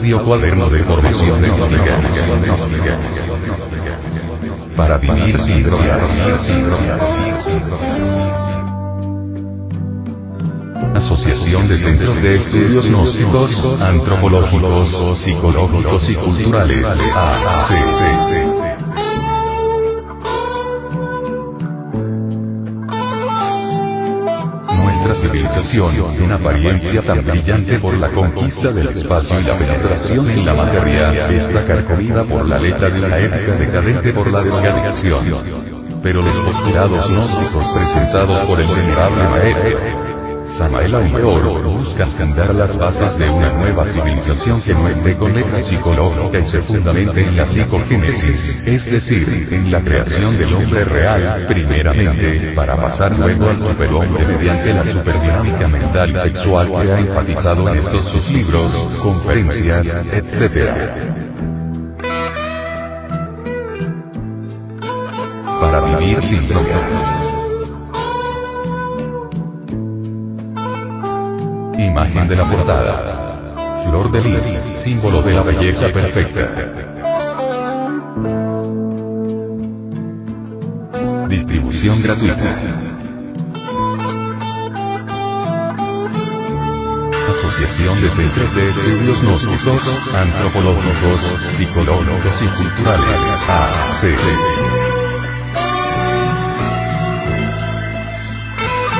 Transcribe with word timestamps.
Audio 0.00 0.24
cuaderno 0.24 0.70
de 0.70 0.82
formación 0.82 1.38
gnóstica. 1.38 2.00
Para 4.74 4.96
vivir 4.96 5.38
sin 5.38 5.62
drogas. 5.62 6.22
Asociación 10.94 11.68
de 11.68 11.76
Centros 11.76 12.16
de 12.16 12.32
Estudios 12.32 12.88
Gnósticos, 12.88 13.82
Antropológicos, 13.82 15.18
Psicológicos 15.18 16.08
y 16.08 16.14
Culturales. 16.14 16.86
ACC. 16.88 18.19
Civilización, 25.20 26.22
en 26.22 26.32
apariencia 26.32 27.02
tan 27.02 27.24
brillante 27.24 27.78
por 27.78 27.96
la 27.96 28.10
conquista 28.10 28.72
del 28.72 28.88
espacio 28.88 29.40
y 29.40 29.44
la 29.44 29.56
penetración 29.56 30.30
en 30.30 30.46
la 30.46 30.54
materia, 30.54 31.28
está 31.28 31.66
carcomida 31.66 32.24
por 32.24 32.48
la 32.48 32.58
letra 32.58 32.88
de 32.88 33.08
la 33.08 33.18
ética 33.18 33.52
decadente 33.52 34.12
por 34.12 34.30
la 34.32 34.40
drogadicción. 34.40 35.28
Pero 36.02 36.20
los 36.20 36.38
postulados 36.38 37.08
gnósticos 37.10 37.66
presentados 37.74 38.40
por 38.40 38.60
el 38.60 38.68
venerable 38.68 39.24
maestro, 39.28 40.09
Samael 40.56 40.94
Aumeor 40.94 41.76
buscan 41.76 42.10
fundar 42.18 42.54
las 42.54 42.76
bases 42.76 43.18
de 43.18 43.30
una 43.30 43.52
nueva 43.52 43.84
civilización 43.84 44.60
que 44.60 44.72
no 44.74 44.88
esté 44.88 45.16
con 45.16 45.32
letra 45.32 45.60
psicológica 45.60 46.38
y 46.38 46.44
se 46.44 46.60
fundamente 46.60 47.20
en 47.20 47.36
la 47.36 47.46
psicogénesis, 47.46 48.48
es 48.66 48.84
decir, 48.84 49.22
en 49.52 49.70
la 49.70 49.80
creación 49.80 50.36
del 50.36 50.54
hombre 50.54 50.84
real, 50.84 51.46
primeramente, 51.46 52.52
para 52.54 52.76
pasar 52.76 53.16
luego 53.18 53.48
al 53.48 53.60
superhombre 53.60 54.26
mediante 54.26 54.74
la 54.74 54.84
superdinámica 54.84 55.68
mental 55.68 56.10
y 56.10 56.18
sexual 56.18 56.68
que 56.68 56.92
ha 56.92 56.98
enfatizado 56.98 57.68
en 57.68 57.76
estos 57.76 58.04
sus 58.06 58.28
libros, 58.32 58.76
conferencias, 59.02 60.12
etc. 60.12 61.10
Para 65.60 65.98
vivir 65.98 66.20
sin 66.22 66.48
drogas. 66.48 67.19
Imagen 71.90 72.28
de 72.28 72.36
la 72.36 72.44
portada. 72.48 73.82
Flor 73.84 74.12
de 74.12 74.20
lis, 74.22 74.44
símbolo 74.74 75.20
de 75.22 75.32
la 75.32 75.42
belleza 75.42 75.88
perfecta. 75.88 76.42
Distribución 81.28 82.00
gratuita. 82.00 82.44
Asociación 87.28 88.02
de 88.02 88.08
Centros 88.08 88.54
de 88.54 88.68
Estudios 88.68 89.22
Gnósticos, 89.22 89.92
Antropológicos, 90.14 91.20
Psicológicos 91.56 92.42
y 92.42 92.46
Culturales. 92.46 93.44
ACC. 93.48 94.12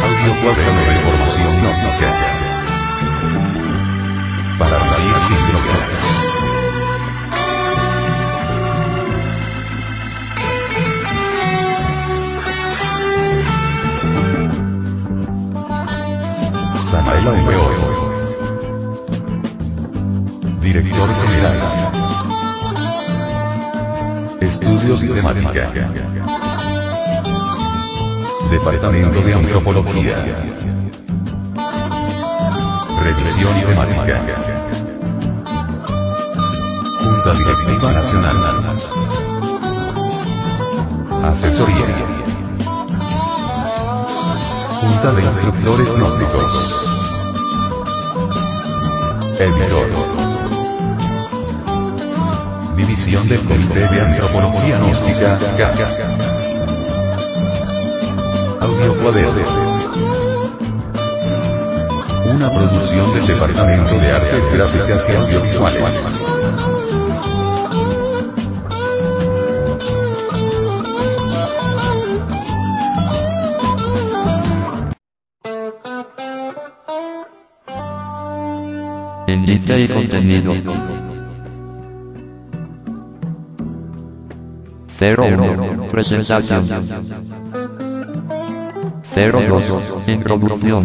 Audio 0.03 0.43
cuaderno 0.43 0.81
de 0.81 0.95
información 0.97 1.61
gnóstica 1.61 2.30
vivir 5.21 5.39
sin 5.39 5.47
drogas. 5.47 5.93
Samael. 16.91 17.25
Director 20.61 21.09
General. 21.27 21.59
Estudios 24.41 25.05
y 25.05 25.09
Temática. 25.09 25.73
Departamento 28.51 29.21
de 29.21 29.35
Antropología. 29.35 30.25
Revisión 33.03 33.57
y 33.57 33.61
temática. 33.63 34.60
Junta 37.23 37.39
Directiva 37.39 37.93
Nacional. 37.93 38.37
Asesoría. 41.23 41.87
Junta 44.81 45.13
de 45.13 45.23
Instructores 45.23 45.95
Gnósticos. 45.97 46.81
Editor. 49.39 49.87
División 52.77 53.29
del 53.29 53.47
Comité 53.47 53.81
de 53.81 54.01
Antropología 54.01 54.79
Gnóstica. 54.79 55.39
Audio 58.63 58.95
cuaderno 59.03 59.71
una 62.31 62.49
producción 62.49 63.13
del 63.13 63.27
Departamento 63.27 63.99
de 63.99 64.13
Artes 64.13 64.53
Gráficas 64.53 65.07
y 65.09 65.13
Audiovisuales. 65.17 66.30
Y 79.67 79.89
contenido. 79.89 80.55
01. 85.01 85.89
Presentación. 85.89 86.69
02. 89.15 90.09
Introducción. 90.09 90.85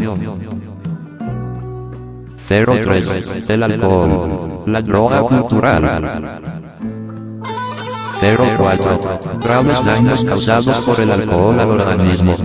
03. 2.47 3.49
El 3.49 3.63
alcohol. 3.63 4.63
La 4.67 4.81
droga 4.81 5.21
cultural. 5.21 6.11
04. 8.21 9.19
Graves 9.43 9.85
daños 9.85 10.23
causados 10.23 10.75
por 10.85 10.99
el 10.99 11.11
alcohol 11.11 11.59
al 11.59 11.69
organismo. 11.69 12.35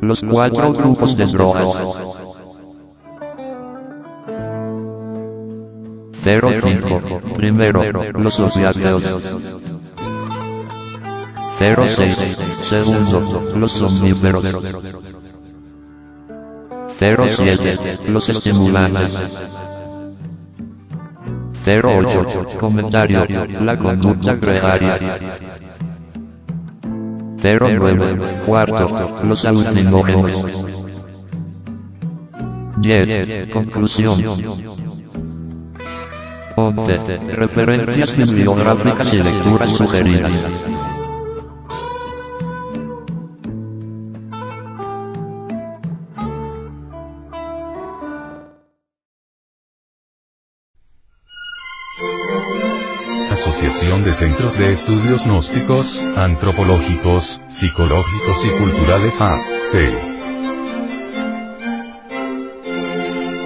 Los 0.00 0.20
cuatro 0.20 0.72
grupos 0.72 1.16
de 1.16 1.26
drogas. 1.26 1.85
Primero, 7.46 7.80
los 8.14 8.40
opiáceos. 8.40 9.04
06. 11.60 12.36
Segundo, 12.68 13.52
los 13.54 13.70
somníferos. 13.70 14.44
07. 16.98 17.98
Los 18.08 18.28
estimulantes. 18.28 19.12
08. 21.64 22.58
Comentario. 22.58 23.24
La 23.60 23.78
conducta 23.78 24.34
gregaria. 24.34 25.18
09. 27.40 28.42
Cuarto. 28.44 29.20
Los 29.22 29.44
alucinógenos. 29.44 30.32
10. 32.78 33.50
Conclusión. 33.52 34.66
11. 36.58 37.18
Referencias 37.36 38.16
bibliográficas 38.16 39.12
y 39.12 39.22
lecturas 39.22 39.76
sugeridas. 39.76 40.32
Asociación 53.30 54.02
de 54.02 54.12
Centros 54.12 54.52
de 54.54 54.70
Estudios 54.70 55.26
Gnósticos, 55.26 55.92
Antropológicos, 56.16 57.38
Psicológicos 57.48 58.44
y 58.46 58.50
Culturales 58.58 59.20
AC. 59.20 60.15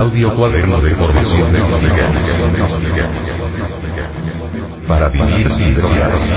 Audio 0.00 0.34
cuaderno 0.34 0.80
de 0.80 0.94
formación 0.94 1.50
de 1.50 1.60
Para 4.88 5.10
vivir 5.10 5.50
sin 5.50 5.74
drogas. 5.74 6.32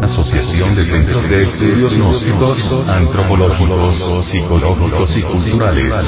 Asociación 0.00 0.74
de 0.74 0.82
Centros 0.82 1.22
de 1.24 1.42
Estudios 1.42 1.94
Gnósticos, 1.94 2.88
Antropológicos, 2.88 4.24
Psicológicos 4.24 5.14
y 5.14 5.22
Culturales. 5.24 6.06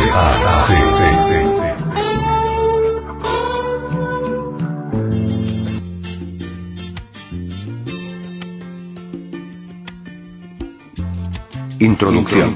Introducción. 11.80 12.54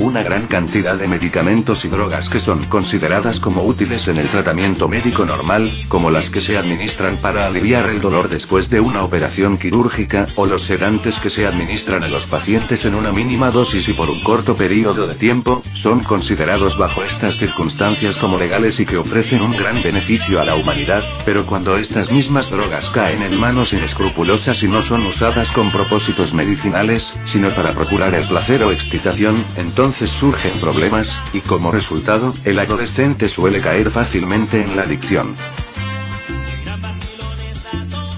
Una 0.00 0.24
gran 0.24 0.48
cantidad 0.48 0.96
de 0.96 1.06
medicamentos 1.06 1.84
y 1.84 1.88
drogas 1.88 2.28
que 2.28 2.40
son 2.40 2.64
consideradas 2.64 3.38
como 3.38 3.62
útiles 3.62 4.08
en 4.08 4.16
el 4.16 4.26
tratamiento 4.26 4.88
médico 4.88 5.24
normal, 5.24 5.70
como 5.86 6.10
las 6.10 6.30
que 6.30 6.40
se 6.40 6.58
administran 6.58 7.18
para 7.18 7.46
aliviar 7.46 7.88
el 7.88 8.00
dolor 8.00 8.28
después 8.28 8.70
de 8.70 8.80
una 8.80 9.04
operación 9.04 9.56
quirúrgica, 9.56 10.26
o 10.34 10.46
los 10.46 10.62
sedantes 10.62 11.20
que 11.20 11.30
se 11.30 11.46
administran 11.46 12.02
a 12.02 12.08
los 12.08 12.26
pacientes 12.26 12.84
en 12.84 12.96
una 12.96 13.12
mínima 13.12 13.52
dosis 13.52 13.88
y 13.88 13.92
por 13.92 14.10
un 14.10 14.20
corto 14.24 14.56
periodo 14.56 15.06
de 15.06 15.14
tiempo, 15.14 15.62
son 15.74 16.00
considerados 16.00 16.76
bajo 16.76 17.04
estas 17.04 17.36
circunstancias 17.36 18.16
como 18.16 18.36
legales 18.36 18.80
y 18.80 18.86
que 18.86 18.96
ofrecen 18.96 19.42
un 19.42 19.56
gran 19.56 19.80
beneficio 19.80 20.40
a 20.40 20.44
la 20.44 20.56
humanidad, 20.56 21.04
pero 21.24 21.46
cuando 21.46 21.76
estas 21.76 22.10
mismas 22.10 22.50
drogas 22.50 22.90
caen 22.90 23.22
en 23.22 23.38
manos 23.38 23.72
inescrupulosas 23.72 24.60
y 24.64 24.66
no 24.66 24.82
son 24.82 25.06
usadas 25.06 25.52
con 25.52 25.70
propósitos 25.70 26.34
medicinales, 26.34 27.14
sino 27.24 27.50
para 27.50 27.74
procurar 27.74 28.12
el 28.14 28.26
placer 28.26 28.64
o 28.64 28.72
excitación, 28.72 29.44
entonces 29.56 29.84
surgen 29.94 30.58
problemas, 30.60 31.16
y 31.32 31.40
como 31.40 31.70
resultado, 31.70 32.34
el 32.44 32.58
adolescente 32.58 33.28
suele 33.28 33.60
caer 33.60 33.90
fácilmente 33.90 34.62
en 34.62 34.76
la 34.76 34.82
adicción. 34.82 35.34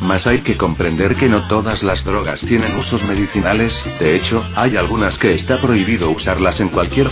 Mas 0.00 0.26
hay 0.26 0.38
que 0.38 0.56
comprender 0.56 1.16
que 1.16 1.28
no 1.28 1.46
todas 1.48 1.82
las 1.82 2.04
drogas 2.04 2.40
tienen 2.40 2.76
usos 2.76 3.04
medicinales, 3.04 3.82
de 3.98 4.16
hecho, 4.16 4.44
hay 4.54 4.76
algunas 4.76 5.18
que 5.18 5.34
está 5.34 5.60
prohibido 5.60 6.10
usarlas 6.10 6.60
en 6.60 6.68
cualquier 6.68 7.10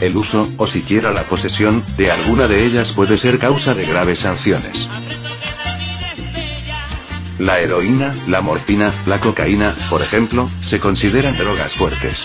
el 0.00 0.16
uso, 0.16 0.50
o 0.58 0.66
siquiera 0.66 1.12
la 1.12 1.22
posesión, 1.22 1.84
de 1.96 2.10
alguna 2.10 2.48
de 2.48 2.64
ellas 2.64 2.92
puede 2.92 3.16
ser 3.16 3.38
causa 3.38 3.74
de 3.74 3.86
graves 3.86 4.20
sanciones. 4.20 4.88
La 7.38 7.60
heroína, 7.60 8.12
la 8.28 8.40
morfina, 8.40 8.92
la 9.06 9.18
cocaína, 9.20 9.74
por 9.90 10.02
ejemplo, 10.02 10.48
se 10.60 10.78
consideran 10.78 11.36
drogas 11.36 11.74
fuertes. 11.74 12.24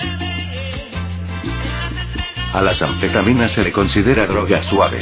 A 2.54 2.62
las 2.62 2.81
anfetaminas 2.81 3.51
se 3.51 3.63
le 3.63 3.72
considera 3.72 4.25
droga 4.25 4.63
suave. 4.63 5.01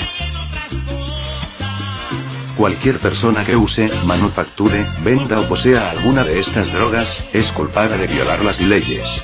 Cualquier 2.57 2.99
persona 2.99 3.45
que 3.45 3.55
use, 3.55 3.89
manufacture, 4.05 4.85
venda 5.03 5.39
o 5.39 5.47
posea 5.47 5.91
alguna 5.91 6.23
de 6.23 6.39
estas 6.39 6.73
drogas, 6.73 7.23
es 7.31 7.51
culpada 7.51 7.97
de 7.97 8.07
violar 8.07 8.43
las 8.43 8.59
leyes. 8.59 9.21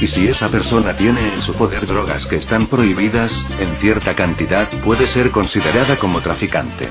Y 0.00 0.06
si 0.06 0.28
esa 0.28 0.48
persona 0.48 0.94
tiene 0.96 1.20
en 1.34 1.42
su 1.42 1.54
poder 1.54 1.86
drogas 1.86 2.26
que 2.26 2.36
están 2.36 2.66
prohibidas, 2.66 3.44
en 3.60 3.76
cierta 3.76 4.14
cantidad, 4.14 4.68
puede 4.82 5.06
ser 5.06 5.30
considerada 5.30 5.96
como 5.96 6.20
traficante. 6.20 6.90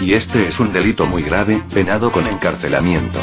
Y 0.00 0.14
este 0.14 0.48
es 0.48 0.58
un 0.58 0.72
delito 0.72 1.06
muy 1.06 1.22
grave, 1.22 1.62
penado 1.72 2.12
con 2.12 2.26
encarcelamiento. 2.26 3.18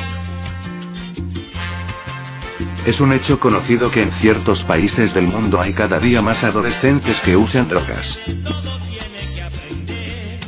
Es 2.86 3.02
un 3.02 3.14
hecho 3.14 3.40
conocido 3.40 3.92
que 3.92 4.04
en 4.04 4.12
ciertos 4.12 4.64
países 4.64 5.14
del 5.14 5.28
mundo 5.28 5.62
hay 5.62 5.74
cada 5.74 6.00
día 6.00 6.22
más 6.22 6.44
adolescentes 6.44 7.20
que 7.20 7.38
usan 7.38 7.68
drogas. 7.68 8.18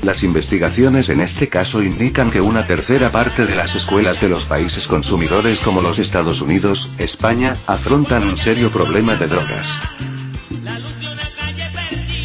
Las 0.03 0.23
investigaciones 0.23 1.09
en 1.09 1.21
este 1.21 1.47
caso 1.47 1.83
indican 1.83 2.31
que 2.31 2.41
una 2.41 2.65
tercera 2.65 3.11
parte 3.11 3.45
de 3.45 3.55
las 3.55 3.75
escuelas 3.75 4.19
de 4.19 4.29
los 4.29 4.45
países 4.45 4.87
consumidores 4.87 5.59
como 5.59 5.81
los 5.81 5.99
Estados 5.99 6.41
Unidos, 6.41 6.89
España, 6.97 7.55
afrontan 7.67 8.23
un 8.23 8.37
serio 8.37 8.71
problema 8.71 9.15
de 9.15 9.27
drogas. 9.27 9.69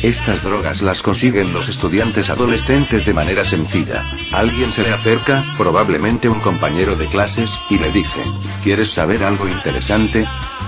Estas 0.02 0.42
drogas 0.42 0.82
las 0.82 1.02
consiguen 1.02 1.52
los 1.52 1.68
estudiantes 1.68 2.30
adolescentes 2.30 3.06
de 3.06 3.14
manera 3.14 3.44
sencilla. 3.44 4.04
Alguien 4.32 4.70
se 4.70 4.82
le 4.82 4.92
acerca, 4.92 5.44
probablemente 5.56 6.28
un 6.28 6.40
compañero 6.40 6.96
de 6.96 7.06
clases, 7.06 7.58
y 7.70 7.78
le 7.78 7.90
dice, 7.90 8.20
¿quieres 8.62 8.90
saber 8.90 9.24
algo 9.24 9.48
interesante? 9.48 10.26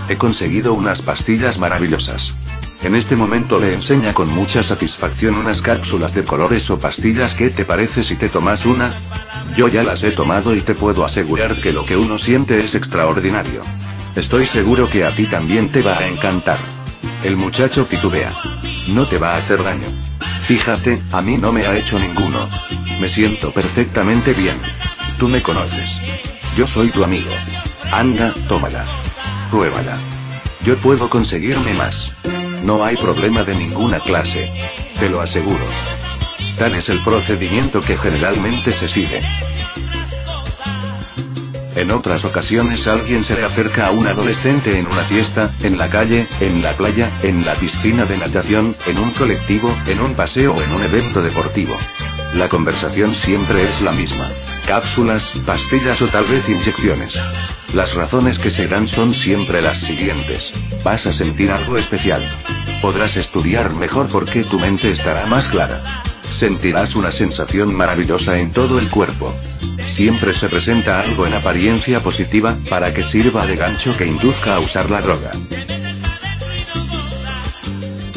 He 0.09 0.17
conseguido 0.17 0.73
unas 0.75 1.03
pastillas 1.03 1.59
maravillosas. 1.59 2.35
En 2.83 2.95
este 2.95 3.17
momento 3.17 3.59
le 3.59 3.75
enseña 3.75 4.15
con 4.15 4.29
mucha 4.29 4.63
satisfacción 4.63 5.35
unas 5.35 5.61
cápsulas 5.61 6.15
de 6.15 6.25
colores 6.25 6.71
o 6.71 6.79
pastillas. 6.79 7.35
¿Qué 7.35 7.51
te 7.51 7.65
parece 7.65 8.05
si 8.05 8.17
te 8.17 8.29
tomas 8.29 8.67
una? 8.67 8.93
Yo 9.57 9.69
ya 9.69 9.83
las 9.83 10.03
he 10.05 10.13
tomado 10.13 10.55
y 10.55 10.61
te 10.61 10.75
puedo 10.75 11.05
asegurar 11.05 11.61
que 11.61 11.73
lo 11.73 11.85
que 11.85 11.97
uno 11.97 12.19
siente 12.19 12.65
es 12.65 12.75
extraordinario. 12.75 13.63
Estoy 14.17 14.47
seguro 14.47 14.89
que 14.89 15.05
a 15.05 15.15
ti 15.15 15.27
también 15.27 15.71
te 15.71 15.83
va 15.83 15.99
a 15.99 16.07
encantar. 16.07 16.59
El 17.25 17.37
muchacho 17.37 17.85
titubea. 17.85 18.33
No 18.89 19.07
te 19.07 19.19
va 19.19 19.35
a 19.35 19.37
hacer 19.37 19.63
daño. 19.63 19.87
Fíjate, 20.41 21.03
a 21.13 21.21
mí 21.21 21.37
no 21.37 21.53
me 21.53 21.67
ha 21.67 21.77
hecho 21.77 21.99
ninguno. 21.99 22.49
Me 22.99 23.09
siento 23.11 23.53
perfectamente 23.53 24.33
bien. 24.33 24.57
Tú 25.19 25.29
me 25.29 25.43
conoces. 25.43 25.99
Yo 26.57 26.67
soy 26.67 26.89
tu 26.89 27.05
amigo. 27.05 27.31
Anda, 27.93 28.33
tómala. 28.49 28.87
Pruébala. 29.51 29.99
Yo 30.65 30.79
puedo 30.79 31.11
conseguirme 31.11 31.75
más. 31.75 32.13
No 32.65 32.83
hay 32.83 32.97
problema 32.97 33.45
de 33.45 33.57
ninguna 33.57 34.01
clase. 34.01 34.51
Te 34.99 35.11
lo 35.11 35.21
aseguro. 35.21 35.67
Tal 36.57 36.75
es 36.75 36.89
el 36.89 37.05
procedimiento 37.05 37.83
que 37.83 37.99
generalmente 37.99 38.73
se 38.73 38.89
sigue. 38.89 39.21
En 41.79 41.93
otras 41.93 42.25
ocasiones 42.25 42.89
alguien 42.89 43.23
se 43.23 43.37
le 43.37 43.45
acerca 43.45 43.87
a 43.87 43.93
un 43.93 44.09
adolescente 44.09 44.77
en 44.81 44.89
una 44.89 45.05
fiesta, 45.05 45.55
en 45.63 45.79
la 45.79 45.89
calle, 45.89 46.27
en 46.41 46.61
la 46.61 46.73
playa, 46.73 47.09
en 47.23 47.47
la 47.47 47.55
piscina 47.55 48.05
de 48.05 48.19
natación, 48.19 48.75
en 48.89 48.99
un 48.99 49.13
colectivo, 49.13 49.73
en 49.87 50.01
un 50.01 50.15
paseo 50.15 50.55
o 50.55 50.61
en 50.61 50.73
un 50.73 50.83
evento 50.83 51.23
deportivo. 51.23 51.77
La 52.35 52.49
conversación 52.49 53.15
siempre 53.15 53.63
es 53.63 53.81
la 53.81 53.93
misma. 53.93 54.29
Cápsulas, 54.67 55.35
pastillas 55.47 56.03
o 56.03 56.09
tal 56.09 56.25
vez 56.25 56.49
inyecciones. 56.49 57.15
Las 57.73 57.95
razones 57.95 58.41
que 58.41 58.51
se 58.51 58.67
dan 58.67 58.89
son 58.89 59.15
siempre 59.15 59.63
las 59.63 59.79
siguientes. 59.79 60.53
Vas 60.83 61.07
a 61.07 61.13
sentir 61.13 61.53
algo 61.53 61.79
especial. 61.79 62.29
Podrás 62.83 63.17
estudiar 63.17 63.73
mejor 63.73 64.09
porque 64.09 64.43
tu 64.43 64.59
mente 64.59 64.91
estará 64.91 65.27
más 65.27 65.47
clara. 65.47 65.81
Sentirás 66.29 66.97
una 66.97 67.13
sensación 67.13 67.73
maravillosa 67.73 68.41
en 68.41 68.51
todo 68.51 68.81
el 68.81 68.89
cuerpo. 68.89 69.33
Siempre 69.99 70.33
se 70.33 70.49
presenta 70.49 71.01
algo 71.01 71.27
en 71.27 71.35
apariencia 71.35 72.01
positiva, 72.01 72.57
para 72.71 72.95
que 72.95 73.03
sirva 73.03 73.45
de 73.47 73.57
gancho 73.57 73.97
que 73.97 74.07
induzca 74.07 74.55
a 74.55 74.61
usar 74.61 74.89
la 74.89 75.03
droga. 75.03 75.33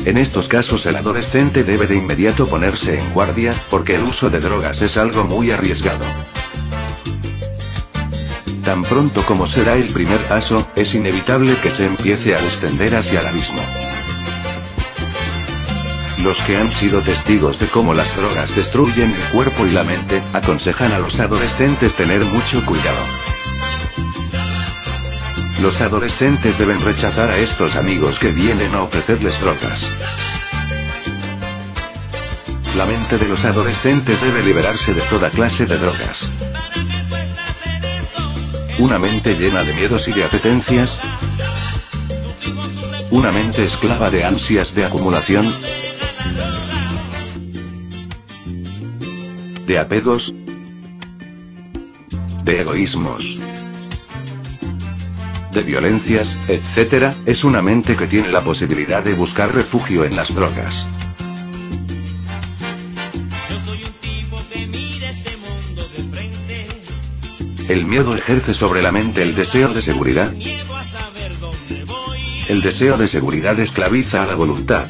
En 0.05 0.17
estos 0.17 0.47
casos 0.47 0.85
el 0.85 0.95
adolescente 0.95 1.63
debe 1.63 1.87
de 1.87 1.95
inmediato 1.95 2.45
ponerse 2.45 2.99
en 2.99 3.13
guardia, 3.15 3.55
porque 3.71 3.95
el 3.95 4.03
uso 4.03 4.29
de 4.29 4.39
drogas 4.39 4.83
es 4.83 4.95
algo 4.95 5.23
muy 5.23 5.49
arriesgado. 5.49 6.05
Tan 8.63 8.83
pronto 8.83 9.25
como 9.25 9.47
será 9.47 9.73
el 9.73 9.85
primer 9.85 10.19
paso, 10.27 10.67
es 10.75 10.93
inevitable 10.93 11.55
que 11.63 11.71
se 11.71 11.87
empiece 11.87 12.35
a 12.35 12.41
descender 12.43 12.95
hacia 12.95 13.21
el 13.21 13.25
abismo. 13.25 13.61
Los 16.23 16.39
que 16.43 16.55
han 16.55 16.71
sido 16.71 17.01
testigos 17.01 17.59
de 17.59 17.67
cómo 17.67 17.95
las 17.95 18.15
drogas 18.15 18.55
destruyen 18.55 19.11
el 19.11 19.29
cuerpo 19.31 19.65
y 19.65 19.71
la 19.71 19.83
mente, 19.83 20.21
aconsejan 20.33 20.91
a 20.93 20.99
los 20.99 21.19
adolescentes 21.19 21.95
tener 21.95 22.23
mucho 22.25 22.63
cuidado. 22.65 23.05
Los 25.61 25.81
adolescentes 25.81 26.59
deben 26.59 26.79
rechazar 26.81 27.29
a 27.29 27.37
estos 27.37 27.75
amigos 27.75 28.19
que 28.19 28.31
vienen 28.31 28.73
a 28.75 28.83
ofrecerles 28.83 29.39
drogas. 29.41 29.89
La 32.75 32.85
mente 32.85 33.17
de 33.17 33.27
los 33.27 33.43
adolescentes 33.43 34.21
debe 34.21 34.43
liberarse 34.43 34.93
de 34.93 35.01
toda 35.01 35.29
clase 35.29 35.65
de 35.65 35.77
drogas. 35.77 36.29
Una 38.79 38.97
mente 38.97 39.35
llena 39.35 39.63
de 39.63 39.73
miedos 39.73 40.07
y 40.07 40.13
de 40.13 40.23
apetencias. 40.23 40.99
Una 43.09 43.31
mente 43.31 43.65
esclava 43.65 44.09
de 44.09 44.23
ansias 44.23 44.73
de 44.73 44.85
acumulación, 44.85 45.53
de 49.71 49.79
apegos, 49.79 50.33
de 52.43 52.59
egoísmos, 52.59 53.39
de 55.53 55.63
violencias, 55.63 56.37
etc., 56.49 57.13
es 57.25 57.45
una 57.45 57.61
mente 57.61 57.95
que 57.95 58.07
tiene 58.07 58.27
la 58.27 58.43
posibilidad 58.43 59.01
de 59.01 59.13
buscar 59.13 59.55
refugio 59.55 60.03
en 60.03 60.17
las 60.17 60.35
drogas. 60.35 60.85
El 67.69 67.85
miedo 67.85 68.13
ejerce 68.13 68.53
sobre 68.53 68.81
la 68.81 68.91
mente 68.91 69.23
el 69.23 69.35
deseo 69.35 69.73
de 69.73 69.81
seguridad. 69.81 70.33
El 72.49 72.61
deseo 72.61 72.97
de 72.97 73.07
seguridad 73.07 73.57
esclaviza 73.61 74.23
a 74.23 74.27
la 74.27 74.35
voluntad, 74.35 74.89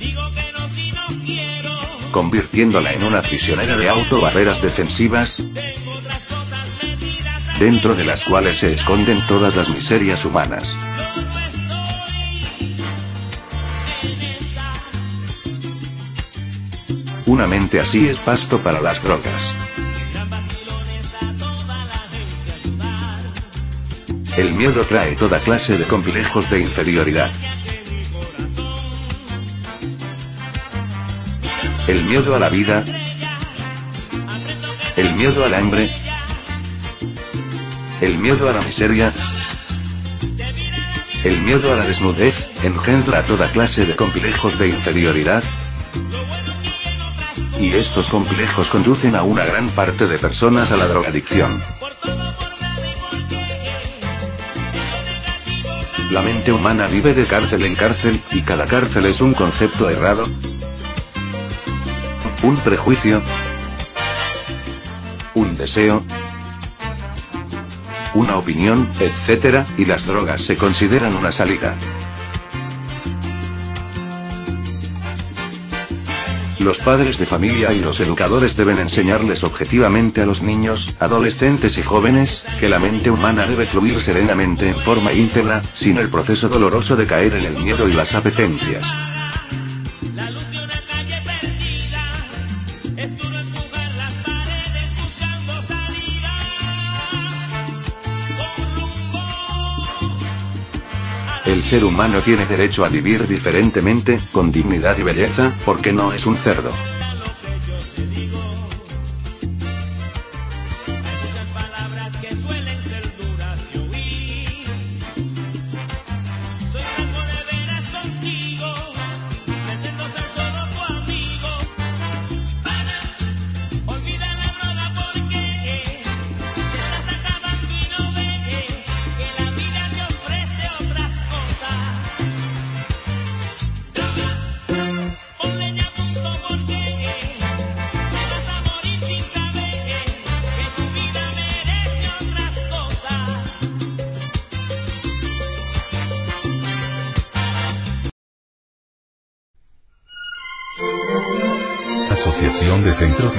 convirtiéndola 2.11 2.93
en 2.93 3.03
una 3.03 3.21
prisionera 3.21 3.77
de 3.77 3.89
autobarreras 3.89 4.61
defensivas, 4.61 5.43
dentro 7.59 7.95
de 7.95 8.03
las 8.03 8.23
cuales 8.23 8.57
se 8.57 8.73
esconden 8.73 9.25
todas 9.27 9.55
las 9.55 9.69
miserias 9.69 10.25
humanas. 10.25 10.75
Una 17.25 17.47
mente 17.47 17.79
así 17.79 18.07
es 18.09 18.19
pasto 18.19 18.59
para 18.59 18.81
las 18.81 19.01
drogas. 19.03 19.53
El 24.37 24.53
miedo 24.53 24.85
trae 24.85 25.15
toda 25.15 25.39
clase 25.39 25.77
de 25.77 25.85
complejos 25.85 26.49
de 26.49 26.61
inferioridad. 26.61 27.31
El 31.91 32.05
miedo 32.05 32.33
a 32.33 32.39
la 32.39 32.47
vida. 32.47 32.85
El 34.95 35.13
miedo 35.13 35.43
al 35.43 35.53
hambre. 35.53 35.91
El 37.99 38.17
miedo 38.17 38.49
a 38.49 38.53
la 38.53 38.61
miseria. 38.61 39.11
El 41.25 41.41
miedo 41.41 41.73
a 41.73 41.75
la 41.75 41.85
desnudez, 41.85 42.47
engendra 42.63 43.23
toda 43.23 43.51
clase 43.51 43.85
de 43.85 43.97
complejos 43.97 44.57
de 44.57 44.69
inferioridad. 44.69 45.43
Y 47.59 47.73
estos 47.73 48.07
complejos 48.07 48.69
conducen 48.69 49.17
a 49.17 49.23
una 49.23 49.43
gran 49.43 49.67
parte 49.67 50.07
de 50.07 50.17
personas 50.17 50.71
a 50.71 50.77
la 50.77 50.87
drogadicción. 50.87 51.61
La 56.09 56.21
mente 56.21 56.53
humana 56.53 56.87
vive 56.87 57.13
de 57.13 57.25
cárcel 57.25 57.65
en 57.65 57.75
cárcel, 57.75 58.21
y 58.31 58.43
cada 58.43 58.65
cárcel 58.65 59.07
es 59.07 59.19
un 59.19 59.33
concepto 59.33 59.89
errado, 59.89 60.25
un 62.43 62.55
prejuicio, 62.57 63.21
un 65.35 65.55
deseo, 65.55 66.03
una 68.13 68.37
opinión, 68.37 68.89
etc., 68.99 69.65
y 69.77 69.85
las 69.85 70.05
drogas 70.05 70.41
se 70.41 70.57
consideran 70.57 71.15
una 71.15 71.31
salida. 71.31 71.75
Los 76.59 76.79
padres 76.79 77.17
de 77.17 77.25
familia 77.25 77.73
y 77.73 77.79
los 77.79 77.99
educadores 77.99 78.55
deben 78.55 78.77
enseñarles 78.77 79.43
objetivamente 79.43 80.21
a 80.21 80.27
los 80.27 80.43
niños, 80.43 80.93
adolescentes 80.99 81.77
y 81.77 81.81
jóvenes, 81.81 82.43
que 82.59 82.69
la 82.69 82.77
mente 82.77 83.09
humana 83.09 83.47
debe 83.47 83.65
fluir 83.65 83.99
serenamente 83.99 84.69
en 84.69 84.77
forma 84.77 85.11
íntegra, 85.11 85.63
sin 85.73 85.97
el 85.97 86.09
proceso 86.09 86.49
doloroso 86.49 86.95
de 86.95 87.07
caer 87.07 87.33
en 87.33 87.45
el 87.45 87.63
miedo 87.63 87.87
y 87.89 87.93
las 87.93 88.13
apetencias. 88.13 88.83
El 101.51 101.63
ser 101.63 101.83
humano 101.83 102.21
tiene 102.21 102.45
derecho 102.45 102.85
a 102.85 102.87
vivir 102.87 103.27
diferentemente, 103.27 104.17
con 104.31 104.53
dignidad 104.53 104.97
y 104.97 105.03
belleza, 105.03 105.53
porque 105.65 105.91
no 105.91 106.13
es 106.13 106.25
un 106.25 106.37
cerdo. 106.37 106.71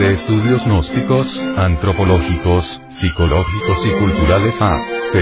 De 0.03 0.09
Estudios 0.09 0.67
Gnósticos, 0.67 1.33
Antropológicos, 1.57 2.83
Psicológicos 2.89 3.87
y 3.87 3.91
Culturales 4.01 4.61
AC. 4.61 5.13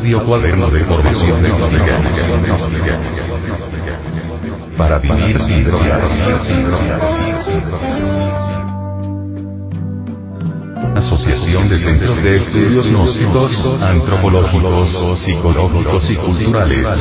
Audio 0.00 0.24
cuaderno 0.24 0.70
de 0.70 0.80
formación 0.80 1.38
gnóstica. 1.40 2.00
Para 4.78 4.98
vivir 4.98 5.38
sin 5.38 5.62
drogas. 5.62 6.22
Asociación 10.96 11.68
de 11.68 11.76
Centros 11.76 12.16
de 12.16 12.28
Estudios 12.30 12.90
Gnósticos, 12.90 13.82
Antropológicos, 13.82 15.18
Psicológicos 15.18 16.10
y 16.10 16.16
Culturales. 16.16 16.98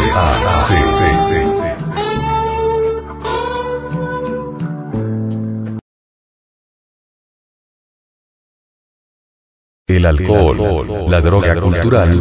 El 9.90 10.06
alcohol, 10.06 11.10
la 11.10 11.20
droga 11.20 11.60
cultural. 11.60 12.12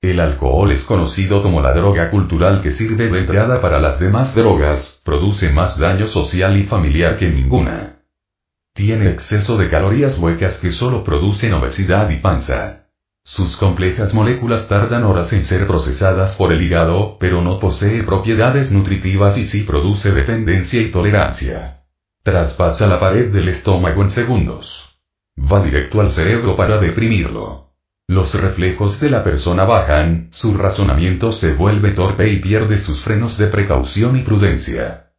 El 0.00 0.20
alcohol 0.20 0.70
es 0.70 0.84
conocido 0.84 1.42
como 1.42 1.60
la 1.60 1.74
droga 1.74 2.08
cultural 2.12 2.62
que 2.62 2.70
sirve 2.70 3.10
de 3.10 3.18
entrada 3.18 3.60
para 3.60 3.80
las 3.80 3.98
demás 3.98 4.36
drogas, 4.36 5.02
produce 5.04 5.50
más 5.52 5.80
daño 5.80 6.06
social 6.06 6.56
y 6.56 6.62
familiar 6.62 7.16
que 7.16 7.28
ninguna. 7.28 8.04
Tiene 8.72 9.10
exceso 9.10 9.56
de 9.56 9.68
calorías 9.68 10.20
huecas 10.20 10.58
que 10.58 10.70
solo 10.70 11.02
producen 11.02 11.54
obesidad 11.54 12.08
y 12.10 12.18
panza. 12.18 12.86
Sus 13.24 13.56
complejas 13.56 14.14
moléculas 14.14 14.68
tardan 14.68 15.02
horas 15.02 15.32
en 15.32 15.42
ser 15.42 15.66
procesadas 15.66 16.36
por 16.36 16.52
el 16.52 16.62
hígado, 16.62 17.16
pero 17.18 17.42
no 17.42 17.58
posee 17.58 18.04
propiedades 18.04 18.70
nutritivas 18.70 19.36
y 19.38 19.44
sí 19.44 19.64
produce 19.64 20.12
dependencia 20.12 20.80
y 20.80 20.92
tolerancia. 20.92 21.75
Traspasa 22.26 22.88
la 22.88 22.98
pared 22.98 23.32
del 23.32 23.46
estómago 23.46 24.02
en 24.02 24.08
segundos. 24.08 24.98
Va 25.38 25.62
directo 25.62 26.00
al 26.00 26.10
cerebro 26.10 26.56
para 26.56 26.80
deprimirlo. 26.80 27.76
Los 28.08 28.34
reflejos 28.34 28.98
de 28.98 29.10
la 29.10 29.22
persona 29.22 29.64
bajan, 29.64 30.26
su 30.32 30.52
razonamiento 30.52 31.30
se 31.30 31.54
vuelve 31.54 31.92
torpe 31.92 32.28
y 32.28 32.40
pierde 32.40 32.78
sus 32.78 33.00
frenos 33.04 33.38
de 33.38 33.46
precaución 33.46 34.16
y 34.16 34.22
prudencia. 34.22 35.12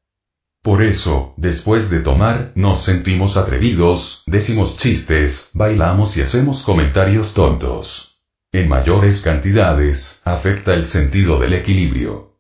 Por 0.62 0.84
eso, 0.84 1.34
después 1.38 1.90
de 1.90 2.02
tomar, 2.02 2.52
nos 2.56 2.84
sentimos 2.84 3.38
atrevidos, 3.38 4.22
decimos 4.26 4.76
chistes, 4.76 5.50
bailamos 5.54 6.18
y 6.18 6.22
hacemos 6.24 6.62
comentarios 6.62 7.34
tontos. 7.34 8.20
En 8.52 8.68
mayores 8.68 9.22
cantidades, 9.22 10.22
afecta 10.26 10.74
el 10.74 10.84
sentido 10.84 11.40
del 11.40 11.54
equilibrio. 11.54 12.34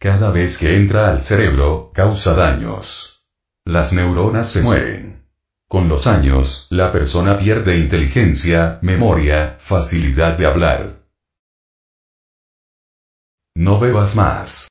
Cada 0.00 0.32
vez 0.32 0.58
que 0.58 0.74
entra 0.74 1.08
al 1.08 1.20
cerebro, 1.20 1.92
causa 1.94 2.34
daños. 2.34 3.11
Las 3.64 3.92
neuronas 3.92 4.50
se 4.50 4.60
mueren. 4.60 5.24
Con 5.68 5.88
los 5.88 6.08
años, 6.08 6.66
la 6.70 6.90
persona 6.90 7.38
pierde 7.38 7.78
inteligencia, 7.78 8.80
memoria, 8.82 9.56
facilidad 9.58 10.36
de 10.36 10.46
hablar. 10.46 11.06
No 13.54 13.78
bebas 13.78 14.16
más. 14.16 14.68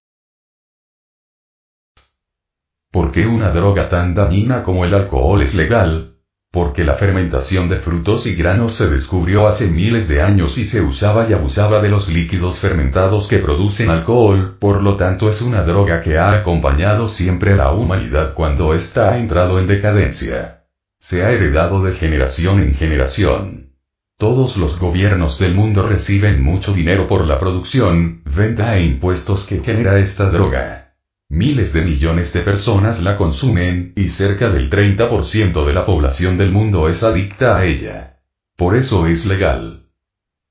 ¿Por 2.91 3.13
qué 3.13 3.25
una 3.25 3.51
droga 3.51 3.87
tan 3.87 4.13
dañina 4.13 4.61
como 4.61 4.83
el 4.83 4.93
alcohol 4.93 5.41
es 5.41 5.53
legal? 5.53 6.10
Porque 6.53 6.83
la 6.83 6.95
fermentación 6.95 7.69
de 7.69 7.79
frutos 7.79 8.27
y 8.27 8.35
granos 8.35 8.73
se 8.73 8.87
descubrió 8.87 9.47
hace 9.47 9.67
miles 9.67 10.09
de 10.09 10.21
años 10.21 10.57
y 10.57 10.65
se 10.65 10.81
usaba 10.81 11.25
y 11.29 11.31
abusaba 11.31 11.81
de 11.81 11.87
los 11.87 12.09
líquidos 12.09 12.59
fermentados 12.59 13.25
que 13.25 13.39
producen 13.39 13.89
alcohol, 13.89 14.57
por 14.59 14.83
lo 14.83 14.97
tanto 14.97 15.29
es 15.29 15.41
una 15.41 15.63
droga 15.63 16.01
que 16.01 16.17
ha 16.17 16.33
acompañado 16.33 17.07
siempre 17.07 17.53
a 17.53 17.55
la 17.55 17.71
humanidad 17.71 18.33
cuando 18.33 18.73
ésta 18.73 19.11
ha 19.11 19.17
entrado 19.17 19.59
en 19.59 19.65
decadencia. 19.65 20.65
Se 20.99 21.23
ha 21.23 21.31
heredado 21.31 21.81
de 21.83 21.95
generación 21.95 22.59
en 22.59 22.73
generación. 22.73 23.71
Todos 24.17 24.57
los 24.57 24.77
gobiernos 24.77 25.39
del 25.39 25.55
mundo 25.55 25.87
reciben 25.87 26.43
mucho 26.43 26.73
dinero 26.73 27.07
por 27.07 27.25
la 27.25 27.39
producción, 27.39 28.23
venta 28.25 28.75
e 28.75 28.83
impuestos 28.83 29.45
que 29.45 29.63
genera 29.63 29.99
esta 29.99 30.29
droga. 30.29 30.80
Miles 31.33 31.71
de 31.71 31.81
millones 31.81 32.33
de 32.33 32.41
personas 32.41 32.99
la 32.99 33.15
consumen, 33.15 33.93
y 33.95 34.09
cerca 34.09 34.49
del 34.49 34.69
30% 34.69 35.65
de 35.65 35.73
la 35.73 35.85
población 35.85 36.37
del 36.37 36.51
mundo 36.51 36.89
es 36.89 37.03
adicta 37.03 37.55
a 37.55 37.63
ella. 37.63 38.17
Por 38.57 38.75
eso 38.75 39.07
es 39.07 39.25
legal. 39.25 39.87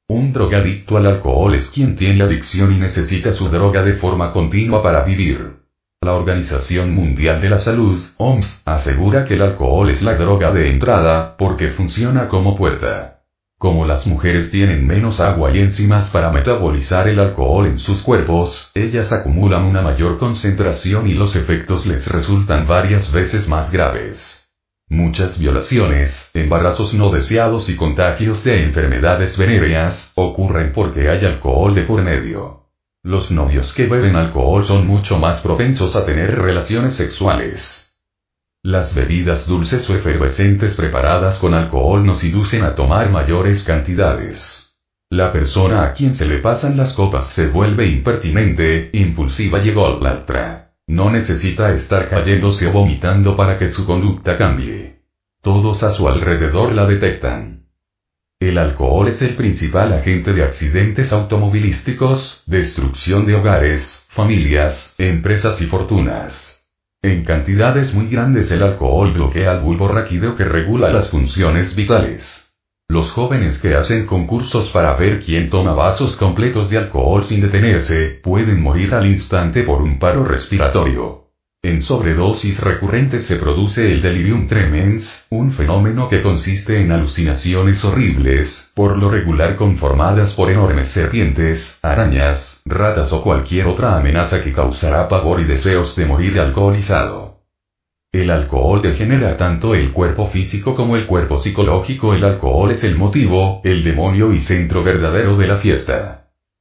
Un 0.09 0.33
drogadicto 0.33 0.97
al 0.97 1.05
alcohol 1.05 1.55
es 1.55 1.67
quien 1.67 1.97
tiene 1.97 2.23
adicción 2.23 2.73
y 2.73 2.79
necesita 2.79 3.31
su 3.31 3.51
droga 3.51 3.83
de 3.83 3.93
forma 3.93 4.33
continua 4.33 4.83
para 4.83 5.05
vivir. 5.05 5.59
La 6.01 6.15
Organización 6.15 6.95
Mundial 6.95 7.43
de 7.43 7.51
la 7.51 7.59
Salud, 7.59 8.03
OMS, 8.17 8.63
asegura 8.65 9.27
que 9.27 9.35
el 9.35 9.43
alcohol 9.43 9.91
es 9.91 10.01
la 10.01 10.15
droga 10.15 10.51
de 10.51 10.71
entrada, 10.71 11.37
porque 11.37 11.69
funciona 11.69 12.27
como 12.27 12.55
puerta. 12.55 13.20
Como 13.61 13.85
las 13.85 14.07
mujeres 14.07 14.51
tienen 14.51 14.87
menos 14.87 15.21
agua 15.21 15.55
y 15.55 15.59
enzimas 15.59 16.11
para 16.11 16.33
metabolizar 16.33 17.09
el 17.09 17.21
alcohol 17.21 17.67
en 17.67 17.77
sus 17.77 18.01
cuerpos, 18.01 18.71
ellas 18.75 19.13
acumulan 19.13 19.65
una 19.65 19.83
mayor 19.83 20.17
concentración 20.17 21.07
y 21.09 21.13
los 21.13 21.37
efectos 21.37 21.85
les 21.85 22.07
resultan 22.07 22.67
varias 22.67 23.13
veces 23.13 23.47
más 23.49 23.71
graves. 23.71 24.49
Muchas 24.89 25.39
violaciones, 25.39 26.31
embarazos 26.33 26.95
no 26.95 27.11
deseados 27.11 27.69
y 27.69 27.77
contagios 27.77 28.43
de 28.45 28.65
enfermedades 28.65 29.37
venéreas, 29.37 30.15
ocurren 30.17 30.73
porque 30.73 31.11
hay 31.11 31.23
alcohol 31.27 31.75
de 31.75 31.83
por 31.83 32.03
medio. 32.03 32.71
Los 33.03 33.31
novios 33.31 33.75
que 33.75 33.87
beben 33.87 34.17
alcohol 34.17 34.65
son 34.65 34.87
mucho 34.87 35.19
más 35.19 35.43
propensos 35.43 35.97
a 35.97 36.07
tener 36.07 36.35
relaciones 36.35 36.95
sexuales. 36.95 37.80
Las 38.63 38.95
bebidas 38.95 39.47
dulces 39.47 39.89
o 39.89 39.97
efervescentes 39.97 40.77
preparadas 40.77 41.39
con 41.39 41.55
alcohol 41.55 42.05
nos 42.05 42.23
inducen 42.25 42.63
a 42.63 42.75
tomar 42.75 43.11
mayores 43.11 43.65
cantidades. 43.65 44.77
La 45.09 45.33
persona 45.33 45.87
a 45.87 45.95
quien 45.95 46.15
se 46.15 46.27
le 46.27 46.41
pasan 46.41 46.77
las 46.77 46.93
copas 46.93 47.27
se 47.27 47.49
vuelve 47.49 47.87
impertinente, 47.87 48.91
impulsiva 48.93 49.65
y 49.65 49.71
ególatra. 49.71 50.75
No 50.87 51.11
necesita 51.11 51.73
estar 51.73 52.07
cayéndose 52.07 52.67
o 52.67 52.73
vomitando 52.73 53.35
para 53.35 53.57
que 53.57 53.67
su 53.67 53.87
conducta 53.87 54.37
cambie. 54.37 55.05
Todos 55.41 55.83
a 55.83 55.89
su 55.89 56.07
alrededor 56.07 56.75
la 56.75 56.85
detectan. 56.85 57.67
El 58.39 58.59
alcohol 58.59 59.09
es 59.09 59.23
el 59.23 59.37
principal 59.37 59.95
agente 59.95 60.35
de 60.35 60.45
accidentes 60.45 61.15
automovilísticos, 61.15 62.43
destrucción 62.47 63.25
de 63.25 63.37
hogares, 63.37 64.05
familias, 64.09 64.97
empresas 64.99 65.59
y 65.63 65.67
fortunas. 65.67 66.60
En 67.03 67.25
cantidades 67.25 67.95
muy 67.95 68.09
grandes 68.09 68.51
el 68.51 68.63
alcohol 68.63 69.13
bloquea 69.15 69.53
el 69.53 69.63
bulbo 69.63 69.89
raquídeo 69.89 70.37
que 70.37 70.45
regula 70.45 70.91
las 70.91 71.09
funciones 71.09 71.75
vitales. 71.75 72.59
Los 72.89 73.13
jóvenes 73.13 73.59
que 73.59 73.75
hacen 73.75 74.05
concursos 74.05 74.69
para 74.69 74.95
ver 74.97 75.19
quién 75.19 75.49
toma 75.49 75.73
vasos 75.73 76.15
completos 76.15 76.69
de 76.69 76.77
alcohol 76.77 77.25
sin 77.25 77.41
detenerse, 77.41 78.21
pueden 78.23 78.61
morir 78.61 78.93
al 78.93 79.07
instante 79.07 79.63
por 79.63 79.81
un 79.81 79.99
paro 79.99 80.25
respiratorio. 80.25 81.30
En 81.63 81.83
sobredosis 81.83 82.59
recurrentes 82.59 83.27
se 83.27 83.37
produce 83.37 83.93
el 83.93 84.01
delirium 84.01 84.47
tremens, 84.47 85.27
un 85.29 85.51
fenómeno 85.51 86.09
que 86.09 86.23
consiste 86.23 86.81
en 86.81 86.91
alucinaciones 86.91 87.85
horribles, 87.85 88.73
por 88.75 88.97
lo 88.97 89.11
regular 89.11 89.57
conformadas 89.57 90.33
por 90.33 90.51
enormes 90.51 90.89
serpientes, 90.89 91.79
arañas, 91.83 92.63
ratas 92.65 93.13
o 93.13 93.23
cualquier 93.23 93.67
otra 93.67 93.99
amenaza 93.99 94.41
que 94.41 94.55
causará 94.55 95.07
pavor 95.07 95.41
y 95.41 95.45
deseos 95.45 95.95
de 95.97 96.07
morir 96.07 96.41
alcoholizado. 96.41 97.43
El 98.11 98.31
alcohol 98.31 98.81
degenera 98.81 99.37
tanto 99.37 99.75
el 99.75 99.93
cuerpo 99.93 100.25
físico 100.25 100.75
como 100.75 100.97
el 100.97 101.07
cuerpo 101.07 101.37
psicológico. 101.37 102.15
El 102.15 102.25
alcohol 102.25 102.71
es 102.71 102.85
el 102.85 102.97
motivo, 102.97 103.61
el 103.65 103.85
demonio 103.85 104.33
y 104.33 104.39
centro 104.39 104.83
verdadero 104.83 105.37
de 105.37 105.47
la 105.47 105.59
fiesta. 105.59 106.20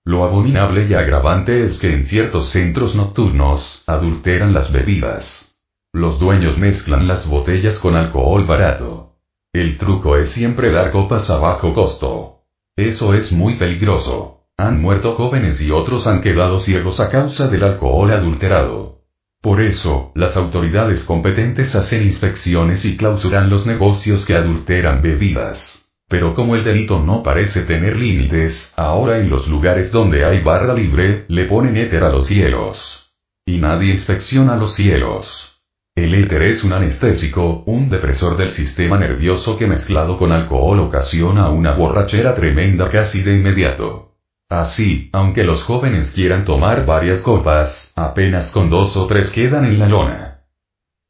Lo 0.09 0.23
abominable 0.23 0.87
y 0.89 0.95
agravante 0.95 1.63
es 1.63 1.77
que 1.77 1.93
en 1.93 2.03
ciertos 2.03 2.49
centros 2.49 2.95
nocturnos, 2.95 3.83
adulteran 3.85 4.55
las 4.55 4.71
bebidas. 4.71 5.61
Los 5.93 6.17
dueños 6.17 6.57
mezclan 6.57 7.07
las 7.07 7.29
botellas 7.29 7.77
con 7.79 7.95
alcohol 7.95 8.43
barato. 8.43 9.19
El 9.53 9.77
truco 9.77 10.17
es 10.17 10.31
siempre 10.31 10.71
dar 10.71 10.89
copas 10.89 11.29
a 11.29 11.37
bajo 11.37 11.75
costo. 11.75 12.41
Eso 12.75 13.13
es 13.13 13.31
muy 13.31 13.59
peligroso. 13.59 14.47
Han 14.57 14.81
muerto 14.81 15.13
jóvenes 15.13 15.61
y 15.61 15.69
otros 15.69 16.07
han 16.07 16.21
quedado 16.21 16.57
ciegos 16.57 16.99
a 16.99 17.11
causa 17.11 17.47
del 17.47 17.63
alcohol 17.63 18.11
adulterado. 18.11 19.03
Por 19.43 19.61
eso, 19.61 20.11
las 20.15 20.37
autoridades 20.37 21.03
competentes 21.03 21.75
hacen 21.75 22.01
inspecciones 22.01 22.83
y 22.83 22.97
clausuran 22.97 23.47
los 23.47 23.67
negocios 23.67 24.25
que 24.25 24.33
adulteran 24.33 25.03
bebidas. 25.03 25.88
Pero 26.09 26.33
como 26.33 26.55
el 26.55 26.63
delito 26.63 26.99
no 26.99 27.21
parece 27.21 27.61
tener 27.61 27.95
límites, 27.95 28.73
ahora 28.75 29.19
en 29.19 29.29
los 29.29 29.47
lugares 29.47 29.91
donde 29.91 30.25
hay 30.25 30.41
barra 30.41 30.73
libre, 30.73 31.25
le 31.27 31.45
ponen 31.45 31.77
éter 31.77 32.03
a 32.03 32.09
los 32.09 32.25
cielos. 32.25 33.13
Y 33.45 33.59
nadie 33.59 33.91
inspecciona 33.91 34.55
los 34.57 34.73
cielos. 34.73 35.61
El 35.95 36.15
éter 36.15 36.41
es 36.43 36.63
un 36.63 36.73
anestésico, 36.73 37.63
un 37.67 37.89
depresor 37.89 38.37
del 38.37 38.49
sistema 38.49 38.97
nervioso 38.97 39.55
que 39.55 39.67
mezclado 39.67 40.17
con 40.17 40.31
alcohol 40.31 40.79
ocasiona 40.79 41.49
una 41.49 41.73
borrachera 41.73 42.33
tremenda 42.33 42.89
casi 42.89 43.21
de 43.21 43.35
inmediato. 43.35 44.15
Así, 44.49 45.11
aunque 45.13 45.43
los 45.43 45.63
jóvenes 45.63 46.11
quieran 46.11 46.43
tomar 46.43 46.87
varias 46.87 47.21
copas, 47.21 47.93
apenas 47.95 48.49
con 48.49 48.67
dos 48.71 48.97
o 48.97 49.05
tres 49.05 49.29
quedan 49.29 49.63
en 49.65 49.77
la 49.77 49.87
lona. 49.87 50.28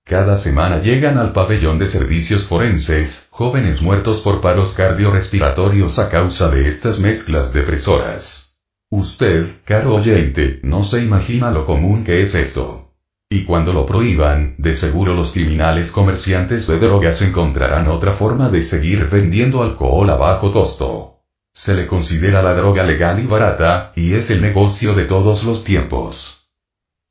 Cada 0.10 0.38
semana 0.38 0.80
llegan 0.80 1.20
al 1.20 1.34
pabellón 1.34 1.78
de 1.78 1.86
servicios 1.86 2.48
forenses, 2.48 3.28
jóvenes 3.30 3.84
muertos 3.84 4.22
por 4.22 4.42
paros 4.42 4.74
cardiorrespiratorios 4.74 6.00
a 6.00 6.10
causa 6.10 6.50
de 6.50 6.68
estas 6.68 6.98
mezclas 6.98 7.54
depresoras. 7.54 8.56
Usted, 8.90 9.58
caro 9.66 9.94
oyente, 9.94 10.62
no 10.64 10.82
se 10.82 11.04
imagina 11.04 11.52
lo 11.52 11.64
común 11.64 12.04
que 12.04 12.22
es 12.22 12.34
esto. 12.34 12.96
Y 13.30 13.46
cuando 13.46 13.72
lo 13.72 13.86
prohíban, 13.86 14.56
de 14.58 14.74
seguro 14.74 15.14
los 15.14 15.32
criminales 15.32 15.92
comerciantes 15.92 16.66
de 16.66 16.80
drogas 16.80 17.22
encontrarán 17.22 17.88
otra 17.88 18.12
forma 18.12 18.50
de 18.50 18.64
seguir 18.64 19.08
vendiendo 19.12 19.62
alcohol 19.62 20.10
a 20.10 20.16
bajo 20.16 20.52
costo. 20.52 21.20
Se 21.54 21.76
le 21.76 21.86
considera 21.86 22.42
la 22.42 22.56
droga 22.56 22.82
legal 22.82 23.20
y 23.20 23.28
barata, 23.28 23.92
y 23.96 24.16
es 24.16 24.32
el 24.32 24.42
negocio 24.42 24.96
de 24.96 25.06
todos 25.06 25.44
los 25.44 25.64
tiempos. 25.64 26.39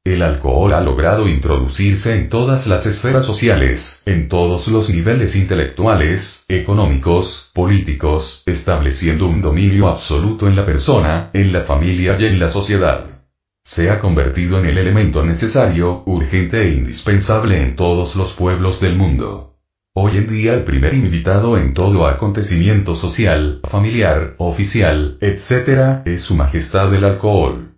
El 0.08 0.22
alcohol 0.22 0.72
ha 0.72 0.80
logrado 0.80 1.28
introducirse 1.28 2.16
en 2.16 2.30
todas 2.30 2.66
las 2.66 2.86
esferas 2.86 3.26
sociales, 3.26 4.02
en 4.06 4.26
todos 4.28 4.66
los 4.68 4.88
niveles 4.88 5.36
intelectuales, 5.36 6.46
económicos, 6.48 7.50
políticos, 7.52 8.42
estableciendo 8.46 9.26
un 9.26 9.42
dominio 9.42 9.86
absoluto 9.86 10.46
en 10.46 10.56
la 10.56 10.64
persona, 10.64 11.28
en 11.34 11.52
la 11.52 11.60
familia 11.60 12.16
y 12.18 12.24
en 12.24 12.38
la 12.38 12.48
sociedad. 12.48 13.20
Se 13.66 13.90
ha 13.90 13.98
convertido 13.98 14.58
en 14.58 14.64
el 14.64 14.78
elemento 14.78 15.22
necesario, 15.22 16.04
urgente 16.06 16.62
e 16.62 16.72
indispensable 16.72 17.60
en 17.60 17.74
todos 17.74 18.16
los 18.16 18.32
pueblos 18.32 18.80
del 18.80 18.96
mundo. 18.96 19.58
Hoy 19.94 20.16
en 20.16 20.26
día 20.26 20.54
el 20.54 20.64
primer 20.64 20.94
invitado 20.94 21.58
en 21.58 21.74
todo 21.74 22.06
acontecimiento 22.06 22.94
social, 22.94 23.60
familiar, 23.62 24.36
oficial, 24.38 25.18
etc., 25.20 26.00
es 26.06 26.22
Su 26.22 26.34
Majestad 26.34 26.94
el 26.94 27.04
Alcohol. 27.04 27.74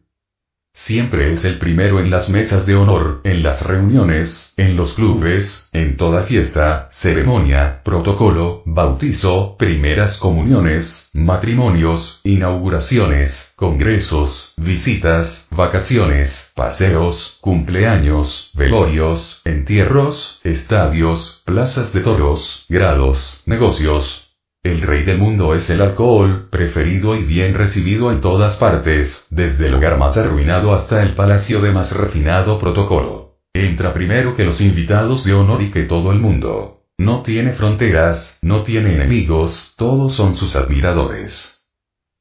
Siempre 0.81 1.31
es 1.31 1.45
el 1.45 1.59
primero 1.59 2.01
en 2.01 2.09
las 2.09 2.31
mesas 2.31 2.65
de 2.65 2.75
honor, 2.75 3.21
en 3.25 3.43
las 3.43 3.61
reuniones, 3.61 4.55
en 4.57 4.77
los 4.77 4.95
clubes, 4.95 5.69
en 5.75 5.99
toda 5.99 6.23
fiesta, 6.23 6.89
ceremonia, 6.91 7.83
protocolo, 7.85 8.63
bautizo, 8.65 9.57
primeras 9.59 10.17
comuniones, 10.17 11.11
matrimonios, 11.13 12.21
inauguraciones, 12.25 13.53
congresos, 13.57 14.55
visitas, 14.57 15.47
vacaciones, 15.51 16.51
paseos, 16.57 17.37
cumpleaños, 17.43 18.51
velorios, 18.55 19.43
entierros, 19.45 20.41
estadios, 20.45 21.43
plazas 21.45 21.93
de 21.93 22.01
toros, 22.01 22.65
grados, 22.71 23.43
negocios, 23.45 24.20
el 24.63 24.83
rey 24.83 25.05
del 25.05 25.17
mundo 25.17 25.55
es 25.55 25.71
el 25.71 25.81
alcohol, 25.81 26.49
preferido 26.51 27.15
y 27.15 27.23
bien 27.23 27.55
recibido 27.55 28.13
en 28.13 28.21
todas 28.21 28.59
partes, 28.59 29.27
desde 29.31 29.69
el 29.69 29.75
hogar 29.75 29.99
más 29.99 30.19
arruinado 30.19 30.73
hasta 30.73 31.03
el 31.03 31.15
palacio 31.15 31.61
de 31.61 31.73
más 31.73 31.93
refinado 31.93 32.59
protocolo. 32.59 33.39
Entra 33.55 33.95
primero 33.95 34.35
que 34.35 34.45
los 34.45 34.61
invitados 34.61 35.25
de 35.25 35.33
honor 35.33 35.63
y 35.63 35.71
que 35.71 35.85
todo 35.85 36.13
el 36.13 36.19
mundo. 36.19 36.85
No 36.99 37.23
tiene 37.23 37.53
fronteras, 37.53 38.39
no 38.43 38.63
tiene 38.63 38.95
enemigos, 38.95 39.75
todos 39.79 40.13
son 40.13 40.35
sus 40.35 40.55
admiradores. 40.55 41.67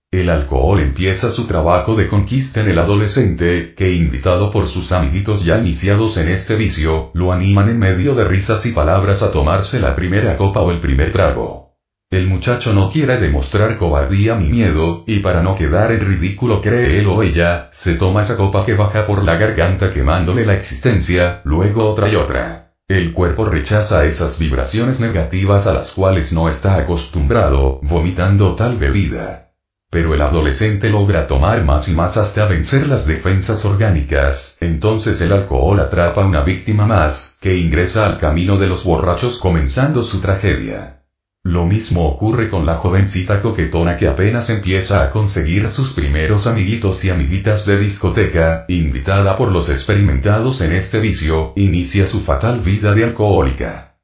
El 0.09 0.29
alcohol 0.29 0.79
empieza 0.79 1.29
su 1.31 1.45
trabajo 1.45 1.95
de 1.95 2.07
conquista 2.07 2.61
en 2.61 2.69
el 2.69 2.79
adolescente, 2.79 3.75
que 3.75 3.91
invitado 3.91 4.49
por 4.49 4.67
sus 4.67 4.91
amiguitos 4.93 5.43
ya 5.43 5.57
iniciados 5.57 6.17
en 6.17 6.29
este 6.29 6.55
vicio, 6.55 7.11
lo 7.13 7.33
animan 7.33 7.69
en 7.69 7.77
medio 7.77 8.15
de 8.15 8.23
risas 8.23 8.65
y 8.65 8.71
palabras 8.71 9.21
a 9.21 9.31
tomarse 9.31 9.77
la 9.77 9.95
primera 9.95 10.37
copa 10.37 10.61
o 10.61 10.71
el 10.71 10.79
primer 10.79 11.11
trago. 11.11 11.68
El 12.11 12.25
muchacho 12.25 12.73
no 12.73 12.89
quiere 12.89 13.19
demostrar 13.19 13.77
cobardía 13.77 14.35
ni 14.35 14.49
miedo, 14.49 15.03
y 15.05 15.19
para 15.19 15.43
no 15.43 15.55
quedar 15.55 15.91
en 15.91 15.99
ridículo 15.99 16.59
cree 16.59 16.97
él 16.97 17.05
o 17.05 17.21
ella, 17.21 17.69
se 17.71 17.93
toma 17.93 18.23
esa 18.23 18.35
copa 18.35 18.65
que 18.65 18.73
baja 18.73 19.05
por 19.05 19.23
la 19.23 19.35
garganta 19.35 19.91
quemándole 19.91 20.43
la 20.43 20.55
existencia, 20.55 21.41
luego 21.43 21.87
otra 21.87 22.09
y 22.09 22.15
otra. 22.15 22.73
El 22.87 23.13
cuerpo 23.13 23.45
rechaza 23.45 24.05
esas 24.05 24.39
vibraciones 24.39 24.99
negativas 24.99 25.67
a 25.67 25.73
las 25.73 25.93
cuales 25.93 26.33
no 26.33 26.49
está 26.49 26.77
acostumbrado, 26.77 27.79
vomitando 27.83 28.55
tal 28.55 28.79
bebida. 28.79 29.51
Pero 29.91 30.15
el 30.15 30.21
adolescente 30.23 30.89
logra 30.89 31.27
tomar 31.27 31.63
más 31.63 31.87
y 31.89 31.93
más 31.93 32.17
hasta 32.17 32.47
vencer 32.47 32.87
las 32.87 33.05
defensas 33.05 33.63
orgánicas, 33.65 34.57
entonces 34.59 35.21
el 35.21 35.31
alcohol 35.31 35.79
atrapa 35.79 36.25
una 36.25 36.41
víctima 36.43 36.87
más, 36.87 37.37
que 37.39 37.55
ingresa 37.55 38.07
al 38.07 38.17
camino 38.17 38.57
de 38.57 38.65
los 38.65 38.83
borrachos 38.83 39.37
comenzando 39.37 40.01
su 40.01 40.19
tragedia. 40.19 40.98
Lo 41.43 41.65
mismo 41.65 42.05
ocurre 42.05 42.49
con 42.49 42.65
la 42.65 42.75
jovencita 42.75 43.41
coquetona 43.41 43.95
que 43.95 44.07
apenas 44.07 44.49
empieza 44.49 45.01
a 45.01 45.09
conseguir 45.09 45.69
sus 45.69 45.93
primeros 45.93 46.47
amiguitos 46.47 47.05
y 47.05 47.09
amiguitas 47.09 47.65
de 47.65 47.79
discoteca, 47.79 48.65
invitada 48.67 49.37
por 49.37 49.51
los 49.51 49.69
experimentados 49.69 50.59
en 50.59 50.73
este 50.73 50.99
vicio, 50.99 51.53
inicia 51.55 52.05
su 52.05 52.21
fatal 52.21 52.59
vida 52.59 52.93
de 52.93 53.05
alcohólica. 53.05 53.95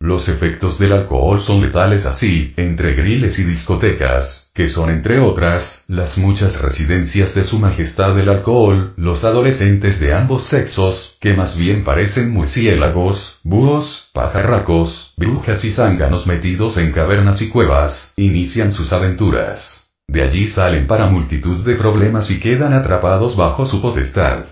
Los 0.00 0.28
efectos 0.28 0.78
del 0.78 0.92
alcohol 0.92 1.40
son 1.40 1.62
letales 1.62 2.06
así, 2.06 2.52
entre 2.56 2.94
griles 2.94 3.38
y 3.38 3.44
discotecas, 3.44 4.43
que 4.54 4.68
son 4.68 4.88
entre 4.90 5.18
otras, 5.18 5.84
las 5.88 6.16
muchas 6.16 6.56
residencias 6.56 7.34
de 7.34 7.42
su 7.42 7.58
majestad 7.58 8.14
del 8.14 8.28
alcohol, 8.28 8.94
los 8.96 9.24
adolescentes 9.24 9.98
de 9.98 10.14
ambos 10.14 10.44
sexos, 10.44 11.16
que 11.20 11.34
más 11.34 11.56
bien 11.56 11.82
parecen 11.82 12.30
murciélagos, 12.30 13.40
búhos, 13.42 14.10
pajarracos, 14.12 15.12
brujas 15.16 15.64
y 15.64 15.72
zánganos 15.72 16.28
metidos 16.28 16.76
en 16.76 16.92
cavernas 16.92 17.42
y 17.42 17.50
cuevas, 17.50 18.12
inician 18.16 18.70
sus 18.70 18.92
aventuras. 18.92 19.92
De 20.06 20.22
allí 20.22 20.46
salen 20.46 20.86
para 20.86 21.10
multitud 21.10 21.64
de 21.64 21.74
problemas 21.74 22.30
y 22.30 22.38
quedan 22.38 22.74
atrapados 22.74 23.36
bajo 23.36 23.66
su 23.66 23.82
potestad. 23.82 24.44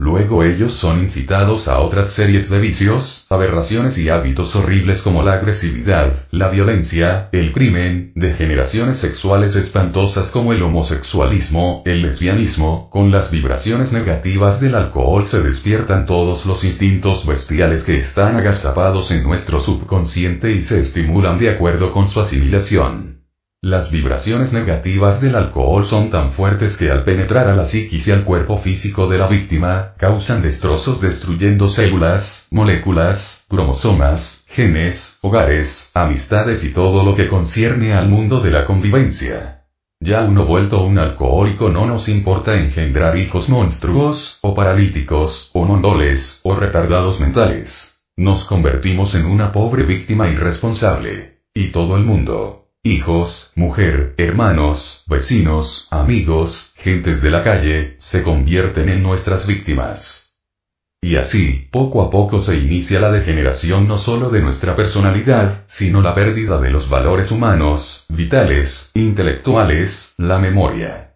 Luego 0.00 0.44
ellos 0.44 0.74
son 0.74 1.00
incitados 1.00 1.66
a 1.66 1.80
otras 1.80 2.12
series 2.12 2.48
de 2.48 2.60
vicios, 2.60 3.26
aberraciones 3.28 3.98
y 3.98 4.08
hábitos 4.08 4.54
horribles 4.54 5.02
como 5.02 5.24
la 5.24 5.32
agresividad, 5.32 6.26
la 6.30 6.48
violencia, 6.48 7.28
el 7.32 7.50
crimen, 7.50 8.12
degeneraciones 8.14 8.98
sexuales 8.98 9.56
espantosas 9.56 10.30
como 10.30 10.52
el 10.52 10.62
homosexualismo, 10.62 11.82
el 11.84 12.02
lesbianismo, 12.02 12.88
con 12.90 13.10
las 13.10 13.32
vibraciones 13.32 13.92
negativas 13.92 14.60
del 14.60 14.76
alcohol 14.76 15.26
se 15.26 15.40
despiertan 15.42 16.06
todos 16.06 16.46
los 16.46 16.62
instintos 16.62 17.26
bestiales 17.26 17.82
que 17.82 17.96
están 17.96 18.36
agazapados 18.36 19.10
en 19.10 19.24
nuestro 19.24 19.58
subconsciente 19.58 20.52
y 20.52 20.60
se 20.60 20.78
estimulan 20.78 21.38
de 21.38 21.50
acuerdo 21.50 21.92
con 21.92 22.06
su 22.06 22.20
asimilación. 22.20 23.17
Las 23.60 23.90
vibraciones 23.90 24.52
negativas 24.52 25.20
del 25.20 25.34
alcohol 25.34 25.84
son 25.84 26.10
tan 26.10 26.30
fuertes 26.30 26.76
que 26.76 26.92
al 26.92 27.02
penetrar 27.02 27.48
a 27.48 27.56
la 27.56 27.64
psiquis 27.64 28.06
y 28.06 28.12
al 28.12 28.24
cuerpo 28.24 28.56
físico 28.56 29.08
de 29.08 29.18
la 29.18 29.26
víctima, 29.26 29.94
causan 29.96 30.42
destrozos 30.42 31.00
destruyendo 31.00 31.66
células, 31.66 32.46
moléculas, 32.52 33.44
cromosomas, 33.48 34.46
genes, 34.48 35.18
hogares, 35.22 35.90
amistades 35.92 36.62
y 36.62 36.72
todo 36.72 37.02
lo 37.02 37.16
que 37.16 37.28
concierne 37.28 37.94
al 37.94 38.08
mundo 38.08 38.40
de 38.40 38.52
la 38.52 38.64
convivencia. 38.64 39.64
Ya 39.98 40.22
uno 40.22 40.46
vuelto 40.46 40.84
un 40.84 41.00
alcohólico 41.00 41.68
no 41.68 41.84
nos 41.84 42.08
importa 42.08 42.54
engendrar 42.54 43.18
hijos 43.18 43.48
monstruos, 43.48 44.38
o 44.40 44.54
paralíticos, 44.54 45.50
o 45.52 45.64
mondoles, 45.64 46.40
o 46.44 46.54
retardados 46.54 47.18
mentales. 47.18 48.06
Nos 48.16 48.44
convertimos 48.44 49.16
en 49.16 49.26
una 49.26 49.50
pobre 49.50 49.82
víctima 49.82 50.28
irresponsable. 50.28 51.40
Y 51.52 51.72
todo 51.72 51.96
el 51.96 52.04
mundo, 52.04 52.67
hijos, 52.90 53.50
mujer, 53.54 54.14
hermanos, 54.16 55.04
vecinos, 55.06 55.86
amigos, 55.90 56.72
gentes 56.76 57.20
de 57.20 57.30
la 57.30 57.42
calle, 57.42 57.94
se 57.98 58.22
convierten 58.22 58.88
en 58.88 59.02
nuestras 59.02 59.46
víctimas. 59.46 60.34
Y 61.00 61.16
así, 61.16 61.68
poco 61.70 62.02
a 62.02 62.10
poco 62.10 62.40
se 62.40 62.56
inicia 62.56 62.98
la 62.98 63.12
degeneración 63.12 63.86
no 63.86 63.98
solo 63.98 64.30
de 64.30 64.42
nuestra 64.42 64.74
personalidad, 64.74 65.64
sino 65.66 66.00
la 66.00 66.12
pérdida 66.12 66.60
de 66.60 66.70
los 66.70 66.88
valores 66.88 67.30
humanos, 67.30 68.04
vitales, 68.08 68.90
intelectuales, 68.94 70.14
la 70.18 70.38
memoria. 70.38 71.07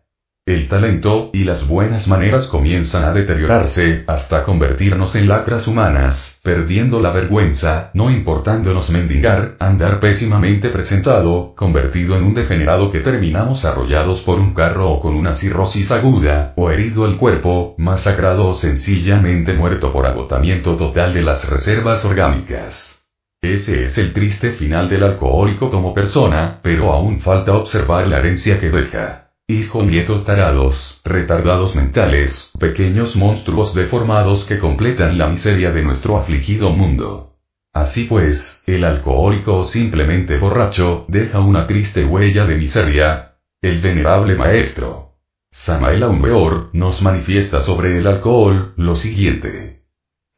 El 0.44 0.66
talento 0.66 1.30
y 1.32 1.44
las 1.44 1.68
buenas 1.68 2.08
maneras 2.08 2.48
comienzan 2.48 3.04
a 3.04 3.12
deteriorarse, 3.12 4.02
hasta 4.08 4.42
convertirnos 4.42 5.14
en 5.14 5.28
lacras 5.28 5.68
humanas, 5.68 6.40
perdiendo 6.42 7.00
la 7.00 7.12
vergüenza, 7.12 7.92
no 7.94 8.10
importándonos 8.10 8.90
mendigar, 8.90 9.54
andar 9.60 10.00
pésimamente 10.00 10.70
presentado, 10.70 11.54
convertido 11.54 12.16
en 12.16 12.24
un 12.24 12.34
degenerado 12.34 12.90
que 12.90 12.98
terminamos 12.98 13.64
arrollados 13.64 14.24
por 14.24 14.40
un 14.40 14.52
carro 14.52 14.90
o 14.90 14.98
con 14.98 15.14
una 15.14 15.32
cirrosis 15.32 15.92
aguda, 15.92 16.54
o 16.56 16.72
herido 16.72 17.06
el 17.06 17.18
cuerpo, 17.18 17.76
masacrado 17.78 18.48
o 18.48 18.54
sencillamente 18.54 19.54
muerto 19.54 19.92
por 19.92 20.06
agotamiento 20.06 20.74
total 20.74 21.14
de 21.14 21.22
las 21.22 21.48
reservas 21.48 22.04
orgánicas. 22.04 23.08
Ese 23.40 23.84
es 23.84 23.96
el 23.96 24.12
triste 24.12 24.54
final 24.54 24.88
del 24.88 25.04
alcohólico 25.04 25.70
como 25.70 25.94
persona, 25.94 26.58
pero 26.60 26.92
aún 26.92 27.20
falta 27.20 27.52
observar 27.52 28.08
la 28.08 28.18
herencia 28.18 28.58
que 28.58 28.70
deja. 28.70 29.21
Hijo 29.52 29.82
nietos 29.82 30.24
tarados, 30.24 31.02
retardados 31.04 31.76
mentales, 31.76 32.50
pequeños 32.58 33.16
monstruos 33.16 33.74
deformados 33.74 34.46
que 34.46 34.58
completan 34.58 35.18
la 35.18 35.28
miseria 35.28 35.70
de 35.72 35.82
nuestro 35.82 36.16
afligido 36.16 36.70
mundo. 36.70 37.36
Así 37.74 38.04
pues, 38.04 38.64
el 38.66 38.82
alcohólico 38.82 39.58
o 39.58 39.64
simplemente 39.64 40.38
borracho, 40.38 41.04
deja 41.06 41.40
una 41.40 41.66
triste 41.66 42.02
huella 42.02 42.46
de 42.46 42.56
miseria. 42.56 43.34
El 43.60 43.82
venerable 43.82 44.36
maestro. 44.36 45.18
Samael 45.50 46.02
Aumbeor, 46.04 46.70
nos 46.72 47.02
manifiesta 47.02 47.60
sobre 47.60 47.98
el 47.98 48.06
alcohol, 48.06 48.72
lo 48.78 48.94
siguiente. 48.94 49.84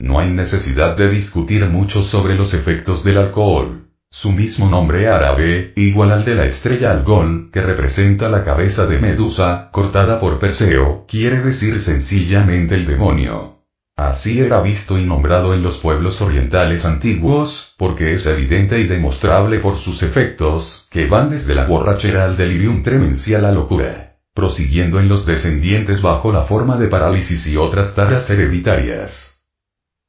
No 0.00 0.18
hay 0.18 0.30
necesidad 0.30 0.96
de 0.96 1.08
discutir 1.08 1.64
mucho 1.66 2.00
sobre 2.00 2.34
los 2.34 2.52
efectos 2.52 3.04
del 3.04 3.18
alcohol. 3.18 3.90
Su 4.16 4.30
mismo 4.30 4.70
nombre 4.70 5.08
árabe, 5.08 5.72
igual 5.74 6.12
al 6.12 6.24
de 6.24 6.36
la 6.36 6.44
estrella 6.44 6.92
Algol, 6.92 7.50
que 7.52 7.60
representa 7.60 8.28
la 8.28 8.44
cabeza 8.44 8.86
de 8.86 9.00
Medusa, 9.00 9.70
cortada 9.72 10.20
por 10.20 10.38
Perseo, 10.38 11.04
quiere 11.08 11.40
decir 11.40 11.80
sencillamente 11.80 12.76
el 12.76 12.86
demonio. 12.86 13.64
Así 13.96 14.38
era 14.38 14.62
visto 14.62 14.96
y 14.98 15.04
nombrado 15.04 15.52
en 15.52 15.64
los 15.64 15.80
pueblos 15.80 16.22
orientales 16.22 16.84
antiguos, 16.84 17.74
porque 17.76 18.12
es 18.12 18.24
evidente 18.26 18.78
y 18.78 18.86
demostrable 18.86 19.58
por 19.58 19.74
sus 19.74 20.00
efectos, 20.04 20.86
que 20.92 21.08
van 21.08 21.28
desde 21.28 21.56
la 21.56 21.66
borrachera 21.66 22.22
al 22.22 22.36
delirium 22.36 22.82
tremencial 22.82 23.44
a 23.44 23.48
la 23.48 23.54
locura, 23.54 24.20
prosiguiendo 24.32 25.00
en 25.00 25.08
los 25.08 25.26
descendientes 25.26 26.02
bajo 26.02 26.30
la 26.30 26.42
forma 26.42 26.76
de 26.76 26.86
parálisis 26.86 27.48
y 27.48 27.56
otras 27.56 27.96
taras 27.96 28.30
hereditarias. 28.30 29.33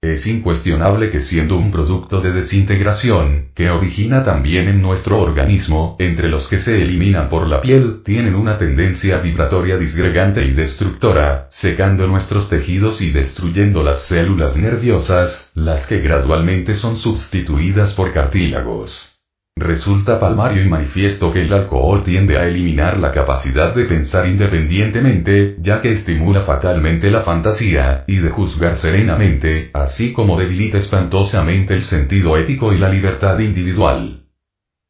Es 0.05 0.27
incuestionable 0.27 1.09
que 1.09 1.19
siendo 1.19 1.57
un 1.57 1.71
producto 1.71 2.21
de 2.21 2.31
desintegración, 2.31 3.47
que 3.55 3.71
origina 3.71 4.23
también 4.23 4.67
en 4.67 4.79
nuestro 4.79 5.19
organismo, 5.19 5.95
entre 5.97 6.29
los 6.29 6.47
que 6.47 6.59
se 6.59 6.79
eliminan 6.79 7.27
por 7.27 7.47
la 7.47 7.59
piel, 7.59 8.01
tienen 8.03 8.35
una 8.35 8.55
tendencia 8.55 9.17
vibratoria 9.17 9.79
disgregante 9.79 10.45
y 10.45 10.51
destructora, 10.51 11.47
secando 11.49 12.05
nuestros 12.05 12.47
tejidos 12.47 13.01
y 13.01 13.09
destruyendo 13.09 13.81
las 13.81 14.05
células 14.05 14.55
nerviosas, 14.55 15.51
las 15.55 15.87
que 15.87 15.97
gradualmente 15.97 16.75
son 16.75 16.97
sustituidas 16.97 17.95
por 17.95 18.13
cartílagos. 18.13 19.14
Resulta 19.57 20.19
palmario 20.19 20.65
y 20.65 20.67
manifiesto 20.67 21.31
que 21.31 21.43
el 21.43 21.53
alcohol 21.53 22.03
tiende 22.03 22.37
a 22.37 22.45
eliminar 22.45 22.97
la 22.97 23.09
capacidad 23.09 23.73
de 23.73 23.85
pensar 23.85 24.27
independientemente, 24.27 25.55
ya 25.59 25.79
que 25.79 25.91
estimula 25.91 26.41
fatalmente 26.41 27.09
la 27.09 27.21
fantasía, 27.21 28.03
y 28.05 28.17
de 28.17 28.31
juzgar 28.31 28.75
serenamente, 28.75 29.69
así 29.73 30.11
como 30.11 30.37
debilita 30.37 30.77
espantosamente 30.77 31.73
el 31.73 31.83
sentido 31.83 32.35
ético 32.35 32.73
y 32.73 32.79
la 32.79 32.89
libertad 32.89 33.39
individual. 33.39 34.27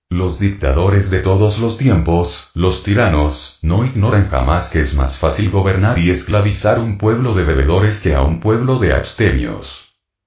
Los 0.10 0.40
dictadores 0.40 1.12
de 1.12 1.20
todos 1.20 1.60
los 1.60 1.78
tiempos, 1.78 2.50
los 2.56 2.82
tiranos, 2.82 3.60
no 3.62 3.86
ignoran 3.86 4.30
jamás 4.30 4.72
que 4.72 4.80
es 4.80 4.96
más 4.96 5.20
fácil 5.20 5.52
gobernar 5.52 6.00
y 6.00 6.10
esclavizar 6.10 6.80
un 6.80 6.98
pueblo 6.98 7.36
de 7.36 7.44
bebedores 7.44 8.00
que 8.00 8.16
a 8.16 8.24
un 8.24 8.40
pueblo 8.40 8.80
de 8.80 8.94
abstemios. 8.94 9.85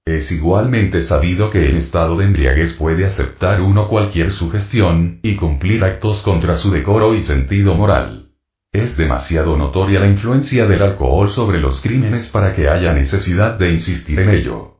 Es 0.09 0.31
igualmente 0.31 1.03
sabido 1.03 1.51
que 1.51 1.69
en 1.69 1.77
estado 1.77 2.17
de 2.17 2.25
embriaguez 2.25 2.73
puede 2.73 3.05
aceptar 3.05 3.61
uno 3.61 3.87
cualquier 3.87 4.31
sugestión, 4.31 5.19
y 5.21 5.35
cumplir 5.35 5.83
actos 5.83 6.23
contra 6.23 6.55
su 6.55 6.71
decoro 6.71 7.13
y 7.13 7.21
sentido 7.21 7.75
moral. 7.75 8.31
Es 8.71 8.97
demasiado 8.97 9.55
notoria 9.55 9.99
la 9.99 10.07
influencia 10.07 10.65
del 10.65 10.81
alcohol 10.81 11.29
sobre 11.29 11.59
los 11.59 11.79
crímenes 11.81 12.27
para 12.27 12.55
que 12.55 12.67
haya 12.67 12.91
necesidad 12.91 13.59
de 13.59 13.69
insistir 13.69 14.19
en 14.19 14.31
ello. 14.31 14.79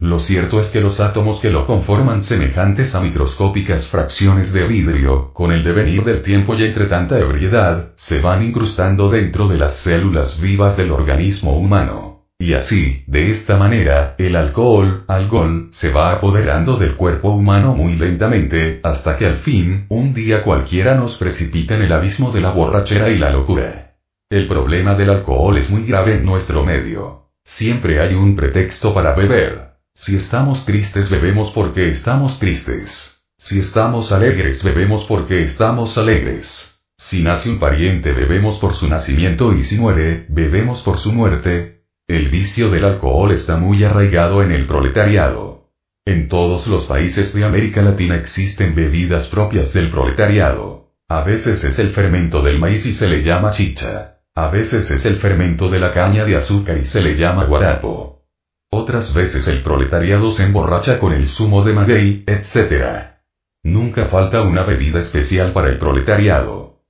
Lo 0.00 0.18
cierto 0.18 0.58
es 0.58 0.70
que 0.70 0.80
los 0.80 0.98
átomos 0.98 1.38
que 1.40 1.50
lo 1.50 1.64
conforman 1.64 2.20
semejantes 2.20 2.96
a 2.96 3.00
microscópicas 3.00 3.86
fracciones 3.86 4.52
de 4.52 4.66
vidrio, 4.66 5.32
con 5.34 5.52
el 5.52 5.62
devenir 5.62 6.02
del 6.02 6.20
tiempo 6.20 6.56
y 6.56 6.64
entre 6.64 6.86
tanta 6.86 7.16
ebriedad, 7.16 7.92
se 7.94 8.18
van 8.20 8.42
incrustando 8.42 9.08
dentro 9.08 9.46
de 9.46 9.58
las 9.58 9.76
células 9.76 10.40
vivas 10.40 10.76
del 10.76 10.90
organismo 10.90 11.56
humano. 11.56 12.07
Y 12.40 12.54
así, 12.54 13.02
de 13.08 13.30
esta 13.30 13.56
manera, 13.56 14.14
el 14.16 14.36
alcohol, 14.36 15.04
algón, 15.08 15.70
se 15.72 15.90
va 15.90 16.12
apoderando 16.12 16.76
del 16.76 16.94
cuerpo 16.94 17.30
humano 17.30 17.74
muy 17.74 17.96
lentamente, 17.96 18.78
hasta 18.84 19.16
que 19.16 19.26
al 19.26 19.38
fin, 19.38 19.86
un 19.88 20.12
día 20.12 20.44
cualquiera 20.44 20.94
nos 20.94 21.16
precipita 21.16 21.74
en 21.74 21.82
el 21.82 21.92
abismo 21.92 22.30
de 22.30 22.40
la 22.40 22.52
borrachera 22.52 23.08
y 23.08 23.18
la 23.18 23.30
locura. 23.30 23.96
El 24.30 24.46
problema 24.46 24.94
del 24.94 25.10
alcohol 25.10 25.58
es 25.58 25.68
muy 25.68 25.84
grave 25.84 26.14
en 26.14 26.24
nuestro 26.24 26.64
medio. 26.64 27.32
Siempre 27.44 28.00
hay 28.00 28.14
un 28.14 28.36
pretexto 28.36 28.94
para 28.94 29.14
beber. 29.14 29.78
Si 29.94 30.14
estamos 30.14 30.64
tristes 30.64 31.10
bebemos 31.10 31.50
porque 31.50 31.88
estamos 31.88 32.38
tristes. 32.38 33.26
Si 33.36 33.58
estamos 33.58 34.12
alegres 34.12 34.62
bebemos 34.62 35.06
porque 35.06 35.42
estamos 35.42 35.98
alegres. 35.98 36.84
Si 36.96 37.22
nace 37.22 37.48
un 37.48 37.58
pariente 37.58 38.12
bebemos 38.12 38.58
por 38.60 38.74
su 38.74 38.86
nacimiento 38.86 39.52
y 39.54 39.64
si 39.64 39.76
muere, 39.76 40.26
bebemos 40.28 40.82
por 40.82 40.98
su 40.98 41.10
muerte, 41.10 41.77
el 42.08 42.30
vicio 42.30 42.70
del 42.70 42.86
alcohol 42.86 43.32
está 43.32 43.58
muy 43.58 43.84
arraigado 43.84 44.42
en 44.42 44.50
el 44.50 44.64
proletariado. 44.66 45.68
En 46.06 46.26
todos 46.26 46.66
los 46.66 46.86
países 46.86 47.34
de 47.34 47.44
América 47.44 47.82
Latina 47.82 48.16
existen 48.16 48.74
bebidas 48.74 49.26
propias 49.28 49.74
del 49.74 49.90
proletariado. 49.90 50.94
A 51.06 51.22
veces 51.22 51.64
es 51.64 51.78
el 51.78 51.92
fermento 51.92 52.40
del 52.40 52.58
maíz 52.58 52.86
y 52.86 52.92
se 52.92 53.08
le 53.08 53.20
llama 53.20 53.50
chicha. 53.50 54.20
A 54.34 54.48
veces 54.48 54.90
es 54.90 55.04
el 55.04 55.16
fermento 55.16 55.68
de 55.68 55.80
la 55.80 55.92
caña 55.92 56.24
de 56.24 56.36
azúcar 56.36 56.78
y 56.78 56.86
se 56.86 57.02
le 57.02 57.14
llama 57.14 57.44
guarapo. 57.44 58.24
Otras 58.70 59.12
veces 59.12 59.46
el 59.46 59.62
proletariado 59.62 60.30
se 60.30 60.44
emborracha 60.44 60.98
con 60.98 61.12
el 61.12 61.26
zumo 61.26 61.62
de 61.62 61.74
maguey, 61.74 62.24
etc. 62.26 63.18
Nunca 63.64 64.06
falta 64.06 64.40
una 64.40 64.64
bebida 64.64 64.98
especial 64.98 65.52
para 65.52 65.68
el 65.68 65.76
proletariado. 65.76 66.84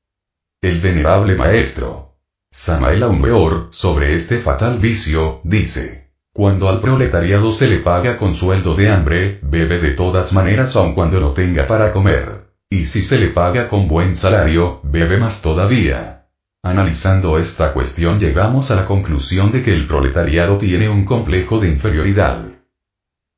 El 0.63 0.81
venerable 0.81 1.35
maestro, 1.35 2.08
Samael 2.61 3.05
Aumbeor, 3.05 3.69
sobre 3.71 4.15
este 4.15 4.41
fatal 4.41 4.79
vicio, 4.79 5.41
dice. 5.45 6.09
Cuando 6.35 6.69
al 6.69 6.81
proletariado 6.81 7.53
se 7.53 7.69
le 7.69 7.79
paga 7.79 8.19
con 8.19 8.35
sueldo 8.35 8.75
de 8.75 8.91
hambre, 8.91 9.39
bebe 9.43 9.79
de 9.79 9.93
todas 9.93 10.33
maneras 10.33 10.75
aun 10.75 10.93
cuando 10.93 11.21
no 11.21 11.31
tenga 11.31 11.69
para 11.69 11.93
comer. 11.93 12.49
Y 12.69 12.83
si 12.83 13.05
se 13.05 13.15
le 13.15 13.29
paga 13.29 13.69
con 13.69 13.87
buen 13.87 14.17
salario, 14.17 14.81
bebe 14.83 15.19
más 15.19 15.41
todavía. 15.41 16.27
Analizando 16.65 17.39
esta 17.39 17.73
cuestión 17.73 18.19
llegamos 18.19 18.73
a 18.73 18.75
la 18.75 18.87
conclusión 18.87 19.53
de 19.53 19.63
que 19.63 19.73
el 19.73 19.87
proletariado 19.87 20.59
tiene 20.59 20.89
un 20.89 21.05
complejo 21.05 21.61
de 21.61 21.69
inferioridad. 21.69 22.58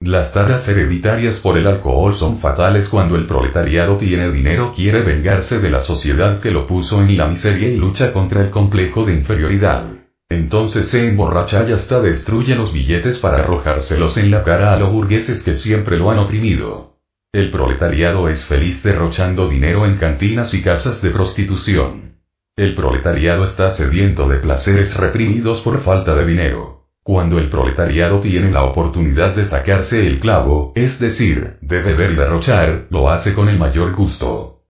Las 0.03 0.33
taras 0.33 0.67
hereditarias 0.67 1.41
por 1.41 1.59
el 1.59 1.67
alcohol 1.67 2.15
son 2.15 2.39
fatales 2.39 2.89
cuando 2.89 3.17
el 3.17 3.27
proletariado 3.27 3.99
tiene 3.99 4.33
dinero 4.33 4.73
quiere 4.75 5.03
vengarse 5.03 5.59
de 5.59 5.69
la 5.69 5.81
sociedad 5.81 6.39
que 6.39 6.51
lo 6.51 6.67
puso 6.67 7.03
en 7.03 7.19
la 7.19 7.29
miseria 7.29 7.69
y 7.69 7.77
lucha 7.77 8.11
contra 8.11 8.41
el 8.41 8.49
complejo 8.49 9.05
de 9.05 9.13
inferioridad. 9.13 9.85
Entonces 10.31 10.89
se 10.89 11.07
emborracha 11.07 11.69
y 11.69 11.73
hasta 11.73 12.01
destruye 12.01 12.55
los 12.55 12.73
billetes 12.73 13.19
para 13.19 13.41
arrojárselos 13.41 14.17
en 14.17 14.31
la 14.31 14.43
cara 14.43 14.73
a 14.73 14.79
los 14.79 14.91
burgueses 14.91 15.43
que 15.43 15.53
siempre 15.53 15.99
lo 15.99 16.11
han 16.11 16.19
oprimido. 16.19 16.97
El 17.31 17.51
proletariado 17.51 18.31
es 18.31 18.47
feliz 18.47 18.83
derrochando 18.83 19.49
dinero 19.49 19.85
en 19.85 19.99
cantinas 19.99 20.55
y 20.55 20.63
casas 20.63 21.03
de 21.03 21.11
prostitución. 21.11 22.17
El 22.57 22.75
proletariado 22.75 23.45
está 23.45 23.69
sediento 23.69 24.27
de 24.31 24.39
placeres 24.39 24.97
reprimidos 24.97 25.61
por 25.61 25.79
falta 25.79 26.15
de 26.15 26.25
dinero. 26.25 26.80
Cuando 27.13 27.39
el 27.39 27.49
proletariado 27.49 28.21
tiene 28.21 28.53
la 28.53 28.63
oportunidad 28.63 29.35
de 29.35 29.45
sacarse 29.45 29.99
el 29.99 30.21
clavo, 30.21 30.71
es 30.77 31.01
decir, 31.01 31.59
de 31.61 31.83
beber 31.83 32.13
y 32.13 32.15
derrochar, 32.15 32.87
lo 32.89 33.11
hace 33.11 33.35
con 33.35 33.49
el 33.49 33.59
mayor 33.59 33.97
gusto. 33.97 34.63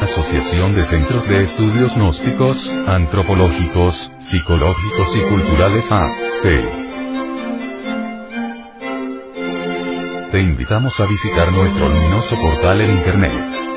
Asociación 0.00 0.74
de 0.74 0.82
Centros 0.82 1.24
de 1.24 1.38
Estudios 1.38 1.96
Gnósticos, 1.96 2.66
Antropológicos, 2.88 4.10
Psicológicos 4.18 5.14
y 5.14 5.20
Culturales 5.20 5.92
AC. 5.92 6.42
Te 10.32 10.40
invitamos 10.40 10.98
a 10.98 11.06
visitar 11.06 11.52
nuestro 11.52 11.88
luminoso 11.88 12.34
portal 12.40 12.80
en 12.80 12.90
Internet 12.90 13.71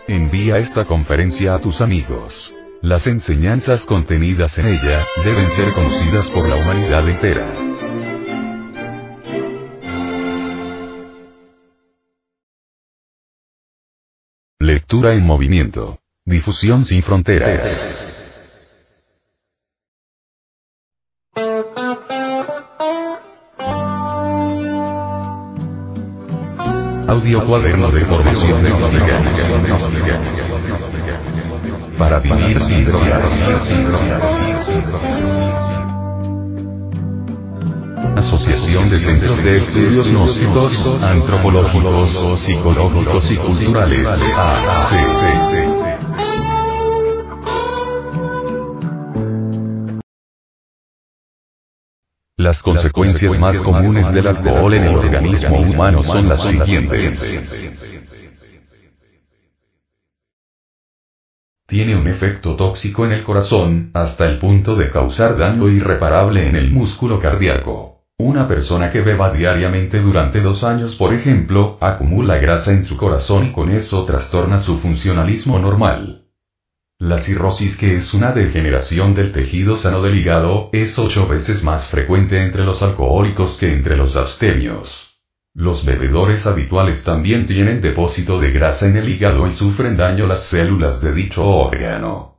Envía 0.08 0.58
esta 0.58 0.86
conferencia 0.86 1.54
a 1.56 1.60
tus 1.60 1.82
amigos. 1.82 2.56
Las 2.82 3.08
enseñanzas 3.08 3.86
contenidas 3.86 4.58
en 4.60 4.68
ella, 4.68 5.06
deben 5.24 5.50
ser 5.50 5.74
conocidas 5.74 6.30
por 6.32 6.50
la 6.50 6.56
humanidad 6.56 7.08
entera. 7.08 7.71
Lectura 14.92 15.14
en 15.14 15.26
movimiento. 15.26 16.00
Difusión 16.26 16.84
sin 16.84 17.02
fronteras. 17.02 17.66
Audio 27.08 27.46
cuaderno 27.46 27.90
de 27.90 28.02
formación 28.02 28.60
Para 31.98 32.20
vivir 32.20 32.60
sin 32.60 32.84
drogas. 32.84 33.42
Asociación 38.16 38.90
de 38.90 39.00
Centros 39.00 39.38
de 39.38 39.50
Estudios 39.50 40.12
Gnósticos, 40.12 41.04
Antropológicos, 41.04 42.40
Psicológicos 42.40 43.32
y 43.32 43.38
Culturales. 43.38 44.22
Las 52.38 52.64
consecuencias 52.64 53.40
más 53.40 53.62
comunes 53.62 54.14
del 54.14 54.28
alcohol 54.28 54.74
en 54.74 54.84
el 54.84 54.96
organismo 54.96 55.60
humano 55.60 56.04
son 56.04 56.28
las 56.28 56.42
siguientes. 56.42 57.24
tiene 61.72 61.96
un 61.96 62.06
efecto 62.06 62.58
tóxico 62.58 63.06
en 63.06 63.14
el 63.14 63.24
corazón, 63.24 63.92
hasta 63.94 64.26
el 64.26 64.40
punto 64.40 64.76
de 64.76 64.92
causar 64.92 65.38
daño 65.38 65.70
irreparable 65.70 66.46
en 66.46 66.58
el 66.58 66.70
músculo 66.70 67.18
cardíaco. 67.18 67.91
Una 68.24 68.48
persona 68.48 68.92
que 68.92 69.02
beba 69.02 69.34
diariamente 69.34 70.00
durante 70.00 70.42
dos 70.42 70.64
años, 70.64 70.96
por 70.96 71.12
ejemplo, 71.12 71.80
acumula 71.82 72.38
grasa 72.38 72.70
en 72.70 72.84
su 72.84 72.96
corazón 72.96 73.48
y 73.48 73.52
con 73.52 73.72
eso 73.72 74.06
trastorna 74.06 74.60
su 74.60 74.78
funcionalismo 74.78 75.58
normal. 75.58 76.28
La 77.00 77.18
cirrosis, 77.18 77.76
que 77.76 77.96
es 77.96 78.14
una 78.14 78.32
degeneración 78.32 79.16
del 79.16 79.32
tejido 79.32 79.76
sano 79.76 80.04
del 80.04 80.20
hígado, 80.20 80.70
es 80.72 81.00
ocho 81.00 81.28
veces 81.28 81.64
más 81.64 81.90
frecuente 81.90 82.38
entre 82.38 82.64
los 82.64 82.84
alcohólicos 82.84 83.58
que 83.58 83.74
entre 83.74 83.98
los 83.98 84.16
abstemios. 84.16 85.18
Los 85.56 85.84
bebedores 85.84 86.46
habituales 86.46 87.04
también 87.04 87.48
tienen 87.48 87.82
depósito 87.82 88.40
de 88.40 88.52
grasa 88.52 88.86
en 88.86 88.98
el 88.98 89.10
hígado 89.10 89.48
y 89.48 89.52
sufren 89.52 89.98
daño 89.98 90.28
las 90.28 90.44
células 90.44 91.02
de 91.02 91.12
dicho 91.12 91.44
órgano. 91.44 92.31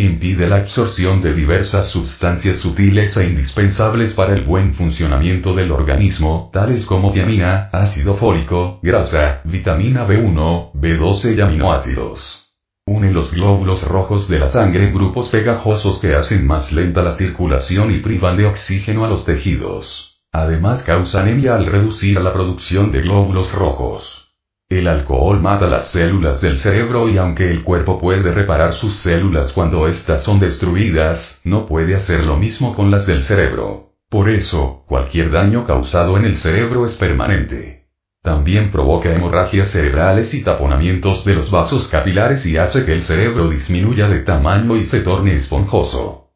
Impide 0.00 0.46
la 0.46 0.58
absorción 0.58 1.20
de 1.22 1.34
diversas 1.34 1.90
sustancias 1.90 2.64
útiles 2.64 3.16
e 3.16 3.26
indispensables 3.26 4.14
para 4.14 4.32
el 4.32 4.44
buen 4.44 4.72
funcionamiento 4.72 5.56
del 5.56 5.72
organismo, 5.72 6.50
tales 6.52 6.86
como 6.86 7.10
tiamina, 7.10 7.68
ácido 7.72 8.14
fólico, 8.14 8.78
grasa, 8.80 9.40
vitamina 9.42 10.06
B1, 10.06 10.70
B12 10.74 11.36
y 11.36 11.40
aminoácidos. 11.40 12.54
Une 12.86 13.10
los 13.10 13.32
glóbulos 13.32 13.82
rojos 13.82 14.28
de 14.28 14.38
la 14.38 14.46
sangre 14.46 14.84
en 14.84 14.94
grupos 14.94 15.30
pegajosos 15.30 15.98
que 15.98 16.14
hacen 16.14 16.46
más 16.46 16.72
lenta 16.72 17.02
la 17.02 17.10
circulación 17.10 17.90
y 17.90 17.98
privan 17.98 18.36
de 18.36 18.46
oxígeno 18.46 19.04
a 19.04 19.08
los 19.08 19.24
tejidos. 19.24 20.20
Además 20.30 20.84
causa 20.84 21.22
anemia 21.22 21.56
al 21.56 21.66
reducir 21.66 22.20
la 22.20 22.32
producción 22.32 22.92
de 22.92 23.00
glóbulos 23.00 23.50
rojos. 23.50 24.27
El 24.70 24.86
alcohol 24.86 25.40
mata 25.40 25.66
las 25.66 25.92
células 25.92 26.42
del 26.42 26.58
cerebro 26.58 27.08
y 27.08 27.16
aunque 27.16 27.50
el 27.50 27.64
cuerpo 27.64 27.98
puede 27.98 28.30
reparar 28.32 28.74
sus 28.74 28.96
células 28.96 29.54
cuando 29.54 29.86
éstas 29.86 30.22
son 30.22 30.38
destruidas, 30.40 31.40
no 31.44 31.64
puede 31.64 31.94
hacer 31.94 32.20
lo 32.20 32.36
mismo 32.36 32.74
con 32.74 32.90
las 32.90 33.06
del 33.06 33.22
cerebro. 33.22 33.94
Por 34.10 34.28
eso, 34.28 34.84
cualquier 34.86 35.30
daño 35.30 35.64
causado 35.64 36.18
en 36.18 36.26
el 36.26 36.34
cerebro 36.34 36.84
es 36.84 36.96
permanente. 36.96 37.86
También 38.22 38.70
provoca 38.70 39.10
hemorragias 39.10 39.70
cerebrales 39.70 40.34
y 40.34 40.42
taponamientos 40.42 41.24
de 41.24 41.32
los 41.32 41.50
vasos 41.50 41.88
capilares 41.88 42.44
y 42.44 42.58
hace 42.58 42.84
que 42.84 42.92
el 42.92 43.00
cerebro 43.00 43.48
disminuya 43.48 44.06
de 44.06 44.20
tamaño 44.20 44.76
y 44.76 44.82
se 44.84 45.00
torne 45.00 45.32
esponjoso. 45.32 46.27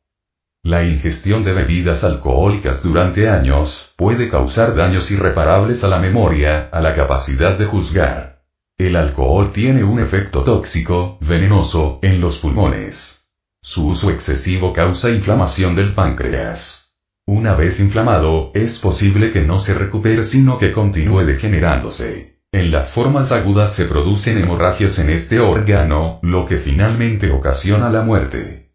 La 0.65 0.85
ingestión 0.85 1.43
de 1.43 1.55
bebidas 1.55 2.05
alcohólicas 2.05 2.85
durante 2.85 3.29
años 3.29 3.93
puede 3.97 4.29
causar 4.29 4.77
daños 4.77 5.11
irreparables 5.11 5.83
a 5.83 5.89
la 5.89 5.99
memoria, 5.99 6.69
a 6.71 6.81
la 6.81 6.95
capacidad 6.95 7.59
de 7.59 7.67
juzgar. 7.67 8.45
El 8.79 8.95
alcohol 8.95 9.51
tiene 9.53 9.83
un 9.83 9.99
efecto 9.99 10.45
tóxico, 10.45 11.19
venenoso, 11.21 11.99
en 12.01 12.21
los 12.21 12.39
pulmones. 12.39 13.29
Su 13.61 13.89
uso 13.89 14.11
excesivo 14.11 14.73
causa 14.73 15.11
inflamación 15.11 15.75
del 15.75 15.95
páncreas. 15.95 16.93
Una 17.27 17.57
vez 17.57 17.81
inflamado, 17.81 18.53
es 18.55 18.79
posible 18.79 19.33
que 19.33 19.41
no 19.41 19.59
se 19.59 19.75
recupere 19.75 20.23
sino 20.23 20.59
que 20.59 20.71
continúe 20.71 21.25
degenerándose. 21.25 22.39
En 22.53 22.71
las 22.71 22.95
formas 22.95 23.33
agudas 23.33 23.75
se 23.75 23.87
producen 23.87 24.39
hemorragias 24.39 24.97
en 25.01 25.11
este 25.11 25.41
órgano, 25.41 26.21
lo 26.23 26.45
que 26.45 26.59
finalmente 26.59 27.33
ocasiona 27.33 27.91
la 27.91 28.03
muerte 28.03 28.72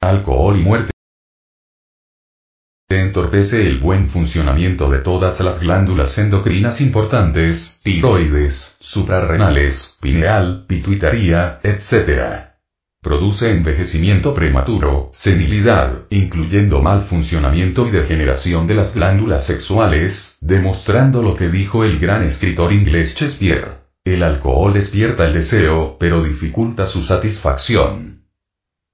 alcohol 0.00 0.58
y 0.58 0.64
muerte 0.64 0.92
entorpece 2.88 3.66
el 3.66 3.78
buen 3.78 4.06
funcionamiento 4.06 4.90
de 4.90 4.98
todas 4.98 5.40
las 5.40 5.60
glándulas 5.60 6.16
endocrinas 6.18 6.80
importantes, 6.80 7.80
tiroides, 7.84 8.78
suprarrenales, 8.80 9.98
pineal, 10.00 10.64
pituitaria, 10.66 11.60
etc. 11.62 12.50
Produce 13.00 13.50
envejecimiento 13.50 14.34
prematuro, 14.34 15.10
senilidad, 15.12 16.06
incluyendo 16.10 16.80
mal 16.80 17.02
funcionamiento 17.02 17.86
y 17.86 17.92
degeneración 17.92 18.66
de 18.66 18.74
las 18.74 18.94
glándulas 18.94 19.46
sexuales, 19.46 20.38
demostrando 20.40 21.22
lo 21.22 21.34
que 21.34 21.48
dijo 21.48 21.84
el 21.84 21.98
gran 22.00 22.22
escritor 22.22 22.72
inglés 22.72 23.14
Shakespeare. 23.16 23.80
El 24.04 24.22
alcohol 24.22 24.72
despierta 24.72 25.26
el 25.26 25.34
deseo, 25.34 25.96
pero 25.98 26.22
dificulta 26.22 26.86
su 26.86 27.02
satisfacción. 27.02 28.19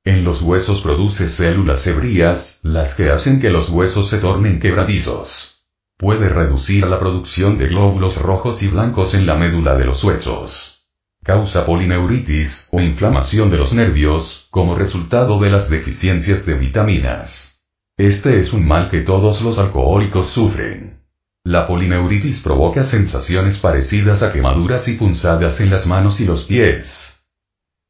En 0.06 0.22
los 0.22 0.40
huesos 0.40 0.82
produce 0.82 1.26
células 1.26 1.84
hebrías, 1.84 2.60
las 2.62 2.94
que 2.94 3.10
hacen 3.10 3.40
que 3.40 3.50
los 3.50 3.68
huesos 3.70 4.08
se 4.08 4.18
tornen 4.18 4.60
quebradizos. 4.60 5.64
Puede 5.98 6.28
reducir 6.28 6.86
la 6.86 7.00
producción 7.00 7.58
de 7.58 7.66
glóbulos 7.66 8.16
rojos 8.22 8.62
y 8.62 8.68
blancos 8.68 9.14
en 9.14 9.26
la 9.26 9.34
médula 9.34 9.74
de 9.74 9.84
los 9.84 10.04
huesos. 10.04 10.86
Causa 11.24 11.66
polineuritis, 11.66 12.68
o 12.70 12.80
inflamación 12.80 13.50
de 13.50 13.56
los 13.56 13.72
nervios, 13.72 14.46
como 14.50 14.76
resultado 14.76 15.40
de 15.40 15.50
las 15.50 15.68
deficiencias 15.68 16.46
de 16.46 16.54
vitaminas. 16.54 17.64
Este 17.96 18.38
es 18.38 18.52
un 18.52 18.64
mal 18.64 18.88
que 18.88 19.00
todos 19.00 19.42
los 19.42 19.58
alcohólicos 19.58 20.28
sufren. 20.28 21.00
La 21.42 21.66
polineuritis 21.66 22.38
provoca 22.42 22.84
sensaciones 22.84 23.58
parecidas 23.58 24.22
a 24.22 24.30
quemaduras 24.30 24.86
y 24.86 24.92
punzadas 24.92 25.60
en 25.60 25.68
las 25.68 25.84
manos 25.84 26.20
y 26.20 26.26
los 26.26 26.44
pies. 26.44 27.15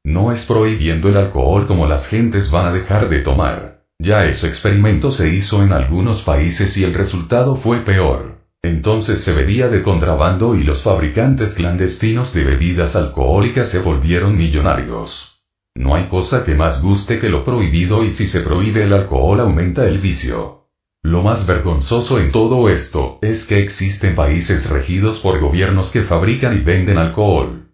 No 0.07 0.31
es 0.31 0.47
prohibiendo 0.47 1.09
el 1.09 1.17
alcohol 1.17 1.67
como 1.67 1.85
las 1.85 2.07
gentes 2.07 2.49
van 2.49 2.67
a 2.67 2.73
dejar 2.73 3.09
de 3.09 3.23
tomar. 3.23 3.83
Ya 3.99 4.25
ese 4.27 4.47
experimento 4.47 5.11
se 5.11 5.31
hizo 5.31 5.65
en 5.65 5.73
algunos 5.73 6.23
países 6.23 6.77
y 6.77 6.85
el 6.85 6.95
resultado 6.95 7.57
fue 7.57 7.81
peor. 7.81 8.39
Entonces 8.63 9.25
se 9.25 9.33
bebía 9.33 9.67
de 9.67 9.83
contrabando 9.83 10.55
y 10.55 10.63
los 10.63 10.85
fabricantes 10.85 11.55
clandestinos 11.55 12.33
de 12.33 12.45
bebidas 12.45 12.95
alcohólicas 12.95 13.69
se 13.69 13.81
volvieron 13.81 14.37
millonarios. 14.37 15.43
No 15.75 15.97
hay 15.97 16.05
cosa 16.05 16.45
que 16.45 16.55
más 16.55 16.81
guste 16.81 17.19
que 17.19 17.29
lo 17.29 17.43
prohibido 17.43 18.05
y 18.05 18.11
si 18.11 18.29
se 18.29 18.43
prohíbe 18.43 18.85
el 18.85 18.93
alcohol 18.93 19.41
aumenta 19.41 19.83
el 19.87 19.99
vicio. 19.99 20.69
Lo 21.03 21.23
más 21.23 21.49
vergonzoso 21.49 22.21
en 22.21 22.31
todo 22.31 22.69
esto, 22.69 23.19
es 23.23 23.45
que 23.45 23.57
existen 23.57 24.15
países 24.15 24.71
regidos 24.71 25.21
por 25.21 25.41
gobiernos 25.41 25.91
que 25.91 26.03
fabrican 26.03 26.57
y 26.57 26.61
venden 26.61 26.97
alcohol. 26.97 27.66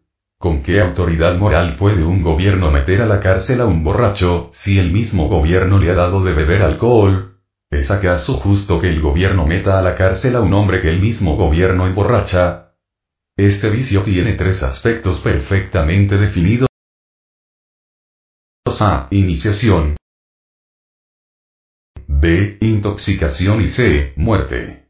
¿Con 0.42 0.60
qué 0.60 0.80
autoridad 0.80 1.36
moral 1.36 1.76
puede 1.76 2.02
un 2.02 2.20
gobierno 2.20 2.72
meter 2.72 3.00
a 3.02 3.06
la 3.06 3.20
cárcel 3.20 3.60
a 3.60 3.66
un 3.66 3.84
borracho, 3.84 4.48
si 4.50 4.76
el 4.76 4.90
mismo 4.90 5.28
gobierno 5.28 5.78
le 5.78 5.88
ha 5.88 5.94
dado 5.94 6.20
de 6.24 6.32
beber 6.34 6.62
alcohol? 6.62 7.38
¿Es 7.70 7.92
acaso 7.92 8.38
justo 8.38 8.80
que 8.80 8.88
el 8.88 9.00
gobierno 9.00 9.46
meta 9.46 9.78
a 9.78 9.82
la 9.82 9.94
cárcel 9.94 10.34
a 10.34 10.40
un 10.40 10.52
hombre 10.52 10.80
que 10.80 10.88
el 10.88 10.98
mismo 10.98 11.36
gobierno 11.36 11.86
emborracha? 11.86 12.74
Este 13.36 13.70
vicio 13.70 14.02
tiene 14.02 14.32
tres 14.32 14.64
aspectos 14.64 15.20
perfectamente 15.22 16.16
definidos. 16.16 16.68
A. 18.80 19.06
Iniciación. 19.12 19.94
B. 22.08 22.58
Intoxicación 22.62 23.62
y 23.62 23.68
C. 23.68 24.12
Muerte. 24.16 24.88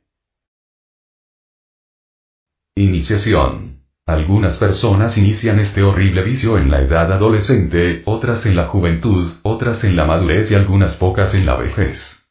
Iniciación. 2.75 3.72
Algunas 4.13 4.59
personas 4.59 5.17
inician 5.17 5.59
este 5.59 5.83
horrible 5.83 6.23
vicio 6.23 6.59
en 6.59 6.71
la 6.71 6.83
edad 6.83 7.11
adolescente, 7.11 8.03
otras 8.05 8.45
en 8.45 8.55
la 8.55 8.67
juventud, 8.67 9.33
otras 9.43 9.85
en 9.85 9.97
la 9.97 10.05
madurez 10.05 10.51
y 10.51 10.55
algunas 10.55 10.97
pocas 10.97 11.33
en 11.33 11.47
la 11.47 11.57
vejez. 11.57 12.29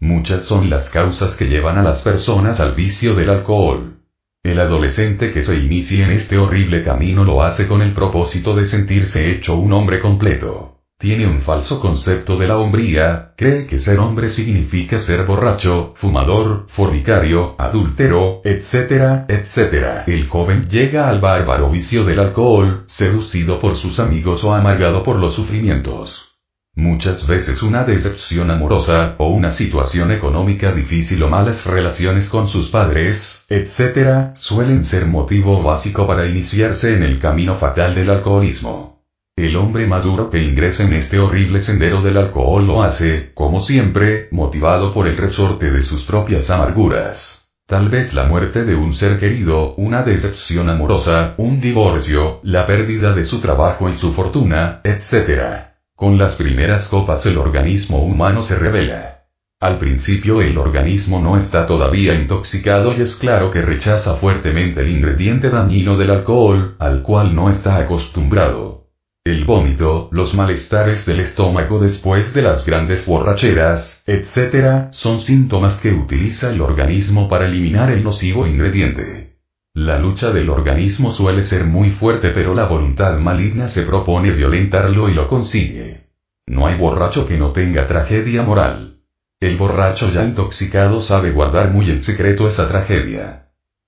Muchas 0.00 0.42
son 0.42 0.70
las 0.70 0.88
causas 0.88 1.36
que 1.36 1.48
llevan 1.48 1.76
a 1.76 1.82
las 1.82 2.00
personas 2.00 2.60
al 2.60 2.74
vicio 2.74 3.14
del 3.14 3.28
alcohol. 3.28 3.98
El 4.42 4.58
adolescente 4.58 5.30
que 5.32 5.42
se 5.42 5.54
inicie 5.54 6.02
en 6.02 6.12
este 6.12 6.38
horrible 6.38 6.82
camino 6.82 7.24
lo 7.24 7.42
hace 7.42 7.68
con 7.68 7.82
el 7.82 7.92
propósito 7.92 8.56
de 8.56 8.64
sentirse 8.64 9.28
hecho 9.28 9.58
un 9.58 9.74
hombre 9.74 10.00
completo 10.00 10.81
tiene 11.02 11.26
un 11.26 11.40
falso 11.40 11.80
concepto 11.80 12.36
de 12.36 12.46
la 12.46 12.58
hombría, 12.58 13.32
cree 13.36 13.66
que 13.66 13.76
ser 13.76 13.98
hombre 13.98 14.28
significa 14.28 15.00
ser 15.00 15.26
borracho, 15.26 15.94
fumador, 15.96 16.66
fornicario, 16.68 17.56
adúltero, 17.58 18.40
etcétera, 18.44 19.26
etcétera. 19.28 20.04
El 20.06 20.28
joven 20.28 20.62
llega 20.68 21.08
al 21.08 21.20
bárbaro 21.20 21.68
vicio 21.70 22.04
del 22.04 22.20
alcohol, 22.20 22.84
seducido 22.86 23.58
por 23.58 23.74
sus 23.74 23.98
amigos 23.98 24.44
o 24.44 24.54
amargado 24.54 25.02
por 25.02 25.18
los 25.18 25.32
sufrimientos. 25.32 26.38
Muchas 26.76 27.26
veces 27.26 27.64
una 27.64 27.82
decepción 27.82 28.52
amorosa, 28.52 29.16
o 29.18 29.26
una 29.30 29.50
situación 29.50 30.12
económica 30.12 30.72
difícil 30.72 31.20
o 31.24 31.28
malas 31.28 31.64
relaciones 31.64 32.28
con 32.30 32.46
sus 32.46 32.68
padres, 32.68 33.44
etcétera, 33.48 34.34
suelen 34.36 34.84
ser 34.84 35.06
motivo 35.06 35.64
básico 35.64 36.06
para 36.06 36.26
iniciarse 36.26 36.94
en 36.94 37.02
el 37.02 37.18
camino 37.18 37.56
fatal 37.56 37.92
del 37.92 38.08
alcoholismo. 38.08 38.91
El 39.34 39.56
hombre 39.56 39.86
maduro 39.86 40.28
que 40.28 40.42
ingresa 40.42 40.82
en 40.82 40.92
este 40.92 41.18
horrible 41.18 41.58
sendero 41.58 42.02
del 42.02 42.18
alcohol 42.18 42.66
lo 42.66 42.82
hace, 42.82 43.32
como 43.32 43.60
siempre, 43.60 44.28
motivado 44.30 44.92
por 44.92 45.08
el 45.08 45.16
resorte 45.16 45.70
de 45.70 45.82
sus 45.82 46.04
propias 46.04 46.50
amarguras. 46.50 47.54
Tal 47.66 47.88
vez 47.88 48.12
la 48.12 48.26
muerte 48.26 48.62
de 48.62 48.74
un 48.74 48.92
ser 48.92 49.18
querido, 49.18 49.74
una 49.76 50.02
decepción 50.02 50.68
amorosa, 50.68 51.32
un 51.38 51.60
divorcio, 51.60 52.40
la 52.42 52.66
pérdida 52.66 53.14
de 53.14 53.24
su 53.24 53.40
trabajo 53.40 53.88
y 53.88 53.94
su 53.94 54.12
fortuna, 54.12 54.82
etc. 54.84 55.70
Con 55.96 56.18
las 56.18 56.36
primeras 56.36 56.86
copas 56.88 57.24
el 57.24 57.38
organismo 57.38 58.04
humano 58.04 58.42
se 58.42 58.56
revela. 58.56 59.28
Al 59.60 59.78
principio 59.78 60.42
el 60.42 60.58
organismo 60.58 61.22
no 61.22 61.38
está 61.38 61.64
todavía 61.64 62.12
intoxicado 62.14 62.92
y 62.92 63.00
es 63.00 63.16
claro 63.16 63.48
que 63.48 63.62
rechaza 63.62 64.16
fuertemente 64.16 64.82
el 64.82 64.90
ingrediente 64.90 65.48
dañino 65.48 65.96
del 65.96 66.10
alcohol, 66.10 66.76
al 66.78 67.02
cual 67.02 67.34
no 67.34 67.48
está 67.48 67.78
acostumbrado. 67.78 68.81
El 69.24 69.44
vómito, 69.44 70.08
los 70.10 70.34
malestares 70.34 71.06
del 71.06 71.20
estómago 71.20 71.78
después 71.78 72.34
de 72.34 72.42
las 72.42 72.66
grandes 72.66 73.06
borracheras, 73.06 74.02
etc., 74.04 74.88
son 74.90 75.20
síntomas 75.20 75.78
que 75.78 75.92
utiliza 75.92 76.50
el 76.50 76.60
organismo 76.60 77.28
para 77.28 77.46
eliminar 77.46 77.92
el 77.92 78.02
nocivo 78.02 78.48
ingrediente. 78.48 79.36
La 79.74 79.96
lucha 80.00 80.32
del 80.32 80.50
organismo 80.50 81.12
suele 81.12 81.42
ser 81.42 81.64
muy 81.64 81.90
fuerte 81.90 82.30
pero 82.30 82.52
la 82.52 82.64
voluntad 82.64 83.16
maligna 83.18 83.68
se 83.68 83.82
propone 83.82 84.32
violentarlo 84.32 85.08
y 85.08 85.14
lo 85.14 85.28
consigue. 85.28 86.08
No 86.48 86.66
hay 86.66 86.76
borracho 86.76 87.24
que 87.24 87.38
no 87.38 87.52
tenga 87.52 87.86
tragedia 87.86 88.42
moral. 88.42 89.02
El 89.38 89.56
borracho 89.56 90.10
ya 90.10 90.24
intoxicado 90.24 91.00
sabe 91.00 91.30
guardar 91.30 91.70
muy 91.70 91.88
en 91.90 92.00
secreto 92.00 92.48
esa 92.48 92.66
tragedia. 92.66 93.41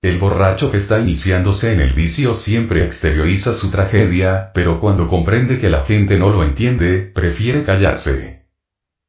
El 0.05 0.19
borracho 0.19 0.69
que 0.69 0.77
está 0.77 0.99
iniciándose 0.99 1.73
en 1.73 1.81
el 1.81 1.93
vicio 1.93 2.35
siempre 2.35 2.85
exterioriza 2.85 3.53
su 3.53 3.71
tragedia, 3.71 4.51
pero 4.53 4.79
cuando 4.79 5.07
comprende 5.07 5.57
que 5.57 5.67
la 5.67 5.83
gente 5.83 6.19
no 6.19 6.29
lo 6.29 6.43
entiende, 6.43 7.11
prefiere 7.11 7.63
callarse. 7.63 8.45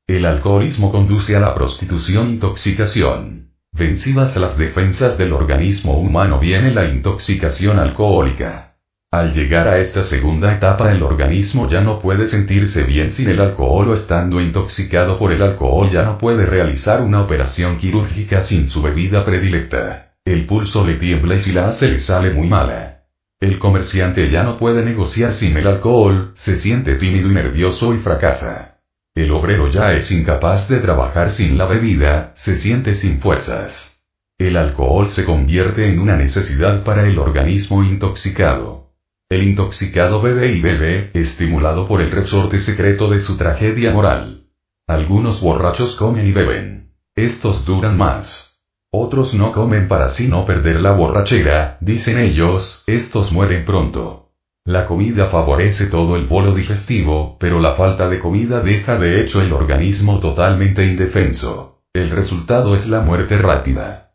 El 0.07 0.25
alcoholismo 0.25 0.91
conduce 0.91 1.37
a 1.37 1.41
la 1.41 1.55
prostitución 1.55 2.31
intoxicación. 2.31 3.51
Vencidas 3.73 4.37
las 4.37 4.57
defensas 4.57 5.19
del 5.19 5.35
organismo 5.35 6.01
humano 6.01 6.41
viene 6.41 6.73
la 6.73 6.87
intoxicación 6.87 7.79
alcohólica. 7.79 8.79
Al 9.11 9.35
llegar 9.35 9.69
a 9.69 9.77
esta 9.77 10.03
segunda 10.03 10.51
etapa 10.55 10.91
el 10.93 11.03
organismo 11.03 11.69
ya 11.69 11.83
no 11.83 11.99
puede 11.99 12.27
sentirse 12.27 12.85
bien 12.85 13.11
sin 13.11 13.29
el 13.29 13.41
alcohol 13.41 13.91
o 13.91 13.93
estando 13.93 14.41
intoxicado 14.41 15.19
por 15.19 15.31
el 15.31 15.43
alcohol 15.43 15.91
ya 15.91 16.05
no 16.05 16.17
puede 16.17 16.47
realizar 16.47 17.03
una 17.03 17.21
operación 17.21 17.77
quirúrgica 17.77 18.41
sin 18.41 18.65
su 18.65 18.81
bebida 18.81 19.27
predilecta. 19.27 20.06
El 20.27 20.45
pulso 20.45 20.85
le 20.85 20.97
tiembla 20.97 21.37
y 21.37 21.39
si 21.39 21.53
la 21.53 21.68
hace 21.68 21.87
le 21.87 21.99
sale 21.99 22.35
muy 22.35 22.49
mala. 22.49 23.05
El 23.39 23.61
comerciante 23.61 24.29
ya 24.29 24.43
no 24.43 24.57
puede 24.57 24.85
negociar 24.85 25.33
sin 25.33 25.57
el 25.57 25.68
alcohol, 25.68 26.33
se 26.35 26.57
siente 26.57 26.97
tímido 26.97 27.31
y 27.31 27.35
nervioso 27.35 27.95
y 27.95 27.99
fracasa. 27.99 28.81
El 29.14 29.31
obrero 29.31 29.68
ya 29.68 29.93
es 29.93 30.11
incapaz 30.11 30.68
de 30.68 30.81
trabajar 30.81 31.31
sin 31.31 31.57
la 31.57 31.66
bebida, 31.66 32.33
se 32.35 32.57
siente 32.57 32.93
sin 32.95 33.20
fuerzas. 33.20 34.05
El 34.37 34.57
alcohol 34.57 35.09
se 35.09 35.24
convierte 35.24 35.89
en 35.89 36.01
una 36.01 36.16
necesidad 36.16 36.83
para 36.83 37.07
el 37.07 37.20
organismo 37.20 37.85
intoxicado. 37.85 38.97
El 39.29 39.45
intoxicado 39.45 40.20
bebe 40.20 40.49
y 40.49 40.61
bebe, 40.61 41.12
estimulado 41.14 41.87
por 41.87 42.03
el 42.03 42.11
resorte 42.11 42.59
secreto 42.59 43.09
de 43.09 43.20
su 43.20 43.37
tragedia 43.37 43.93
moral. 43.93 44.49
Algunos 44.89 45.41
borrachos 45.41 45.95
comen 45.95 46.27
y 46.27 46.33
beben. 46.33 46.97
Estos 47.14 47.64
duran 47.64 47.97
más. 47.97 48.46
Otros 48.93 49.34
no 49.34 49.53
comen 49.53 49.89
para 49.89 50.07
así 50.07 50.28
no 50.28 50.45
perder 50.45 50.80
la 50.80 50.93
borrachera, 50.93 51.78
dicen 51.80 52.18
ellos, 52.18 52.84
estos 52.87 53.32
mueren 53.32 53.64
pronto. 53.64 54.32
La 54.64 54.87
comida 54.87 55.26
favorece 55.26 55.87
todo 55.87 56.16
el 56.16 56.26
bolo 56.26 56.53
digestivo, 56.53 57.37
pero 57.39 57.61
la 57.61 57.74
falta 57.74 58.09
de 58.09 58.18
comida 58.18 58.61
deja 58.61 58.99
de 58.99 59.20
hecho 59.20 59.41
el 59.41 59.53
organismo 59.53 60.18
totalmente 60.18 60.84
indefenso. 60.84 61.82
El 61.95 62.11
resultado 62.11 62.74
es 62.74 62.87
la 62.87 63.01
muerte 63.01 63.39
rápida. 63.39 64.14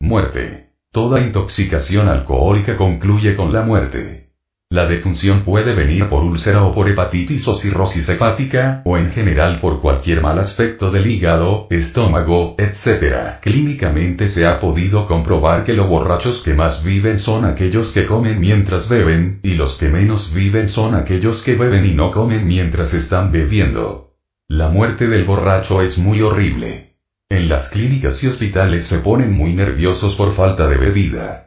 Muerte. 0.00 0.74
Toda 0.92 1.20
intoxicación 1.20 2.08
alcohólica 2.08 2.76
concluye 2.76 3.36
con 3.36 3.52
la 3.52 3.62
muerte. 3.62 4.25
La 4.68 4.88
defunción 4.88 5.44
puede 5.44 5.76
venir 5.76 6.08
por 6.08 6.24
úlcera 6.24 6.64
o 6.64 6.72
por 6.72 6.88
hepatitis 6.90 7.46
o 7.46 7.54
cirrosis 7.54 8.08
hepática, 8.08 8.82
o 8.84 8.98
en 8.98 9.12
general 9.12 9.60
por 9.60 9.80
cualquier 9.80 10.20
mal 10.20 10.40
aspecto 10.40 10.90
del 10.90 11.06
hígado, 11.06 11.68
estómago, 11.70 12.56
etc. 12.58 13.38
Clínicamente 13.40 14.26
se 14.26 14.44
ha 14.44 14.58
podido 14.58 15.06
comprobar 15.06 15.62
que 15.62 15.72
los 15.72 15.88
borrachos 15.88 16.42
que 16.42 16.54
más 16.54 16.82
viven 16.82 17.20
son 17.20 17.44
aquellos 17.44 17.92
que 17.92 18.06
comen 18.06 18.40
mientras 18.40 18.88
beben, 18.88 19.38
y 19.44 19.54
los 19.54 19.78
que 19.78 19.88
menos 19.88 20.34
viven 20.34 20.66
son 20.66 20.96
aquellos 20.96 21.44
que 21.44 21.54
beben 21.54 21.86
y 21.86 21.94
no 21.94 22.10
comen 22.10 22.44
mientras 22.44 22.92
están 22.92 23.30
bebiendo. 23.30 24.16
La 24.48 24.68
muerte 24.68 25.06
del 25.06 25.24
borracho 25.24 25.80
es 25.80 25.96
muy 25.96 26.22
horrible. 26.22 26.96
En 27.28 27.48
las 27.48 27.68
clínicas 27.68 28.22
y 28.24 28.26
hospitales 28.26 28.84
se 28.84 28.98
ponen 28.98 29.32
muy 29.32 29.54
nerviosos 29.54 30.16
por 30.16 30.32
falta 30.32 30.66
de 30.66 30.76
bebida. 30.76 31.46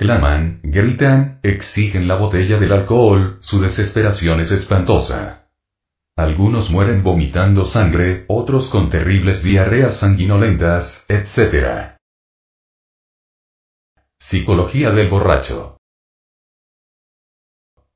Claman, 0.00 0.60
gritan, 0.62 1.40
exigen 1.42 2.08
la 2.08 2.16
botella 2.16 2.58
del 2.58 2.72
alcohol, 2.72 3.36
su 3.42 3.60
desesperación 3.60 4.40
es 4.40 4.50
espantosa. 4.50 5.50
Algunos 6.16 6.70
mueren 6.70 7.02
vomitando 7.02 7.66
sangre, 7.66 8.24
otros 8.28 8.70
con 8.70 8.88
terribles 8.88 9.42
diarreas 9.42 9.98
sanguinolentas, 9.98 11.04
etc. 11.10 11.98
Psicología 14.18 14.90
del 14.90 15.10
borracho. 15.10 15.76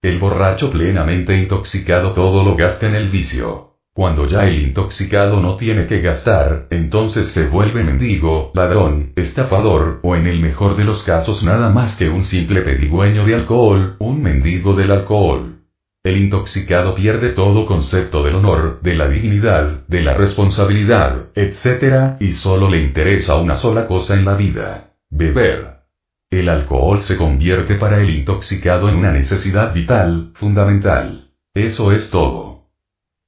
El 0.03 0.19
borracho 0.19 0.71
plenamente 0.71 1.33
intoxicado 1.33 2.13
todo 2.13 2.45
lo 2.45 2.55
gasta 2.55 2.87
en 2.87 2.97
el 2.97 3.09
vicio. 3.09 3.74
Cuando 3.97 4.27
ya 4.27 4.41
el 4.41 4.61
intoxicado 4.61 5.41
no 5.41 5.55
tiene 5.55 5.87
que 5.87 6.01
gastar, 6.01 6.67
entonces 6.71 7.29
se 7.29 7.47
vuelve 7.47 7.85
mendigo, 7.85 8.51
ladrón, 8.53 9.13
estafador, 9.15 10.01
o 10.03 10.17
en 10.17 10.27
el 10.27 10.41
mejor 10.41 10.75
de 10.75 10.83
los 10.83 11.05
casos 11.05 11.45
nada 11.45 11.71
más 11.71 11.95
que 11.95 12.09
un 12.09 12.25
simple 12.25 12.63
pedigüeño 12.63 13.25
de 13.25 13.35
alcohol, 13.35 13.95
un 14.01 14.21
mendigo 14.21 14.75
del 14.75 14.91
alcohol. 14.91 15.61
El 16.03 16.17
intoxicado 16.17 16.93
pierde 16.93 17.29
todo 17.31 17.67
concepto 17.67 18.25
del 18.25 18.35
honor, 18.35 18.81
de 18.83 18.97
la 18.97 19.07
dignidad, 19.07 19.87
de 19.87 20.03
la 20.03 20.15
responsabilidad, 20.15 21.29
etc., 21.37 22.17
y 22.19 22.33
solo 22.33 22.69
le 22.69 22.81
interesa 22.81 23.37
una 23.37 23.55
sola 23.55 23.87
cosa 23.87 24.15
en 24.15 24.25
la 24.25 24.35
vida, 24.35 24.97
beber. 25.09 25.85
El 26.33 26.49
alcohol 26.49 27.01
se 27.01 27.17
convierte 27.17 27.77
para 27.77 28.03
el 28.03 28.11
intoxicado 28.11 28.89
en 28.89 28.97
una 28.97 29.13
necesidad 29.13 29.73
vital, 29.73 30.33
fundamental. 30.35 31.31
Eso 31.55 31.93
es 31.93 32.11
todo. 32.11 32.64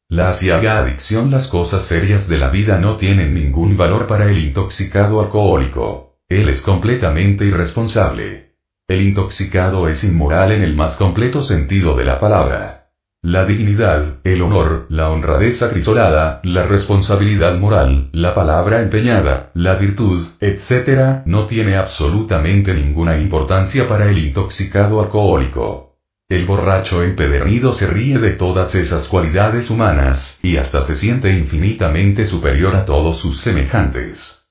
La 0.09 0.29
asiaga 0.29 0.79
adicción 0.79 1.33
Las 1.33 1.49
cosas 1.49 1.85
serias 1.85 2.29
de 2.29 2.39
la 2.39 2.49
vida 2.49 2.79
no 2.79 2.95
tienen 2.95 3.35
ningún 3.35 3.77
valor 3.77 4.07
para 4.07 4.31
el 4.31 4.39
intoxicado 4.39 5.21
alcohólico. 5.21 6.21
Él 6.29 6.49
es 6.49 6.63
completamente 6.63 7.45
irresponsable. 7.45 8.55
El 8.87 9.03
intoxicado 9.03 9.89
es 9.89 10.05
inmoral 10.05 10.53
en 10.53 10.63
el 10.63 10.77
más 10.77 10.97
completo 10.97 11.41
sentido 11.41 11.97
de 11.97 12.05
la 12.05 12.21
palabra. 12.21 12.93
La 13.21 13.45
dignidad, 13.45 14.21
el 14.23 14.43
honor, 14.43 14.87
la 14.91 15.11
honradez 15.11 15.61
acrisolada, 15.63 16.41
la 16.45 16.63
responsabilidad 16.63 17.59
moral, 17.59 18.09
la 18.13 18.33
palabra 18.33 18.83
empeñada, 18.83 19.51
la 19.55 19.75
virtud, 19.75 20.25
etc., 20.41 21.23
no 21.25 21.47
tiene 21.47 21.77
absolutamente 21.77 22.73
ninguna 22.75 23.19
importancia 23.19 23.89
para 23.89 24.09
el 24.09 24.19
intoxicado 24.19 25.01
alcohólico. 25.01 25.96
El 26.29 26.45
borracho 26.45 27.05
empedernido 27.05 27.73
se 27.73 27.87
ríe 27.87 28.19
de 28.19 28.33
todas 28.33 28.75
esas 28.75 29.07
cualidades 29.07 29.71
humanas, 29.71 30.41
y 30.43 30.57
hasta 30.57 30.85
se 30.85 30.95
siente 30.95 31.31
infinitamente 31.31 32.25
superior 32.25 32.75
a 32.75 32.85
todos 32.85 33.19
sus 33.19 33.41
semejantes. 33.41 34.49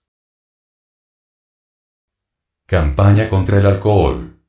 Campaña 2.66 3.30
contra 3.30 3.60
el 3.60 3.66
alcohol. 3.66 4.40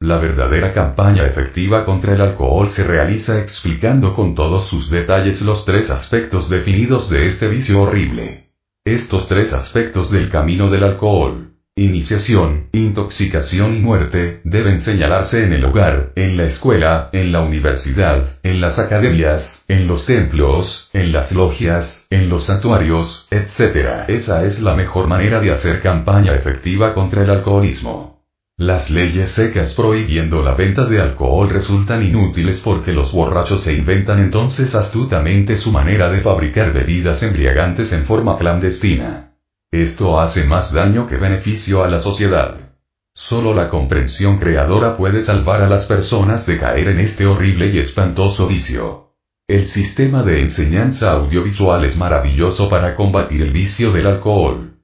La 0.00 0.18
verdadera 0.18 0.74
campaña 0.74 1.24
efectiva 1.24 1.86
contra 1.86 2.14
el 2.14 2.20
alcohol 2.20 2.68
se 2.68 2.84
realiza 2.84 3.40
explicando 3.40 4.12
con 4.12 4.34
todos 4.34 4.66
sus 4.66 4.90
detalles 4.90 5.40
los 5.40 5.64
tres 5.64 5.90
aspectos 5.90 6.50
definidos 6.50 7.08
de 7.08 7.24
este 7.24 7.48
vicio 7.48 7.80
horrible. 7.80 8.52
Estos 8.84 9.26
tres 9.26 9.54
aspectos 9.54 10.10
del 10.10 10.28
camino 10.28 10.68
del 10.68 10.84
alcohol 10.84 11.45
Iniciación, 11.78 12.68
intoxicación 12.72 13.76
y 13.76 13.80
muerte, 13.80 14.40
deben 14.44 14.78
señalarse 14.78 15.44
en 15.44 15.52
el 15.52 15.62
hogar, 15.66 16.10
en 16.16 16.34
la 16.38 16.44
escuela, 16.44 17.10
en 17.12 17.32
la 17.32 17.42
universidad, 17.42 18.38
en 18.42 18.62
las 18.62 18.78
academias, 18.78 19.66
en 19.68 19.86
los 19.86 20.06
templos, 20.06 20.88
en 20.94 21.12
las 21.12 21.32
logias, 21.32 22.06
en 22.08 22.30
los 22.30 22.44
santuarios, 22.44 23.28
etc. 23.30 24.08
Esa 24.08 24.46
es 24.46 24.58
la 24.58 24.74
mejor 24.74 25.06
manera 25.06 25.38
de 25.38 25.50
hacer 25.50 25.82
campaña 25.82 26.34
efectiva 26.34 26.94
contra 26.94 27.24
el 27.24 27.28
alcoholismo. 27.28 28.24
Las 28.56 28.90
leyes 28.90 29.32
secas 29.32 29.74
prohibiendo 29.74 30.40
la 30.40 30.54
venta 30.54 30.86
de 30.86 31.02
alcohol 31.02 31.50
resultan 31.50 32.02
inútiles 32.02 32.62
porque 32.62 32.94
los 32.94 33.12
borrachos 33.12 33.60
se 33.60 33.74
inventan 33.74 34.20
entonces 34.20 34.74
astutamente 34.74 35.58
su 35.58 35.72
manera 35.72 36.08
de 36.08 36.22
fabricar 36.22 36.72
bebidas 36.72 37.22
embriagantes 37.22 37.92
en 37.92 38.06
forma 38.06 38.38
clandestina. 38.38 39.35
Esto 39.70 40.20
hace 40.20 40.44
más 40.44 40.72
daño 40.72 41.06
que 41.06 41.16
beneficio 41.16 41.82
a 41.82 41.88
la 41.88 41.98
sociedad. 41.98 42.66
Solo 43.14 43.54
la 43.54 43.68
comprensión 43.68 44.38
creadora 44.38 44.96
puede 44.96 45.22
salvar 45.22 45.62
a 45.62 45.68
las 45.68 45.86
personas 45.86 46.46
de 46.46 46.58
caer 46.58 46.88
en 46.88 47.00
este 47.00 47.26
horrible 47.26 47.66
y 47.66 47.78
espantoso 47.78 48.46
vicio. 48.46 49.14
El 49.48 49.66
sistema 49.66 50.22
de 50.22 50.40
enseñanza 50.40 51.12
audiovisual 51.12 51.84
es 51.84 51.96
maravilloso 51.96 52.68
para 52.68 52.94
combatir 52.94 53.42
el 53.42 53.52
vicio 53.52 53.92
del 53.92 54.06
alcohol. 54.06 54.74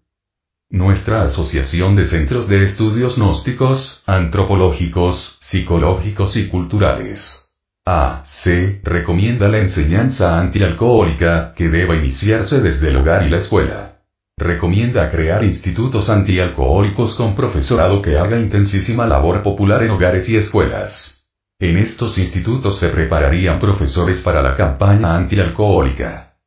Nuestra 0.71 1.21
Asociación 1.23 1.95
de 1.95 2.07
Centros 2.07 2.47
de 2.47 2.63
Estudios 2.63 3.17
Gnósticos, 3.17 4.03
Antropológicos, 4.07 5.37
Psicológicos 5.41 6.37
y 6.39 6.49
Culturales. 6.49 7.53
A.C. 7.85 8.81
recomienda 8.83 9.49
la 9.49 9.59
enseñanza 9.59 10.39
antialcohólica, 10.39 11.53
que 11.55 11.69
deba 11.69 11.97
iniciarse 11.97 12.61
desde 12.61 12.89
el 12.89 12.97
hogar 12.97 13.27
y 13.27 13.31
la 13.31 13.39
escuela. 13.39 13.92
Recomienda 14.39 15.11
crear 15.11 15.45
institutos 15.45 16.09
antialcohólicos 16.11 17.17
con 17.17 17.35
profesorado 17.35 18.01
que 18.01 18.19
haga 18.19 18.39
intensísima 18.39 19.07
labor 19.07 19.43
popular 19.43 19.83
en 19.83 19.91
hogares 19.91 20.29
y 20.29 20.37
escuelas. 20.37 21.27
En 21.61 21.77
estos 21.79 22.19
institutos 22.19 22.79
se 22.79 22.89
prepararían 22.89 23.59
profesores 23.59 24.21
para 24.23 24.43
la 24.43 24.57
campaña 24.57 25.15
antialcohólica. 25.15 26.39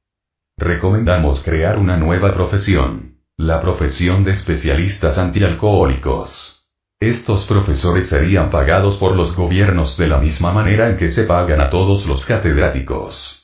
Recomendamos 0.57 1.41
crear 1.41 1.77
una 1.77 1.97
nueva 1.97 2.33
profesión, 2.33 3.21
la 3.37 3.61
profesión 3.61 4.23
de 4.23 4.31
especialistas 4.31 5.17
antialcohólicos. 5.17 6.67
Estos 7.01 7.45
profesores 7.45 8.07
serían 8.07 8.49
pagados 8.49 8.97
por 8.97 9.15
los 9.15 9.35
gobiernos 9.35 9.97
de 9.97 10.07
la 10.07 10.17
misma 10.17 10.53
manera 10.53 10.89
en 10.89 10.95
que 10.95 11.09
se 11.09 11.25
pagan 11.25 11.59
a 11.59 11.69
todos 11.69 12.05
los 12.05 12.25
catedráticos. 12.25 13.34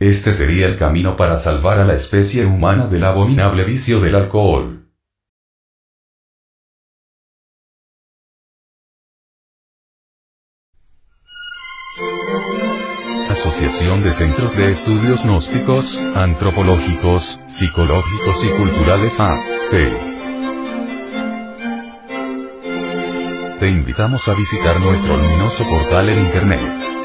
Este 0.00 0.32
sería 0.32 0.66
el 0.66 0.78
camino 0.78 1.14
para 1.14 1.36
salvar 1.36 1.78
a 1.78 1.84
la 1.84 1.92
especie 1.92 2.46
humana 2.46 2.86
del 2.86 3.04
abominable 3.04 3.66
vicio 3.66 4.00
del 4.00 4.14
alcohol. 4.14 4.86
Asociación 13.28 14.02
de 14.02 14.10
Centros 14.10 14.52
de 14.54 14.68
Estudios 14.68 15.22
Gnósticos, 15.26 15.94
Antropológicos, 16.14 17.38
Psicológicos 17.46 18.42
y 18.42 18.48
Culturales 18.56 19.20
AC. 19.20 19.70
Te 23.58 23.68
invitamos 23.68 24.26
a 24.26 24.34
visitar 24.34 24.80
nuestro 24.80 25.18
luminoso 25.18 25.62
portal 25.68 26.08
en 26.08 26.20
Internet. 26.20 26.99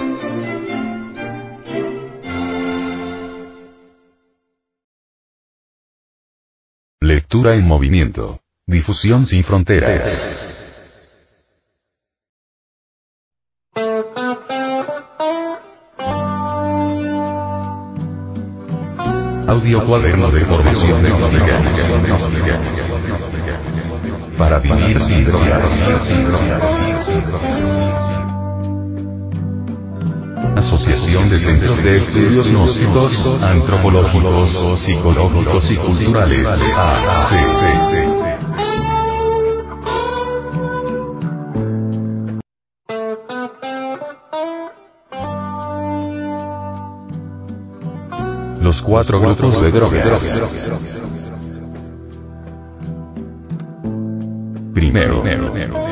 Lectura 7.32 7.54
en 7.54 7.66
movimiento. 7.66 8.40
Difusión 8.66 9.24
sin 9.24 9.42
fronteras. 9.42 10.06
Audio 19.48 19.86
cuaderno 19.86 20.30
de 20.30 20.40
formación 20.44 21.00
gnóstica. 21.00 21.62
Para 24.36 24.58
vivir 24.58 25.00
sin 25.00 25.24
drogas. 25.24 25.62
Asociación 30.56 31.28
de 31.28 31.38
Centros 31.38 31.76
de 31.78 31.96
Estudios 31.96 32.50
Gnósticos, 32.50 33.42
Antropológicos, 33.42 34.80
Psicológicos 34.80 35.70
y 35.70 35.76
Culturales. 35.76 36.48
Los 48.60 48.80
cuatro 48.82 49.20
grupos 49.20 49.60
de 49.60 49.70
drogas. 49.70 50.42
Primero. 54.72 55.91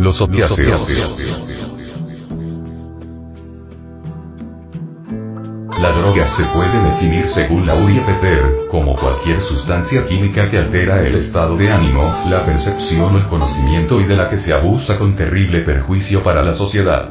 Los 0.00 0.22
opiáceos. 0.22 0.88
La 5.78 5.92
droga 5.92 6.26
se 6.26 6.42
puede 6.54 6.82
definir 6.82 7.26
según 7.26 7.66
la 7.66 7.74
Peter, 7.74 8.66
como 8.70 8.94
cualquier 8.96 9.42
sustancia 9.42 10.06
química 10.06 10.48
que 10.48 10.56
altera 10.56 11.02
el 11.02 11.16
estado 11.16 11.54
de 11.54 11.70
ánimo, 11.70 12.00
la 12.30 12.46
percepción 12.46 13.14
o 13.14 13.18
el 13.18 13.28
conocimiento 13.28 14.00
y 14.00 14.06
de 14.06 14.16
la 14.16 14.30
que 14.30 14.38
se 14.38 14.54
abusa 14.54 14.96
con 14.96 15.14
terrible 15.14 15.64
perjuicio 15.66 16.22
para 16.22 16.42
la 16.42 16.54
sociedad. 16.54 17.10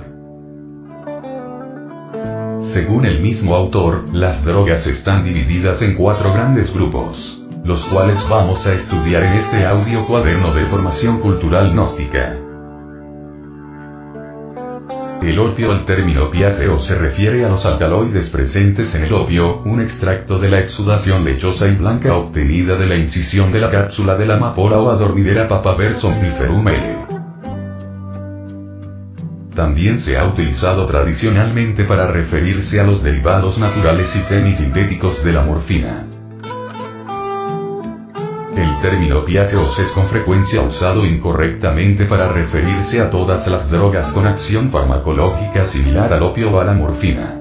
Según 2.57 3.05
el 3.05 3.21
mismo 3.21 3.55
autor, 3.55 4.05
las 4.15 4.43
drogas 4.43 4.87
están 4.87 5.21
divididas 5.21 5.83
en 5.83 5.93
cuatro 5.93 6.33
grandes 6.33 6.73
grupos, 6.73 7.45
los 7.63 7.85
cuales 7.85 8.25
vamos 8.27 8.65
a 8.65 8.73
estudiar 8.73 9.21
en 9.21 9.33
este 9.33 9.63
audio 9.63 10.07
cuaderno 10.07 10.51
de 10.55 10.63
formación 10.63 11.19
cultural 11.19 11.71
gnóstica. 11.73 12.49
El 15.22 15.38
opio 15.38 15.72
El 15.72 15.84
término 15.84 16.28
opiáceo 16.28 16.80
se 16.80 16.95
refiere 16.95 17.45
a 17.45 17.49
los 17.49 17.65
alcaloides 17.65 18.30
presentes 18.30 18.95
en 18.95 19.03
el 19.03 19.13
opio, 19.13 19.61
un 19.63 19.82
extracto 19.82 20.39
de 20.39 20.49
la 20.49 20.59
exudación 20.59 21.26
lechosa 21.26 21.67
y 21.67 21.76
blanca 21.76 22.15
obtenida 22.15 22.78
de 22.78 22.88
la 22.88 22.95
incisión 22.95 23.51
de 23.51 23.59
la 23.59 23.70
cápsula 23.70 24.15
de 24.15 24.26
la 24.26 24.38
amapola 24.38 24.80
o 24.80 24.89
adormidera 24.89 25.47
papaver 25.47 25.93
somniferum 25.93 26.67
L. 26.70 27.20
También 29.53 29.99
se 29.99 30.17
ha 30.17 30.26
utilizado 30.26 30.86
tradicionalmente 30.86 31.84
para 31.84 32.07
referirse 32.07 32.80
a 32.80 32.86
los 32.86 33.03
derivados 33.03 33.57
naturales 33.57 34.15
y 34.15 34.22
semisintéticos 34.22 35.22
de 35.24 35.34
la 35.34 35.41
morfina. 35.41 36.18
El 38.60 38.78
término 38.82 39.20
opiáceos 39.20 39.80
es 39.80 39.89
con 39.93 40.05
frecuencia 40.10 40.62
usado 40.62 41.05
incorrectamente 41.05 42.05
para 42.05 42.28
referirse 42.28 42.99
a 42.99 43.10
todas 43.10 43.47
las 43.47 43.70
drogas 43.70 44.12
con 44.12 44.28
acción 44.28 44.68
farmacológica 44.68 45.66
similar 45.66 46.12
al 46.12 46.24
opio 46.24 46.51
o 46.51 46.60
a 46.60 46.66
la 46.66 46.74
morfina. 46.74 47.39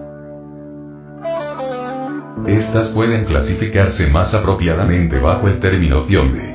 Estas 2.47 2.91
pueden 2.91 3.25
clasificarse 3.25 4.07
más 4.07 4.33
apropiadamente 4.33 5.19
bajo 5.19 5.49
el 5.49 5.59
término 5.59 6.03
opioide. 6.03 6.55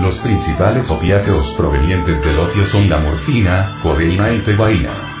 Los 0.00 0.18
principales 0.20 0.90
opiáceos 0.90 1.52
provenientes 1.58 2.24
del 2.24 2.38
opio 2.38 2.64
son 2.64 2.88
la 2.88 3.00
morfina, 3.00 3.80
codeína 3.82 4.32
y 4.32 4.42
tebaína. 4.42 5.17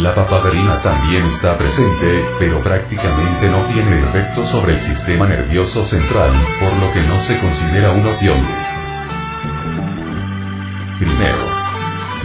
La 0.00 0.14
papaverina 0.14 0.80
también 0.82 1.22
está 1.24 1.58
presente, 1.58 2.24
pero 2.38 2.62
prácticamente 2.62 3.50
no 3.50 3.58
tiene 3.66 3.98
efecto 3.98 4.46
sobre 4.46 4.72
el 4.72 4.78
sistema 4.78 5.26
nervioso 5.26 5.84
central, 5.84 6.32
por 6.58 6.72
lo 6.78 6.90
que 6.90 7.02
no 7.02 7.18
se 7.18 7.38
considera 7.38 7.90
un 7.90 8.06
opioide. 8.06 8.70
Primero. 10.98 11.60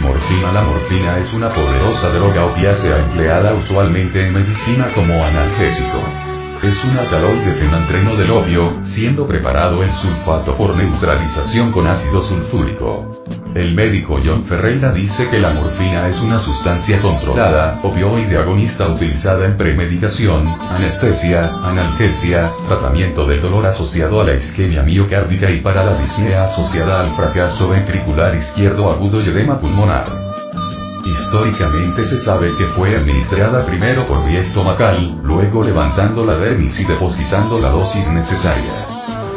Morfina 0.00 0.52
La 0.52 0.62
morfina 0.62 1.18
es 1.18 1.30
una 1.34 1.50
poderosa 1.50 2.08
droga 2.08 2.46
opiácea 2.46 2.98
empleada 2.98 3.52
usualmente 3.52 4.26
en 4.26 4.32
medicina 4.32 4.88
como 4.94 5.22
analgésico. 5.22 6.25
Es 6.62 6.82
un 6.84 6.96
alcaloide 6.96 7.54
fenantreno 7.54 8.16
del 8.16 8.30
opio, 8.30 8.82
siendo 8.82 9.26
preparado 9.26 9.84
en 9.84 9.92
sulfato 9.92 10.56
por 10.56 10.76
neutralización 10.76 11.70
con 11.70 11.86
ácido 11.86 12.22
sulfúrico. 12.22 13.24
El 13.54 13.74
médico 13.74 14.18
John 14.24 14.42
Ferreira 14.42 14.90
dice 14.90 15.26
que 15.30 15.38
la 15.38 15.52
morfina 15.54 16.08
es 16.08 16.18
una 16.18 16.38
sustancia 16.38 17.00
controlada, 17.00 17.78
opioide 17.82 18.38
agonista 18.38 18.88
utilizada 18.88 19.46
en 19.46 19.56
premedicación, 19.56 20.46
anestesia, 20.70 21.42
analgesia, 21.64 22.50
tratamiento 22.66 23.26
del 23.26 23.40
dolor 23.40 23.66
asociado 23.66 24.20
a 24.20 24.24
la 24.24 24.34
isquemia 24.34 24.82
miocárdica 24.82 25.50
y 25.50 25.60
para 25.60 25.84
la 25.84 25.94
disnea 26.00 26.44
asociada 26.44 27.00
al 27.00 27.10
fracaso 27.10 27.68
ventricular 27.68 28.34
izquierdo 28.34 28.90
agudo 28.90 29.20
y 29.20 29.28
edema 29.28 29.60
pulmonar. 29.60 30.25
Históricamente 31.06 32.04
se 32.04 32.18
sabe 32.18 32.48
que 32.56 32.64
fue 32.64 32.96
administrada 32.96 33.64
primero 33.64 34.04
por 34.06 34.26
vía 34.26 34.40
estomacal, 34.40 35.20
luego 35.22 35.62
levantando 35.62 36.24
la 36.24 36.34
dermis 36.34 36.80
y 36.80 36.84
depositando 36.84 37.60
la 37.60 37.70
dosis 37.70 38.08
necesaria. 38.08 38.72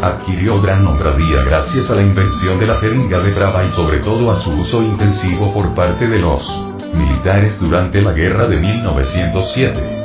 Adquirió 0.01 0.59
gran 0.61 0.83
nombradía 0.83 1.43
gracias 1.43 1.91
a 1.91 1.95
la 1.95 2.01
invención 2.01 2.57
de 2.57 2.65
la 2.65 2.75
jeringa 2.75 3.19
de 3.19 3.33
traba 3.33 3.63
y 3.63 3.69
sobre 3.69 3.99
todo 3.99 4.31
a 4.31 4.35
su 4.35 4.49
uso 4.49 4.77
intensivo 4.77 5.53
por 5.53 5.75
parte 5.75 6.07
de 6.07 6.17
los 6.17 6.49
militares 6.95 7.59
durante 7.59 8.01
la 8.01 8.13
guerra 8.13 8.47
de 8.47 8.57
1907. 8.57 9.99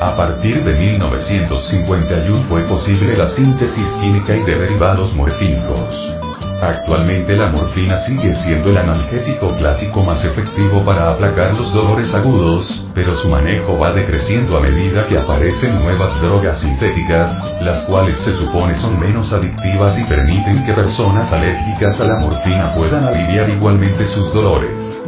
A 0.00 0.16
partir 0.16 0.64
de 0.64 0.72
1951 0.72 2.46
fue 2.48 2.62
posible 2.62 3.14
la 3.14 3.26
síntesis 3.26 3.92
química 4.00 4.34
y 4.34 4.42
de 4.44 4.58
derivados 4.58 5.14
morfínicos. 5.14 6.00
Actualmente 6.60 7.36
la 7.36 7.46
morfina 7.48 7.96
sigue 7.96 8.34
siendo 8.34 8.68
el 8.68 8.76
analgésico 8.76 9.46
clásico 9.56 10.02
más 10.02 10.26
efectivo 10.26 10.84
para 10.84 11.12
aplacar 11.12 11.56
los 11.56 11.72
dolores 11.72 12.12
agudos, 12.12 12.68
pero 12.94 13.16
su 13.16 13.28
manejo 13.28 13.78
va 13.78 13.92
decreciendo 13.92 14.58
a 14.58 14.60
medida 14.60 15.06
que 15.06 15.18
aparecen 15.18 15.74
nuevas 15.82 16.20
drogas 16.20 16.60
sintéticas, 16.60 17.54
las 17.62 17.86
cuales 17.86 18.18
se 18.18 18.34
supone 18.34 18.74
son 18.74 19.00
menos 19.00 19.32
adictivas 19.32 19.98
y 19.98 20.04
permiten 20.04 20.62
que 20.66 20.74
personas 20.74 21.32
alérgicas 21.32 21.98
a 21.98 22.04
la 22.04 22.18
morfina 22.18 22.74
puedan 22.74 23.04
aliviar 23.04 23.48
igualmente 23.48 24.04
sus 24.04 24.30
dolores. 24.34 25.02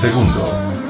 Segundo, 0.00 0.48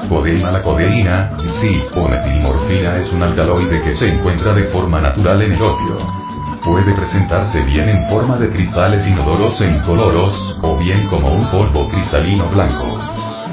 codeína 0.09 0.53
La 0.53 0.63
codeína, 0.63 1.31
sí, 1.41 1.83
o 1.97 2.07
metilmorfina 2.07 2.97
es 2.97 3.09
un 3.09 3.25
alcaloide 3.25 3.83
que 3.83 3.93
se 3.93 4.09
encuentra 4.09 4.55
de 4.55 4.69
forma 4.69 5.01
natural 5.01 5.43
en 5.43 5.53
el 5.53 5.61
opio. 5.61 6.20
Puede 6.65 6.95
presentarse 6.95 7.63
bien 7.63 7.89
en 7.89 8.07
forma 8.07 8.37
de 8.37 8.49
cristales 8.51 9.07
inodoros 9.07 9.61
e 9.61 9.67
incoloros, 9.67 10.57
o 10.63 10.77
bien 10.79 11.07
como 11.09 11.33
un 11.33 11.45
polvo 11.47 11.89
cristalino 11.89 12.45
blanco. 12.49 12.99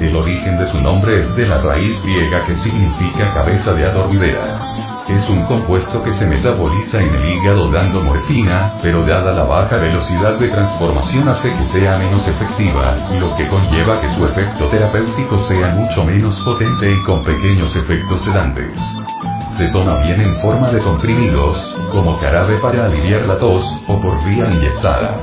El 0.00 0.14
origen 0.14 0.56
de 0.58 0.66
su 0.66 0.80
nombre 0.80 1.20
es 1.20 1.34
de 1.34 1.46
la 1.46 1.60
raíz 1.60 2.00
griega 2.02 2.44
que 2.46 2.54
significa 2.54 3.34
cabeza 3.34 3.72
de 3.72 3.84
adormidera. 3.84 4.60
Es 5.08 5.28
un 5.28 5.42
compuesto 5.46 6.04
que 6.04 6.12
se 6.12 6.26
metaboliza 6.26 7.00
en 7.00 7.14
el 7.14 7.32
hígado 7.32 7.70
dando 7.70 8.02
morfina, 8.02 8.72
pero 8.82 9.04
dada 9.06 9.32
la 9.32 9.44
baja 9.44 9.78
velocidad 9.78 10.38
de 10.38 10.48
transformación 10.48 11.26
hace 11.28 11.48
que 11.48 11.64
sea 11.64 11.96
menos 11.96 12.28
efectiva, 12.28 12.94
lo 13.18 13.34
que 13.36 13.46
conlleva 13.48 14.00
que 14.02 14.08
su 14.08 14.24
efecto 14.26 14.66
terapéutico 14.66 15.38
sea 15.38 15.74
mucho 15.74 16.02
menos 16.02 16.38
potente 16.40 16.92
y 16.92 17.02
con 17.04 17.24
pequeños 17.24 17.74
efectos 17.74 18.20
sedantes. 18.22 18.74
Se 19.58 19.66
toma 19.70 19.96
bien 20.04 20.20
en 20.20 20.36
forma 20.36 20.70
de 20.70 20.78
comprimidos, 20.78 21.74
como 21.90 22.14
jarabe 22.18 22.58
para 22.58 22.84
aliviar 22.84 23.26
la 23.26 23.40
tos, 23.40 23.66
o 23.88 24.00
por 24.00 24.24
vía 24.24 24.48
inyectada. 24.52 25.18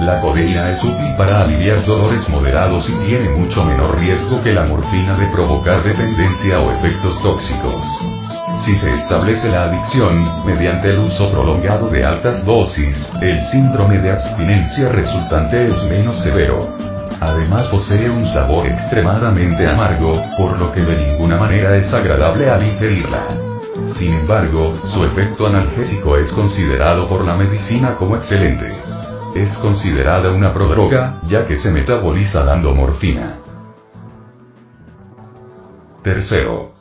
La 0.00 0.20
codeína 0.20 0.68
es 0.72 0.82
útil 0.82 1.14
para 1.16 1.42
aliviar 1.42 1.80
dolores 1.86 2.28
moderados 2.28 2.90
y 2.90 2.92
tiene 3.06 3.28
mucho 3.38 3.64
menor 3.64 4.00
riesgo 4.00 4.42
que 4.42 4.52
la 4.52 4.66
morfina 4.66 5.16
de 5.16 5.28
provocar 5.28 5.80
dependencia 5.84 6.58
o 6.58 6.72
efectos 6.72 7.20
tóxicos. 7.20 7.86
Si 8.58 8.74
se 8.74 8.90
establece 8.90 9.46
la 9.48 9.66
adicción, 9.66 10.24
mediante 10.44 10.90
el 10.90 10.98
uso 10.98 11.30
prolongado 11.30 11.88
de 11.88 12.04
altas 12.04 12.44
dosis, 12.44 13.12
el 13.22 13.40
síndrome 13.40 14.00
de 14.00 14.10
abstinencia 14.10 14.88
resultante 14.88 15.66
es 15.66 15.84
menos 15.84 16.16
severo. 16.16 16.66
Además 17.20 17.66
posee 17.68 18.10
un 18.10 18.24
sabor 18.26 18.66
extremadamente 18.66 19.66
amargo, 19.66 20.12
por 20.36 20.58
lo 20.58 20.70
que 20.70 20.82
de 20.82 20.96
ninguna 21.06 21.38
manera 21.38 21.74
es 21.76 21.92
agradable 21.94 22.50
al 22.50 22.66
ingerirla. 22.66 23.26
Sin 23.86 24.12
embargo, 24.12 24.74
su 24.84 25.02
efecto 25.02 25.46
analgésico 25.46 26.16
es 26.16 26.32
considerado 26.32 27.08
por 27.08 27.24
la 27.24 27.36
medicina 27.36 27.94
como 27.94 28.16
excelente. 28.16 28.68
Es 29.34 29.56
considerada 29.56 30.30
una 30.30 30.52
prodroga, 30.52 31.20
ya 31.28 31.46
que 31.46 31.56
se 31.56 31.70
metaboliza 31.70 32.42
dando 32.42 32.74
morfina. 32.74 33.38
Tercero. 36.02 36.72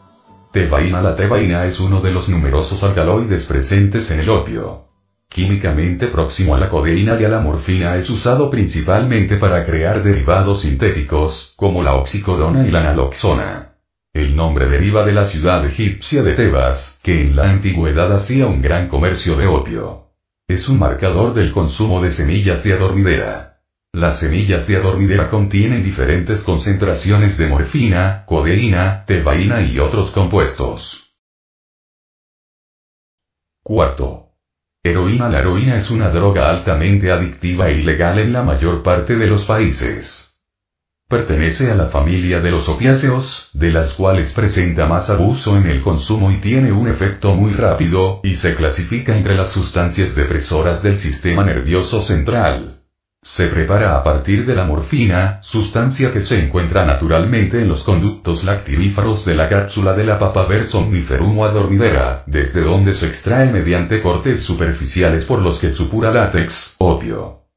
Tebaína 0.52 1.02
La 1.02 1.16
tebaína 1.16 1.66
es 1.66 1.80
uno 1.80 2.02
de 2.02 2.12
los 2.12 2.30
numerosos 2.30 2.82
alcaloides 2.84 3.46
presentes 3.46 4.10
en 4.12 4.20
el 4.20 4.30
opio. 4.30 4.95
Químicamente 5.36 6.08
próximo 6.08 6.56
a 6.56 6.58
la 6.58 6.70
codeína 6.70 7.20
y 7.20 7.26
a 7.26 7.28
la 7.28 7.42
morfina 7.42 7.98
es 7.98 8.10
usado 8.10 8.50
principalmente 8.50 9.36
para 9.36 9.66
crear 9.66 10.02
derivados 10.02 10.62
sintéticos, 10.62 11.54
como 11.58 11.84
la 11.84 11.96
oxicodona 11.96 12.66
y 12.66 12.72
la 12.72 12.84
naloxona. 12.84 13.76
El 14.14 14.34
nombre 14.34 14.70
deriva 14.70 15.04
de 15.06 15.12
la 15.12 15.26
ciudad 15.26 15.66
egipcia 15.66 16.24
de 16.24 16.36
Tebas, 16.36 17.02
que 17.04 17.20
en 17.20 17.36
la 17.36 17.50
antigüedad 17.50 18.14
hacía 18.14 18.48
un 18.48 18.62
gran 18.62 18.88
comercio 18.88 19.36
de 19.36 19.46
opio. 19.48 20.14
Es 20.48 20.70
un 20.70 20.80
marcador 20.80 21.34
del 21.34 21.52
consumo 21.52 22.02
de 22.02 22.12
semillas 22.12 22.64
de 22.64 22.72
adormidera. 22.72 23.60
Las 23.92 24.20
semillas 24.20 24.66
de 24.68 24.78
adormidera 24.78 25.30
contienen 25.30 25.84
diferentes 25.84 26.44
concentraciones 26.44 27.38
de 27.38 27.48
morfina, 27.48 28.24
codeína, 28.26 29.04
tebaína 29.06 29.64
y 29.64 29.80
otros 29.80 30.12
compuestos. 30.12 31.14
Cuarto. 33.62 34.25
Heroína 34.86 35.30
La 35.30 35.40
heroína 35.40 35.78
es 35.78 35.90
una 35.90 36.12
droga 36.12 36.48
altamente 36.48 37.12
adictiva 37.12 37.70
e 37.70 37.80
ilegal 37.80 38.20
en 38.20 38.32
la 38.32 38.44
mayor 38.44 38.84
parte 38.84 39.16
de 39.16 39.26
los 39.26 39.44
países. 39.44 40.40
Pertenece 41.10 41.72
a 41.72 41.76
la 41.76 41.88
familia 41.88 42.40
de 42.40 42.52
los 42.52 42.70
opiáceos, 42.70 43.50
de 43.54 43.72
las 43.72 43.94
cuales 43.94 44.32
presenta 44.32 44.86
más 44.86 45.10
abuso 45.10 45.58
en 45.58 45.66
el 45.66 45.82
consumo 45.82 46.30
y 46.30 46.38
tiene 46.38 46.72
un 46.72 46.88
efecto 46.88 47.34
muy 47.34 47.54
rápido, 47.54 48.20
y 48.22 48.36
se 48.36 48.54
clasifica 48.54 49.18
entre 49.18 49.36
las 49.36 49.50
sustancias 49.50 50.16
depresoras 50.16 50.84
del 50.84 50.98
sistema 50.98 51.44
nervioso 51.44 52.00
central. 52.00 52.85
Se 53.28 53.48
prepara 53.48 53.98
a 53.98 54.04
partir 54.04 54.46
de 54.46 54.54
la 54.54 54.66
morfina, 54.66 55.40
sustancia 55.42 56.14
que 56.14 56.20
se 56.20 56.36
encuentra 56.36 56.86
naturalmente 56.86 57.60
en 57.60 57.68
los 57.68 57.84
conductos 57.84 58.44
lactivíferos 58.44 59.26
de 59.26 59.34
la 59.34 59.48
cápsula 59.48 59.94
de 59.94 60.04
la 60.04 60.20
papa 60.20 60.48
somniferum 60.64 61.40
o 61.40 61.44
adormidera, 61.44 62.24
desde 62.28 62.62
donde 62.62 62.94
se 62.94 63.08
extrae 63.08 63.52
mediante 63.52 64.00
cortes 64.04 64.44
superficiales 64.44 65.26
por 65.26 65.42
los 65.42 65.58
que 65.58 65.72
supura 65.72 66.12
látex, 66.12 66.76
opio. 66.78 67.48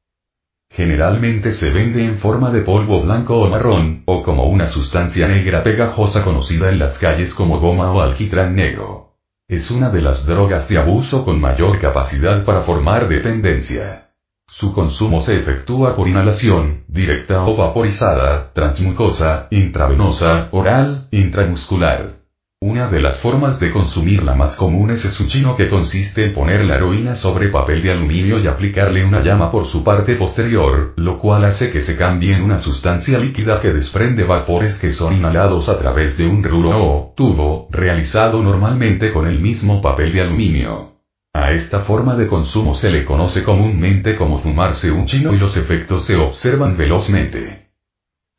Generalmente 0.71 1.51
se 1.51 1.69
vende 1.69 2.03
en 2.03 2.17
forma 2.17 2.49
de 2.49 2.61
polvo 2.61 3.03
blanco 3.03 3.35
o 3.35 3.47
marrón, 3.47 4.01
o 4.07 4.23
como 4.23 4.45
una 4.45 4.65
sustancia 4.65 5.27
negra 5.27 5.61
pegajosa 5.61 6.23
conocida 6.23 6.69
en 6.69 6.79
las 6.79 6.97
calles 6.97 7.31
como 7.35 7.59
goma 7.59 7.91
o 7.91 8.01
alquitrán 8.01 8.55
negro. 8.55 9.17
Es 9.47 9.69
una 9.69 9.91
de 9.91 10.01
las 10.01 10.25
drogas 10.25 10.67
de 10.67 10.79
abuso 10.79 11.23
con 11.23 11.39
mayor 11.39 11.77
capacidad 11.77 12.43
para 12.43 12.61
formar 12.61 13.07
dependencia. 13.07 14.08
Su 14.51 14.73
consumo 14.73 15.19
se 15.19 15.37
efectúa 15.37 15.93
por 15.93 16.07
inhalación, 16.07 16.83
directa 16.87 17.43
o 17.45 17.55
vaporizada, 17.55 18.51
transmucosa, 18.51 19.47
intravenosa, 19.51 20.49
oral, 20.51 21.07
intramuscular. 21.11 22.17
Una 22.59 22.87
de 22.87 22.99
las 22.99 23.21
formas 23.21 23.59
de 23.59 23.71
consumirla 23.71 24.33
más 24.33 24.57
comunes 24.57 25.05
es 25.05 25.13
su 25.13 25.27
chino 25.27 25.55
que 25.55 25.69
consiste 25.69 26.25
en 26.25 26.33
poner 26.33 26.65
la 26.65 26.75
heroína 26.75 27.13
sobre 27.13 27.49
papel 27.49 27.83
de 27.83 27.91
aluminio 27.91 28.39
y 28.39 28.47
aplicarle 28.47 29.05
una 29.05 29.21
llama 29.21 29.51
por 29.51 29.65
su 29.65 29.83
parte 29.83 30.15
posterior, 30.15 30.93
lo 30.97 31.19
cual 31.19 31.45
hace 31.45 31.69
que 31.69 31.79
se 31.79 31.95
cambie 31.95 32.35
en 32.35 32.41
una 32.41 32.57
sustancia 32.57 33.19
líquida 33.19 33.61
que 33.61 33.71
desprende 33.71 34.23
vapores 34.23 34.79
que 34.79 34.89
son 34.89 35.13
inhalados 35.13 35.69
a 35.69 35.77
través 35.77 36.17
de 36.17 36.27
un 36.27 36.43
rulo 36.43 36.71
o 36.71 37.13
tubo, 37.15 37.67
realizado 37.69 38.41
normalmente 38.41 39.13
con 39.13 39.27
el 39.27 39.39
mismo 39.39 39.79
papel 39.79 40.11
de 40.11 40.21
aluminio. 40.21 40.98
A 41.33 41.51
esta 41.51 41.81
forma 41.81 42.15
de 42.15 42.27
consumo 42.27 42.73
se 42.73 42.91
le 42.91 43.05
conoce 43.05 43.43
comúnmente 43.43 44.15
como 44.15 44.39
fumarse 44.39 44.91
un 44.91 45.05
chino 45.05 45.33
y 45.33 45.37
los 45.37 45.55
efectos 45.55 46.05
se 46.05 46.17
observan 46.17 46.75
velozmente. 46.75 47.69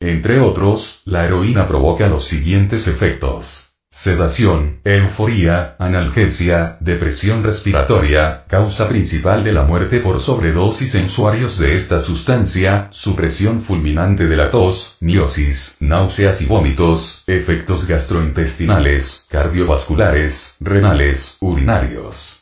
Entre 0.01 0.41
otros, 0.41 1.03
la 1.05 1.25
heroína 1.25 1.69
provoca 1.69 2.09
los 2.09 2.25
siguientes 2.25 2.87
efectos. 2.87 3.71
Sedación, 3.93 4.81
euforía, 4.85 5.75
analgesia, 5.79 6.79
depresión 6.81 7.43
respiratoria, 7.43 8.45
causa 8.47 8.89
principal 8.89 9.43
de 9.43 9.53
la 9.53 9.65
muerte 9.65 10.01
por 10.01 10.21
sobredosis 10.21 10.95
en 10.95 11.07
usuarios 11.07 11.59
de 11.59 11.75
esta 11.75 11.99
sustancia, 11.99 12.89
supresión 12.93 13.61
fulminante 13.61 14.27
de 14.27 14.37
la 14.37 14.51
tos, 14.51 14.97
miosis, 15.01 15.77
náuseas 15.81 16.41
y 16.41 16.47
vómitos, 16.47 17.25
efectos 17.27 17.85
gastrointestinales, 17.85 19.27
cardiovasculares, 19.29 20.55
renales, 20.61 21.37
urinarios. 21.41 22.40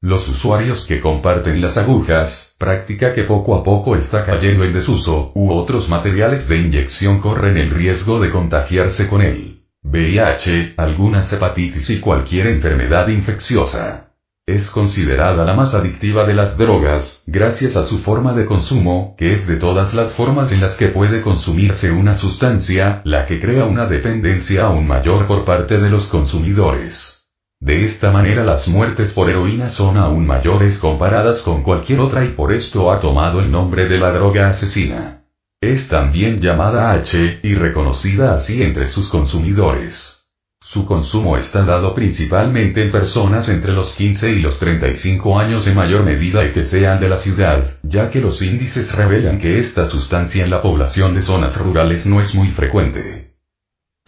Los 0.00 0.28
usuarios 0.28 0.86
que 0.86 1.00
comparten 1.00 1.60
las 1.60 1.76
agujas, 1.76 2.54
práctica 2.56 3.12
que 3.12 3.24
poco 3.24 3.56
a 3.56 3.64
poco 3.64 3.96
está 3.96 4.24
cayendo 4.24 4.62
en 4.62 4.70
desuso, 4.70 5.32
u 5.34 5.50
otros 5.50 5.88
materiales 5.88 6.48
de 6.48 6.58
inyección 6.58 7.18
corren 7.18 7.56
el 7.56 7.70
riesgo 7.70 8.20
de 8.20 8.30
contagiarse 8.30 9.08
con 9.08 9.22
él. 9.22 9.64
VIH, 9.82 10.74
algunas 10.76 11.32
hepatitis 11.32 11.90
y 11.90 11.98
cualquier 11.98 12.46
enfermedad 12.46 13.08
infecciosa. 13.08 14.12
Es 14.46 14.70
considerada 14.70 15.44
la 15.44 15.54
más 15.54 15.74
adictiva 15.74 16.24
de 16.24 16.34
las 16.34 16.56
drogas, 16.56 17.24
gracias 17.26 17.74
a 17.74 17.82
su 17.82 17.98
forma 17.98 18.34
de 18.34 18.46
consumo, 18.46 19.16
que 19.18 19.32
es 19.32 19.48
de 19.48 19.56
todas 19.56 19.94
las 19.94 20.14
formas 20.14 20.52
en 20.52 20.60
las 20.60 20.76
que 20.76 20.88
puede 20.88 21.22
consumirse 21.22 21.90
una 21.90 22.14
sustancia, 22.14 23.02
la 23.04 23.26
que 23.26 23.40
crea 23.40 23.64
una 23.64 23.86
dependencia 23.86 24.66
aún 24.66 24.86
mayor 24.86 25.26
por 25.26 25.44
parte 25.44 25.76
de 25.76 25.90
los 25.90 26.06
consumidores. 26.06 27.17
De 27.60 27.84
esta 27.84 28.12
manera 28.12 28.44
las 28.44 28.68
muertes 28.68 29.12
por 29.12 29.28
heroína 29.28 29.68
son 29.68 29.96
aún 29.96 30.24
mayores 30.24 30.78
comparadas 30.78 31.42
con 31.42 31.62
cualquier 31.62 32.00
otra 32.00 32.24
y 32.24 32.34
por 32.34 32.52
esto 32.52 32.90
ha 32.90 33.00
tomado 33.00 33.40
el 33.40 33.50
nombre 33.50 33.86
de 33.86 33.98
la 33.98 34.10
droga 34.12 34.46
asesina. 34.46 35.24
Es 35.60 35.88
también 35.88 36.38
llamada 36.38 36.92
H, 36.92 37.40
y 37.42 37.54
reconocida 37.54 38.32
así 38.32 38.62
entre 38.62 38.86
sus 38.86 39.08
consumidores. 39.08 40.18
Su 40.62 40.84
consumo 40.84 41.36
está 41.36 41.64
dado 41.64 41.94
principalmente 41.94 42.82
en 42.82 42.92
personas 42.92 43.48
entre 43.48 43.72
los 43.72 43.92
15 43.94 44.28
y 44.30 44.40
los 44.40 44.58
35 44.58 45.38
años 45.38 45.66
en 45.66 45.74
mayor 45.74 46.04
medida 46.04 46.44
y 46.44 46.52
que 46.52 46.62
sean 46.62 47.00
de 47.00 47.08
la 47.08 47.16
ciudad, 47.16 47.78
ya 47.82 48.08
que 48.08 48.20
los 48.20 48.40
índices 48.40 48.94
revelan 48.94 49.38
que 49.38 49.58
esta 49.58 49.84
sustancia 49.84 50.44
en 50.44 50.50
la 50.50 50.60
población 50.60 51.14
de 51.14 51.22
zonas 51.22 51.58
rurales 51.60 52.06
no 52.06 52.20
es 52.20 52.34
muy 52.34 52.50
frecuente. 52.50 53.27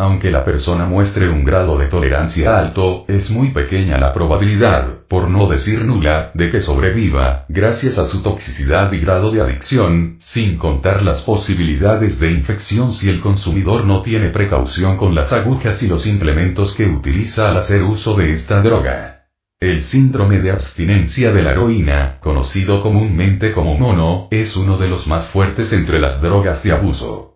Aunque 0.01 0.31
la 0.31 0.47
persona 0.47 0.87
muestre 0.87 1.29
un 1.29 1.45
grado 1.45 1.77
de 1.77 1.87
tolerancia 1.87 2.59
alto, 2.59 3.05
es 3.07 3.31
muy 3.31 3.51
pequeña 3.51 3.99
la 3.99 4.15
probabilidad, 4.15 5.05
por 5.07 5.29
no 5.29 5.47
decir 5.47 5.85
nula, 5.85 6.31
de 6.33 6.49
que 6.49 6.59
sobreviva, 6.59 7.45
gracias 7.51 7.99
a 7.99 8.07
su 8.07 8.23
toxicidad 8.23 8.91
y 8.95 8.99
grado 9.01 9.31
de 9.31 9.43
adicción, 9.43 10.15
sin 10.19 10.57
contar 10.57 11.03
las 11.03 11.21
posibilidades 11.21 12.19
de 12.19 12.31
infección 12.31 12.93
si 12.93 13.11
el 13.11 13.21
consumidor 13.21 13.85
no 13.85 14.01
tiene 14.01 14.31
precaución 14.31 14.97
con 14.97 15.15
las 15.15 15.35
agujas 15.35 15.83
y 15.83 15.87
los 15.87 16.07
implementos 16.07 16.75
que 16.75 16.87
utiliza 16.87 17.51
al 17.51 17.59
hacer 17.59 17.83
uso 17.83 18.15
de 18.15 18.33
esta 18.33 18.63
droga. 18.63 19.27
El 19.61 19.83
síndrome 19.83 20.39
de 20.39 20.53
abstinencia 20.53 21.31
de 21.31 21.43
la 21.43 21.51
heroína, 21.51 22.17
conocido 22.21 22.81
comúnmente 22.81 23.53
como 23.53 23.75
mono, 23.75 24.29
es 24.31 24.57
uno 24.57 24.79
de 24.79 24.89
los 24.89 25.07
más 25.07 25.29
fuertes 25.29 25.75
entre 25.75 26.01
las 26.01 26.23
drogas 26.23 26.63
de 26.63 26.73
abuso. 26.73 27.30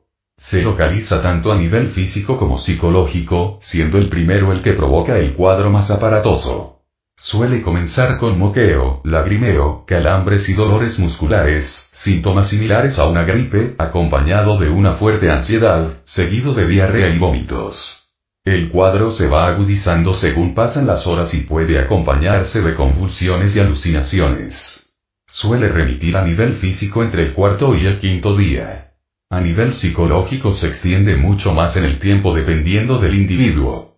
Se 0.44 0.60
localiza 0.60 1.22
tanto 1.22 1.50
a 1.50 1.56
nivel 1.56 1.88
físico 1.88 2.36
como 2.36 2.58
psicológico, 2.58 3.56
siendo 3.62 3.96
el 3.96 4.10
primero 4.10 4.52
el 4.52 4.60
que 4.60 4.74
provoca 4.74 5.16
el 5.16 5.32
cuadro 5.32 5.70
más 5.70 5.90
aparatoso. 5.90 6.82
Suele 7.16 7.62
comenzar 7.62 8.18
con 8.18 8.38
moqueo, 8.38 9.00
lagrimeo, 9.04 9.86
calambres 9.86 10.50
y 10.50 10.52
dolores 10.52 10.98
musculares, 10.98 11.86
síntomas 11.90 12.48
similares 12.48 12.98
a 12.98 13.08
una 13.08 13.24
gripe, 13.24 13.74
acompañado 13.78 14.58
de 14.58 14.68
una 14.68 14.92
fuerte 14.92 15.30
ansiedad, 15.30 16.02
seguido 16.02 16.52
de 16.52 16.66
diarrea 16.66 17.08
y 17.08 17.18
vómitos. 17.18 18.10
El 18.44 18.68
cuadro 18.68 19.12
se 19.12 19.28
va 19.28 19.46
agudizando 19.46 20.12
según 20.12 20.52
pasan 20.52 20.86
las 20.86 21.06
horas 21.06 21.32
y 21.32 21.40
puede 21.40 21.78
acompañarse 21.78 22.60
de 22.60 22.74
convulsiones 22.74 23.56
y 23.56 23.60
alucinaciones. 23.60 24.94
Suele 25.26 25.68
remitir 25.68 26.18
a 26.18 26.22
nivel 26.22 26.52
físico 26.52 27.02
entre 27.02 27.22
el 27.22 27.32
cuarto 27.32 27.74
y 27.74 27.86
el 27.86 27.98
quinto 27.98 28.36
día. 28.36 28.90
A 29.30 29.40
nivel 29.40 29.72
psicológico 29.72 30.52
se 30.52 30.66
extiende 30.66 31.16
mucho 31.16 31.52
más 31.52 31.76
en 31.76 31.84
el 31.84 31.98
tiempo 31.98 32.34
dependiendo 32.34 32.98
del 32.98 33.14
individuo. 33.14 33.94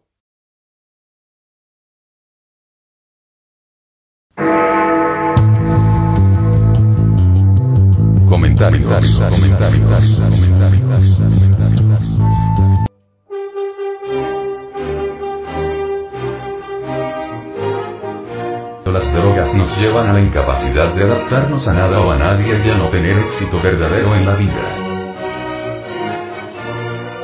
Las 18.87 19.13
drogas 19.13 19.55
nos 19.55 19.77
llevan 19.77 20.09
a 20.09 20.13
la 20.15 20.21
incapacidad 20.21 20.95
de 20.95 21.05
adaptarnos 21.05 21.69
a 21.69 21.75
nada 21.75 22.01
o 22.01 22.11
a 22.11 22.17
nadie 22.17 22.59
y 22.65 22.71
a 22.71 22.75
no 22.75 22.89
tener 22.89 23.19
éxito 23.19 23.61
verdadero 23.61 24.15
en 24.15 24.25
la 24.25 24.35
vida. 24.37 24.86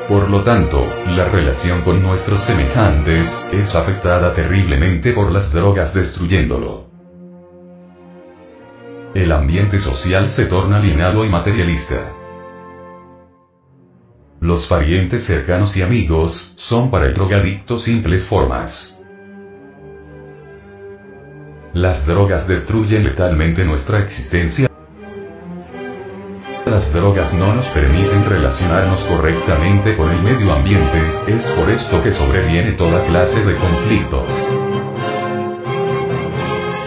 Por 0.09 0.29
lo 0.29 0.43
tanto, 0.43 0.85
la 1.17 1.29
relación 1.29 1.83
con 1.83 2.03
nuestros 2.03 2.41
semejantes 2.41 3.39
es 3.53 3.75
afectada 3.75 4.35
terriblemente 4.35 5.13
por 5.13 5.31
las 5.31 5.53
drogas 5.53 5.95
destruyéndolo. 5.95 6.91
El 9.15 9.31
ambiente 9.31 9.79
social 9.79 10.29
se 10.29 10.47
torna 10.47 10.79
alienado 10.79 11.25
y 11.25 11.29
materialista. 11.29 12.13
Los 14.41 14.67
parientes 14.67 15.25
cercanos 15.25 15.77
y 15.77 15.83
amigos 15.83 16.55
son 16.57 16.91
para 16.91 17.07
el 17.07 17.15
drogadicto 17.15 17.79
simples 17.79 18.27
formas. 18.27 19.01
Las 21.75 22.07
drogas 22.07 22.49
destruyen 22.49 23.05
letalmente 23.05 23.65
nuestra 23.65 24.01
existencia. 24.01 24.72
Las 26.67 26.93
drogas 26.93 27.35
no 27.35 27.53
nos 27.55 27.69
permiten 27.71 28.25
relacionarnos 28.25 29.05
correctamente 29.05 29.97
con 29.97 30.11
el 30.11 30.23
medio 30.23 30.53
ambiente, 30.53 31.01
es 31.27 31.51
por 31.51 31.71
esto 31.71 32.03
que 32.03 32.11
sobreviene 32.11 32.73
toda 32.73 33.05
clase 33.07 33.41
de 33.41 33.55
conflictos 33.57 34.43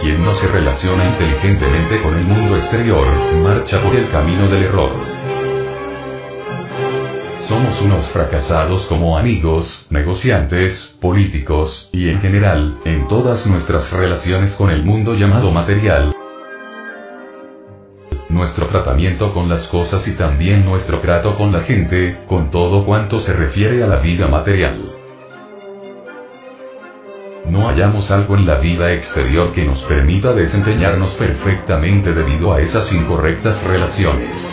quien 0.06 0.24
no 0.24 0.34
se 0.34 0.46
relaciona 0.46 1.04
inteligentemente 1.04 2.00
con 2.00 2.14
el 2.14 2.22
mundo 2.22 2.54
exterior, 2.54 3.04
marcha 3.42 3.80
por 3.82 3.92
el 3.96 4.08
camino 4.08 4.46
del 4.46 4.62
error. 4.62 4.92
Somos 7.40 7.80
unos 7.80 8.08
fracasados 8.12 8.86
como 8.86 9.18
amigos, 9.18 9.86
negociantes, 9.90 10.96
políticos, 11.00 11.90
y 11.92 12.08
en 12.08 12.20
general, 12.20 12.78
en 12.84 13.08
todas 13.08 13.48
nuestras 13.48 13.90
relaciones 13.90 14.54
con 14.54 14.70
el 14.70 14.84
mundo 14.84 15.14
llamado 15.14 15.50
material. 15.50 16.15
Nuestro 18.36 18.66
tratamiento 18.66 19.32
con 19.32 19.48
las 19.48 19.66
cosas 19.66 20.06
y 20.06 20.14
también 20.14 20.62
nuestro 20.62 21.00
trato 21.00 21.36
con 21.38 21.52
la 21.52 21.60
gente, 21.60 22.18
con 22.26 22.50
todo 22.50 22.84
cuanto 22.84 23.18
se 23.18 23.32
refiere 23.32 23.82
a 23.82 23.86
la 23.86 23.96
vida 23.96 24.28
material 24.28 24.92
no 27.48 27.68
hallamos 27.68 28.10
algo 28.10 28.36
en 28.36 28.44
la 28.44 28.58
vida 28.58 28.92
exterior 28.92 29.52
que 29.52 29.64
nos 29.64 29.84
permita 29.84 30.32
desempeñarnos 30.32 31.14
perfectamente 31.14 32.12
debido 32.12 32.52
a 32.52 32.60
esas 32.60 32.92
incorrectas 32.92 33.62
relaciones. 33.62 34.46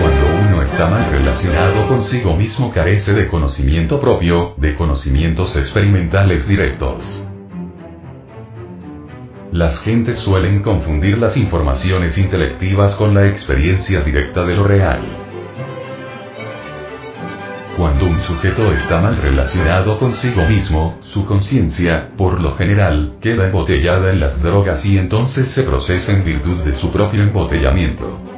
Cuando 0.00 0.48
uno 0.48 0.62
está 0.62 0.88
mal 0.88 1.10
relacionado 1.10 1.88
consigo 1.88 2.36
mismo 2.36 2.72
carece 2.72 3.12
de 3.12 3.28
conocimiento 3.28 4.00
propio, 4.00 4.54
de 4.56 4.74
conocimientos 4.74 5.54
experimentales 5.56 6.48
directos. 6.48 7.25
Las 9.52 9.80
gentes 9.80 10.18
suelen 10.18 10.60
confundir 10.60 11.18
las 11.18 11.36
informaciones 11.36 12.18
intelectivas 12.18 12.96
con 12.96 13.14
la 13.14 13.26
experiencia 13.28 14.00
directa 14.00 14.44
de 14.44 14.56
lo 14.56 14.64
real. 14.64 15.00
Cuando 17.76 18.06
un 18.06 18.20
sujeto 18.20 18.72
está 18.72 19.00
mal 19.00 19.16
relacionado 19.16 19.98
consigo 19.98 20.42
mismo, 20.46 20.98
su 21.02 21.24
conciencia, 21.24 22.10
por 22.16 22.40
lo 22.40 22.56
general, 22.56 23.18
queda 23.20 23.46
embotellada 23.46 24.10
en 24.10 24.20
las 24.20 24.42
drogas 24.42 24.84
y 24.84 24.98
entonces 24.98 25.48
se 25.48 25.62
procesa 25.62 26.12
en 26.12 26.24
virtud 26.24 26.64
de 26.64 26.72
su 26.72 26.90
propio 26.90 27.22
embotellamiento. 27.22 28.35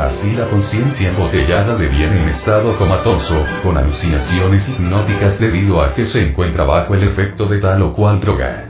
Así 0.00 0.30
la 0.30 0.48
conciencia 0.48 1.10
embotellada 1.10 1.76
deviene 1.76 2.22
en 2.22 2.28
estado 2.30 2.74
comatoso, 2.78 3.44
con 3.62 3.76
alucinaciones 3.76 4.66
hipnóticas 4.66 5.38
debido 5.38 5.82
a 5.82 5.92
que 5.92 6.06
se 6.06 6.20
encuentra 6.20 6.64
bajo 6.64 6.94
el 6.94 7.02
efecto 7.02 7.44
de 7.44 7.58
tal 7.58 7.82
o 7.82 7.92
cual 7.92 8.18
droga 8.18 8.66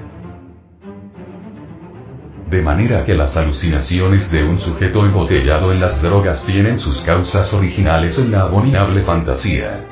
de 2.49 2.63
manera 2.63 3.05
que 3.05 3.15
las 3.15 3.37
alucinaciones 3.37 4.29
de 4.29 4.43
un 4.43 4.59
sujeto 4.59 5.07
embotellado 5.07 5.71
en 5.71 5.79
las 5.79 6.03
drogas 6.03 6.45
tienen 6.45 6.79
sus 6.79 7.01
causas 7.03 7.55
originales 7.55 8.19
en 8.19 8.33
la 8.33 8.41
abominable 8.41 9.03
fantasía. 9.03 9.85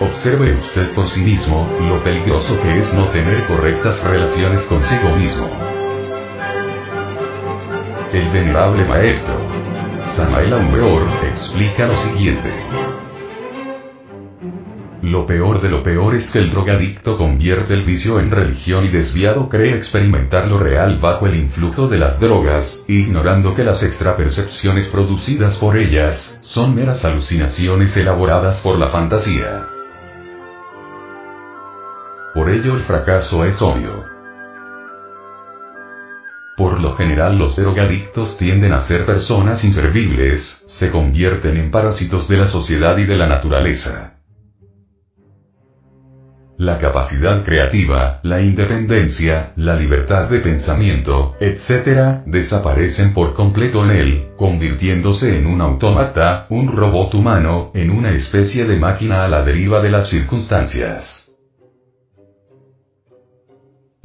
Observe 0.00 0.54
usted 0.54 0.94
por 0.94 1.04
sí 1.04 1.20
mismo, 1.20 1.68
lo 1.86 2.02
peligroso 2.02 2.54
que 2.54 2.78
es 2.78 2.94
no 2.94 3.08
tener 3.08 3.42
correctas 3.42 4.02
relaciones 4.02 4.64
consigo 4.64 5.10
mismo. 5.18 5.75
El 8.16 8.30
venerable 8.30 8.82
maestro, 8.86 9.36
Samael 10.02 10.54
Aumbeor, 10.54 11.02
explica 11.28 11.86
lo 11.86 11.94
siguiente. 11.96 12.50
Lo 15.02 15.26
peor 15.26 15.60
de 15.60 15.68
lo 15.68 15.82
peor 15.82 16.14
es 16.14 16.32
que 16.32 16.38
el 16.38 16.48
drogadicto 16.48 17.18
convierte 17.18 17.74
el 17.74 17.84
vicio 17.84 18.18
en 18.18 18.30
religión 18.30 18.86
y 18.86 18.88
desviado 18.88 19.50
cree 19.50 19.76
experimentar 19.76 20.48
lo 20.48 20.58
real 20.58 20.96
bajo 20.96 21.26
el 21.26 21.36
influjo 21.36 21.88
de 21.88 21.98
las 21.98 22.18
drogas, 22.18 22.72
ignorando 22.88 23.54
que 23.54 23.64
las 23.64 23.82
extrapercepciones 23.82 24.88
producidas 24.88 25.58
por 25.58 25.76
ellas, 25.76 26.38
son 26.40 26.74
meras 26.74 27.04
alucinaciones 27.04 27.94
elaboradas 27.98 28.62
por 28.62 28.78
la 28.78 28.88
fantasía. 28.88 29.66
Por 32.32 32.48
ello 32.48 32.76
el 32.76 32.80
fracaso 32.80 33.44
es 33.44 33.60
obvio. 33.60 34.15
Por 36.56 36.80
lo 36.80 36.96
general 36.96 37.36
los 37.36 37.54
drogadictos 37.54 38.38
tienden 38.38 38.72
a 38.72 38.80
ser 38.80 39.04
personas 39.04 39.62
inservibles, 39.62 40.64
se 40.66 40.90
convierten 40.90 41.58
en 41.58 41.70
parásitos 41.70 42.28
de 42.28 42.38
la 42.38 42.46
sociedad 42.46 42.96
y 42.96 43.04
de 43.04 43.16
la 43.16 43.26
naturaleza. 43.26 44.14
La 46.58 46.78
capacidad 46.78 47.44
creativa, 47.44 48.20
la 48.22 48.40
independencia, 48.40 49.52
la 49.56 49.76
libertad 49.76 50.30
de 50.30 50.40
pensamiento, 50.40 51.34
etc., 51.38 52.22
desaparecen 52.24 53.12
por 53.12 53.34
completo 53.34 53.84
en 53.84 53.90
él, 53.90 54.28
convirtiéndose 54.38 55.36
en 55.36 55.46
un 55.46 55.60
autómata, 55.60 56.46
un 56.48 56.74
robot 56.74 57.12
humano, 57.12 57.70
en 57.74 57.90
una 57.90 58.12
especie 58.12 58.64
de 58.64 58.78
máquina 58.78 59.24
a 59.24 59.28
la 59.28 59.42
deriva 59.42 59.82
de 59.82 59.90
las 59.90 60.08
circunstancias. 60.08 61.25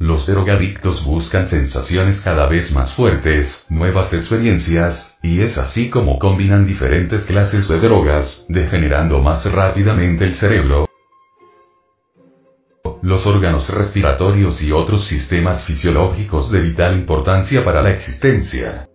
Los 0.02 0.26
drogadictos 0.26 1.04
buscan 1.04 1.46
sensaciones 1.46 2.20
cada 2.20 2.48
vez 2.48 2.72
más 2.72 2.92
fuertes, 2.92 3.64
nuevas 3.68 4.12
experiencias, 4.12 5.20
y 5.22 5.42
es 5.42 5.58
así 5.58 5.90
como 5.90 6.18
combinan 6.18 6.66
diferentes 6.66 7.24
clases 7.24 7.68
de 7.68 7.78
drogas, 7.78 8.44
degenerando 8.48 9.20
más 9.20 9.44
rápidamente 9.44 10.24
el 10.24 10.32
cerebro, 10.32 10.86
los 13.00 13.24
órganos 13.28 13.68
respiratorios 13.68 14.60
y 14.64 14.72
otros 14.72 15.06
sistemas 15.06 15.64
fisiológicos 15.64 16.50
de 16.50 16.62
vital 16.62 16.98
importancia 16.98 17.64
para 17.64 17.80
la 17.80 17.92
existencia. 17.92 18.88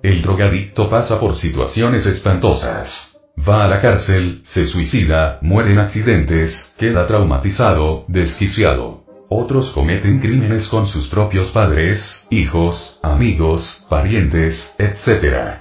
El 0.00 0.22
drogadicto 0.22 0.88
pasa 0.88 1.18
por 1.18 1.34
situaciones 1.34 2.06
espantosas. 2.06 3.17
Va 3.46 3.64
a 3.64 3.68
la 3.68 3.78
cárcel, 3.78 4.40
se 4.42 4.64
suicida, 4.64 5.38
muere 5.42 5.70
en 5.70 5.78
accidentes, 5.78 6.74
queda 6.76 7.06
traumatizado, 7.06 8.04
desquiciado. 8.08 9.04
Otros 9.28 9.70
cometen 9.70 10.18
crímenes 10.18 10.66
con 10.66 10.86
sus 10.86 11.06
propios 11.06 11.50
padres, 11.50 12.26
hijos, 12.30 12.98
amigos, 13.00 13.86
parientes, 13.88 14.74
etc. 14.78 15.60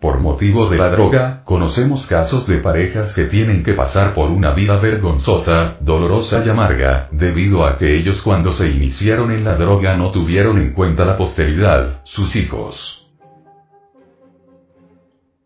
Por 0.00 0.20
motivo 0.20 0.70
de 0.70 0.78
la 0.78 0.88
droga, 0.88 1.42
conocemos 1.44 2.06
casos 2.06 2.46
de 2.46 2.58
parejas 2.58 3.12
que 3.12 3.24
tienen 3.24 3.62
que 3.62 3.74
pasar 3.74 4.14
por 4.14 4.30
una 4.30 4.54
vida 4.54 4.78
vergonzosa, 4.78 5.76
dolorosa 5.80 6.40
y 6.46 6.48
amarga, 6.48 7.08
debido 7.10 7.66
a 7.66 7.76
que 7.76 7.94
ellos 7.94 8.22
cuando 8.22 8.52
se 8.52 8.68
iniciaron 8.68 9.32
en 9.32 9.44
la 9.44 9.56
droga 9.56 9.96
no 9.96 10.10
tuvieron 10.12 10.58
en 10.58 10.72
cuenta 10.72 11.04
la 11.04 11.18
posteridad, 11.18 12.00
sus 12.04 12.36
hijos. 12.36 12.97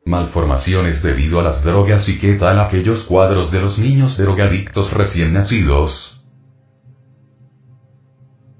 Malformaciones 0.05 1.00
debido 1.00 1.38
a 1.38 1.44
las 1.44 1.62
drogas 1.62 2.09
y 2.09 2.18
qué 2.18 2.34
tal 2.34 2.59
aquellos 2.59 3.05
cuadros 3.05 3.53
de 3.53 3.61
los 3.61 3.78
niños 3.78 4.16
drogadictos 4.16 4.90
recién 4.90 5.32
nacidos. 5.32 6.12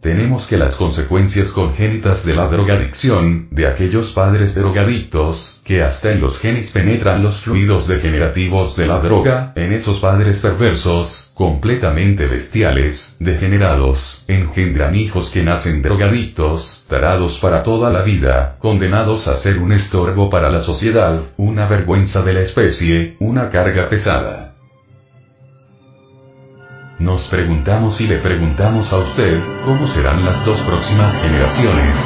Tenemos 0.03 0.49
que 0.49 0.57
las 0.57 0.75
consecuencias 0.75 1.53
congénitas 1.53 2.25
de 2.25 2.35
la 2.35 2.49
drogadicción, 2.49 3.47
de 3.53 3.69
aquellos 3.69 4.11
padres 4.11 4.53
drogadictos, 4.53 5.61
que 5.65 5.81
hasta 5.81 6.11
en 6.11 6.21
los 6.21 6.41
genes 6.41 6.73
penetran 6.73 7.23
los 7.23 7.41
fluidos 7.41 7.87
degenerativos 7.87 8.75
de 8.75 8.87
la 8.87 8.99
droga, 8.99 9.53
en 9.55 9.73
esos 9.73 10.01
padres 10.01 10.41
perversos, 10.41 11.31
completamente 11.35 12.27
bestiales, 12.27 13.17
degenerados, 13.21 14.25
engendran 14.27 14.97
hijos 14.97 15.31
que 15.31 15.45
nacen 15.45 15.83
drogadictos, 15.83 16.85
tarados 16.89 17.39
para 17.39 17.63
toda 17.63 17.93
la 17.93 18.03
vida, 18.03 18.57
condenados 18.59 19.29
a 19.29 19.35
ser 19.35 19.59
un 19.59 19.71
estorbo 19.71 20.29
para 20.29 20.51
la 20.51 20.59
sociedad, 20.59 21.27
una 21.37 21.69
vergüenza 21.69 22.23
de 22.23 22.33
la 22.33 22.41
especie, 22.41 23.15
una 23.21 23.51
carga 23.51 23.89
pesada. 23.89 24.52
Nos 27.03 27.27
preguntamos 27.27 28.01
y 28.01 28.07
le 28.07 28.19
preguntamos 28.19 28.93
a 28.93 28.99
usted, 28.99 29.43
¿cómo 29.65 29.89
serán 29.89 30.25
las 30.25 30.45
dos 30.45 30.63
próximas 30.63 31.19
generaciones? 31.21 32.01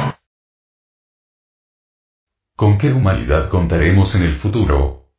¿Con 2.55 2.79
qué 2.79 2.91
humanidad 2.91 3.47
contaremos 3.47 4.15
en 4.15 4.23
el 4.23 4.41
futuro? 4.41 5.11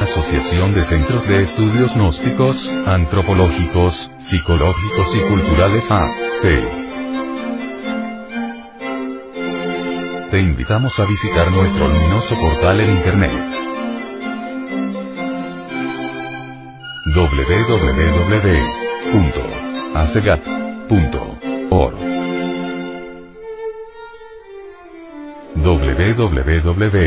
Asociación 0.00 0.74
de 0.74 0.82
Centros 0.84 1.24
de 1.24 1.38
Estudios 1.38 1.96
Gnósticos, 1.96 2.64
Antropológicos, 2.86 4.00
Psicológicos 4.18 5.12
y 5.12 5.20
Culturales 5.28 5.90
AC. 5.90 6.42
Te 10.30 10.40
invitamos 10.40 10.96
a 11.00 11.04
visitar 11.04 11.50
nuestro 11.50 11.88
luminoso 11.88 12.38
portal 12.38 12.80
en 12.80 12.90
Internet 12.90 13.67
www.acegap.org 17.14 17.78
www.acegap.org 25.54 26.98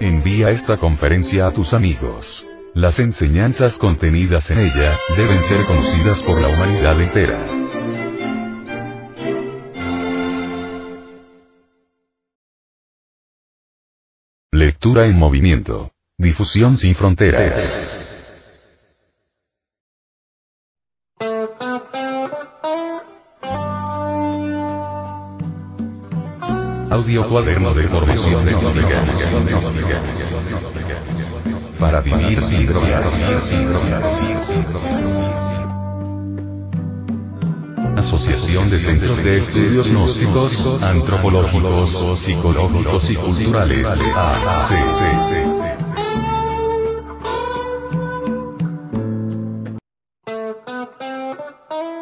Envía 0.00 0.50
esta 0.50 0.78
conferencia 0.78 1.46
a 1.46 1.52
tus 1.52 1.74
amigos. 1.74 2.46
Las 2.74 2.98
enseñanzas 3.00 3.78
contenidas 3.78 4.50
en 4.50 4.60
ella 4.60 4.96
deben 5.16 5.42
ser 5.42 5.66
conocidas 5.66 6.22
por 6.22 6.40
la 6.40 6.48
humanidad 6.48 7.00
entera. 7.00 7.46
Lectura 14.60 15.06
en 15.06 15.18
movimiento. 15.18 15.90
Difusión 16.18 16.76
sin 16.76 16.94
fronteras. 16.94 17.58
Audio 26.90 27.26
cuaderno 27.26 27.72
de 27.72 27.88
formación 27.88 28.44
de 28.44 28.52
Para 31.78 32.02
vivir 32.02 32.42
sin 32.42 32.66
drogas. 32.66 33.30
Asociación 38.00 38.70
de 38.70 38.78
Centros 38.78 39.22
de 39.22 39.36
Estudios 39.36 39.90
Gnósticos, 39.90 40.82
Antropológicos, 40.82 42.18
Psicológicos 42.18 43.10
y 43.10 43.16
Culturales. 43.16 44.02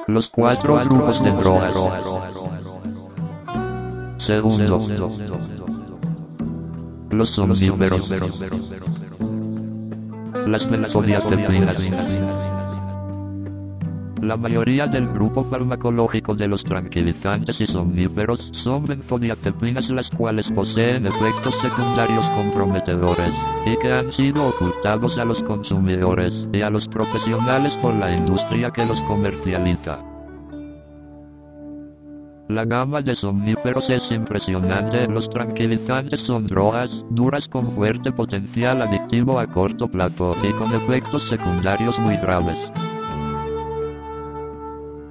Los 0.07 0.29
cuatro 0.29 0.77
grupos 0.85 1.25
de 1.25 1.33
drogas. 1.33 1.75
Segundo. 4.25 4.89
Los 7.11 7.35
somníferos. 7.35 8.09
Las 10.47 10.71
benzodiazepinas. 10.71 12.48
La 14.23 14.37
mayoría 14.37 14.87
del 14.87 15.09
grupo 15.09 15.45
farmacológico 15.45 16.35
de 16.35 16.49
los 16.49 16.65
tranquilizantes 16.65 17.61
y 17.61 17.67
somníferos 17.67 18.41
son 18.65 18.85
benzodiazepinas 18.85 19.89
las 19.91 20.09
cuales 20.11 20.51
poseen 20.51 21.07
efectos 21.07 21.55
secundarios 21.61 22.25
comprometedores, 22.35 23.33
y 23.65 23.77
que 23.79 23.93
han 23.93 24.13
sido 24.13 24.49
ocultados 24.49 25.17
a 25.19 25.25
los 25.25 25.41
consumidores 25.43 26.33
y 26.53 26.63
a 26.63 26.71
los 26.71 26.89
profesionales 26.89 27.73
por 27.81 27.95
la 27.95 28.17
industria 28.17 28.73
que 28.73 28.85
los 28.87 29.01
comercializa. 29.03 30.01
La 32.49 32.65
gama 32.65 33.03
de 33.03 33.15
somníferos 33.15 33.85
es 33.89 34.03
impresionante. 34.11 35.07
Los 35.07 35.29
tranquilizantes 35.29 36.21
son 36.21 36.47
drogas 36.47 36.91
duras 37.11 37.47
con 37.47 37.71
fuerte 37.73 38.11
potencial 38.11 38.83
adictivo 38.83 39.39
a 39.39 39.47
corto 39.47 39.87
plazo 39.87 40.31
y 40.43 40.53
con 40.53 40.75
efectos 40.75 41.29
secundarios 41.29 41.97
muy 41.99 42.17
graves 42.17 42.88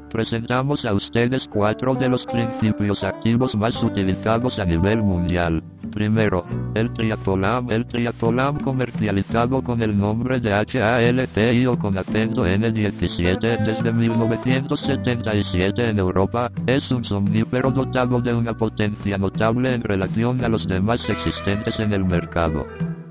presentamos 0.08 0.86
a 0.86 0.94
ustedes 0.94 1.48
cuatro 1.48 1.94
de 1.96 2.10
los 2.10 2.26
principios 2.26 3.04
activos 3.04 3.56
más 3.56 3.82
utilizados 3.84 4.58
a 4.60 4.66
nivel 4.66 5.02
mundial. 5.02 5.64
Primero, 5.92 6.46
el 6.76 6.94
triazolam. 6.94 7.72
El 7.72 7.86
triazolam 7.86 8.60
comercializado 8.60 9.62
con 9.62 9.82
el 9.82 9.98
nombre 9.98 10.40
de 10.40 10.54
HALCI 10.54 11.66
o 11.66 11.72
con 11.72 11.98
acento 11.98 12.46
N17 12.46 13.66
desde 13.66 13.92
1977 13.92 15.90
en 15.90 16.00
Europa, 16.00 16.52
es 16.66 16.92
un 16.92 17.04
somnífero 17.04 17.72
dotado 17.72 18.22
de 18.22 18.34
una 18.34 18.54
potencia 18.54 19.18
notable 19.18 19.74
en 19.74 19.82
relación 19.82 20.44
a 20.44 20.50
los 20.50 20.68
demás 20.68 21.02
existentes 21.10 21.80
en 21.80 21.94
el 21.94 22.06
mercado. 22.06 22.66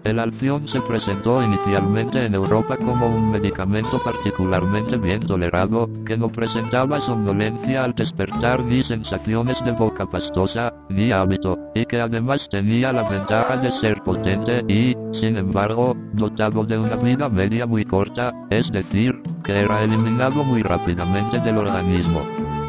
El 0.06 0.20
alción 0.20 0.68
se 0.68 0.80
presentó 0.82 1.42
inicialmente 1.42 2.24
en 2.24 2.34
Europa 2.36 2.76
como 2.76 3.08
un 3.08 3.32
medicamento 3.32 3.98
particularmente 4.04 4.96
bien 4.96 5.18
tolerado, 5.18 5.90
que 6.06 6.16
no 6.16 6.28
presentaba 6.28 7.00
somnolencia 7.00 7.82
al 7.82 7.92
despertar 7.92 8.62
ni 8.62 8.84
sensaciones 8.84 9.56
de 9.64 9.72
boca 9.72 10.06
pastosa, 10.06 10.72
ni 10.90 11.10
hábito, 11.10 11.58
y 11.74 11.84
que 11.86 12.00
además 12.00 12.46
tenía 12.52 12.92
la 12.92 13.08
ventaja 13.08 13.56
de 13.56 13.72
ser 13.80 14.00
potente 14.04 14.62
y, 14.68 14.94
sin 15.18 15.38
embargo, 15.38 15.96
dotado 16.12 16.64
de 16.64 16.78
una 16.78 16.94
vida 16.94 17.28
media 17.28 17.66
muy 17.66 17.84
corta, 17.84 18.32
es 18.50 18.70
decir, 18.70 19.20
que 19.42 19.58
era 19.58 19.82
eliminado 19.82 20.44
muy 20.44 20.62
rápidamente 20.62 21.40
del 21.40 21.58
organismo. 21.58 22.20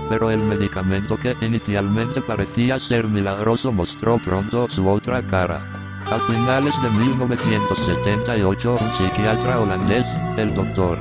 Pero 0.10 0.32
el 0.32 0.40
medicamento 0.40 1.16
que 1.18 1.36
inicialmente 1.46 2.20
parecía 2.20 2.80
ser 2.80 3.06
milagroso 3.06 3.72
mostró 3.72 4.18
pronto 4.18 4.68
su 4.70 4.90
otra 4.90 5.22
cara. 5.22 5.87
A 6.10 6.20
finales 6.20 6.74
de 6.82 6.90
1978, 6.90 8.72
un 8.72 8.92
psiquiatra 8.98 9.60
holandés, 9.60 10.06
el 10.38 10.56
Dr. 10.56 10.98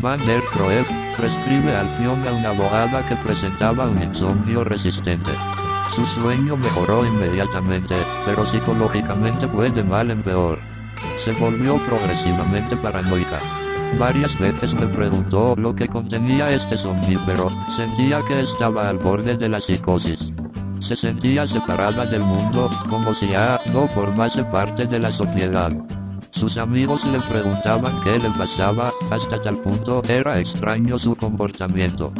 Van 0.00 0.24
der 0.24 0.40
Kroef, 0.52 0.88
prescribe 1.16 1.74
alción 1.74 2.24
a 2.28 2.32
una 2.32 2.50
abogada 2.50 3.04
que 3.08 3.16
presentaba 3.16 3.88
un 3.88 4.00
insomnio 4.00 4.62
resistente. 4.62 5.32
Su 5.96 6.06
sueño 6.20 6.56
mejoró 6.56 7.04
inmediatamente, 7.04 7.96
pero 8.24 8.46
psicológicamente 8.46 9.48
fue 9.48 9.68
de 9.68 9.82
mal 9.82 10.12
en 10.12 10.22
peor. 10.22 10.60
Se 11.24 11.32
volvió 11.32 11.78
progresivamente 11.84 12.76
paranoica. 12.76 13.40
Varias 13.98 14.38
veces 14.38 14.72
me 14.74 14.86
preguntó 14.86 15.56
lo 15.56 15.74
que 15.74 15.88
contenía 15.88 16.46
este 16.46 16.76
somnífero, 16.76 17.50
sentía 17.76 18.20
que 18.28 18.42
estaba 18.42 18.88
al 18.88 18.98
borde 18.98 19.36
de 19.36 19.48
la 19.48 19.60
psicosis 19.60 20.18
se 20.86 20.96
sentía 20.96 21.46
separada 21.46 22.06
del 22.06 22.22
mundo, 22.22 22.68
como 22.88 23.12
si 23.14 23.28
ya 23.28 23.58
no 23.72 23.86
formase 23.88 24.44
parte 24.44 24.86
de 24.86 24.98
la 24.98 25.10
sociedad. 25.10 25.70
Sus 26.32 26.56
amigos 26.58 27.00
le 27.06 27.18
preguntaban 27.18 27.92
qué 28.04 28.18
le 28.18 28.28
pasaba, 28.36 28.90
hasta 29.10 29.42
tal 29.42 29.56
punto 29.56 30.02
era 30.08 30.38
extraño 30.38 30.98
su 30.98 31.16
comportamiento. 31.16 32.12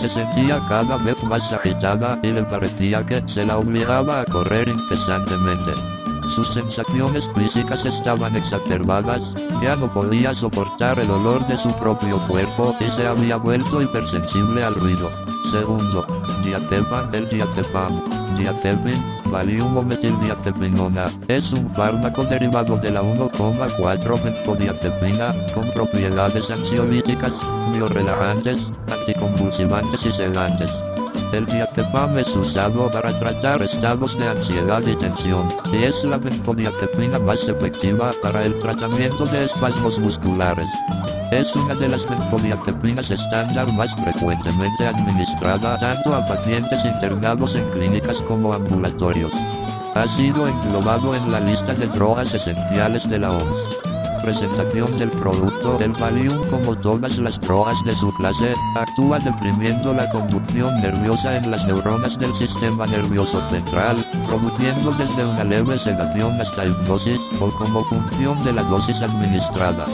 Se 0.00 0.08
sentía 0.08 0.58
cada 0.68 0.96
vez 0.98 1.22
más 1.24 1.52
agitada 1.52 2.18
y 2.22 2.28
le 2.28 2.42
parecía 2.44 3.04
que 3.04 3.20
se 3.34 3.44
la 3.44 3.58
obligaba 3.58 4.22
a 4.22 4.24
correr 4.24 4.68
incesantemente. 4.68 5.97
Sus 6.38 6.54
sensaciones 6.54 7.24
físicas 7.34 7.84
estaban 7.84 8.36
exacerbadas, 8.36 9.20
ya 9.60 9.74
no 9.74 9.92
podía 9.92 10.32
soportar 10.36 10.96
el 11.00 11.10
olor 11.10 11.44
de 11.48 11.56
su 11.56 11.68
propio 11.80 12.16
cuerpo 12.28 12.76
y 12.78 12.84
se 12.84 13.08
había 13.08 13.36
vuelto 13.38 13.82
hipersensible 13.82 14.62
al 14.62 14.76
ruido. 14.76 15.10
Segundo, 15.50 16.06
diazepam, 16.44 17.12
el 17.12 17.28
diazepam, 17.28 17.90
diazepin, 18.36 19.02
Valium 19.32 19.78
o 19.78 19.82
metildiazepinona, 19.82 21.06
es 21.26 21.50
un 21.50 21.74
fármaco 21.74 22.22
derivado 22.22 22.76
de 22.76 22.92
la 22.92 23.02
1,4 23.02 24.22
benzodiazepina, 24.22 25.34
con 25.56 25.68
propiedades 25.72 26.48
ansiolíticas, 26.48 27.32
biorelajantes, 27.74 28.64
anticonvulsivantes 28.92 30.06
y 30.06 30.12
sedantes. 30.12 30.87
El 31.32 31.44
diazepam 31.44 32.18
es 32.18 32.28
usado 32.28 32.90
para 32.90 33.10
tratar 33.18 33.62
estados 33.62 34.18
de 34.18 34.28
ansiedad 34.28 34.80
y 34.86 34.96
tensión, 34.96 35.46
y 35.72 35.84
es 35.84 35.94
la 36.04 36.16
benzodiazepina 36.16 37.18
más 37.18 37.38
efectiva 37.46 38.10
para 38.22 38.44
el 38.44 38.58
tratamiento 38.60 39.26
de 39.26 39.44
espasmos 39.44 39.98
musculares. 39.98 40.66
Es 41.30 41.54
una 41.54 41.74
de 41.74 41.88
las 41.88 42.08
benzodiazepinas 42.08 43.10
estándar 43.10 43.70
más 43.74 43.94
frecuentemente 43.96 44.86
administrada 44.86 45.78
tanto 45.78 46.14
a 46.14 46.26
pacientes 46.26 46.82
internados 46.82 47.54
en 47.54 47.68
clínicas 47.72 48.16
como 48.26 48.54
ambulatorios. 48.54 49.32
Ha 49.94 50.06
sido 50.16 50.48
englobado 50.48 51.14
en 51.14 51.30
la 51.30 51.40
lista 51.40 51.74
de 51.74 51.88
drogas 51.88 52.34
esenciales 52.34 53.06
de 53.10 53.18
la 53.18 53.28
OMS 53.30 53.87
presentación 54.22 54.98
del 54.98 55.10
producto, 55.10 55.78
el 55.80 55.92
Valium 55.92 56.38
como 56.50 56.76
todas 56.76 57.18
las 57.18 57.40
drogas 57.40 57.76
de 57.84 57.92
su 57.92 58.12
clase, 58.14 58.54
actúa 58.76 59.18
deprimiendo 59.18 59.92
la 59.94 60.08
conducción 60.10 60.80
nerviosa 60.80 61.36
en 61.36 61.50
las 61.50 61.66
neuronas 61.66 62.18
del 62.18 62.32
sistema 62.34 62.86
nervioso 62.86 63.40
central, 63.50 63.96
produciendo 64.26 64.90
desde 64.92 65.24
una 65.24 65.44
leve 65.44 65.78
sedación 65.78 66.40
hasta 66.40 66.66
hipnosis, 66.66 67.20
o 67.40 67.50
como 67.50 67.84
función 67.84 68.42
de 68.42 68.52
la 68.52 68.62
dosis 68.62 68.96
administrada. 68.96 69.86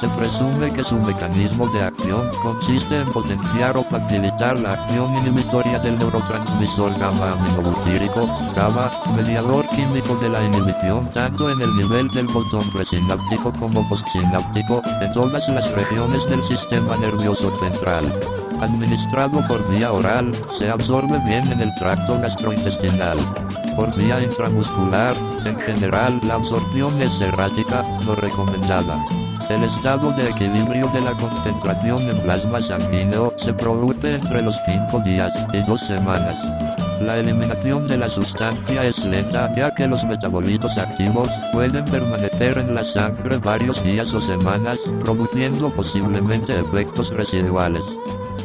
Se 0.00 0.08
presume 0.08 0.72
que 0.72 0.82
su 0.82 0.96
mecanismo 0.96 1.68
de 1.68 1.84
acción 1.84 2.28
consiste 2.42 3.02
en 3.02 3.12
potenciar 3.12 3.76
o 3.76 3.84
facilitar 3.84 4.58
la 4.58 4.70
acción 4.70 5.14
inhibitoria 5.18 5.78
del 5.78 5.96
neurotransmisor 5.96 6.98
gamma 6.98 7.32
aminobutírico, 7.32 8.26
GABA, 8.56 8.90
mediador 9.16 9.64
químico 9.68 10.16
de 10.16 10.28
la 10.28 10.42
inhibición 10.42 11.08
tanto 11.14 11.48
en 11.50 11.60
el 11.62 11.76
nivel 11.76 12.08
del 12.08 12.26
botón 12.26 12.62
presináptico 12.74 13.52
como 13.62 13.88
postsináptico, 13.88 14.82
en 15.00 15.12
todas 15.12 15.48
las 15.48 15.70
regiones 15.70 16.28
del 16.28 16.42
sistema 16.48 16.96
nervioso 16.96 17.48
central. 17.60 18.12
Administrado 18.60 19.38
por 19.46 19.60
vía 19.70 19.92
oral, 19.92 20.32
se 20.58 20.68
absorbe 20.68 21.16
bien 21.26 21.46
en 21.52 21.60
el 21.60 21.72
tracto 21.76 22.18
gastrointestinal. 22.20 23.18
Por 23.76 23.94
vía 23.96 24.20
intramuscular, 24.20 25.14
en 25.46 25.56
general 25.60 26.12
la 26.26 26.34
absorción 26.34 27.00
es 27.00 27.12
errática, 27.20 27.84
no 28.04 28.16
recomendada. 28.16 28.98
El 29.48 29.62
estado 29.62 30.10
de 30.12 30.28
equilibrio 30.28 30.88
de 30.88 31.00
la 31.00 31.12
concentración 31.12 32.00
en 32.10 32.18
plasma 32.22 32.60
sanguíneo 32.66 33.32
se 33.44 33.52
produce 33.54 34.16
entre 34.16 34.42
los 34.42 34.56
5 34.66 34.98
días 35.04 35.32
y 35.52 35.58
2 35.58 35.80
semanas. 35.86 36.81
La 37.06 37.18
eliminación 37.18 37.88
de 37.88 37.98
la 37.98 38.08
sustancia 38.08 38.84
es 38.84 39.04
lenta 39.04 39.52
ya 39.56 39.74
que 39.74 39.88
los 39.88 40.04
metabolitos 40.04 40.78
activos 40.78 41.28
pueden 41.52 41.84
permanecer 41.84 42.58
en 42.58 42.76
la 42.76 42.84
sangre 42.94 43.38
varios 43.38 43.82
días 43.82 44.14
o 44.14 44.20
semanas, 44.20 44.78
produciendo 45.00 45.68
posiblemente 45.70 46.58
efectos 46.58 47.10
residuales. 47.16 47.82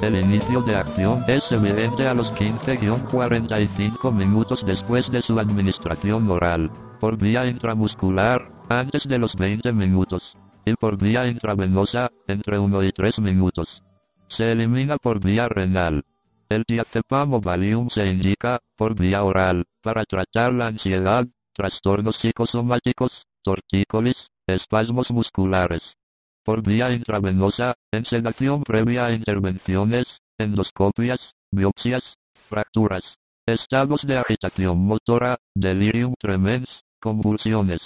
El 0.01 0.15
inicio 0.15 0.61
de 0.63 0.75
acción 0.75 1.23
es 1.27 1.43
evidente 1.51 2.07
a 2.07 2.15
los 2.15 2.33
15-45 2.33 4.11
minutos 4.11 4.65
después 4.65 5.09
de 5.11 5.21
su 5.21 5.39
administración 5.39 6.29
oral, 6.29 6.71
por 6.99 7.15
vía 7.15 7.45
intramuscular, 7.45 8.51
antes 8.69 9.03
de 9.07 9.19
los 9.19 9.35
20 9.35 9.71
minutos, 9.71 10.35
y 10.65 10.73
por 10.73 10.97
vía 10.97 11.27
intravenosa, 11.27 12.09
entre 12.27 12.57
1 12.57 12.83
y 12.83 12.91
3 12.91 13.19
minutos. 13.19 13.83
Se 14.29 14.51
elimina 14.51 14.97
por 14.97 15.19
vía 15.19 15.47
renal, 15.47 16.03
el 16.49 16.63
diazepam 16.67 17.41
Valium 17.41 17.89
se 17.89 18.05
indica, 18.05 18.59
por 18.75 18.99
vía 18.99 19.23
oral, 19.23 19.65
para 19.81 20.05
tratar 20.05 20.53
la 20.53 20.67
ansiedad, 20.67 21.25
trastornos 21.53 22.17
psicosomáticos, 22.17 23.25
tortícolis, 23.43 24.27
espasmos 24.47 25.11
musculares. 25.11 25.81
Por 26.43 26.63
vía 26.63 26.91
intravenosa, 26.91 27.75
en 27.91 28.05
sedación 28.05 28.63
previa 28.63 29.05
a 29.05 29.11
intervenciones, 29.11 30.05
endoscopias, 30.37 31.19
biopsias, 31.51 32.03
fracturas, 32.47 33.03
estados 33.45 34.05
de 34.05 34.17
agitación 34.17 34.77
motora, 34.79 35.37
delirium 35.55 36.13
tremens, 36.19 36.69
convulsiones. 37.01 37.81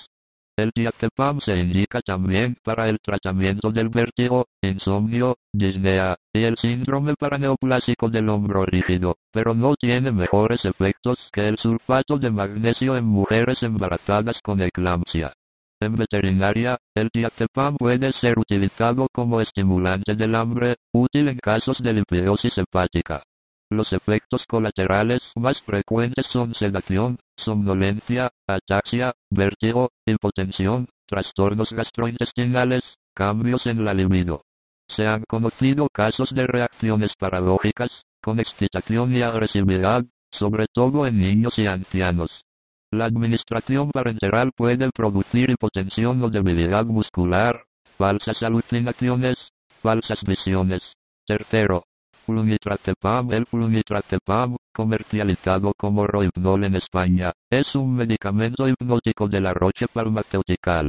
El 0.62 0.70
diazepam 0.76 1.40
se 1.40 1.58
indica 1.58 2.02
también 2.02 2.56
para 2.64 2.88
el 2.88 3.00
tratamiento 3.00 3.72
del 3.72 3.90
vértigo, 3.90 4.46
insomnio, 4.62 5.38
disnea, 5.52 6.16
y 6.32 6.44
el 6.44 6.56
síndrome 6.56 7.16
paraneoplásico 7.16 8.12
del 8.12 8.30
hombro 8.30 8.64
rígido, 8.64 9.16
pero 9.32 9.56
no 9.56 9.74
tiene 9.76 10.12
mejores 10.12 10.64
efectos 10.64 11.18
que 11.34 11.48
el 11.48 11.58
sulfato 11.58 12.20
de 12.20 12.30
magnesio 12.30 12.96
en 12.96 13.06
mujeres 13.06 13.64
embarazadas 13.64 14.40
con 14.44 14.62
eclampsia. 14.62 15.34
En 15.82 15.96
veterinaria, 15.96 16.78
el 16.96 17.10
diazepam 17.12 17.76
puede 17.78 18.14
ser 18.14 18.38
utilizado 18.38 19.08
como 19.12 19.42
estimulante 19.42 20.14
del 20.14 20.36
hambre, 20.36 20.76
útil 20.94 21.30
en 21.30 21.40
casos 21.40 21.82
de 21.82 21.92
lipidiosis 21.92 22.56
hepática. 22.60 23.24
Los 23.72 23.94
efectos 23.94 24.46
colaterales 24.48 25.22
más 25.38 25.62
frecuentes 25.62 26.26
son 26.28 26.54
sedación, 26.54 27.20
somnolencia, 27.38 28.30
ataxia, 28.46 29.14
vértigo, 29.30 29.92
hipotensión, 30.06 30.90
trastornos 31.08 31.72
gastrointestinales, 31.72 32.84
cambios 33.16 33.66
en 33.68 33.86
la 33.86 33.94
libido. 33.94 34.44
Se 34.90 35.08
han 35.08 35.24
conocido 35.24 35.88
casos 35.88 36.32
de 36.32 36.48
reacciones 36.48 37.14
paradójicas, 37.18 38.04
con 38.22 38.42
excitación 38.42 39.16
y 39.16 39.22
agresividad, 39.22 40.04
sobre 40.32 40.66
todo 40.74 41.08
en 41.08 41.20
niños 41.22 41.58
y 41.58 41.66
ancianos. 41.66 42.44
La 42.92 43.06
administración 43.06 43.90
parenteral 43.92 44.52
puede 44.52 44.92
producir 44.92 45.50
hipotensión 45.50 46.22
o 46.22 46.30
debilidad 46.30 46.84
muscular, 46.84 47.64
falsas 47.98 48.44
alucinaciones, 48.44 49.38
falsas 49.82 50.22
visiones. 50.26 50.82
Tercero, 51.26 51.86
El 52.28 53.46
flunitrazepam, 53.48 54.56
comercializado 54.72 55.74
como 55.76 56.06
Rohypnol 56.06 56.66
en 56.66 56.76
España, 56.76 57.34
es 57.50 57.74
un 57.76 57.96
medicamento 57.96 58.68
hipnótico 58.68 59.28
de 59.28 59.42
la 59.42 59.54
Roche 59.54 59.88
Farmacéutica. 59.88 60.84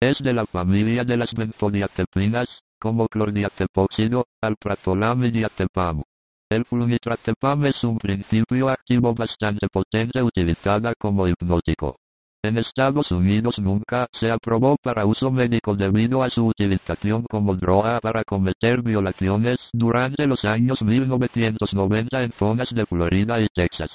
Es 0.00 0.18
de 0.18 0.32
la 0.32 0.46
familia 0.46 1.04
de 1.04 1.18
las 1.18 1.32
benzodiazepinas, 1.34 2.48
como 2.80 3.08
clordiazepóxido, 3.08 4.26
alprazolam 4.40 5.24
y 5.24 5.30
diazepam. 5.30 6.02
El 6.50 6.64
flunitrazepam 6.64 7.66
es 7.66 7.84
un 7.84 7.98
principio 7.98 8.70
activo 8.70 9.14
bastante 9.14 9.68
potente 9.68 10.22
utilizada 10.22 10.94
como 10.98 11.28
hipnótico. 11.28 11.99
En 12.42 12.56
Estados 12.56 13.12
Unidos 13.12 13.58
nunca 13.58 14.08
se 14.12 14.30
aprobó 14.30 14.76
para 14.82 15.04
uso 15.04 15.30
médico 15.30 15.76
debido 15.76 16.22
a 16.22 16.30
su 16.30 16.46
utilización 16.46 17.26
como 17.28 17.54
droga 17.54 18.00
para 18.00 18.24
cometer 18.24 18.80
violaciones 18.80 19.58
durante 19.74 20.26
los 20.26 20.46
años 20.46 20.80
1990 20.80 22.22
en 22.22 22.32
zonas 22.32 22.70
de 22.70 22.86
Florida 22.86 23.38
y 23.42 23.46
Texas. 23.54 23.90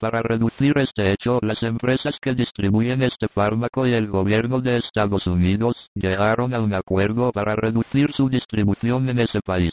Para 0.00 0.20
reducir 0.20 0.76
este 0.78 1.12
hecho, 1.12 1.38
las 1.42 1.62
empresas 1.62 2.18
que 2.20 2.34
distribuyen 2.34 3.02
este 3.02 3.28
fármaco 3.28 3.86
y 3.86 3.94
el 3.94 4.08
gobierno 4.08 4.60
de 4.60 4.78
Estados 4.78 5.28
Unidos 5.28 5.88
llegaron 5.94 6.54
a 6.54 6.60
un 6.60 6.74
acuerdo 6.74 7.30
para 7.30 7.54
reducir 7.54 8.10
su 8.10 8.28
distribución 8.28 9.08
en 9.10 9.20
ese 9.20 9.40
país. 9.42 9.72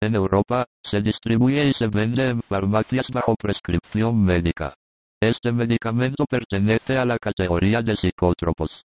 En 0.00 0.14
Europa, 0.14 0.64
se 0.82 1.02
distribuye 1.02 1.68
y 1.68 1.74
se 1.74 1.88
vende 1.88 2.30
en 2.30 2.40
farmacias 2.40 3.08
bajo 3.12 3.36
prescripción 3.36 4.24
médica. 4.24 4.74
Este 5.22 5.52
medicamento 5.52 6.24
pertenece 6.28 6.98
a 6.98 7.04
la 7.04 7.16
categoría 7.16 7.80
de 7.80 7.94
psicótropos. 7.94 8.84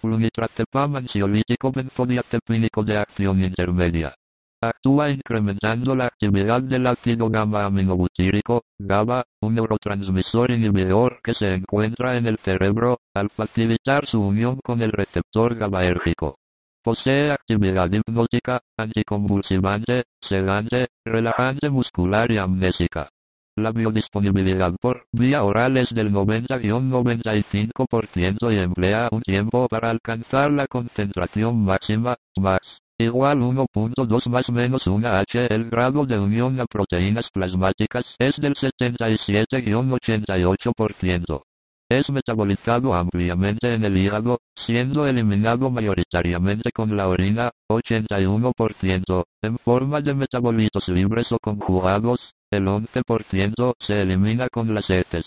Flunitrazepam 0.00 0.96
ansiolítico 0.96 1.70
benzodiazepínico 1.70 2.82
de 2.82 2.96
acción 2.98 3.44
intermedia. 3.44 4.12
Actúa 4.60 5.08
incrementando 5.08 5.94
la 5.94 6.06
actividad 6.06 6.62
del 6.62 6.84
ácido 6.88 7.30
gamma 7.30 7.64
aminobutírico, 7.64 8.64
GABA, 8.76 9.24
un 9.40 9.54
neurotransmisor 9.54 10.50
inhibidor 10.50 11.20
que 11.22 11.34
se 11.34 11.54
encuentra 11.54 12.16
en 12.16 12.26
el 12.26 12.38
cerebro, 12.38 12.98
al 13.14 13.30
facilitar 13.30 14.04
su 14.06 14.20
unión 14.20 14.58
con 14.64 14.82
el 14.82 14.90
receptor 14.90 15.54
GABAérgico. 15.54 16.40
Posee 16.82 17.30
actividad 17.30 17.88
hipnótica, 17.92 18.60
anticonvulsivante, 18.76 20.06
sedante, 20.20 20.88
relajante 21.04 21.70
muscular 21.70 22.32
y 22.32 22.38
amnésica. 22.38 23.10
La 23.58 23.72
biodisponibilidad 23.72 24.72
por 24.80 25.06
vía 25.10 25.42
oral 25.42 25.78
es 25.78 25.92
del 25.92 26.12
90-95% 26.12 28.54
y 28.54 28.58
emplea 28.58 29.08
un 29.10 29.22
tiempo 29.22 29.66
para 29.66 29.90
alcanzar 29.90 30.52
la 30.52 30.68
concentración 30.68 31.64
máxima, 31.64 32.16
más, 32.38 32.60
igual 32.98 33.40
1.2 33.40 34.28
más 34.28 34.48
menos 34.50 34.86
1 34.86 35.08
H. 35.08 35.52
El 35.52 35.68
grado 35.70 36.06
de 36.06 36.20
unión 36.20 36.60
a 36.60 36.66
proteínas 36.66 37.30
plasmáticas 37.32 38.04
es 38.20 38.36
del 38.36 38.54
77-88%. 38.54 41.42
Es 41.90 42.10
metabolizado 42.10 42.94
ampliamente 42.94 43.74
en 43.74 43.82
el 43.82 43.96
hígado, 43.96 44.38
siendo 44.54 45.04
eliminado 45.04 45.68
mayoritariamente 45.68 46.70
con 46.70 46.96
la 46.96 47.08
orina, 47.08 47.50
81%, 47.68 49.24
en 49.42 49.58
forma 49.58 50.00
de 50.00 50.14
metabolitos 50.14 50.88
libres 50.88 51.32
o 51.32 51.40
conjugados, 51.40 52.36
El 52.50 52.66
11% 52.66 53.74
se 53.78 54.00
elimina 54.00 54.48
con 54.48 54.74
las 54.74 54.88
heces. 54.88 55.26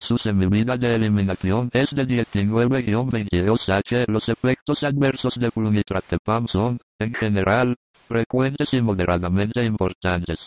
Su 0.00 0.16
semivida 0.16 0.76
de 0.76 0.94
eliminación 0.94 1.70
es 1.72 1.90
de 1.90 2.06
19-22H. 2.06 4.04
Los 4.06 4.28
efectos 4.28 4.82
adversos 4.82 5.34
de 5.34 5.50
flunitrazepam 5.50 6.46
son, 6.46 6.78
en 7.00 7.14
general, 7.14 7.76
frecuentes 8.06 8.72
y 8.72 8.80
moderadamente 8.80 9.64
importantes. 9.64 10.38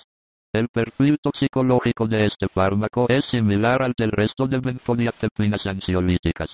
El 0.54 0.70
perfil 0.70 1.18
toxicológico 1.22 2.08
de 2.08 2.28
este 2.28 2.48
fármaco 2.48 3.08
es 3.10 3.26
similar 3.26 3.82
al 3.82 3.94
del 3.98 4.12
resto 4.12 4.48
de 4.48 4.60
benzodiazepinas 4.60 5.66
ansiolíticas. 5.66 6.50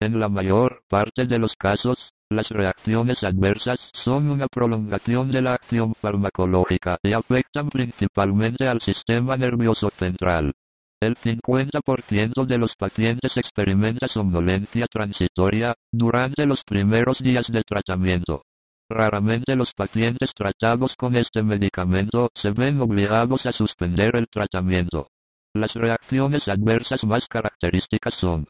En 0.00 0.18
la 0.18 0.30
mayor 0.30 0.82
parte 0.88 1.26
de 1.26 1.38
los 1.38 1.54
casos, 1.56 2.13
las 2.34 2.50
reacciones 2.50 3.22
adversas 3.22 3.78
son 3.92 4.30
una 4.30 4.46
prolongación 4.48 5.30
de 5.30 5.40
la 5.40 5.54
acción 5.54 5.94
farmacológica 5.94 6.98
y 7.02 7.12
afectan 7.12 7.68
principalmente 7.68 8.68
al 8.68 8.80
sistema 8.80 9.36
nervioso 9.36 9.88
central. 9.90 10.52
El 11.00 11.16
50% 11.16 12.46
de 12.46 12.58
los 12.58 12.74
pacientes 12.76 13.36
experimenta 13.36 14.08
somnolencia 14.08 14.86
transitoria 14.86 15.74
durante 15.92 16.46
los 16.46 16.62
primeros 16.64 17.18
días 17.18 17.46
de 17.48 17.62
tratamiento. 17.62 18.42
Raramente 18.88 19.56
los 19.56 19.72
pacientes 19.72 20.32
tratados 20.34 20.94
con 20.96 21.16
este 21.16 21.42
medicamento 21.42 22.30
se 22.34 22.50
ven 22.50 22.80
obligados 22.80 23.46
a 23.46 23.52
suspender 23.52 24.16
el 24.16 24.28
tratamiento. 24.28 25.08
Las 25.54 25.74
reacciones 25.74 26.48
adversas 26.48 27.04
más 27.04 27.26
características 27.26 28.14
son, 28.14 28.46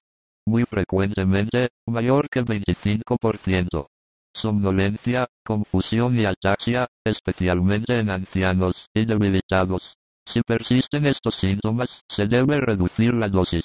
muy 0.47 0.65
frecuentemente, 0.65 1.71
mayor 1.87 2.29
que 2.29 2.43
25%. 2.43 3.89
Somnolencia, 4.35 5.29
confusión 5.45 6.19
y 6.19 6.27
ataxia, 6.27 6.89
especialmente 7.05 7.99
en 7.99 8.11
ancianos 8.11 8.89
y 8.95 9.05
debilitados. 9.05 9.97
Si 10.27 10.43
persisten 10.43 11.07
estos 11.07 11.37
síntomas, 11.37 11.89
se 12.09 12.27
debe 12.27 12.61
reducir 12.61 13.15
la 13.15 13.29
dosis. 13.29 13.65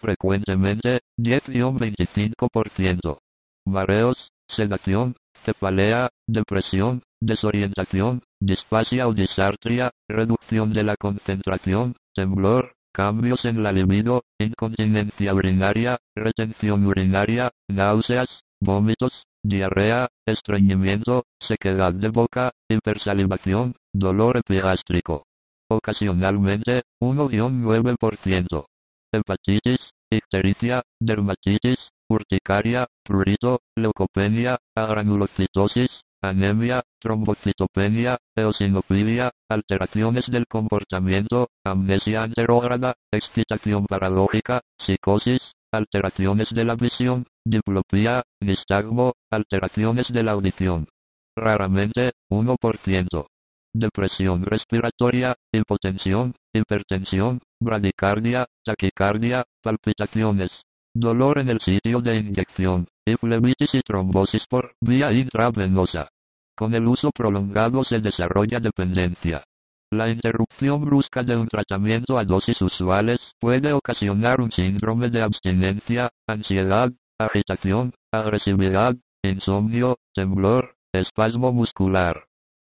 Frecuentemente, 0.00 1.00
10-25%. 1.18 3.18
Mareos, 3.66 4.28
sedación, 4.48 5.16
cefalea, 5.44 6.10
depresión, 6.26 7.02
desorientación, 7.20 8.22
disfasia 8.40 9.08
o 9.08 9.14
disartria, 9.14 9.90
reducción 10.08 10.72
de 10.72 10.82
la 10.82 10.96
concentración, 10.96 11.96
temblor, 12.14 12.74
cambios 12.94 13.44
en 13.44 13.62
la 13.64 13.72
libido, 13.72 14.22
incontinencia 14.38 15.34
urinaria, 15.34 15.98
retención 16.14 16.86
urinaria, 16.86 17.50
náuseas, 17.68 18.28
vómitos, 18.60 19.24
diarrea, 19.42 20.08
estreñimiento, 20.26 21.24
sequedad 21.40 21.92
de 21.92 22.08
boca, 22.08 22.52
hipersalivación, 22.68 23.74
dolor 23.92 24.36
epigástrico. 24.36 25.24
Ocasionalmente, 25.68 26.82
1-9%. 27.00 28.66
Hepatitis, 29.12 29.90
ictericia, 30.10 30.82
dermatitis, 31.00 31.78
urticaria, 32.08 32.86
prurito, 33.02 33.60
leucopenia, 33.76 34.58
agranulocitosis, 34.76 35.90
anemia, 36.28 36.82
trombocitopenia, 37.00 38.18
eosinofilia, 38.36 39.32
alteraciones 39.48 40.26
del 40.30 40.46
comportamiento, 40.46 41.48
amnesia 41.64 42.22
anterógrada, 42.22 42.94
excitación 43.12 43.86
paradójica, 43.86 44.62
psicosis, 44.78 45.40
alteraciones 45.72 46.50
de 46.50 46.64
la 46.64 46.76
visión, 46.76 47.26
diplopía, 47.44 48.22
nistagmo, 48.40 49.14
alteraciones 49.30 50.12
de 50.12 50.22
la 50.22 50.32
audición. 50.32 50.88
Raramente, 51.36 52.12
1%. 52.30 53.26
Depresión 53.74 54.44
respiratoria, 54.44 55.34
hipotensión, 55.52 56.34
hipertensión, 56.52 57.40
bradicardia, 57.60 58.46
taquicardia, 58.64 59.44
palpitaciones, 59.62 60.52
dolor 60.94 61.40
en 61.40 61.48
el 61.48 61.60
sitio 61.60 62.00
de 62.00 62.18
inyección, 62.18 62.86
y 63.04 63.16
flebitis 63.16 63.74
y 63.74 63.82
trombosis 63.82 64.46
por 64.46 64.74
vía 64.80 65.12
intravenosa. 65.12 66.08
Con 66.56 66.74
el 66.74 66.86
uso 66.86 67.10
prolongado 67.10 67.84
se 67.84 67.98
desarrolla 68.00 68.60
dependencia. 68.60 69.44
La 69.92 70.08
interrupción 70.08 70.84
brusca 70.84 71.22
de 71.22 71.36
un 71.36 71.48
tratamiento 71.48 72.18
a 72.18 72.24
dosis 72.24 72.60
usuales 72.62 73.20
puede 73.40 73.72
ocasionar 73.72 74.40
un 74.40 74.50
síndrome 74.50 75.10
de 75.10 75.22
abstinencia, 75.22 76.10
ansiedad, 76.26 76.90
agitación, 77.18 77.92
agresividad, 78.12 78.96
insomnio, 79.22 79.98
temblor, 80.14 80.74
espasmo 80.92 81.52
muscular. 81.52 82.26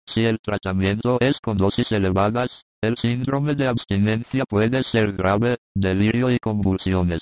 Si 0.08 0.24
el 0.24 0.40
tratamiento 0.40 1.18
es 1.20 1.40
con 1.40 1.58
dosis 1.58 1.92
elevadas, 1.92 2.50
el 2.84 2.98
síndrome 2.98 3.56
de 3.56 3.68
abstinencia 3.68 4.46
puede 4.46 4.84
ser 4.84 5.14
grave, 5.14 5.58
delirio 5.76 6.30
y 6.30 6.38
convulsiones. 6.40 7.22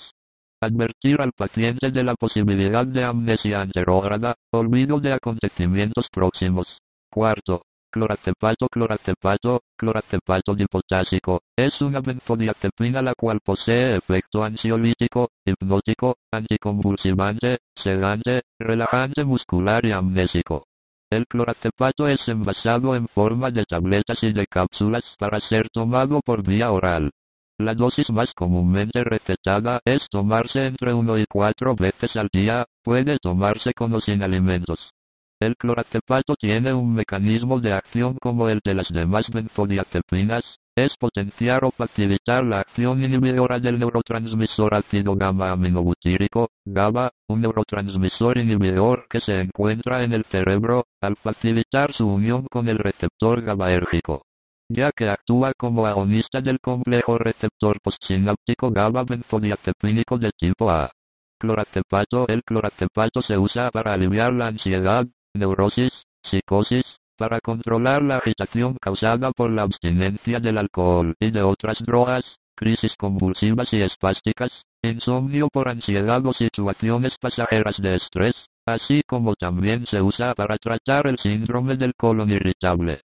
Advertir 0.64 1.20
al 1.20 1.34
paciente 1.34 1.92
de 1.92 2.06
la 2.06 2.16
posibilidad 2.16 2.88
de 2.88 3.04
amnesia 3.04 3.60
anterógrada, 3.60 4.38
olvido 4.50 5.02
de 5.02 5.12
acontecimientos 5.12 6.08
próximos. 6.10 6.78
Cuarto, 7.12 7.64
cloracepato 7.92 8.70
cloracepato, 8.70 9.60
cloracepato 9.78 10.56
dipotásico, 10.56 11.42
es 11.58 11.82
una 11.82 12.00
benzodiazepina 12.00 13.02
la 13.02 13.14
cual 13.14 13.42
posee 13.44 13.98
efecto 13.98 14.42
ansiolítico, 14.42 15.32
hipnótico, 15.46 16.16
anticonvulsivante, 16.32 17.58
sedante, 17.76 18.44
relajante 18.58 19.26
muscular 19.26 19.84
y 19.84 19.92
amnésico. 19.92 20.64
El 21.12 21.28
cloracepato 21.28 22.08
es 22.08 22.26
envasado 22.30 22.96
en 22.96 23.10
forma 23.10 23.52
de 23.52 23.66
tabletas 23.66 24.24
y 24.24 24.32
de 24.32 24.48
cápsulas 24.48 25.04
para 25.20 25.42
ser 25.42 25.68
tomado 25.70 26.22
por 26.22 26.42
vía 26.42 26.72
oral. 26.72 27.12
La 27.60 27.76
dosis 27.76 28.10
más 28.10 28.34
comúnmente 28.34 29.04
recetada 29.04 29.80
es 29.86 30.08
tomarse 30.10 30.66
entre 30.66 30.92
1 30.92 31.20
y 31.20 31.26
4 31.30 31.76
veces 31.76 32.16
al 32.16 32.28
día, 32.34 32.66
puede 32.84 33.20
tomarse 33.20 33.74
con 33.74 33.94
o 33.94 34.02
sin 34.02 34.24
alimentos. 34.24 34.92
El 35.40 35.56
cloracepato 35.56 36.36
tiene 36.36 36.74
un 36.74 36.96
mecanismo 36.96 37.60
de 37.60 37.74
acción 37.74 38.18
como 38.20 38.50
el 38.50 38.60
de 38.66 38.74
las 38.74 38.90
demás 38.90 39.30
benzodiazepinas, 39.32 40.44
es 40.76 40.98
potenciar 40.98 41.64
o 41.64 41.70
facilitar 41.70 42.44
la 42.44 42.62
acción 42.62 43.04
inhibidora 43.04 43.60
del 43.60 43.78
neurotransmisor 43.78 44.74
ácido 44.74 45.16
gamma 45.16 45.52
aminobutírico, 45.52 46.50
GABA, 46.66 47.12
un 47.28 47.42
neurotransmisor 47.42 48.40
inhibidor 48.40 49.06
que 49.08 49.20
se 49.20 49.40
encuentra 49.40 50.04
en 50.04 50.14
el 50.14 50.24
cerebro, 50.24 50.88
al 51.02 51.18
facilitar 51.18 51.94
su 51.94 52.08
unión 52.08 52.48
con 52.50 52.68
el 52.68 52.80
receptor 52.80 53.44
GABAérgico 53.44 54.24
ya 54.70 54.92
que 54.92 55.10
actúa 55.10 55.54
como 55.58 55.86
agonista 55.86 56.42
del 56.42 56.60
complejo 56.60 57.18
receptor 57.18 57.80
postsináptico 57.82 58.72
GABA 58.72 59.04
benzodiazepínico 59.04 60.18
de 60.18 60.32
tipo 60.32 60.70
A. 60.72 60.92
Cloracepato 61.40 62.28
El 62.28 62.44
cloracepato 62.44 63.22
se 63.22 63.38
usa 63.38 63.70
para 63.72 63.94
aliviar 63.94 64.34
la 64.34 64.48
ansiedad, 64.48 65.06
neurosis, 65.34 65.92
psicosis, 66.24 66.86
para 67.18 67.40
controlar 67.42 68.02
la 68.02 68.18
agitación 68.18 68.78
causada 68.82 69.32
por 69.32 69.52
la 69.52 69.64
abstinencia 69.64 70.40
del 70.40 70.58
alcohol 70.58 71.16
y 71.20 71.32
de 71.32 71.44
otras 71.44 71.80
drogas, 71.80 72.24
crisis 72.56 72.96
convulsivas 72.96 73.72
y 73.74 73.82
espásticas, 73.82 74.52
insomnio 74.82 75.48
por 75.50 75.70
ansiedad 75.70 76.26
o 76.26 76.34
situaciones 76.34 77.18
pasajeras 77.20 77.78
de 77.78 77.96
estrés, 77.96 78.36
así 78.66 79.02
como 79.08 79.36
también 79.36 79.86
se 79.86 80.02
usa 80.02 80.34
para 80.34 80.58
tratar 80.58 81.08
el 81.08 81.18
síndrome 81.20 81.78
del 81.78 81.94
colon 81.96 82.30
irritable. 82.30 83.02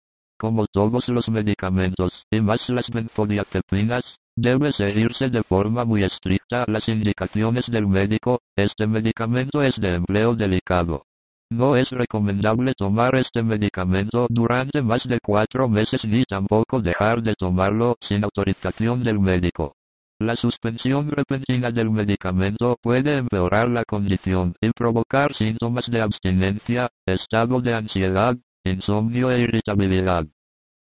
Como 0.44 0.68
todos 0.68 1.08
los 1.08 1.30
medicamentos, 1.30 2.12
y 2.30 2.42
más 2.42 2.68
las 2.68 2.90
benzodiazepinas, 2.90 4.04
debe 4.36 4.74
seguirse 4.74 5.30
de 5.30 5.42
forma 5.42 5.86
muy 5.86 6.04
estricta 6.04 6.66
las 6.68 6.90
indicaciones 6.90 7.66
del 7.72 7.88
médico, 7.88 8.42
este 8.58 8.86
medicamento 8.86 9.64
es 9.64 9.80
de 9.80 9.96
empleo 9.96 10.36
delicado. 10.36 11.06
No 11.50 11.78
es 11.78 11.90
recomendable 11.92 12.74
tomar 12.74 13.16
este 13.16 13.42
medicamento 13.42 14.28
durante 14.30 14.82
más 14.82 15.06
de 15.06 15.22
cuatro 15.22 15.70
meses 15.70 16.04
ni 16.04 16.26
tampoco 16.26 16.82
dejar 16.82 17.24
de 17.24 17.36
tomarlo 17.36 17.96
sin 18.02 18.26
autorización 18.26 19.02
del 19.02 19.22
médico. 19.22 19.78
La 20.20 20.36
suspensión 20.36 21.10
repentina 21.10 21.72
del 21.72 21.90
medicamento 21.90 22.76
puede 22.82 23.16
empeorar 23.16 23.70
la 23.70 23.86
condición 23.86 24.56
y 24.60 24.72
provocar 24.72 25.34
síntomas 25.36 25.90
de 25.90 26.02
abstinencia, 26.02 26.90
estado 27.06 27.62
de 27.62 27.76
ansiedad, 27.76 28.36
insomnio 28.66 29.32
e 29.32 29.40
irritabilidad. 29.40 30.26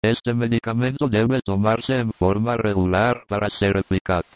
Este 0.05 0.35
medicamento 0.35 1.09
debe 1.09 1.43
tomarse 1.43 1.95
en 1.97 2.11
forma 2.13 2.57
regular 2.57 3.23
para 3.29 3.49
ser 3.51 3.77
eficaz. 3.77 4.27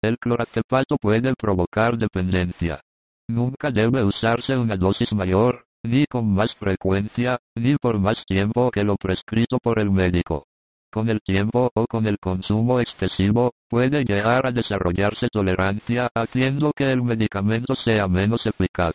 El 0.00 0.16
cloracepato 0.16 0.96
puede 0.96 1.34
provocar 1.34 1.98
dependencia. 1.98 2.80
Nunca 3.28 3.72
debe 3.72 4.04
usarse 4.04 4.56
una 4.56 4.76
dosis 4.76 5.12
mayor, 5.12 5.66
ni 5.82 6.06
con 6.06 6.32
más 6.32 6.54
frecuencia, 6.54 7.40
ni 7.56 7.76
por 7.76 7.98
más 7.98 8.24
tiempo 8.26 8.70
que 8.70 8.84
lo 8.84 8.96
prescrito 8.96 9.58
por 9.58 9.80
el 9.80 9.90
médico. 9.90 10.46
Con 10.92 11.08
el 11.08 11.20
tiempo 11.20 11.68
o 11.74 11.86
con 11.86 12.06
el 12.06 12.18
consumo 12.20 12.78
excesivo, 12.78 13.54
puede 13.68 14.04
llegar 14.04 14.46
a 14.46 14.52
desarrollarse 14.52 15.28
tolerancia 15.30 16.08
haciendo 16.14 16.72
que 16.72 16.92
el 16.92 17.02
medicamento 17.02 17.74
sea 17.74 18.06
menos 18.06 18.46
eficaz. 18.46 18.94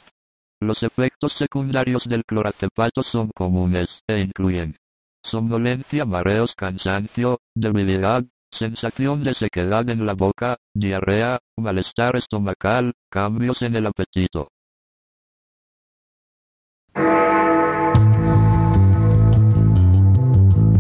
Los 0.62 0.84
efectos 0.84 1.34
secundarios 1.34 2.06
del 2.06 2.24
cloracepato 2.24 3.04
son 3.04 3.30
comunes, 3.36 3.90
e 4.08 4.22
incluyen 4.22 4.78
somnolencia, 5.24 6.06
mareos, 6.06 6.54
cansancio, 6.56 7.40
debilidad, 7.56 8.24
sensación 8.52 9.24
de 9.24 9.34
sequedad 9.34 9.90
en 9.90 10.06
la 10.06 10.14
boca, 10.14 10.58
diarrea, 10.74 11.40
malestar 11.58 12.16
estomacal, 12.16 12.94
cambios 13.10 13.62
en 13.62 13.76
el 13.76 13.88
apetito. 13.88 14.50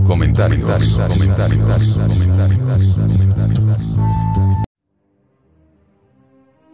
Comentarios, 0.05 0.97
comentarios, 1.07 1.97
comentarios, 1.97 2.87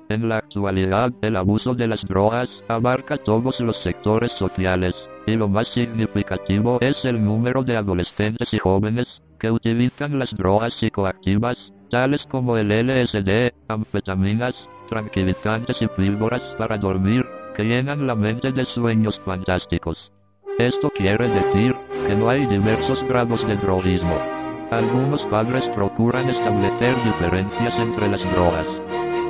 En 0.10 0.28
la 0.28 0.38
actualidad, 0.38 1.12
el 1.22 1.36
abuso 1.36 1.76
de 1.76 1.88
las 1.88 2.02
drogas 2.02 2.50
abarca 2.68 3.18
todos 3.18 3.60
los 3.60 3.78
sectores 3.84 4.32
sociales, 4.40 4.96
y 5.26 5.36
lo 5.36 5.48
más 5.48 5.68
significativo 5.70 6.78
es 6.82 7.04
el 7.04 7.24
número 7.24 7.64
de 7.64 7.78
adolescentes 7.78 8.54
y 8.54 8.60
jóvenes 8.60 9.08
que 9.40 9.52
utilizan 9.52 10.20
las 10.20 10.36
drogas 10.36 10.74
psicoactivas, 10.76 11.58
tales 11.90 12.26
como 12.30 12.58
el 12.58 12.70
LSD, 12.70 13.54
anfetaminas, 13.68 14.56
tranquilizantes 14.88 15.82
y 15.82 15.88
píldoras 15.88 16.42
para 16.58 16.78
dormir, 16.78 17.26
que 17.56 17.64
llenan 17.64 18.08
la 18.08 18.16
mente 18.16 18.52
de 18.52 18.66
sueños 18.66 19.20
fantásticos. 19.26 20.12
Esto 20.58 20.90
quiere 20.90 21.28
decir 21.30 21.76
que 22.08 22.16
no 22.16 22.30
hay 22.30 22.46
diversos 22.46 23.08
grados 23.08 23.48
de 23.48 23.56
drogismo. 23.56 24.18
Algunos 24.72 25.22
padres 25.28 25.64
procuran 25.76 26.30
establecer 26.30 26.96
diferencias 27.04 27.80
entre 27.80 28.08
las 28.08 28.32
drogas 28.34 28.68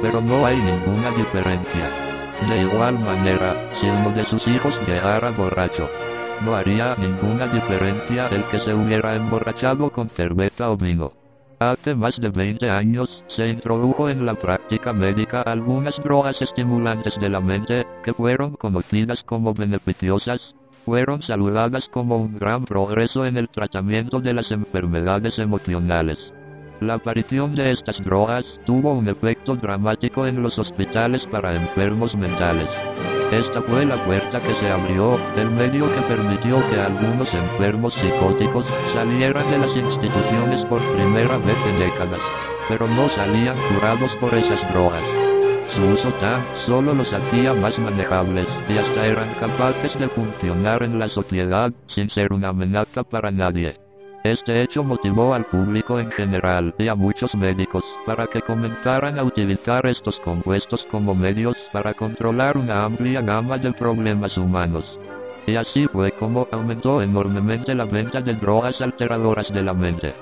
pero 0.01 0.21
no 0.21 0.45
hay 0.45 0.57
ninguna 0.57 1.11
diferencia. 1.11 2.08
De 2.47 2.61
igual 2.61 2.97
manera, 2.99 3.53
si 3.79 3.87
uno 3.87 4.11
de 4.11 4.23
sus 4.23 4.47
hijos 4.47 4.73
llegara 4.87 5.31
borracho, 5.31 5.89
no 6.45 6.55
haría 6.55 6.95
ninguna 6.95 7.47
diferencia 7.47 8.27
el 8.27 8.43
que 8.43 8.59
se 8.59 8.73
hubiera 8.73 9.15
emborrachado 9.15 9.89
con 9.89 10.09
cerveza 10.09 10.71
o 10.71 10.77
vino. 10.77 11.11
Hace 11.59 11.93
más 11.93 12.15
de 12.17 12.29
20 12.29 12.69
años, 12.69 13.23
se 13.27 13.49
introdujo 13.49 14.07
en 14.07 14.25
la 14.25 14.35
práctica 14.35 14.93
médica 14.93 15.41
algunas 15.41 16.01
drogas 16.01 16.41
estimulantes 16.41 17.19
de 17.19 17.27
la 17.27 17.41
mente, 17.41 17.85
que 18.03 18.13
fueron 18.13 18.55
conocidas 18.55 19.21
como 19.23 19.53
beneficiosas, 19.53 20.55
fueron 20.85 21.21
saludadas 21.21 21.89
como 21.89 22.17
un 22.17 22.39
gran 22.39 22.63
progreso 22.63 23.25
en 23.25 23.35
el 23.35 23.49
tratamiento 23.49 24.21
de 24.21 24.33
las 24.33 24.49
enfermedades 24.51 25.37
emocionales. 25.37 26.17
La 26.81 26.93
aparición 26.93 27.55
de 27.55 27.73
estas 27.73 28.01
drogas 28.05 28.45
tuvo 28.65 28.93
un 28.93 29.09
efecto 29.09 29.57
dramático 29.57 30.25
en 30.25 30.41
los 30.41 30.57
hospitales 30.57 31.25
para 31.25 31.53
enfermos 31.53 32.15
mentales. 32.15 32.69
Esta 33.33 33.61
fue 33.61 33.85
la 33.85 33.97
puerta 34.05 34.39
que 34.39 34.53
se 34.53 34.69
abrió, 34.69 35.19
el 35.35 35.51
medio 35.51 35.93
que 35.93 36.01
permitió 36.07 36.57
que 36.69 36.79
algunos 36.79 37.33
enfermos 37.33 37.93
psicóticos 37.95 38.65
salieran 38.93 39.51
de 39.51 39.57
las 39.57 39.75
instituciones 39.75 40.65
por 40.67 40.79
primera 40.95 41.37
vez 41.39 41.57
en 41.67 41.79
décadas, 41.79 42.21
pero 42.69 42.87
no 42.87 43.09
salían 43.09 43.57
curados 43.73 44.11
por 44.21 44.33
esas 44.33 44.71
drogas. 44.71 45.03
Su 45.75 45.81
uso 45.81 46.09
tan 46.21 46.41
solo 46.65 46.93
los 46.93 47.11
hacía 47.11 47.53
más 47.55 47.77
manejables 47.77 48.47
y 48.69 48.77
hasta 48.77 49.05
eran 49.05 49.33
capaces 49.33 49.99
de 49.99 50.07
funcionar 50.07 50.83
en 50.83 50.97
la 50.97 51.09
sociedad 51.09 51.73
sin 51.87 52.09
ser 52.09 52.31
una 52.31 52.49
amenaza 52.49 53.03
para 53.03 53.31
nadie. 53.31 53.88
Este 54.23 54.61
hecho 54.61 54.83
motivó 54.83 55.33
al 55.33 55.45
público 55.45 55.97
en 55.97 56.11
general 56.11 56.75
y 56.77 56.89
a 56.89 56.95
muchos 56.95 57.33
médicos 57.35 57.85
para 58.05 58.27
que 58.27 58.41
comenzaran 58.41 59.17
a 59.17 59.23
utilizar 59.23 59.85
estos 59.85 60.19
compuestos 60.19 60.83
como 60.91 61.15
medios 61.15 61.55
para 61.71 61.93
controlar 61.93 62.57
una 62.57 62.83
amplia 62.83 63.21
gama 63.21 63.57
de 63.57 63.71
problemas 63.71 64.37
humanos. 64.37 64.83
Y 65.47 65.55
así 65.55 65.87
fue 65.87 66.11
como 66.11 66.49
aumentó 66.51 67.01
enormemente 67.01 67.73
la 67.73 67.85
venta 67.85 68.19
de 68.19 68.33
drogas 68.33 68.81
alteradoras 68.81 69.53
de 69.53 69.63
la 69.63 69.73
mente. 69.73 70.13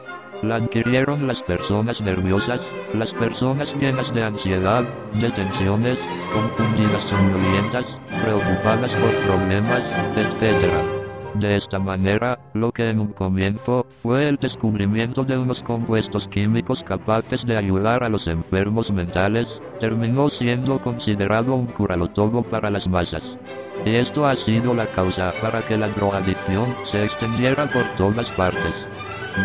La 0.44 0.58
adquirieron 0.58 1.26
las 1.26 1.42
personas 1.42 2.00
nerviosas, 2.00 2.62
las 2.94 3.12
personas 3.16 3.68
llenas 3.80 4.14
de 4.14 4.24
ansiedad, 4.24 4.84
de 5.14 5.32
tensiones, 5.32 5.98
confundidas 6.32 7.02
somnolientas, 7.10 7.86
preocupadas 8.24 8.92
por 8.92 9.12
problemas, 9.26 9.82
etc. 10.16 10.97
De 11.40 11.56
esta 11.56 11.78
manera, 11.78 12.40
lo 12.56 12.72
que 12.72 12.90
en 12.90 13.00
un 13.00 13.14
comienzo 13.14 13.86
fue 14.02 14.28
el 14.28 14.38
descubrimiento 14.38 15.24
de 15.24 15.38
unos 15.38 15.62
compuestos 15.62 16.28
químicos 16.30 16.82
capaces 16.82 17.46
de 17.46 17.56
ayudar 17.56 18.04
a 18.04 18.10
los 18.10 18.26
enfermos 18.26 18.90
mentales, 18.90 19.48
terminó 19.80 20.30
siendo 20.30 20.82
considerado 20.82 21.54
un 21.54 21.68
curalotogo 21.68 22.42
para 22.42 22.72
las 22.72 22.88
masas. 22.88 23.22
Y 23.86 23.96
esto 23.96 24.26
ha 24.26 24.36
sido 24.38 24.74
la 24.74 24.88
causa 24.88 25.32
para 25.40 25.62
que 25.62 25.78
la 25.78 25.90
drogadicción 25.90 26.74
se 26.92 27.04
extendiera 27.04 27.68
por 27.68 27.84
todas 27.98 28.28
partes. 28.32 28.74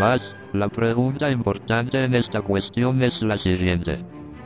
Más, 0.01 0.23
la 0.55 0.69
pregunta 0.69 1.31
importante 1.31 2.03
en 2.03 2.15
esta 2.15 2.41
cuestión 2.41 3.03
es 3.03 3.21
la 3.21 3.37
siguiente. 3.37 4.03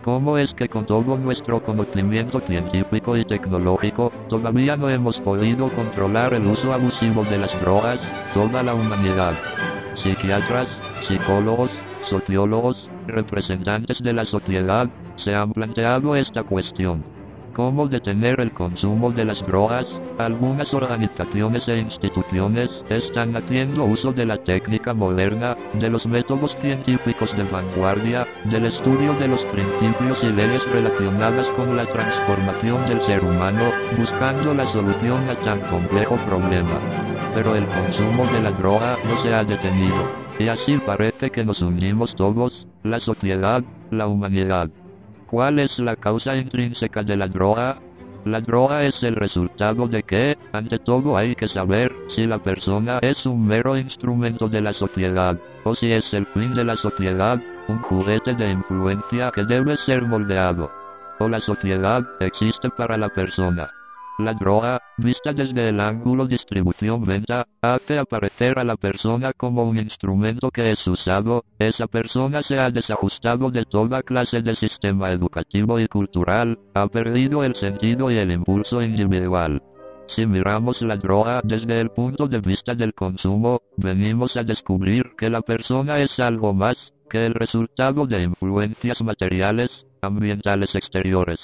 ¿Cómo 0.06 0.38
es 0.38 0.54
que 0.54 0.68
con 0.68 0.86
todo 0.86 1.18
nuestro 1.18 1.60
conocimiento 1.64 2.38
científico 2.38 3.16
y 3.16 3.24
tecnológico, 3.24 4.12
todavía 4.28 4.76
no 4.76 4.88
hemos 4.88 5.18
podido 5.18 5.68
controlar 5.70 6.32
el 6.32 6.46
uso 6.46 6.72
abusivo 6.72 7.24
de 7.24 7.38
las 7.38 7.60
drogas, 7.60 7.98
toda 8.32 8.62
la 8.62 8.74
humanidad? 8.74 9.32
Psiquiatras, 9.96 10.68
psicólogos, 11.08 11.72
sociólogos, 12.08 12.88
representantes 13.08 13.98
de 13.98 14.12
la 14.12 14.24
sociedad, 14.26 14.88
se 15.24 15.34
han 15.34 15.50
planteado 15.52 16.14
esta 16.14 16.44
cuestión 16.44 17.15
cómo 17.56 17.88
detener 17.88 18.38
el 18.40 18.52
consumo 18.52 19.12
de 19.12 19.24
las 19.24 19.40
drogas, 19.46 19.86
algunas 20.18 20.74
organizaciones 20.74 21.66
e 21.66 21.78
instituciones 21.78 22.68
están 22.90 23.34
haciendo 23.34 23.86
uso 23.86 24.12
de 24.12 24.26
la 24.26 24.36
técnica 24.36 24.92
moderna, 24.92 25.56
de 25.72 25.88
los 25.88 26.04
métodos 26.04 26.54
científicos 26.60 27.34
de 27.34 27.44
vanguardia, 27.44 28.26
del 28.44 28.66
estudio 28.66 29.14
de 29.14 29.28
los 29.28 29.42
principios 29.44 30.22
y 30.22 30.32
leyes 30.34 30.70
relacionadas 30.70 31.46
con 31.56 31.74
la 31.78 31.86
transformación 31.86 32.86
del 32.90 33.00
ser 33.06 33.24
humano, 33.24 33.62
buscando 33.96 34.52
la 34.52 34.70
solución 34.70 35.26
a 35.30 35.34
tan 35.36 35.60
complejo 35.70 36.16
problema. 36.28 36.78
Pero 37.34 37.56
el 37.56 37.64
consumo 37.64 38.26
de 38.34 38.42
la 38.42 38.50
droga 38.50 38.98
no 39.08 39.22
se 39.22 39.32
ha 39.32 39.44
detenido. 39.44 40.26
Y 40.38 40.48
así 40.48 40.76
parece 40.76 41.30
que 41.30 41.42
nos 41.42 41.62
unimos 41.62 42.14
todos, 42.16 42.66
la 42.82 43.00
sociedad, 43.00 43.64
la 43.90 44.08
humanidad. 44.08 44.68
¿Cuál 45.26 45.58
es 45.58 45.76
la 45.78 45.96
causa 45.96 46.36
intrínseca 46.36 47.02
de 47.02 47.16
la 47.16 47.26
droga? 47.26 47.78
La 48.24 48.40
droga 48.40 48.84
es 48.84 49.02
el 49.02 49.16
resultado 49.16 49.88
de 49.88 50.02
que, 50.04 50.36
ante 50.52 50.78
todo 50.78 51.16
hay 51.16 51.34
que 51.34 51.48
saber, 51.48 51.92
si 52.08 52.26
la 52.26 52.38
persona 52.38 52.98
es 53.02 53.26
un 53.26 53.46
mero 53.46 53.76
instrumento 53.76 54.48
de 54.48 54.60
la 54.60 54.72
sociedad, 54.72 55.36
o 55.64 55.74
si 55.74 55.90
es 55.92 56.12
el 56.14 56.26
fin 56.26 56.54
de 56.54 56.64
la 56.64 56.76
sociedad, 56.76 57.40
un 57.66 57.78
juguete 57.78 58.34
de 58.34 58.50
influencia 58.50 59.32
que 59.32 59.44
debe 59.44 59.76
ser 59.78 60.02
moldeado. 60.02 60.70
O 61.18 61.28
la 61.28 61.40
sociedad 61.40 62.04
existe 62.20 62.70
para 62.70 62.96
la 62.96 63.08
persona. 63.08 63.70
La 64.18 64.32
droga, 64.32 64.80
vista 64.97 65.34
desde 65.34 65.68
el 65.68 65.78
ángulo 65.78 66.26
distribución-venta, 66.26 67.47
hace 67.60 67.98
aparecer 67.98 68.59
a 68.59 68.64
la 68.64 68.76
persona 68.76 69.34
como 69.34 69.64
un 69.64 69.78
instrumento 69.78 70.51
que 70.51 70.72
es 70.72 70.86
usado, 70.86 71.44
esa 71.59 71.86
persona 71.86 72.43
se 72.43 72.59
ha 72.59 72.70
desajustado 72.70 73.51
de 73.51 73.66
toda 73.66 74.02
clase 74.02 74.40
de 74.40 74.56
sistema 74.56 75.12
educativo 75.12 75.78
y 75.78 75.86
cultural, 75.86 76.59
ha 76.72 76.86
perdido 76.86 77.44
el 77.44 77.55
sentido 77.56 78.10
y 78.10 78.16
el 78.16 78.32
impulso 78.32 78.80
individual. 78.80 79.62
Si 80.09 80.24
miramos 80.24 80.80
la 80.80 80.97
droga 80.97 81.43
desde 81.44 81.78
el 81.78 81.90
punto 81.90 82.26
de 82.26 82.40
vista 82.40 82.74
del 82.74 82.94
consumo, 82.94 83.60
venimos 83.76 84.34
a 84.38 84.44
descubrir 84.44 85.14
que 85.18 85.28
la 85.28 85.43
persona 85.43 85.98
es 85.98 86.18
algo 86.18 86.55
más 86.55 86.76
que 87.10 87.26
el 87.26 87.34
resultado 87.34 88.06
de 88.06 88.22
influencias 88.22 89.02
materiales, 89.02 89.70
ambientales 90.01 90.74
exteriores. 90.74 91.38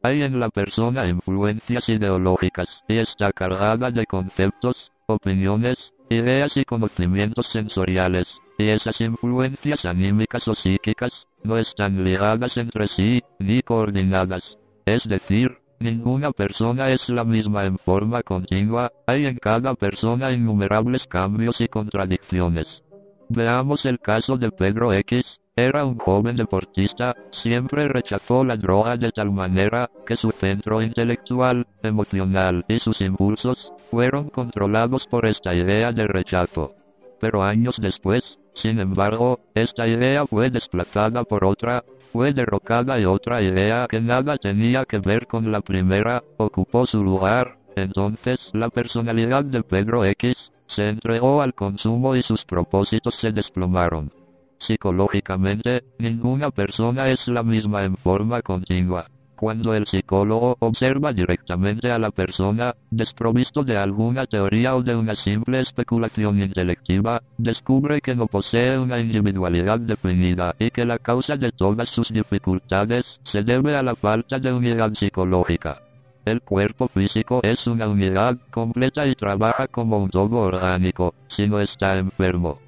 Hay 0.00 0.22
en 0.22 0.38
la 0.38 0.48
persona 0.48 1.08
influencias 1.08 1.88
ideológicas 1.88 2.68
y 2.86 2.98
está 2.98 3.32
cargada 3.32 3.90
de 3.90 4.06
conceptos, 4.06 4.92
opiniones, 5.06 5.76
ideas 6.08 6.56
y 6.56 6.64
conocimientos 6.64 7.48
sensoriales, 7.48 8.28
y 8.58 8.68
esas 8.68 9.00
influencias 9.00 9.84
anímicas 9.84 10.46
o 10.46 10.54
psíquicas 10.54 11.10
no 11.42 11.58
están 11.58 12.04
ligadas 12.04 12.56
entre 12.56 12.86
sí, 12.88 13.22
ni 13.40 13.60
coordinadas. 13.62 14.58
Es 14.86 15.02
decir, 15.08 15.58
ninguna 15.80 16.30
persona 16.30 16.90
es 16.90 17.08
la 17.08 17.24
misma 17.24 17.64
en 17.64 17.76
forma 17.78 18.22
continua, 18.22 18.92
hay 19.06 19.26
en 19.26 19.36
cada 19.36 19.74
persona 19.74 20.30
innumerables 20.30 21.06
cambios 21.06 21.60
y 21.60 21.66
contradicciones. 21.66 22.84
Veamos 23.28 23.84
el 23.84 23.98
caso 23.98 24.36
de 24.36 24.50
Pedro 24.52 24.92
X, 24.92 25.37
era 25.64 25.84
un 25.84 25.98
joven 25.98 26.36
deportista, 26.36 27.16
siempre 27.30 27.88
rechazó 27.88 28.44
la 28.44 28.56
droga 28.56 28.96
de 28.96 29.10
tal 29.10 29.30
manera 29.32 29.90
que 30.06 30.16
su 30.16 30.30
centro 30.30 30.80
intelectual, 30.82 31.66
emocional 31.82 32.64
y 32.68 32.78
sus 32.78 33.00
impulsos 33.00 33.72
fueron 33.90 34.30
controlados 34.30 35.06
por 35.06 35.26
esta 35.26 35.54
idea 35.54 35.92
de 35.92 36.06
rechazo. 36.06 36.74
Pero 37.20 37.42
años 37.42 37.76
después, 37.80 38.22
sin 38.54 38.78
embargo, 38.78 39.40
esta 39.54 39.86
idea 39.86 40.26
fue 40.26 40.50
desplazada 40.50 41.24
por 41.24 41.44
otra, 41.44 41.84
fue 42.12 42.32
derrocada 42.32 42.98
y 42.98 43.04
otra 43.04 43.42
idea 43.42 43.86
que 43.88 44.00
nada 44.00 44.36
tenía 44.36 44.84
que 44.84 44.98
ver 44.98 45.26
con 45.26 45.50
la 45.50 45.60
primera, 45.60 46.22
ocupó 46.36 46.86
su 46.86 47.02
lugar, 47.02 47.56
entonces 47.74 48.38
la 48.52 48.68
personalidad 48.68 49.44
de 49.44 49.62
Pedro 49.62 50.04
X 50.04 50.36
se 50.66 50.88
entregó 50.88 51.42
al 51.42 51.54
consumo 51.54 52.14
y 52.14 52.22
sus 52.22 52.44
propósitos 52.44 53.14
se 53.20 53.32
desplomaron. 53.32 54.17
Psicológicamente, 54.58 55.84
ninguna 55.98 56.50
persona 56.50 57.08
es 57.10 57.26
la 57.28 57.42
misma 57.42 57.84
en 57.84 57.96
forma 57.96 58.42
continua. 58.42 59.06
Cuando 59.38 59.72
el 59.72 59.86
psicólogo 59.86 60.56
observa 60.58 61.12
directamente 61.12 61.92
a 61.92 61.98
la 62.00 62.10
persona, 62.10 62.74
desprovisto 62.90 63.62
de 63.62 63.76
alguna 63.76 64.26
teoría 64.26 64.74
o 64.74 64.82
de 64.82 64.96
una 64.96 65.14
simple 65.14 65.60
especulación 65.60 66.42
intelectiva, 66.42 67.22
descubre 67.36 68.00
que 68.00 68.16
no 68.16 68.26
posee 68.26 68.76
una 68.76 68.98
individualidad 68.98 69.78
definida 69.78 70.56
y 70.58 70.72
que 70.72 70.84
la 70.84 70.98
causa 70.98 71.36
de 71.36 71.52
todas 71.52 71.88
sus 71.88 72.08
dificultades 72.08 73.04
se 73.22 73.44
debe 73.44 73.76
a 73.76 73.82
la 73.84 73.94
falta 73.94 74.40
de 74.40 74.52
unidad 74.52 74.92
psicológica. 74.94 75.82
El 76.24 76.42
cuerpo 76.42 76.88
físico 76.88 77.38
es 77.44 77.64
una 77.68 77.86
unidad 77.86 78.36
completa 78.50 79.06
y 79.06 79.14
trabaja 79.14 79.68
como 79.68 79.98
un 79.98 80.10
todo 80.10 80.38
orgánico, 80.38 81.14
si 81.28 81.46
no 81.46 81.60
está 81.60 81.96
enfermo. 81.96 82.58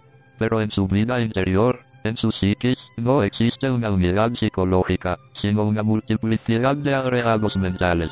Pero 0.41 0.63
en 0.63 0.71
su 0.71 0.89
vida 0.89 1.21
interior, 1.21 1.81
en 2.03 2.17
su 2.17 2.33
psiquis, 2.33 2.79
no 2.97 3.23
existe 3.23 3.71
una 3.71 3.91
unidad 3.91 4.33
psicológica, 4.33 5.19
sino 5.35 5.65
una 5.65 5.83
multiplicidad 5.83 6.75
de 6.77 6.95
agregados 6.95 7.59
mentales. 7.59 8.11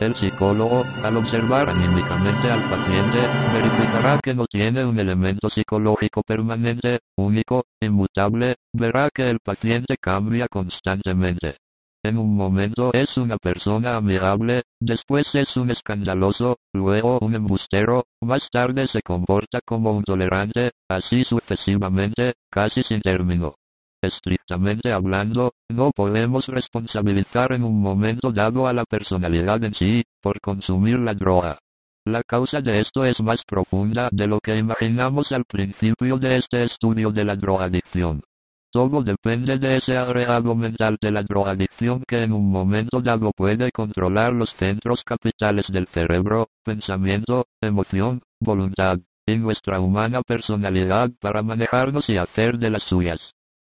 El 0.00 0.14
psicólogo, 0.14 0.84
al 1.04 1.18
observar 1.18 1.68
anímicamente 1.68 2.50
al 2.50 2.62
paciente, 2.70 3.18
verificará 3.52 4.18
que 4.22 4.32
no 4.32 4.46
tiene 4.46 4.82
un 4.86 4.98
elemento 4.98 5.50
psicológico 5.50 6.22
permanente, 6.22 7.00
único, 7.18 7.66
inmutable, 7.82 8.56
verá 8.72 9.10
que 9.12 9.28
el 9.28 9.38
paciente 9.40 9.96
cambia 10.00 10.48
constantemente. 10.48 11.56
En 12.04 12.16
un 12.16 12.36
momento 12.36 12.92
es 12.92 13.16
una 13.16 13.38
persona 13.38 13.96
amigable, 13.96 14.62
después 14.80 15.34
es 15.34 15.56
un 15.56 15.72
escandaloso, 15.72 16.58
luego 16.72 17.18
un 17.20 17.34
embustero, 17.34 18.04
más 18.22 18.48
tarde 18.52 18.86
se 18.86 19.02
comporta 19.02 19.60
como 19.66 19.90
un 19.90 20.04
tolerante, 20.04 20.70
así 20.88 21.24
sucesivamente, 21.24 22.34
casi 22.50 22.84
sin 22.84 23.00
término. 23.00 23.56
Estrictamente 24.00 24.92
hablando, 24.92 25.54
no 25.68 25.90
podemos 25.90 26.46
responsabilizar 26.46 27.52
en 27.52 27.64
un 27.64 27.80
momento 27.82 28.30
dado 28.30 28.68
a 28.68 28.72
la 28.72 28.84
personalidad 28.84 29.62
en 29.64 29.74
sí, 29.74 30.04
por 30.22 30.40
consumir 30.40 31.00
la 31.00 31.14
droga. 31.14 31.58
La 32.06 32.22
causa 32.22 32.60
de 32.60 32.80
esto 32.80 33.04
es 33.04 33.20
más 33.20 33.42
profunda 33.44 34.08
de 34.12 34.28
lo 34.28 34.38
que 34.38 34.56
imaginamos 34.56 35.32
al 35.32 35.44
principio 35.44 36.16
de 36.16 36.36
este 36.36 36.62
estudio 36.62 37.10
de 37.10 37.24
la 37.24 37.34
drogadicción. 37.34 38.22
Todo 38.70 39.02
depende 39.02 39.58
de 39.58 39.78
ese 39.78 39.96
agregado 39.96 40.54
mental 40.54 40.98
de 41.00 41.10
la 41.10 41.22
drogadicción 41.22 42.04
que 42.06 42.22
en 42.22 42.32
un 42.32 42.50
momento 42.50 43.00
dado 43.00 43.32
puede 43.34 43.72
controlar 43.72 44.34
los 44.34 44.50
centros 44.50 45.02
capitales 45.04 45.68
del 45.68 45.86
cerebro, 45.86 46.48
pensamiento, 46.64 47.46
emoción, 47.62 48.20
voluntad, 48.38 48.98
y 49.26 49.36
nuestra 49.36 49.80
humana 49.80 50.22
personalidad 50.22 51.10
para 51.18 51.42
manejarnos 51.42 52.10
y 52.10 52.18
hacer 52.18 52.58
de 52.58 52.68
las 52.68 52.82
suyas. 52.82 53.32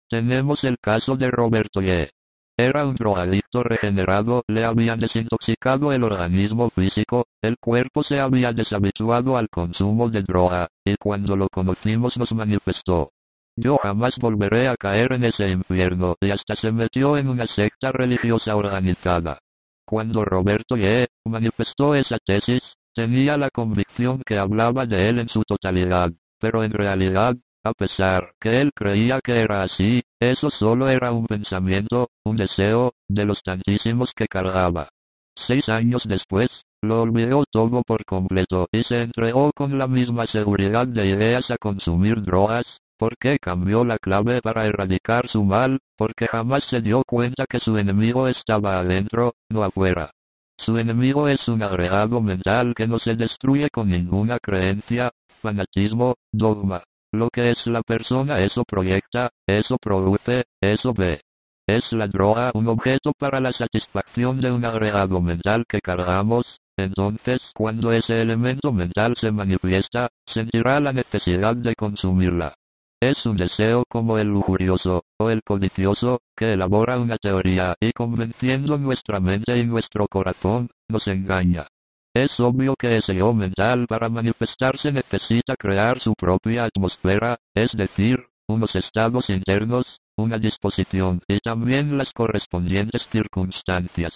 Tenemos 0.10 0.64
el 0.64 0.78
caso 0.80 1.18
de 1.18 1.30
Roberto 1.30 1.82
Ye. 1.82 2.12
Era 2.58 2.86
un 2.86 2.96
drogadicto 2.96 3.64
regenerado, 3.64 4.44
le 4.48 4.64
habían 4.64 5.00
desintoxicado 5.00 5.92
el 5.92 6.04
organismo 6.04 6.70
físico, 6.70 7.26
el 7.42 7.58
cuerpo 7.58 8.02
se 8.02 8.22
había 8.22 8.54
deshabituado 8.54 9.36
al 9.36 9.50
consumo 9.50 10.10
de 10.10 10.22
droga, 10.22 10.70
y 10.86 10.96
cuando 10.96 11.36
lo 11.36 11.50
conocimos 11.50 12.16
nos 12.18 12.32
manifestó, 12.32 13.12
yo 13.58 13.78
jamás 13.78 14.16
volveré 14.20 14.68
a 14.68 14.76
caer 14.76 15.14
en 15.14 15.24
ese 15.24 15.50
infierno 15.50 16.16
y 16.20 16.32
hasta 16.32 16.56
se 16.56 16.72
metió 16.72 17.18
en 17.18 17.30
una 17.30 17.48
secta 17.48 17.92
religiosa 17.92 18.56
organizada. 18.56 19.40
Cuando 19.86 20.26
Roberto 20.26 20.76
Ye 20.76 21.08
manifestó 21.26 21.96
esa 21.96 22.18
tesis, 22.26 22.62
tenía 22.94 23.38
la 23.38 23.50
convicción 23.50 24.22
que 24.26 24.38
hablaba 24.38 24.86
de 24.86 25.10
él 25.10 25.20
en 25.20 25.30
su 25.30 25.44
totalidad, 25.44 26.12
pero 26.40 26.64
en 26.64 26.72
realidad, 26.72 27.36
a 27.64 27.74
pesar 27.74 28.34
que 28.40 28.62
él 28.62 28.72
creía 28.74 29.20
que 29.22 29.40
era 29.40 29.64
así, 29.64 30.02
eso 30.20 30.50
solo 30.50 30.90
era 30.90 31.12
un 31.12 31.26
pensamiento, 31.26 32.10
un 32.24 32.36
deseo, 32.36 32.94
de 33.08 33.26
los 33.26 33.42
tantísimos 33.42 34.12
que 34.16 34.28
cargaba. 34.28 34.90
Seis 35.36 35.70
años 35.70 36.04
después, 36.06 36.50
lo 36.82 37.02
olvidó 37.02 37.44
todo 37.52 37.82
por 37.84 38.06
completo 38.06 38.68
y 38.72 38.84
se 38.84 39.02
entregó 39.02 39.52
con 39.54 39.78
la 39.78 39.88
misma 39.88 40.28
seguridad 40.28 40.88
de 40.88 41.08
ideas 41.08 41.50
a 41.52 41.58
consumir 41.58 42.22
drogas, 42.22 42.66
porque 42.98 43.38
cambió 43.40 43.84
la 43.84 43.98
clave 43.98 44.42
para 44.42 44.66
erradicar 44.66 45.28
su 45.28 45.44
mal, 45.44 45.80
porque 45.98 46.28
jamás 46.28 46.64
se 46.66 46.82
dio 46.82 47.04
cuenta 47.06 47.46
que 47.48 47.60
su 47.60 47.78
enemigo 47.78 48.28
estaba 48.28 48.80
adentro, 48.80 49.36
no 49.50 49.64
afuera. 49.64 50.12
Su 50.58 50.78
enemigo 50.78 51.28
es 51.28 51.48
un 51.48 51.64
agregado 51.64 52.22
mental 52.22 52.74
que 52.76 52.88
no 52.88 52.98
se 53.00 53.16
destruye 53.16 53.70
con 53.70 53.90
ninguna 53.90 54.40
creencia, 54.40 55.12
fanatismo, 55.42 56.16
dogma. 56.32 56.84
Lo 57.12 57.30
que 57.30 57.52
es 57.52 57.66
la 57.68 57.82
persona 57.82 58.40
eso 58.40 58.64
proyecta, 58.64 59.30
eso 59.48 59.78
produce, 59.78 60.46
eso 60.62 60.94
ve. 60.94 61.22
Es 61.68 61.92
la 61.92 62.08
droga 62.08 62.52
un 62.54 62.68
objeto 62.68 63.12
para 63.18 63.40
la 63.40 63.52
satisfacción 63.52 64.40
de 64.40 64.52
un 64.52 64.66
agregado 64.66 65.20
mental 65.20 65.66
que 65.68 65.82
cargamos, 65.82 66.60
entonces 66.78 67.40
cuando 67.56 67.92
ese 67.92 68.22
elemento 68.22 68.72
mental 68.72 69.16
se 69.20 69.32
manifiesta, 69.32 70.10
sentirá 70.26 70.80
la 70.80 70.94
necesidad 70.94 71.56
de 71.56 71.74
consumirla. 71.76 72.54
Es 73.02 73.26
un 73.26 73.36
deseo 73.36 73.84
como 73.90 74.18
el 74.18 74.28
lujurioso, 74.28 75.04
o 75.20 75.30
el 75.30 75.44
codicioso, 75.44 76.22
que 76.36 76.54
elabora 76.54 76.98
una 76.98 77.18
teoría 77.18 77.76
y 77.80 77.92
convenciendo 77.92 78.78
nuestra 78.78 79.20
mente 79.20 79.58
y 79.58 79.66
nuestro 79.66 80.08
corazón, 80.08 80.70
nos 80.90 81.08
engaña. 81.08 81.68
Es 82.16 82.40
obvio 82.40 82.76
que 82.76 82.98
ese 82.98 83.14
yo 83.14 83.34
mental 83.34 83.88
para 83.88 84.08
manifestarse 84.08 84.92
necesita 84.92 85.58
crear 85.58 86.00
su 86.00 86.14
propia 86.14 86.64
atmósfera, 86.64 87.38
es 87.54 87.72
decir, 87.74 88.26
unos 88.48 88.74
estados 88.76 89.30
internos, 89.30 90.00
una 90.18 90.38
disposición 90.38 91.22
y 91.28 91.40
también 91.40 91.98
las 91.98 92.14
correspondientes 92.14 93.06
circunstancias. 93.10 94.14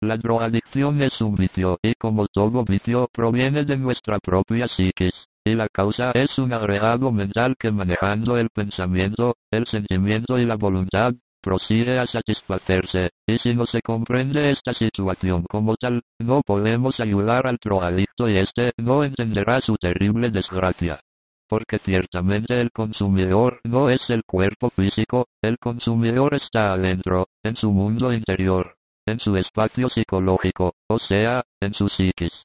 La 0.00 0.16
drogadicción 0.16 1.02
es 1.02 1.20
un 1.20 1.34
vicio 1.34 1.78
y 1.82 1.94
como 1.94 2.28
todo 2.28 2.64
vicio 2.64 3.08
proviene 3.12 3.64
de 3.64 3.76
nuestra 3.76 4.18
propia 4.20 4.68
psiquis. 4.68 5.14
Y 5.44 5.54
la 5.54 5.68
causa 5.68 6.12
es 6.12 6.38
un 6.38 6.52
agregado 6.52 7.10
mental 7.10 7.56
que 7.58 7.72
manejando 7.72 8.36
el 8.36 8.50
pensamiento, 8.50 9.36
el 9.50 9.66
sentimiento 9.66 10.38
y 10.38 10.46
la 10.46 10.54
voluntad, 10.54 11.14
prosigue 11.42 11.98
a 11.98 12.06
satisfacerse, 12.06 13.10
y 13.26 13.38
si 13.38 13.54
no 13.54 13.66
se 13.66 13.82
comprende 13.82 14.50
esta 14.50 14.72
situación 14.72 15.42
como 15.50 15.76
tal, 15.76 16.02
no 16.20 16.42
podemos 16.42 17.00
ayudar 17.00 17.46
al 17.48 17.58
drogadicto 17.62 18.28
y 18.28 18.38
éste 18.38 18.72
no 18.78 19.02
entenderá 19.02 19.60
su 19.60 19.76
terrible 19.76 20.30
desgracia. 20.30 21.00
Porque 21.48 21.78
ciertamente 21.78 22.60
el 22.60 22.70
consumidor 22.70 23.60
no 23.64 23.90
es 23.90 24.08
el 24.08 24.22
cuerpo 24.24 24.70
físico, 24.70 25.26
el 25.42 25.58
consumidor 25.58 26.34
está 26.34 26.72
adentro, 26.72 27.26
en 27.42 27.56
su 27.56 27.72
mundo 27.72 28.12
interior, 28.12 28.76
en 29.06 29.18
su 29.18 29.36
espacio 29.36 29.88
psicológico, 29.88 30.74
o 30.88 30.98
sea, 31.00 31.42
en 31.60 31.74
su 31.74 31.88
psiquis. 31.88 32.44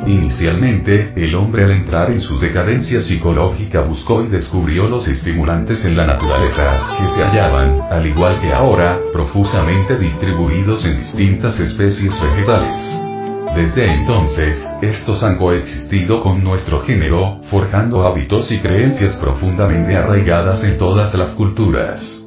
Inicialmente, 0.08 1.14
el 1.16 1.34
hombre 1.34 1.64
al 1.64 1.72
entrar 1.72 2.12
en 2.12 2.22
su 2.22 2.38
decadencia 2.40 3.00
psicológica 3.00 3.82
buscó 3.82 4.22
y 4.24 4.30
descubrió 4.30 4.86
los 4.86 5.08
estimulantes 5.08 5.84
en 5.86 5.98
la 5.98 6.06
naturaleza, 6.06 6.96
que 7.00 7.08
se 7.08 7.24
hallaban, 7.24 7.82
al 7.90 8.06
igual 8.06 8.40
que 8.40 8.54
ahora, 8.54 9.00
profusamente 9.12 9.98
distribuidos 9.98 10.86
en 10.86 11.00
distintas 11.00 11.60
especies 11.60 12.22
vegetales. 12.22 13.15
Desde 13.56 13.86
entonces, 13.86 14.68
estos 14.82 15.23
han 15.23 15.38
coexistido 15.38 16.19
con 16.19 16.44
nuestro 16.44 16.82
género, 16.82 17.40
forjando 17.44 18.03
hábitos 18.03 18.52
y 18.52 18.60
creencias 18.60 19.15
profundamente 19.15 19.95
arraigadas 19.95 20.65
en 20.65 20.77
todas 20.77 21.14
las 21.14 21.34
culturas. 21.34 22.22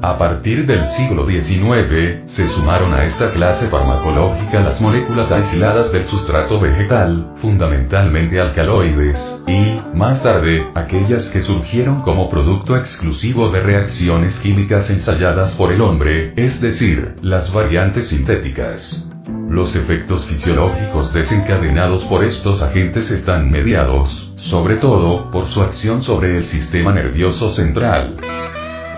A 0.00 0.16
partir 0.16 0.64
del 0.64 0.84
siglo 0.84 1.26
XIX, 1.26 2.30
se 2.30 2.46
sumaron 2.46 2.94
a 2.94 3.04
esta 3.04 3.32
clase 3.32 3.68
farmacológica 3.68 4.60
las 4.60 4.80
moléculas 4.80 5.32
aisladas 5.32 5.90
del 5.90 6.04
sustrato 6.04 6.60
vegetal, 6.60 7.32
fundamentalmente 7.34 8.40
alcaloides, 8.40 9.42
y, 9.48 9.80
más 9.96 10.22
tarde, 10.22 10.64
aquellas 10.76 11.30
que 11.30 11.40
surgieron 11.40 12.02
como 12.02 12.28
producto 12.28 12.76
exclusivo 12.76 13.50
de 13.50 13.58
reacciones 13.58 14.38
químicas 14.40 14.88
ensayadas 14.90 15.56
por 15.56 15.72
el 15.72 15.80
hombre, 15.80 16.32
es 16.36 16.60
decir, 16.60 17.16
las 17.22 17.52
variantes 17.52 18.08
sintéticas. 18.08 19.13
Los 19.48 19.76
efectos 19.76 20.26
fisiológicos 20.26 21.12
desencadenados 21.12 22.06
por 22.06 22.24
estos 22.24 22.62
agentes 22.62 23.10
están 23.10 23.50
mediados, 23.50 24.32
sobre 24.36 24.76
todo, 24.76 25.30
por 25.30 25.46
su 25.46 25.60
acción 25.60 26.02
sobre 26.02 26.36
el 26.36 26.44
sistema 26.44 26.92
nervioso 26.92 27.48
central. 27.48 28.16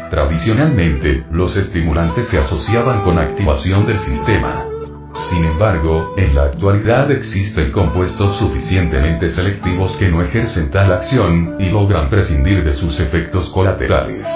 Tradicionalmente, 0.08 1.24
los 1.30 1.56
estimulantes 1.56 2.28
se 2.28 2.38
asociaban 2.38 3.02
con 3.02 3.18
activación 3.18 3.86
del 3.86 3.98
sistema. 3.98 4.64
Sin 5.14 5.44
embargo, 5.44 6.14
en 6.16 6.34
la 6.34 6.44
actualidad 6.44 7.10
existen 7.10 7.72
compuestos 7.72 8.38
suficientemente 8.38 9.28
selectivos 9.28 9.96
que 9.96 10.08
no 10.08 10.22
ejercen 10.22 10.70
tal 10.70 10.92
acción, 10.92 11.56
y 11.58 11.70
logran 11.70 12.08
prescindir 12.08 12.62
de 12.62 12.72
sus 12.72 13.00
efectos 13.00 13.50
colaterales. 13.50 14.28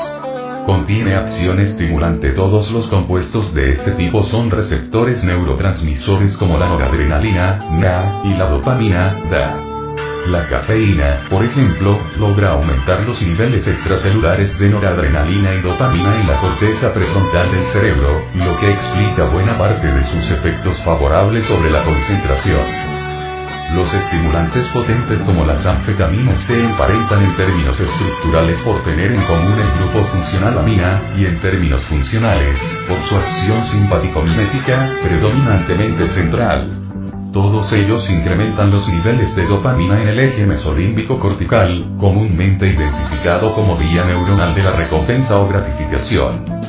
Contiene 0.67 1.15
acción 1.15 1.59
estimulante. 1.61 2.33
Todos 2.33 2.71
los 2.71 2.89
compuestos 2.89 3.55
de 3.55 3.71
este 3.71 3.93
tipo 3.93 4.23
son 4.23 4.51
receptores 4.51 5.25
neurotransmisores 5.25 6.37
como 6.37 6.59
la 6.59 6.69
noradrenalina, 6.69 7.59
NA, 7.73 8.23
y 8.25 8.35
la 8.37 8.47
dopamina, 8.47 9.15
DA. 9.31 9.71
La 10.27 10.47
cafeína, 10.47 11.27
por 11.31 11.45
ejemplo, 11.45 11.99
logra 12.19 12.51
aumentar 12.51 13.03
los 13.07 13.23
niveles 13.23 13.67
extracelulares 13.67 14.59
de 14.59 14.69
noradrenalina 14.69 15.55
y 15.55 15.63
dopamina 15.63 16.21
en 16.21 16.29
la 16.29 16.37
corteza 16.39 16.93
prefrontal 16.93 17.51
del 17.51 17.65
cerebro, 17.65 18.21
lo 18.35 18.57
que 18.61 18.71
explica 18.71 19.25
buena 19.25 19.57
parte 19.57 19.89
de 19.89 20.05
sus 20.05 20.31
efectos 20.31 20.77
favorables 20.85 21.45
sobre 21.45 21.71
la 21.71 21.83
concentración. 21.83 22.90
Los 23.75 23.95
estimulantes 23.95 24.69
potentes 24.71 25.23
como 25.23 25.45
las 25.45 25.65
anfetaminas 25.65 26.41
se 26.41 26.59
emparentan 26.59 27.23
en 27.23 27.37
términos 27.37 27.79
estructurales 27.79 28.61
por 28.63 28.83
tener 28.83 29.13
en 29.13 29.23
común 29.23 29.55
el 29.59 29.79
grupo 29.79 30.05
funcional 30.09 30.59
amina, 30.59 31.01
y 31.17 31.27
en 31.27 31.39
términos 31.39 31.87
funcionales, 31.87 32.61
por 32.89 32.99
su 32.99 33.15
acción 33.15 33.63
simpático-mimética, 33.63 34.91
predominantemente 35.03 36.09
central. 36.09 36.69
Todos 37.33 37.73
ellos 37.73 38.11
incrementan 38.11 38.73
los 38.73 38.89
niveles 38.89 39.37
de 39.37 39.47
dopamina 39.47 40.03
en 40.03 40.09
el 40.09 40.19
eje 40.19 40.47
mesolímbico 40.47 41.21
cortical, 41.21 41.95
comúnmente 41.97 42.67
identificado 42.67 43.55
como 43.55 43.77
vía 43.77 44.05
neuronal 44.05 44.53
de 44.53 44.65
la 44.65 44.73
recompensa 44.73 45.39
o 45.39 45.47
gratificación. 45.47 46.60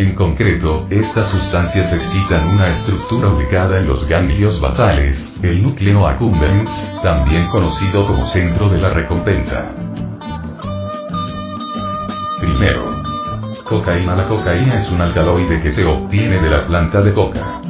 En 0.00 0.14
concreto, 0.14 0.86
estas 0.88 1.28
sustancias 1.28 1.92
excitan 1.92 2.48
una 2.48 2.68
estructura 2.68 3.28
ubicada 3.28 3.76
en 3.76 3.86
los 3.86 4.02
ganglios 4.04 4.58
basales, 4.58 5.38
el 5.42 5.62
núcleo 5.62 6.06
accumbens, 6.06 6.88
también 7.02 7.44
conocido 7.48 8.06
como 8.06 8.24
centro 8.24 8.70
de 8.70 8.78
la 8.78 8.88
recompensa. 8.88 9.74
Primero, 12.40 12.82
cocaína. 13.64 14.16
La 14.16 14.26
cocaína 14.26 14.76
es 14.76 14.88
un 14.88 15.02
alcaloide 15.02 15.60
que 15.60 15.70
se 15.70 15.84
obtiene 15.84 16.40
de 16.40 16.48
la 16.48 16.66
planta 16.66 17.02
de 17.02 17.12
coca 17.12 17.60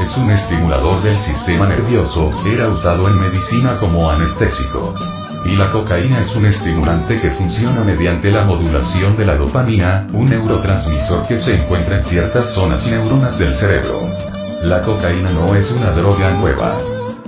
es 0.00 0.16
un 0.16 0.30
estimulador 0.30 1.02
del 1.02 1.18
sistema 1.18 1.66
nervioso, 1.66 2.30
era 2.46 2.68
usado 2.68 3.06
en 3.06 3.20
medicina 3.20 3.76
como 3.78 4.08
anestésico. 4.10 4.94
Y 5.44 5.56
la 5.56 5.70
cocaína 5.72 6.20
es 6.20 6.30
un 6.36 6.46
estimulante 6.46 7.18
que 7.20 7.30
funciona 7.30 7.82
mediante 7.82 8.30
la 8.30 8.44
modulación 8.44 9.16
de 9.16 9.24
la 9.24 9.36
dopamina, 9.36 10.06
un 10.12 10.28
neurotransmisor 10.28 11.26
que 11.26 11.38
se 11.38 11.52
encuentra 11.52 11.96
en 11.96 12.02
ciertas 12.02 12.52
zonas 12.52 12.84
neuronas 12.84 13.38
del 13.38 13.54
cerebro. 13.54 14.02
La 14.62 14.82
cocaína 14.82 15.30
no 15.32 15.54
es 15.54 15.70
una 15.70 15.92
droga 15.92 16.30
nueva. 16.32 16.76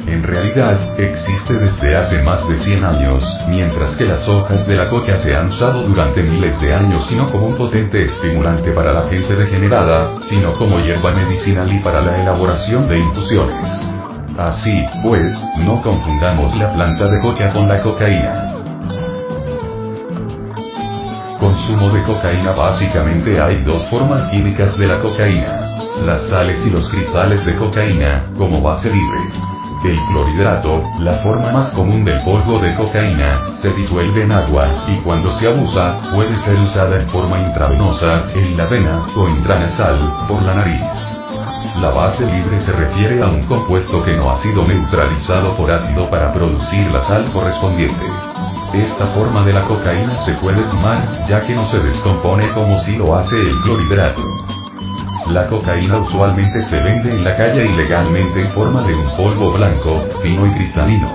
En 0.07 0.23
realidad, 0.23 0.77
existe 1.01 1.55
desde 1.55 1.97
hace 1.97 2.23
más 2.23 2.47
de 2.49 2.59
100 2.59 2.85
años, 2.85 3.25
mientras 3.49 3.97
que 3.97 4.05
las 4.05 4.29
hojas 4.29 4.67
de 4.67 4.77
la 4.77 4.91
coca 4.91 5.17
se 5.17 5.35
han 5.35 5.47
usado 5.47 5.83
durante 5.83 6.23
miles 6.23 6.61
de 6.61 6.75
años 6.75 7.07
y 7.11 7.15
no 7.15 7.31
como 7.31 7.47
un 7.47 7.57
potente 7.57 8.03
estimulante 8.03 8.73
para 8.73 8.93
la 8.93 9.09
gente 9.09 9.37
degenerada, 9.37 10.21
sino 10.21 10.53
como 10.55 10.81
hierba 10.81 11.15
medicinal 11.15 11.73
y 11.73 11.79
para 11.79 12.03
la 12.03 12.21
elaboración 12.21 12.89
de 12.89 12.99
infusiones. 12.99 14.02
Así, 14.39 14.85
pues, 15.03 15.39
no 15.65 15.83
confundamos 15.83 16.57
la 16.57 16.73
planta 16.73 17.05
de 17.05 17.21
coca 17.21 17.53
con 17.53 17.69
la 17.69 17.81
cocaína. 17.81 18.49
Consumo 21.39 21.91
de 21.91 22.03
cocaína 22.03 22.53
Básicamente 22.53 23.41
hay 23.41 23.61
dos 23.63 23.87
formas 23.89 24.29
químicas 24.29 24.79
de 24.79 24.87
la 24.87 24.99
cocaína. 25.01 25.61
Las 26.07 26.29
sales 26.29 26.65
y 26.65 26.71
los 26.71 26.89
cristales 26.89 27.45
de 27.45 27.57
cocaína, 27.57 28.25
como 28.39 28.63
base 28.63 28.89
libre. 28.89 29.19
El 29.85 29.97
clorhidrato, 29.97 30.83
la 31.01 31.13
forma 31.13 31.51
más 31.53 31.75
común 31.75 32.05
del 32.05 32.21
polvo 32.23 32.59
de 32.59 32.75
cocaína, 32.75 33.53
se 33.53 33.71
disuelve 33.75 34.23
en 34.23 34.33
agua, 34.33 34.67
y 34.89 34.97
cuando 35.01 35.31
se 35.33 35.49
abusa, 35.49 36.01
puede 36.15 36.37
ser 36.37 36.55
usada 36.55 36.97
en 36.97 37.09
forma 37.09 37.39
intravenosa, 37.39 38.23
en 38.35 38.57
la 38.57 38.65
vena, 38.67 39.05
o 39.17 39.29
intranasal, 39.29 39.99
por 40.29 40.41
la 40.43 40.55
nariz. 40.55 41.12
La 41.81 41.91
base 41.91 42.25
libre 42.27 42.59
se 42.59 42.73
refiere 42.73 43.23
a 43.23 43.29
un 43.29 43.43
compuesto 43.43 44.05
que 44.05 44.13
no 44.15 44.31
ha 44.31 44.37
sido 44.37 44.65
neutralizado 44.65 45.57
por 45.57 45.71
ácido 45.71 46.09
para 46.11 46.33
producir 46.33 46.91
la 46.93 47.01
sal 47.01 47.25
correspondiente. 47.33 48.07
Esta 48.75 49.07
forma 49.07 49.43
de 49.45 49.53
la 49.53 49.63
cocaína 49.63 50.17
se 50.17 50.35
puede 50.35 50.63
fumar, 50.63 50.99
ya 51.29 51.41
que 51.41 51.55
no 51.55 51.65
se 51.67 51.79
descompone 51.79 52.47
como 52.55 52.79
si 52.79 52.93
lo 52.93 53.15
hace 53.15 53.41
el 53.41 53.51
clorhidrato. 53.63 54.23
La 55.29 55.47
cocaína 55.47 55.99
usualmente 55.99 56.63
se 56.63 56.83
vende 56.83 57.11
en 57.11 57.25
la 57.25 57.37
calle 57.37 57.65
ilegalmente 57.65 58.41
en 58.41 58.49
forma 58.49 58.83
de 58.83 58.95
un 58.95 59.17
polvo 59.17 59.53
blanco, 59.53 60.01
fino 60.23 60.47
y 60.47 60.51
cristalino. 60.51 61.09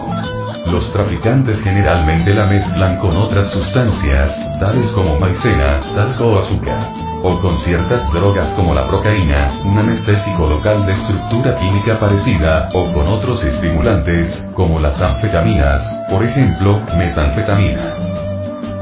Los 0.71 0.91
traficantes 0.91 1.61
generalmente 1.61 2.33
la 2.33 2.45
mezclan 2.45 2.97
con 2.99 3.15
otras 3.15 3.47
sustancias, 3.49 4.45
tales 4.59 4.91
como 4.91 5.17
maicena, 5.19 5.79
talco 5.95 6.25
o 6.25 6.39
azúcar. 6.39 7.06
O 7.23 7.39
con 7.39 7.57
ciertas 7.57 8.11
drogas 8.13 8.53
como 8.53 8.73
la 8.73 8.87
procaína, 8.87 9.51
un 9.65 9.77
anestésico 9.77 10.47
local 10.47 10.85
de 10.85 10.93
estructura 10.93 11.55
química 11.55 11.99
parecida, 11.99 12.69
o 12.73 12.91
con 12.93 13.07
otros 13.07 13.43
estimulantes, 13.43 14.43
como 14.53 14.79
las 14.79 15.01
anfetaminas, 15.01 15.99
por 16.09 16.23
ejemplo, 16.23 16.81
metanfetamina. 16.97 18.16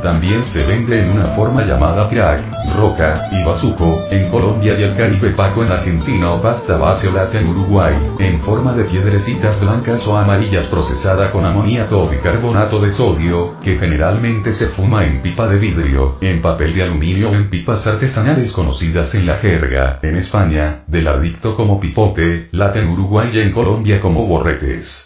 También 0.05 0.43
se 0.43 0.63
vende 0.63 0.99
en 0.99 1.09
una 1.09 1.25
forma 1.25 1.63
llamada 1.63 2.07
crack, 2.07 2.39
roca, 2.75 3.27
y 3.31 3.43
bazuco, 3.43 4.05
en 4.11 4.29
Colombia 4.29 4.75
y 4.77 4.83
el 4.83 4.95
Caribe 4.95 5.31
Paco 5.31 5.63
en 5.63 5.71
Argentina 5.71 6.29
o 6.29 6.39
pasta 6.39 6.77
base 6.77 7.09
lata 7.09 7.39
en 7.39 7.47
Uruguay, 7.47 7.95
en 8.19 8.39
forma 8.39 8.73
de 8.73 8.83
piedrecitas 8.83 9.59
blancas 9.59 10.05
o 10.05 10.15
amarillas 10.15 10.67
procesada 10.67 11.31
con 11.31 11.43
amoníaco 11.43 12.03
o 12.03 12.07
bicarbonato 12.07 12.79
de 12.79 12.91
sodio, 12.91 13.57
que 13.59 13.77
generalmente 13.77 14.51
se 14.51 14.67
fuma 14.75 15.05
en 15.05 15.23
pipa 15.23 15.47
de 15.47 15.57
vidrio, 15.57 16.17
en 16.21 16.39
papel 16.39 16.75
de 16.75 16.83
aluminio 16.83 17.31
o 17.31 17.33
en 17.33 17.49
pipas 17.49 17.87
artesanales 17.87 18.51
conocidas 18.51 19.15
en 19.15 19.25
la 19.25 19.37
jerga, 19.37 19.97
en 20.03 20.17
España, 20.17 20.83
del 20.85 21.07
adicto 21.07 21.55
como 21.55 21.79
pipote, 21.79 22.49
lata 22.51 22.77
en 22.77 22.89
Uruguay 22.89 23.31
y 23.33 23.39
en 23.39 23.51
Colombia 23.51 23.99
como 23.99 24.27
borretes. 24.27 25.04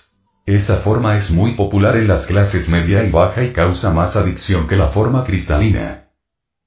Esa 0.49 0.81
forma 0.81 1.15
es 1.15 1.29
muy 1.29 1.55
popular 1.55 1.95
en 1.95 2.07
las 2.07 2.25
clases 2.25 2.67
media 2.67 3.03
y 3.03 3.11
baja 3.11 3.43
y 3.43 3.53
causa 3.53 3.93
más 3.93 4.15
adicción 4.15 4.65
que 4.65 4.77
la 4.77 4.87
forma 4.87 5.23
cristalina. 5.23 6.07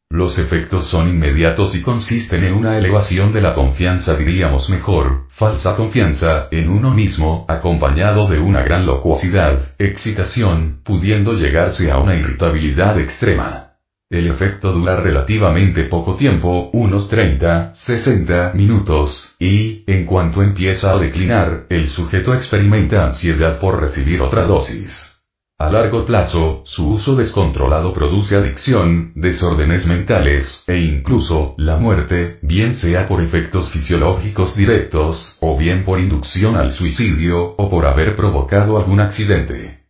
Los 0.09 0.39
efectos 0.39 0.85
son 0.85 1.09
inmediatos 1.09 1.75
y 1.75 1.83
consisten 1.83 2.45
en 2.45 2.55
una 2.55 2.79
elevación 2.79 3.33
de 3.33 3.41
la 3.41 3.57
confianza, 3.57 4.15
diríamos 4.15 4.71
mejor, 4.71 5.27
falsa 5.31 5.75
confianza, 5.75 6.47
en 6.53 6.69
uno 6.69 6.93
mismo, 6.93 7.45
acompañado 7.49 8.29
de 8.29 8.39
una 8.39 8.63
gran 8.63 8.87
locuosidad, 8.87 9.75
excitación, 9.81 10.81
pudiendo 10.85 11.33
llegarse 11.33 11.91
a 11.91 11.99
una 11.99 12.15
irritabilidad 12.15 13.01
extrema. 13.01 13.72
El 14.13 14.27
efecto 14.27 14.71
dura 14.73 14.97
relativamente 14.97 15.85
poco 15.85 16.17
tiempo, 16.17 16.69
unos 16.75 17.09
30, 17.09 17.73
60 17.73 18.53
minutos, 18.53 19.37
y, 19.39 19.85
en 19.91 20.05
cuanto 20.05 20.43
empieza 20.43 20.93
a 20.93 20.99
declinar, 20.99 21.65
el 21.71 21.89
sujeto 21.89 22.35
experimenta 22.35 23.07
ansiedad 23.07 23.59
por 23.59 23.81
recibir 23.81 24.21
otra 24.21 24.45
dosis. 24.45 25.19
A 25.59 25.71
largo 25.71 26.05
plazo, 26.05 26.61
su 26.67 26.91
uso 26.91 27.15
descontrolado 27.15 27.95
produce 27.95 28.37
adicción, 28.37 29.13
desórdenes 29.15 29.87
mentales, 29.87 30.63
e 30.67 30.77
incluso, 30.77 31.55
la 31.57 31.79
muerte, 31.79 32.39
bien 32.43 32.75
sea 32.75 33.07
por 33.07 33.23
efectos 33.23 33.73
fisiológicos 33.73 34.55
directos, 34.55 35.39
o 35.41 35.57
bien 35.57 35.87
por 35.87 35.99
inducción 35.99 36.57
al 36.57 36.71
suicidio, 36.71 37.55
o 37.57 37.71
por 37.71 37.87
haber 37.87 38.15
provocado 38.15 38.77
algún 38.77 39.01
accidente. 39.01 39.82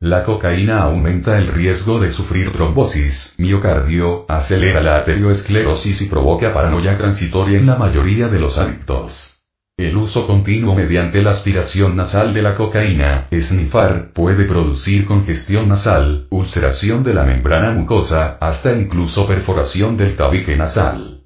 La 0.00 0.24
cocaína 0.24 0.82
aumenta 0.82 1.38
el 1.38 1.46
riesgo 1.46 1.98
de 1.98 2.10
sufrir 2.10 2.52
trombosis, 2.52 3.34
miocardio, 3.38 4.26
acelera 4.28 4.82
la 4.82 4.96
arterioesclerosis 4.96 6.02
y 6.02 6.06
provoca 6.06 6.52
paranoia 6.52 6.98
transitoria 6.98 7.58
en 7.58 7.64
la 7.64 7.76
mayoría 7.76 8.28
de 8.28 8.38
los 8.38 8.58
adictos. 8.58 9.42
El 9.78 9.96
uso 9.96 10.26
continuo 10.26 10.74
mediante 10.74 11.22
la 11.22 11.30
aspiración 11.30 11.96
nasal 11.96 12.34
de 12.34 12.42
la 12.42 12.54
cocaína, 12.54 13.28
snifar, 13.40 14.12
puede 14.12 14.44
producir 14.44 15.06
congestión 15.06 15.66
nasal, 15.66 16.26
ulceración 16.28 17.02
de 17.02 17.14
la 17.14 17.24
membrana 17.24 17.72
mucosa, 17.72 18.36
hasta 18.38 18.72
incluso 18.72 19.26
perforación 19.26 19.96
del 19.96 20.14
tabique 20.14 20.56
nasal. 20.56 21.22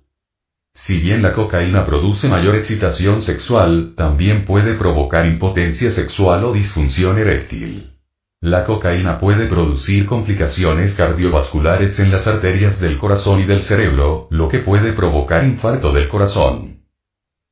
Si 0.74 1.00
bien 1.00 1.22
la 1.22 1.32
cocaína 1.32 1.84
produce 1.84 2.28
mayor 2.28 2.54
excitación 2.54 3.20
sexual, 3.20 3.94
también 3.96 4.44
puede 4.44 4.78
provocar 4.78 5.26
impotencia 5.26 5.90
sexual 5.90 6.44
o 6.44 6.52
disfunción 6.52 7.18
eréctil. 7.18 7.89
La 8.42 8.64
cocaína 8.64 9.18
puede 9.18 9.46
producir 9.46 10.06
complicaciones 10.06 10.94
cardiovasculares 10.94 11.98
en 11.98 12.10
las 12.10 12.26
arterias 12.26 12.80
del 12.80 12.96
corazón 12.96 13.40
y 13.40 13.46
del 13.46 13.60
cerebro, 13.60 14.28
lo 14.30 14.48
que 14.48 14.60
puede 14.60 14.94
provocar 14.94 15.44
infarto 15.44 15.92
del 15.92 16.08
corazón. 16.08 16.86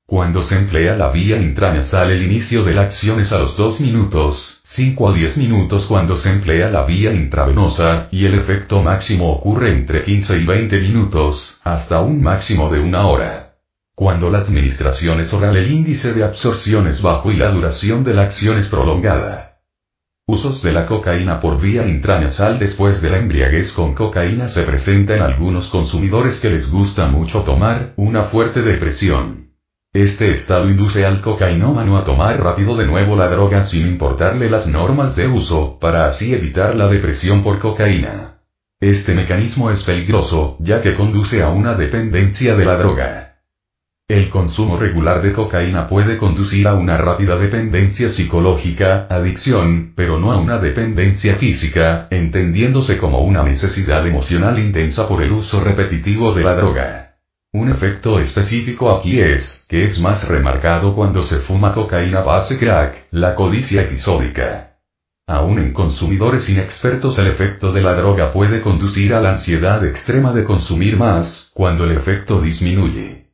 Cuando 0.06 0.43
se 0.43 0.56
emplea 0.56 0.97
la 0.97 1.10
vía 1.10 1.36
intranasal 1.36 2.10
el 2.10 2.23
inicio 2.23 2.65
de 2.65 2.73
la 2.73 2.85
acción 2.85 3.20
es 3.20 3.35
a 3.35 3.39
los 3.39 3.55
2 3.55 3.82
minutos, 3.82 4.62
5 4.65 5.10
a 5.10 5.12
10 5.12 5.36
minutos 5.36 5.85
cuando 5.85 6.16
se 6.16 6.31
emplea 6.31 6.70
la 6.70 6.86
vía 6.86 7.12
intravenosa, 7.12 8.09
y 8.10 8.24
el 8.24 8.32
efecto 8.32 8.82
máximo 8.82 9.31
ocurre 9.31 9.74
entre 9.74 10.01
15 10.01 10.39
y 10.39 10.47
20 10.47 10.81
minutos, 10.81 11.60
hasta 11.65 12.01
un 12.01 12.23
máximo 12.23 12.70
de 12.70 12.81
una 12.81 13.06
hora. 13.06 13.56
Cuando 13.94 14.31
la 14.31 14.39
administración 14.39 15.20
es 15.20 15.35
oral 15.35 15.55
el 15.55 15.70
índice 15.70 16.15
de 16.15 16.24
absorción 16.24 16.86
es 16.86 17.02
bajo 17.02 17.31
y 17.31 17.36
la 17.36 17.51
duración 17.51 18.02
de 18.05 18.15
la 18.15 18.23
acción 18.23 18.56
es 18.56 18.69
prolongada. 18.69 19.48
Usos 20.31 20.61
de 20.61 20.73
la 20.73 20.85
cocaína 20.85 21.41
por 21.41 21.59
vía 21.59 21.89
intranasal 21.89 22.59
después 22.59 23.01
de 23.01 23.09
la 23.09 23.17
embriaguez 23.17 23.73
con 23.73 23.95
cocaína 23.95 24.47
se 24.51 24.63
presenta 24.65 25.17
en 25.17 25.23
algunos 25.23 25.69
consumidores 25.69 26.39
que 26.39 26.51
les 26.51 26.71
gusta 26.71 27.07
mucho 27.07 27.45
tomar, 27.45 27.95
una 27.97 28.25
fuerte 28.25 28.61
depresión. 28.61 29.55
Este 29.91 30.29
estado 30.29 30.69
induce 30.69 31.07
al 31.07 31.23
cocainómano 31.23 31.97
a 31.97 32.05
tomar 32.05 32.39
rápido 32.43 32.77
de 32.77 32.87
nuevo 32.87 33.17
la 33.17 33.31
droga 33.31 33.63
sin 33.63 33.87
importarle 33.87 34.51
las 34.51 34.69
normas 34.69 35.17
de 35.17 35.29
uso, 35.29 35.79
para 35.81 36.05
así 36.05 36.35
evitar 36.35 36.75
la 36.75 36.89
depresión 36.89 37.43
por 37.43 37.59
cocaína. 37.59 38.43
Este 38.81 39.15
mecanismo 39.15 39.71
es 39.71 39.83
peligroso, 39.83 40.59
ya 40.61 40.83
que 40.83 40.95
conduce 40.95 41.43
a 41.43 41.49
una 41.49 41.73
dependencia 41.73 42.55
de 42.55 42.67
la 42.67 42.77
droga. 42.77 43.28
El 44.11 44.31
consumo 44.31 44.79
regular 44.79 45.21
de 45.21 45.35
cocaína 45.35 45.87
puede 45.87 46.17
conducir 46.17 46.67
a 46.67 46.73
una 46.73 46.97
rápida 46.97 47.37
dependencia 47.37 48.09
psicológica, 48.09 49.07
adicción, 49.11 49.93
pero 49.95 50.19
no 50.19 50.33
a 50.33 50.41
una 50.41 50.57
dependencia 50.57 51.37
física, 51.37 52.09
entendiéndose 52.11 52.97
como 52.97 53.21
una 53.21 53.43
necesidad 53.43 54.07
emocional 54.07 54.59
intensa 54.59 55.07
por 55.07 55.21
el 55.21 55.31
uso 55.33 55.63
repetitivo 55.63 56.33
de 56.33 56.43
la 56.43 56.55
droga. 56.55 57.17
Un 57.53 57.69
efecto 57.69 58.19
específico 58.19 58.97
aquí 58.97 59.21
es, 59.21 59.67
que 59.69 59.85
es 59.85 60.01
más 60.01 60.27
remarcado 60.27 60.95
cuando 60.95 61.23
se 61.23 61.41
fuma 61.41 61.75
cocaína 61.75 62.23
base 62.23 62.59
crack, 62.59 63.09
la 63.11 63.35
codicia 63.35 63.83
episódica. 63.83 64.79
Aún 65.27 65.59
en 65.59 65.75
consumidores 65.75 66.49
inexpertos 66.49 67.19
el 67.19 67.27
efecto 67.27 67.73
de 67.73 67.83
la 67.83 67.93
droga 67.93 68.33
puede 68.33 68.63
conducir 68.63 69.13
a 69.13 69.21
la 69.21 69.33
ansiedad 69.33 69.85
extrema 69.85 70.33
de 70.33 70.45
consumir 70.45 70.97
más, 70.97 71.51
cuando 71.53 71.85
el 71.85 71.93
efecto 71.93 72.41
disminuye. 72.41 73.28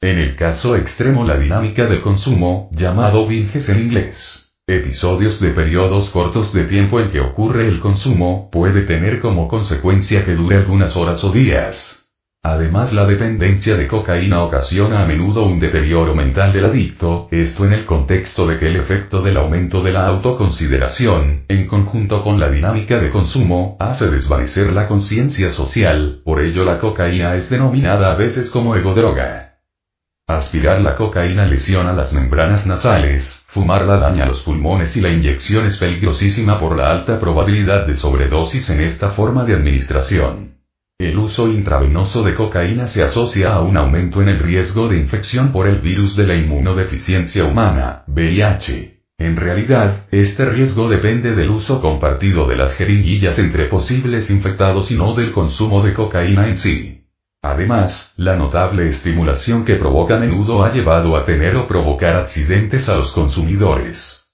En 0.00 0.20
el 0.20 0.36
caso 0.36 0.76
extremo 0.76 1.24
la 1.24 1.36
dinámica 1.36 1.84
del 1.84 2.02
consumo, 2.02 2.70
llamado 2.70 3.26
binges 3.26 3.68
en 3.68 3.80
inglés. 3.80 4.54
Episodios 4.64 5.40
de 5.40 5.50
periodos 5.50 6.08
cortos 6.10 6.52
de 6.52 6.66
tiempo 6.66 7.00
en 7.00 7.10
que 7.10 7.18
ocurre 7.18 7.66
el 7.66 7.80
consumo, 7.80 8.48
puede 8.52 8.82
tener 8.82 9.18
como 9.18 9.48
consecuencia 9.48 10.24
que 10.24 10.36
dure 10.36 10.58
algunas 10.58 10.96
horas 10.96 11.24
o 11.24 11.32
días. 11.32 12.12
Además 12.44 12.92
la 12.92 13.06
dependencia 13.06 13.74
de 13.76 13.88
cocaína 13.88 14.44
ocasiona 14.44 15.02
a 15.02 15.06
menudo 15.06 15.42
un 15.42 15.58
deterioro 15.58 16.14
mental 16.14 16.52
del 16.52 16.66
adicto, 16.66 17.26
esto 17.32 17.66
en 17.66 17.72
el 17.72 17.84
contexto 17.84 18.46
de 18.46 18.56
que 18.56 18.68
el 18.68 18.76
efecto 18.76 19.20
del 19.20 19.36
aumento 19.36 19.82
de 19.82 19.90
la 19.90 20.06
autoconsideración, 20.06 21.44
en 21.48 21.66
conjunto 21.66 22.22
con 22.22 22.38
la 22.38 22.48
dinámica 22.48 22.98
de 22.98 23.10
consumo, 23.10 23.76
hace 23.80 24.08
desvanecer 24.08 24.72
la 24.72 24.86
conciencia 24.86 25.50
social, 25.50 26.22
por 26.24 26.40
ello 26.40 26.64
la 26.64 26.78
cocaína 26.78 27.34
es 27.34 27.50
denominada 27.50 28.12
a 28.12 28.16
veces 28.16 28.52
como 28.52 28.76
egodroga. 28.76 29.47
Aspirar 30.28 30.82
la 30.82 30.94
cocaína 30.94 31.46
lesiona 31.46 31.94
las 31.94 32.12
membranas 32.12 32.66
nasales, 32.66 33.46
fumarla 33.48 33.96
daña 33.96 34.26
los 34.26 34.42
pulmones 34.42 34.94
y 34.94 35.00
la 35.00 35.08
inyección 35.08 35.64
es 35.64 35.78
peligrosísima 35.78 36.60
por 36.60 36.76
la 36.76 36.90
alta 36.90 37.18
probabilidad 37.18 37.86
de 37.86 37.94
sobredosis 37.94 38.68
en 38.68 38.82
esta 38.82 39.08
forma 39.08 39.46
de 39.46 39.54
administración. 39.54 40.58
El 40.98 41.18
uso 41.18 41.48
intravenoso 41.48 42.22
de 42.24 42.34
cocaína 42.34 42.86
se 42.88 43.02
asocia 43.02 43.54
a 43.54 43.62
un 43.62 43.78
aumento 43.78 44.20
en 44.20 44.28
el 44.28 44.38
riesgo 44.38 44.86
de 44.88 44.98
infección 44.98 45.50
por 45.50 45.66
el 45.66 45.80
virus 45.80 46.14
de 46.14 46.26
la 46.26 46.34
inmunodeficiencia 46.34 47.44
humana, 47.44 48.04
VIH. 48.06 49.00
En 49.16 49.34
realidad, 49.34 50.08
este 50.10 50.44
riesgo 50.44 50.90
depende 50.90 51.34
del 51.34 51.48
uso 51.48 51.80
compartido 51.80 52.46
de 52.46 52.56
las 52.56 52.74
jeringuillas 52.74 53.38
entre 53.38 53.66
posibles 53.66 54.28
infectados 54.28 54.90
y 54.90 54.96
no 54.96 55.14
del 55.14 55.32
consumo 55.32 55.82
de 55.82 55.94
cocaína 55.94 56.48
en 56.48 56.54
sí. 56.54 57.07
Además, 57.42 58.14
la 58.16 58.34
notable 58.34 58.88
estimulación 58.88 59.64
que 59.64 59.76
provoca 59.76 60.16
a 60.16 60.18
menudo 60.18 60.64
ha 60.64 60.72
llevado 60.72 61.16
a 61.16 61.22
tener 61.22 61.56
o 61.56 61.68
provocar 61.68 62.16
accidentes 62.16 62.88
a 62.88 62.96
los 62.96 63.12
consumidores. 63.12 64.24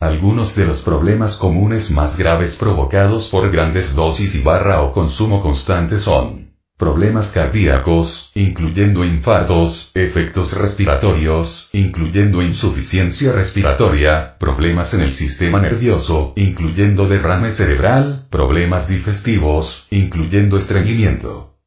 Algunos 0.00 0.54
de 0.54 0.64
los 0.64 0.80
problemas 0.80 1.36
comunes 1.36 1.90
más 1.90 2.16
graves 2.16 2.56
provocados 2.56 3.28
por 3.28 3.50
grandes 3.50 3.94
dosis 3.94 4.34
y 4.34 4.40
barra 4.42 4.80
o 4.80 4.92
consumo 4.92 5.42
constante 5.42 5.98
son 5.98 6.54
problemas 6.78 7.30
cardíacos, 7.30 8.30
incluyendo 8.34 9.04
infartos, 9.04 9.90
efectos 9.92 10.56
respiratorios, 10.56 11.68
incluyendo 11.74 12.40
insuficiencia 12.40 13.32
respiratoria, 13.32 14.38
problemas 14.38 14.94
en 14.94 15.02
el 15.02 15.12
sistema 15.12 15.60
nervioso, 15.60 16.32
incluyendo 16.36 17.06
derrame 17.06 17.52
cerebral, 17.52 18.28
problemas 18.30 18.88
digestivos, 18.88 19.86
incluyendo 19.90 20.56
estreñimiento. 20.56 21.59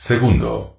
Segundo. 0.00 0.78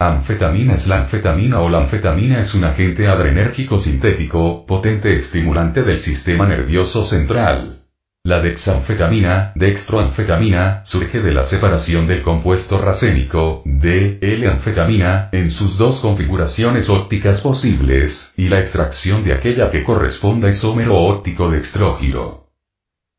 Anfetamina 0.00 0.74
es 0.74 0.88
la 0.88 0.96
anfetamina 0.96 1.60
o 1.60 1.68
la 1.68 1.78
anfetamina 1.78 2.40
es 2.40 2.52
un 2.52 2.64
agente 2.64 3.06
adrenérgico 3.06 3.78
sintético, 3.78 4.66
potente 4.66 5.14
estimulante 5.14 5.84
del 5.84 6.00
sistema 6.00 6.48
nervioso 6.48 7.04
central. 7.04 7.84
La 8.24 8.40
dexanfetamina, 8.40 9.52
dextroanfetamina, 9.54 10.84
surge 10.84 11.22
de 11.22 11.32
la 11.32 11.44
separación 11.44 12.08
del 12.08 12.22
compuesto 12.22 12.76
racémico, 12.78 13.62
D-L-anfetamina, 13.64 15.28
en 15.30 15.50
sus 15.50 15.78
dos 15.78 16.00
configuraciones 16.00 16.90
ópticas 16.90 17.40
posibles, 17.40 18.34
y 18.36 18.48
la 18.48 18.58
extracción 18.58 19.22
de 19.22 19.34
aquella 19.34 19.70
que 19.70 19.84
corresponda 19.84 20.48
isómero 20.48 20.96
óptico 20.96 21.48
dextrógiro. 21.48 22.45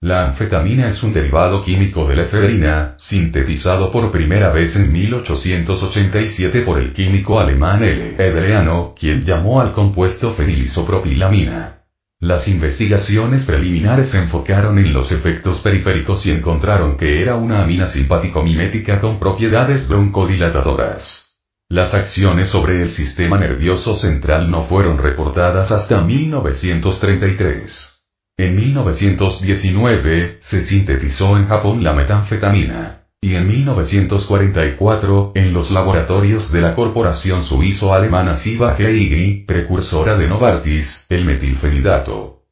La 0.01 0.25
anfetamina 0.25 0.87
es 0.87 1.01
un 1.01 1.11
derivado 1.11 1.63
químico 1.63 2.07
de 2.07 2.15
la 2.15 2.21
efedrina, 2.21 2.93
sintetizado 2.99 3.89
por 3.89 4.11
primera 4.11 4.51
vez 4.51 4.75
en 4.75 4.91
1887 4.91 6.61
por 6.61 6.77
el 6.79 6.93
químico 6.93 7.39
alemán 7.39 7.83
L. 7.83 8.13
Edreano, 8.15 8.93
quien 8.95 9.21
llamó 9.21 9.59
al 9.59 9.71
compuesto 9.71 10.35
fenilisopropilamina. 10.35 11.85
Las 12.19 12.47
investigaciones 12.47 13.47
preliminares 13.47 14.11
se 14.11 14.19
enfocaron 14.19 14.77
en 14.77 14.93
los 14.93 15.11
efectos 15.11 15.61
periféricos 15.61 16.27
y 16.27 16.31
encontraron 16.31 16.95
que 16.95 17.19
era 17.19 17.35
una 17.35 17.63
amina 17.63 17.87
simpático-mimética 17.87 19.01
con 19.01 19.17
propiedades 19.17 19.87
broncodilatadoras. 19.87 21.25
Las 21.69 21.95
acciones 21.95 22.49
sobre 22.49 22.83
el 22.83 22.91
sistema 22.91 23.39
nervioso 23.39 23.95
central 23.95 24.51
no 24.51 24.61
fueron 24.61 24.99
reportadas 24.99 25.71
hasta 25.71 26.01
1933. 26.01 27.96
En 28.39 28.55
1919, 28.55 30.37
se 30.41 30.61
sintetizó 30.61 31.35
en 31.37 31.47
Japón 31.47 31.83
la 31.83 31.93
metanfetamina. 31.93 33.07
Y 33.19 33.33
en 33.33 33.47
1944, 33.47 35.31
en 35.33 35.53
los 35.53 35.71
laboratorios 35.71 36.51
de 36.51 36.61
la 36.61 36.75
corporación 36.75 37.41
suizo-alemana 37.41 38.35
Siva 38.35 38.75
GI, 38.75 39.43
precursora 39.47 40.15
de 40.15 40.27
Novartis, 40.27 41.07
el 41.09 41.25
metilfenidato. 41.25 42.43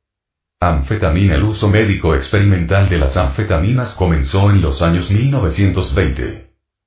Anfetamina 0.60 1.36
El 1.36 1.44
uso 1.44 1.68
médico 1.68 2.16
experimental 2.16 2.90
de 2.90 2.98
las 2.98 3.16
anfetaminas 3.16 3.94
comenzó 3.94 4.49
en 4.49 4.62
los 4.62 4.82
años 4.82 5.12
1920. 5.12 6.45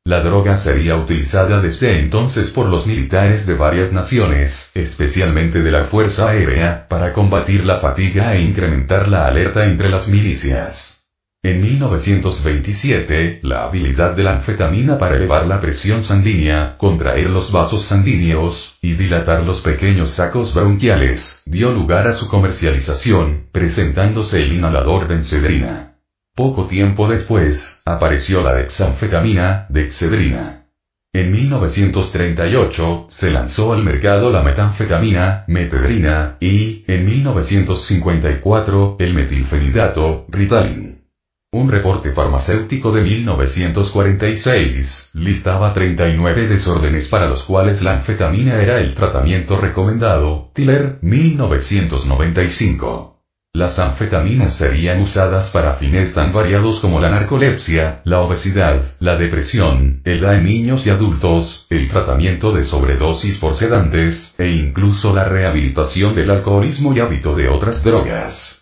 La 0.08 0.22
droga 0.22 0.56
sería 0.56 0.96
utilizada 0.96 1.60
desde 1.60 1.98
entonces 1.98 2.48
por 2.48 2.70
los 2.70 2.86
militares 2.86 3.46
de 3.46 3.52
varias 3.52 3.92
naciones, 3.92 4.70
especialmente 4.74 5.62
de 5.62 5.70
la 5.70 5.84
Fuerza 5.84 6.30
Aérea, 6.30 6.88
para 6.88 7.12
combatir 7.12 7.66
la 7.66 7.78
fatiga 7.80 8.34
e 8.34 8.40
incrementar 8.40 9.06
la 9.06 9.26
alerta 9.26 9.66
entre 9.66 9.90
las 9.90 10.08
milicias. 10.08 11.06
En 11.42 11.60
1927, 11.60 13.40
la 13.42 13.64
habilidad 13.64 14.16
de 14.16 14.22
la 14.22 14.32
anfetamina 14.32 14.96
para 14.96 15.16
elevar 15.16 15.46
la 15.46 15.60
presión 15.60 16.00
sanguínea, 16.00 16.78
contraer 16.78 17.28
los 17.28 17.52
vasos 17.52 17.86
sanguíneos, 17.86 18.78
y 18.80 18.94
dilatar 18.94 19.42
los 19.42 19.60
pequeños 19.60 20.08
sacos 20.08 20.54
bronquiales, 20.54 21.42
dio 21.44 21.70
lugar 21.70 22.06
a 22.08 22.14
su 22.14 22.28
comercialización, 22.28 23.48
presentándose 23.52 24.38
el 24.38 24.54
inhalador 24.54 25.06
Benzedrina. 25.06 25.97
Poco 26.38 26.66
tiempo 26.66 27.08
después, 27.08 27.82
apareció 27.84 28.42
la 28.42 28.54
dexanfetamina, 28.54 29.66
Dexedrina. 29.70 30.66
En 31.12 31.32
1938, 31.32 33.06
se 33.08 33.32
lanzó 33.32 33.72
al 33.72 33.82
mercado 33.82 34.30
la 34.30 34.44
metanfetamina, 34.44 35.42
metedrina, 35.48 36.36
y, 36.38 36.84
en 36.86 37.06
1954, 37.06 38.98
el 39.00 39.14
metilfenidato, 39.14 40.26
Ritalin. 40.28 41.02
Un 41.50 41.72
reporte 41.72 42.12
farmacéutico 42.12 42.92
de 42.92 43.02
1946 43.02 45.10
listaba 45.14 45.72
39 45.72 46.46
desórdenes 46.46 47.08
para 47.08 47.26
los 47.26 47.42
cuales 47.42 47.82
la 47.82 47.94
anfetamina 47.94 48.62
era 48.62 48.78
el 48.78 48.94
tratamiento 48.94 49.56
recomendado, 49.56 50.52
Tiller, 50.54 51.00
1995. 51.02 53.17
Las 53.54 53.78
anfetaminas 53.78 54.54
serían 54.54 55.00
usadas 55.00 55.50
para 55.50 55.72
fines 55.72 56.12
tan 56.12 56.32
variados 56.32 56.80
como 56.80 57.00
la 57.00 57.10
narcolepsia, 57.10 58.02
la 58.04 58.20
obesidad, 58.20 58.94
la 59.00 59.16
depresión, 59.16 60.02
el 60.04 60.22
en 60.22 60.44
niños 60.44 60.86
y 60.86 60.90
adultos, 60.90 61.66
el 61.70 61.88
tratamiento 61.88 62.52
de 62.52 62.62
sobredosis 62.62 63.38
por 63.38 63.54
sedantes, 63.54 64.38
e 64.38 64.50
incluso 64.50 65.14
la 65.14 65.24
rehabilitación 65.24 66.14
del 66.14 66.30
alcoholismo 66.30 66.94
y 66.94 67.00
hábito 67.00 67.34
de 67.34 67.48
otras 67.48 67.82
drogas. 67.82 68.58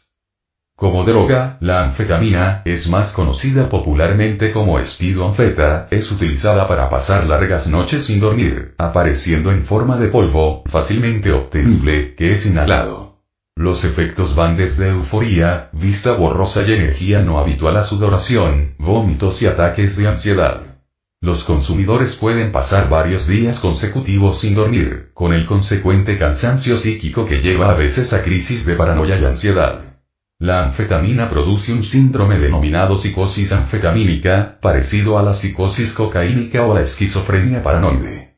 Como 0.76 1.04
droga, 1.04 1.56
la 1.60 1.84
anfetamina, 1.84 2.62
es 2.66 2.86
más 2.86 3.12
conocida 3.12 3.68
popularmente 3.68 4.52
como 4.52 4.78
speedoanfeta, 4.78 5.88
es 5.90 6.10
utilizada 6.12 6.68
para 6.68 6.90
pasar 6.90 7.26
largas 7.26 7.66
noches 7.66 8.04
sin 8.04 8.20
dormir, 8.20 8.74
apareciendo 8.76 9.50
en 9.50 9.62
forma 9.62 9.96
de 9.98 10.08
polvo, 10.08 10.62
fácilmente 10.66 11.32
obtenible, 11.32 12.14
que 12.14 12.28
es 12.28 12.44
inhalado. 12.44 13.05
Los 13.56 13.84
efectos 13.84 14.34
van 14.34 14.54
desde 14.54 14.90
euforía, 14.90 15.70
vista 15.72 16.14
borrosa 16.14 16.60
y 16.62 16.72
energía 16.72 17.22
no 17.22 17.38
habitual 17.38 17.78
a 17.78 17.82
sudoración, 17.82 18.74
vómitos 18.78 19.40
y 19.40 19.46
ataques 19.46 19.96
de 19.96 20.06
ansiedad. 20.06 20.82
Los 21.22 21.42
consumidores 21.42 22.16
pueden 22.16 22.52
pasar 22.52 22.90
varios 22.90 23.26
días 23.26 23.58
consecutivos 23.58 24.40
sin 24.40 24.54
dormir, 24.54 25.10
con 25.14 25.32
el 25.32 25.46
consecuente 25.46 26.18
cansancio 26.18 26.76
psíquico 26.76 27.24
que 27.24 27.40
lleva 27.40 27.70
a 27.70 27.74
veces 27.74 28.12
a 28.12 28.22
crisis 28.22 28.66
de 28.66 28.76
paranoia 28.76 29.16
y 29.16 29.24
ansiedad. 29.24 30.02
La 30.38 30.62
anfetamina 30.62 31.30
produce 31.30 31.72
un 31.72 31.82
síndrome 31.82 32.38
denominado 32.38 32.94
psicosis 32.96 33.52
anfetamínica, 33.52 34.58
parecido 34.60 35.18
a 35.18 35.22
la 35.22 35.32
psicosis 35.32 35.94
cocaínica 35.94 36.66
o 36.66 36.74
la 36.74 36.82
esquizofrenia 36.82 37.62
paranoide. 37.62 38.36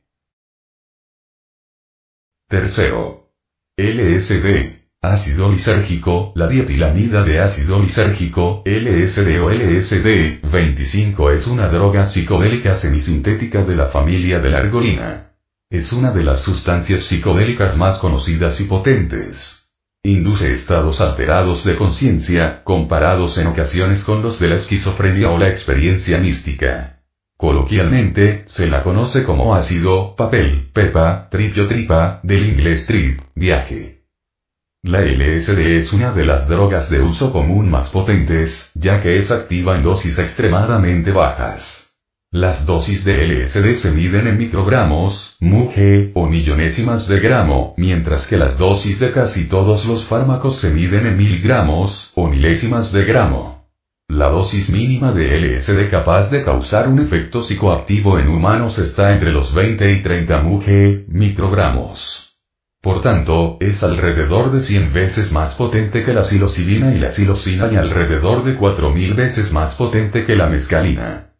Tercero. 2.48 3.32
LSD. 3.76 4.77
Ácido 5.00 5.48
lisérgico, 5.48 6.32
la 6.34 6.48
dietilamida 6.48 7.22
de 7.22 7.38
ácido 7.38 7.80
lisérgico, 7.80 8.64
LSD 8.64 9.40
o 9.40 9.48
LSD, 9.48 10.40
25 10.42 11.30
es 11.30 11.46
una 11.46 11.68
droga 11.68 12.04
psicodélica 12.04 12.74
semisintética 12.74 13.62
de 13.62 13.76
la 13.76 13.86
familia 13.86 14.40
de 14.40 14.50
la 14.50 14.58
argolina. 14.58 15.34
Es 15.70 15.92
una 15.92 16.10
de 16.10 16.24
las 16.24 16.42
sustancias 16.42 17.04
psicodélicas 17.04 17.78
más 17.78 18.00
conocidas 18.00 18.58
y 18.58 18.64
potentes. 18.64 19.70
Induce 20.02 20.50
estados 20.50 21.00
alterados 21.00 21.62
de 21.62 21.76
conciencia, 21.76 22.64
comparados 22.64 23.38
en 23.38 23.46
ocasiones 23.46 24.02
con 24.02 24.20
los 24.20 24.40
de 24.40 24.48
la 24.48 24.56
esquizofrenia 24.56 25.30
o 25.30 25.38
la 25.38 25.48
experiencia 25.48 26.18
mística. 26.18 27.04
Coloquialmente, 27.36 28.42
se 28.46 28.66
la 28.66 28.82
conoce 28.82 29.22
como 29.22 29.54
ácido, 29.54 30.16
papel, 30.16 30.70
pepa, 30.72 31.28
tripio 31.30 31.68
tripa, 31.68 32.18
del 32.24 32.46
inglés 32.46 32.84
trip, 32.84 33.20
viaje. 33.36 33.97
La 34.84 35.00
LSD 35.00 35.76
es 35.76 35.92
una 35.92 36.12
de 36.12 36.24
las 36.24 36.46
drogas 36.46 36.88
de 36.88 37.00
uso 37.00 37.32
común 37.32 37.68
más 37.68 37.90
potentes, 37.90 38.70
ya 38.76 39.02
que 39.02 39.16
es 39.16 39.32
activa 39.32 39.74
en 39.74 39.82
dosis 39.82 40.20
extremadamente 40.20 41.10
bajas. 41.10 41.98
Las 42.30 42.64
dosis 42.64 43.04
de 43.04 43.26
LSD 43.26 43.74
se 43.74 43.90
miden 43.90 44.28
en 44.28 44.38
microgramos, 44.38 45.36
mg, 45.40 46.12
o 46.14 46.28
millonésimas 46.28 47.08
de 47.08 47.18
gramo, 47.18 47.74
mientras 47.76 48.28
que 48.28 48.36
las 48.36 48.56
dosis 48.56 49.00
de 49.00 49.10
casi 49.10 49.48
todos 49.48 49.84
los 49.84 50.06
fármacos 50.06 50.60
se 50.60 50.70
miden 50.70 51.08
en 51.08 51.16
miligramos, 51.16 52.12
o 52.14 52.28
milésimas 52.28 52.92
de 52.92 53.04
gramo. 53.04 53.68
La 54.06 54.28
dosis 54.28 54.70
mínima 54.70 55.10
de 55.12 55.40
LSD 55.40 55.90
capaz 55.90 56.30
de 56.30 56.44
causar 56.44 56.86
un 56.86 57.00
efecto 57.00 57.42
psicoactivo 57.42 58.16
en 58.20 58.28
humanos 58.28 58.78
está 58.78 59.12
entre 59.12 59.32
los 59.32 59.52
20 59.52 59.90
y 59.90 60.00
30 60.00 60.40
mg, 60.40 61.08
microgramos. 61.08 62.27
Por 62.80 63.02
tanto, 63.02 63.56
es 63.60 63.82
alrededor 63.82 64.52
de 64.52 64.60
100 64.60 64.92
veces 64.92 65.32
más 65.32 65.56
potente 65.56 66.04
que 66.04 66.12
la 66.12 66.22
psilocibina 66.22 66.94
y 66.94 66.98
la 66.98 67.10
psilocina 67.10 67.72
y 67.72 67.76
alrededor 67.76 68.44
de 68.44 68.54
4000 68.54 69.14
veces 69.14 69.52
más 69.52 69.74
potente 69.74 70.24
que 70.24 70.36
la 70.36 70.48
mescalina. 70.48 71.34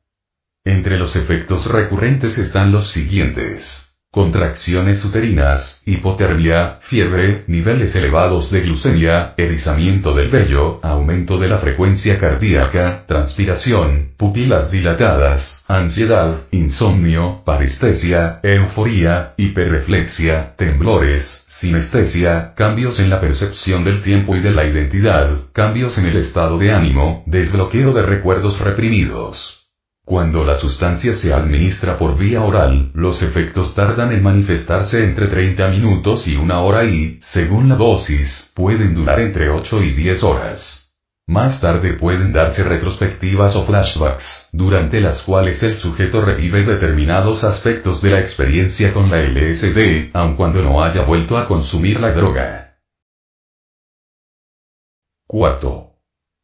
Entre 0.64 0.98
los 0.98 1.14
efectos 1.14 1.66
recurrentes 1.66 2.38
están 2.38 2.72
los 2.72 2.88
siguientes. 2.88 3.87
Contracciones 4.10 5.04
uterinas, 5.04 5.82
hipotermia, 5.84 6.78
fiebre, 6.80 7.44
niveles 7.46 7.94
elevados 7.94 8.50
de 8.50 8.62
glucemia, 8.62 9.34
erizamiento 9.36 10.14
del 10.14 10.30
vello, 10.30 10.80
aumento 10.82 11.36
de 11.36 11.46
la 11.46 11.58
frecuencia 11.58 12.16
cardíaca, 12.18 13.04
transpiración, 13.06 14.14
pupilas 14.16 14.70
dilatadas, 14.70 15.62
ansiedad, 15.68 16.40
insomnio, 16.52 17.42
parestesia, 17.44 18.40
euforía, 18.42 19.34
hiperreflexia, 19.36 20.54
temblores, 20.56 21.44
sinestesia, 21.46 22.54
cambios 22.56 23.00
en 23.00 23.10
la 23.10 23.20
percepción 23.20 23.84
del 23.84 24.02
tiempo 24.02 24.34
y 24.36 24.40
de 24.40 24.52
la 24.52 24.64
identidad, 24.64 25.38
cambios 25.52 25.98
en 25.98 26.06
el 26.06 26.16
estado 26.16 26.56
de 26.56 26.72
ánimo, 26.72 27.24
desbloqueo 27.26 27.92
de 27.92 28.00
recuerdos 28.00 28.58
reprimidos. 28.58 29.67
Cuando 30.08 30.42
la 30.42 30.54
sustancia 30.54 31.12
se 31.12 31.34
administra 31.34 31.98
por 31.98 32.18
vía 32.18 32.42
oral, 32.42 32.92
los 32.94 33.20
efectos 33.20 33.74
tardan 33.74 34.10
en 34.10 34.22
manifestarse 34.22 35.04
entre 35.04 35.26
30 35.26 35.68
minutos 35.68 36.26
y 36.26 36.34
una 36.34 36.62
hora 36.62 36.82
y, 36.84 37.18
según 37.20 37.68
la 37.68 37.76
dosis, 37.76 38.50
pueden 38.56 38.94
durar 38.94 39.20
entre 39.20 39.50
8 39.50 39.82
y 39.82 39.94
10 39.94 40.24
horas. 40.24 40.94
Más 41.26 41.60
tarde 41.60 41.92
pueden 41.92 42.32
darse 42.32 42.62
retrospectivas 42.62 43.54
o 43.56 43.66
flashbacks, 43.66 44.48
durante 44.50 45.02
las 45.02 45.20
cuales 45.20 45.62
el 45.62 45.74
sujeto 45.74 46.22
revive 46.22 46.64
determinados 46.64 47.44
aspectos 47.44 48.00
de 48.00 48.12
la 48.12 48.20
experiencia 48.20 48.94
con 48.94 49.10
la 49.10 49.18
LSD, 49.18 50.12
aun 50.14 50.36
cuando 50.36 50.62
no 50.62 50.82
haya 50.82 51.02
vuelto 51.02 51.36
a 51.36 51.46
consumir 51.46 52.00
la 52.00 52.12
droga. 52.12 52.78
Cuarto. 55.26 55.87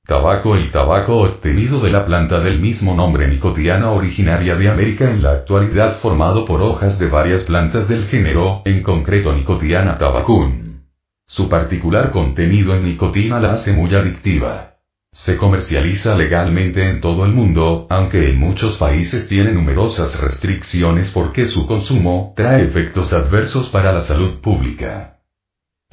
Tabaco 0.07 0.55
El 0.55 0.71
tabaco 0.71 1.17
obtenido 1.23 1.81
de 1.81 1.91
la 1.91 2.05
planta 2.05 2.39
del 2.39 2.61
mismo 2.61 2.95
nombre 2.95 3.27
nicotiana 3.27 3.91
originaria 3.91 4.55
de 4.55 4.69
América 4.69 5.07
en 5.07 5.23
la 5.23 5.33
actualidad 5.33 5.99
formado 6.03 6.45
por 6.45 6.61
hojas 6.61 6.99
de 6.99 7.09
varias 7.09 7.45
plantas 7.45 7.89
del 7.89 8.07
género, 8.07 8.61
en 8.67 8.83
concreto 8.83 9.33
nicotiana 9.33 9.97
tabacum. 9.97 10.83
Su 11.27 11.49
particular 11.49 12.11
contenido 12.11 12.75
en 12.75 12.85
nicotina 12.85 13.41
la 13.41 13.53
hace 13.53 13.73
muy 13.73 13.95
adictiva. 13.95 14.75
Se 15.11 15.39
comercializa 15.39 16.15
legalmente 16.15 16.87
en 16.87 17.01
todo 17.01 17.25
el 17.25 17.33
mundo, 17.33 17.87
aunque 17.89 18.29
en 18.29 18.39
muchos 18.39 18.77
países 18.79 19.27
tiene 19.27 19.53
numerosas 19.53 20.21
restricciones 20.21 21.13
porque 21.13 21.47
su 21.47 21.67
consumo 21.67 22.35
trae 22.37 22.63
efectos 22.63 23.15
adversos 23.15 23.71
para 23.71 23.91
la 23.91 24.03
salud 24.03 24.39
pública. 24.43 25.14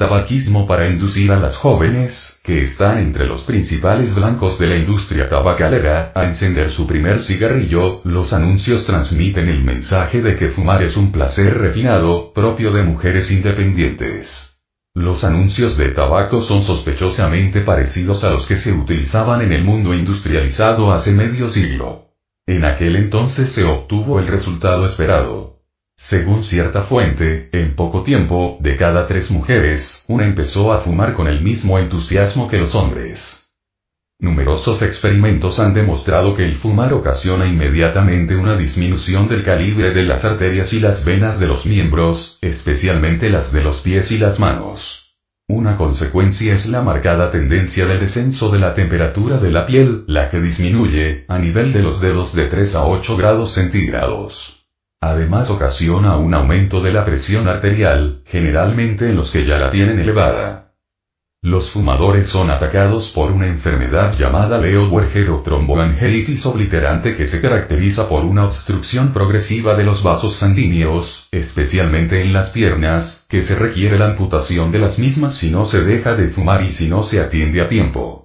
Tabaquismo 0.02 0.66
para 0.66 0.88
inducir 0.88 1.32
a 1.32 1.40
las 1.40 1.56
jóvenes, 1.56 2.40
que 2.44 2.58
están 2.58 2.98
entre 2.98 3.28
los 3.28 3.44
principales 3.44 4.16
blancos 4.16 4.58
de 4.58 4.66
la 4.66 4.76
industria 4.76 5.28
tabacalera, 5.28 6.12
a 6.16 6.24
encender 6.24 6.72
su 6.72 6.88
primer 6.88 7.20
cigarrillo, 7.20 8.02
los 8.04 8.34
anuncios 8.34 8.84
transmiten 8.84 9.48
el 9.48 9.64
mensaje 9.64 10.24
de 10.24 10.38
que 10.38 10.48
fumar 10.48 10.82
es 10.82 10.98
un 10.98 11.12
placer 11.12 11.56
refinado, 11.56 12.34
propio 12.34 12.74
de 12.74 12.82
mujeres 12.82 13.30
independientes. 13.30 14.60
Los 14.96 15.24
anuncios 15.24 15.78
de 15.78 15.90
tabaco 15.90 16.42
son 16.42 16.62
sospechosamente 16.62 17.62
parecidos 17.62 18.24
a 18.24 18.32
los 18.32 18.48
que 18.48 18.56
se 18.56 18.74
utilizaban 18.74 19.44
en 19.44 19.54
el 19.54 19.64
mundo 19.64 19.94
industrializado 19.94 20.92
hace 20.92 21.12
medio 21.12 21.48
siglo. 21.48 22.16
En 22.48 22.66
aquel 22.66 22.96
entonces 22.96 23.52
se 23.52 23.66
obtuvo 23.66 24.18
el 24.18 24.26
resultado 24.26 24.84
esperado. 24.84 25.61
Según 26.04 26.44
cierta 26.44 26.86
fuente, 26.86 27.50
en 27.52 27.76
poco 27.76 28.02
tiempo, 28.02 28.58
de 28.60 28.76
cada 28.76 29.06
tres 29.06 29.30
mujeres, 29.30 30.04
una 30.08 30.26
empezó 30.26 30.74
a 30.74 30.80
fumar 30.80 31.14
con 31.14 31.28
el 31.28 31.44
mismo 31.44 31.78
entusiasmo 31.78 32.48
que 32.48 32.58
los 32.58 32.74
hombres. 32.74 33.54
Numerosos 34.18 34.82
experimentos 34.82 35.60
han 35.60 35.76
demostrado 35.76 36.34
que 36.34 36.44
el 36.44 36.56
fumar 36.56 36.92
ocasiona 36.94 37.46
inmediatamente 37.46 38.36
una 38.36 38.58
disminución 38.58 39.28
del 39.28 39.44
calibre 39.44 39.94
de 39.94 40.02
las 40.02 40.26
arterias 40.26 40.74
y 40.74 40.80
las 40.80 41.06
venas 41.06 41.40
de 41.40 41.46
los 41.46 41.68
miembros, 41.68 42.40
especialmente 42.42 43.30
las 43.30 43.52
de 43.52 43.62
los 43.62 43.82
pies 43.82 44.12
y 44.12 44.18
las 44.18 44.40
manos. 44.40 45.14
Una 45.48 45.78
consecuencia 45.78 46.54
es 46.54 46.66
la 46.66 46.82
marcada 46.82 47.30
tendencia 47.30 47.86
del 47.86 48.00
descenso 48.00 48.50
de 48.50 48.58
la 48.58 48.74
temperatura 48.74 49.38
de 49.38 49.52
la 49.52 49.68
piel, 49.68 50.04
la 50.08 50.30
que 50.30 50.40
disminuye, 50.40 51.26
a 51.28 51.38
nivel 51.38 51.72
de 51.72 51.84
los 51.84 52.02
dedos 52.02 52.34
de 52.34 52.48
3 52.48 52.74
a 52.74 52.86
8 52.88 53.16
grados 53.18 53.54
centígrados. 53.54 54.61
Además 55.04 55.50
ocasiona 55.50 56.16
un 56.18 56.36
aumento 56.36 56.80
de 56.80 56.94
la 56.94 57.04
presión 57.04 57.48
arterial, 57.48 58.22
generalmente 58.26 59.10
en 59.10 59.16
los 59.16 59.32
que 59.32 59.48
ya 59.48 59.58
la 59.58 59.70
tienen 59.70 59.98
elevada. 59.98 60.74
Los 61.44 61.72
fumadores 61.72 62.28
son 62.28 62.52
atacados 62.52 63.10
por 63.10 63.32
una 63.32 63.48
enfermedad 63.48 64.16
llamada 64.16 64.60
Leo-Werger 64.60 65.32
o 65.32 65.42
obliterante 66.46 67.16
que 67.16 67.26
se 67.26 67.42
caracteriza 67.42 68.08
por 68.08 68.26
una 68.26 68.46
obstrucción 68.46 69.12
progresiva 69.12 69.76
de 69.76 69.84
los 69.84 70.04
vasos 70.04 70.38
sanguíneos, 70.38 71.28
especialmente 71.32 72.22
en 72.22 72.32
las 72.32 72.52
piernas, 72.52 73.26
que 73.28 73.42
se 73.42 73.56
requiere 73.56 73.98
la 73.98 74.06
amputación 74.06 74.72
de 74.72 74.80
las 74.80 75.00
mismas 75.00 75.34
si 75.34 75.50
no 75.50 75.66
se 75.66 75.82
deja 75.82 76.14
de 76.14 76.28
fumar 76.28 76.62
y 76.62 76.70
si 76.70 76.88
no 76.88 77.02
se 77.02 77.20
atiende 77.20 77.60
a 77.60 77.66
tiempo. 77.66 78.21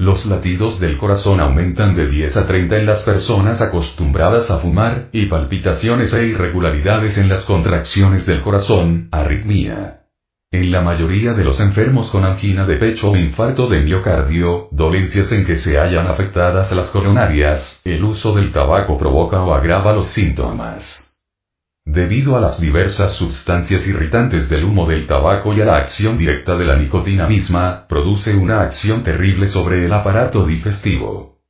Los 0.00 0.26
latidos 0.26 0.78
del 0.78 0.96
corazón 0.96 1.40
aumentan 1.40 1.96
de 1.96 2.06
10 2.06 2.36
a 2.36 2.46
30 2.46 2.76
en 2.76 2.86
las 2.86 3.02
personas 3.02 3.60
acostumbradas 3.62 4.48
a 4.48 4.60
fumar, 4.60 5.08
y 5.10 5.26
palpitaciones 5.26 6.12
e 6.12 6.24
irregularidades 6.24 7.18
en 7.18 7.28
las 7.28 7.42
contracciones 7.42 8.24
del 8.24 8.40
corazón, 8.40 9.08
arritmia. 9.10 10.04
En 10.52 10.70
la 10.70 10.82
mayoría 10.82 11.32
de 11.32 11.42
los 11.42 11.58
enfermos 11.58 12.12
con 12.12 12.24
angina 12.24 12.64
de 12.64 12.76
pecho 12.76 13.10
o 13.10 13.16
infarto 13.16 13.66
de 13.66 13.80
miocardio, 13.80 14.68
dolencias 14.70 15.32
en 15.32 15.44
que 15.44 15.56
se 15.56 15.78
hallan 15.78 16.06
afectadas 16.06 16.70
las 16.70 16.90
coronarias, 16.90 17.82
el 17.84 18.04
uso 18.04 18.32
del 18.36 18.52
tabaco 18.52 18.96
provoca 18.96 19.42
o 19.42 19.52
agrava 19.52 19.92
los 19.92 20.06
síntomas. 20.06 21.07
Debido 21.90 22.36
a 22.36 22.40
las 22.40 22.60
diversas 22.60 23.14
sustancias 23.14 23.86
irritantes 23.86 24.50
del 24.50 24.64
humo 24.64 24.86
del 24.86 25.06
tabaco 25.06 25.54
y 25.54 25.62
a 25.62 25.64
la 25.64 25.76
acción 25.78 26.18
directa 26.18 26.54
de 26.54 26.66
la 26.66 26.76
nicotina 26.76 27.26
misma, 27.26 27.86
produce 27.88 28.34
una 28.34 28.60
acción 28.60 29.02
terrible 29.02 29.48
sobre 29.48 29.86
el 29.86 29.92
aparato 29.94 30.44
digestivo. 30.44 31.40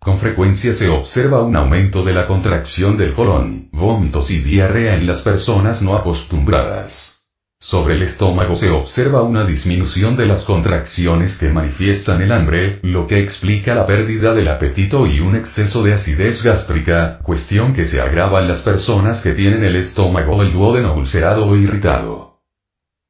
Con 0.00 0.18
frecuencia 0.18 0.72
se 0.72 0.88
observa 0.88 1.44
un 1.44 1.54
aumento 1.54 2.02
de 2.02 2.12
la 2.12 2.26
contracción 2.26 2.96
del 2.96 3.14
colon, 3.14 3.68
vómitos 3.70 4.32
y 4.32 4.40
diarrea 4.40 4.94
en 4.94 5.06
las 5.06 5.22
personas 5.22 5.80
no 5.80 5.96
acostumbradas. 5.96 7.17
Sobre 7.60 7.96
el 7.96 8.02
estómago 8.02 8.54
se 8.54 8.70
observa 8.70 9.22
una 9.22 9.44
disminución 9.44 10.14
de 10.14 10.26
las 10.26 10.44
contracciones 10.44 11.36
que 11.36 11.50
manifiestan 11.50 12.22
el 12.22 12.30
hambre, 12.30 12.78
lo 12.82 13.06
que 13.06 13.18
explica 13.18 13.74
la 13.74 13.84
pérdida 13.84 14.32
del 14.32 14.48
apetito 14.48 15.06
y 15.06 15.18
un 15.18 15.34
exceso 15.34 15.82
de 15.82 15.92
acidez 15.92 16.40
gástrica, 16.40 17.18
cuestión 17.22 17.74
que 17.74 17.84
se 17.84 18.00
agrava 18.00 18.40
en 18.40 18.48
las 18.48 18.62
personas 18.62 19.20
que 19.20 19.32
tienen 19.32 19.64
el 19.64 19.74
estómago 19.74 20.40
del 20.40 20.52
duodeno 20.52 20.94
ulcerado 20.94 21.46
o 21.46 21.56
irritado. 21.56 22.38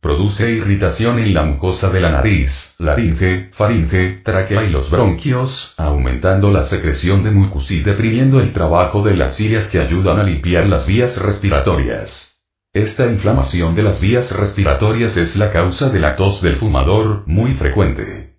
Produce 0.01 0.51
irritación 0.51 1.19
en 1.19 1.35
la 1.35 1.45
mucosa 1.45 1.91
de 1.91 2.01
la 2.01 2.11
nariz, 2.11 2.75
laringe, 2.79 3.51
faringe, 3.53 4.23
tráquea 4.25 4.65
y 4.65 4.71
los 4.71 4.91
bronquios, 4.91 5.75
aumentando 5.77 6.51
la 6.51 6.63
secreción 6.63 7.23
de 7.23 7.33
mucus 7.33 7.71
y 7.71 7.83
deprimiendo 7.83 8.41
el 8.41 8.53
trabajo 8.53 9.03
de 9.03 9.15
las 9.15 9.37
cilias 9.37 9.69
que 9.69 9.81
ayudan 9.81 10.19
a 10.19 10.25
limpiar 10.25 10.67
las 10.67 10.87
vías 10.87 11.19
respiratorias. 11.19 12.28
Esta 12.75 13.07
inflamación 13.07 13.75
de 13.75 13.83
las 13.83 13.99
vías 13.99 14.31
respiratorias 14.37 15.17
es 15.17 15.37
la 15.37 15.51
causa 15.51 15.89
de 15.89 16.01
la 16.01 16.17
tos 16.17 16.43
del 16.43 16.57
fumador, 16.57 17.23
muy 17.27 17.53
frecuente. 17.53 18.37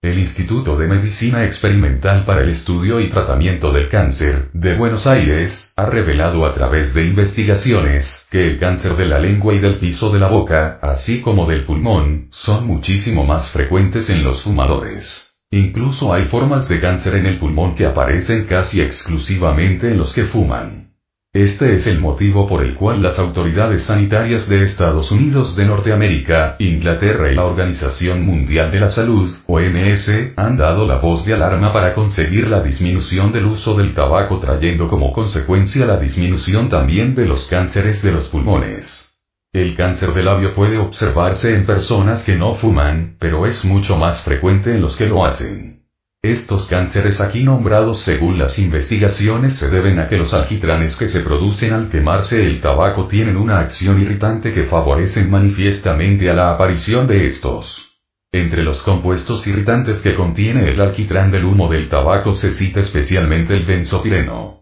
El 0.00 0.18
Instituto 0.18 0.74
de 0.78 0.88
Medicina 0.88 1.44
Experimental 1.44 2.24
para 2.24 2.40
el 2.40 2.48
Estudio 2.48 2.98
y 2.98 3.10
Tratamiento 3.10 3.70
del 3.70 3.88
Cáncer, 3.88 4.48
de 4.54 4.74
Buenos 4.74 5.06
Aires, 5.06 5.74
ha 5.76 5.84
revelado 5.84 6.46
a 6.46 6.54
través 6.54 6.94
de 6.94 7.04
investigaciones, 7.04 8.26
que 8.30 8.48
el 8.48 8.58
cáncer 8.58 8.96
de 8.96 9.04
la 9.04 9.18
lengua 9.18 9.52
y 9.52 9.60
del 9.60 9.78
piso 9.78 10.10
de 10.10 10.18
la 10.18 10.28
boca, 10.28 10.78
así 10.80 11.20
como 11.20 11.46
del 11.46 11.64
pulmón, 11.64 12.28
son 12.30 12.66
muchísimo 12.66 13.24
más 13.24 13.52
frecuentes 13.52 14.08
en 14.08 14.24
los 14.24 14.42
fumadores. 14.42 15.36
Incluso 15.50 16.14
hay 16.14 16.24
formas 16.28 16.70
de 16.70 16.80
cáncer 16.80 17.16
en 17.16 17.26
el 17.26 17.38
pulmón 17.38 17.74
que 17.74 17.84
aparecen 17.84 18.46
casi 18.46 18.80
exclusivamente 18.80 19.90
en 19.90 19.98
los 19.98 20.14
que 20.14 20.24
fuman. 20.24 20.91
Este 21.34 21.72
es 21.72 21.86
el 21.86 21.98
motivo 21.98 22.46
por 22.46 22.62
el 22.62 22.74
cual 22.74 23.00
las 23.00 23.18
autoridades 23.18 23.84
sanitarias 23.84 24.50
de 24.50 24.64
Estados 24.64 25.10
Unidos 25.10 25.56
de 25.56 25.64
Norteamérica, 25.64 26.56
Inglaterra 26.58 27.32
y 27.32 27.34
la 27.34 27.46
Organización 27.46 28.26
Mundial 28.26 28.70
de 28.70 28.80
la 28.80 28.90
Salud, 28.90 29.34
OMS, 29.46 30.10
han 30.36 30.58
dado 30.58 30.86
la 30.86 30.98
voz 30.98 31.24
de 31.24 31.32
alarma 31.32 31.72
para 31.72 31.94
conseguir 31.94 32.48
la 32.48 32.62
disminución 32.62 33.32
del 33.32 33.46
uso 33.46 33.74
del 33.74 33.94
tabaco 33.94 34.40
trayendo 34.40 34.88
como 34.88 35.10
consecuencia 35.10 35.86
la 35.86 35.96
disminución 35.96 36.68
también 36.68 37.14
de 37.14 37.24
los 37.24 37.46
cánceres 37.46 38.02
de 38.02 38.12
los 38.12 38.28
pulmones. 38.28 39.18
El 39.54 39.74
cáncer 39.74 40.12
de 40.12 40.24
labio 40.24 40.52
puede 40.52 40.76
observarse 40.76 41.54
en 41.54 41.64
personas 41.64 42.24
que 42.24 42.36
no 42.36 42.52
fuman, 42.52 43.16
pero 43.18 43.46
es 43.46 43.64
mucho 43.64 43.96
más 43.96 44.22
frecuente 44.22 44.74
en 44.74 44.82
los 44.82 44.98
que 44.98 45.06
lo 45.06 45.24
hacen. 45.24 45.81
Estos 46.24 46.68
cánceres 46.68 47.20
aquí 47.20 47.42
nombrados 47.42 48.02
según 48.02 48.38
las 48.38 48.56
investigaciones 48.56 49.56
se 49.56 49.68
deben 49.68 49.98
a 49.98 50.06
que 50.06 50.16
los 50.16 50.32
alquitranes 50.32 50.94
que 50.94 51.08
se 51.08 51.18
producen 51.18 51.72
al 51.72 51.88
quemarse 51.88 52.36
el 52.36 52.60
tabaco 52.60 53.06
tienen 53.06 53.36
una 53.36 53.58
acción 53.58 54.00
irritante 54.00 54.54
que 54.54 54.62
favorecen 54.62 55.28
manifiestamente 55.28 56.30
a 56.30 56.34
la 56.34 56.52
aparición 56.52 57.08
de 57.08 57.26
estos. 57.26 57.98
Entre 58.30 58.62
los 58.62 58.82
compuestos 58.82 59.48
irritantes 59.48 60.00
que 60.00 60.14
contiene 60.14 60.70
el 60.70 60.80
alquitrán 60.80 61.32
del 61.32 61.44
humo 61.44 61.68
del 61.68 61.88
tabaco 61.88 62.32
se 62.32 62.52
cita 62.52 62.78
especialmente 62.78 63.56
el 63.56 63.64
benzopireno. 63.64 64.61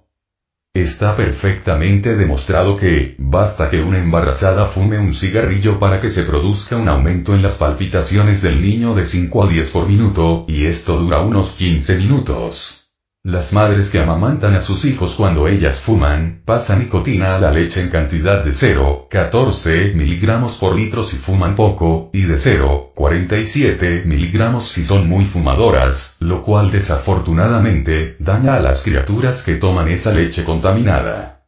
Está 0.72 1.16
perfectamente 1.16 2.14
demostrado 2.14 2.76
que, 2.76 3.16
basta 3.18 3.68
que 3.68 3.80
una 3.82 3.98
embarazada 3.98 4.66
fume 4.66 5.00
un 5.00 5.12
cigarrillo 5.12 5.80
para 5.80 6.00
que 6.00 6.10
se 6.10 6.22
produzca 6.22 6.76
un 6.76 6.88
aumento 6.88 7.34
en 7.34 7.42
las 7.42 7.56
palpitaciones 7.56 8.40
del 8.40 8.62
niño 8.62 8.94
de 8.94 9.04
5 9.04 9.44
a 9.44 9.48
10 9.48 9.70
por 9.72 9.88
minuto, 9.88 10.44
y 10.46 10.66
esto 10.66 10.96
dura 10.96 11.22
unos 11.22 11.50
15 11.50 11.96
minutos. 11.96 12.79
Las 13.22 13.52
madres 13.52 13.90
que 13.90 13.98
amamantan 13.98 14.54
a 14.54 14.60
sus 14.60 14.82
hijos 14.86 15.14
cuando 15.14 15.46
ellas 15.46 15.82
fuman, 15.84 16.40
pasan 16.46 16.78
nicotina 16.78 17.36
a 17.36 17.38
la 17.38 17.50
leche 17.50 17.82
en 17.82 17.90
cantidad 17.90 18.42
de 18.42 18.48
0,14 18.48 19.94
miligramos 19.94 20.56
por 20.56 20.74
litro 20.74 21.02
si 21.02 21.18
fuman 21.18 21.54
poco, 21.54 22.08
y 22.14 22.22
de 22.22 22.36
0,47 22.36 24.06
miligramos 24.06 24.72
si 24.72 24.84
son 24.84 25.06
muy 25.06 25.26
fumadoras, 25.26 26.16
lo 26.20 26.40
cual 26.42 26.70
desafortunadamente, 26.70 28.16
daña 28.20 28.54
a 28.54 28.60
las 28.60 28.82
criaturas 28.82 29.42
que 29.42 29.56
toman 29.56 29.88
esa 29.88 30.12
leche 30.12 30.42
contaminada. 30.42 31.44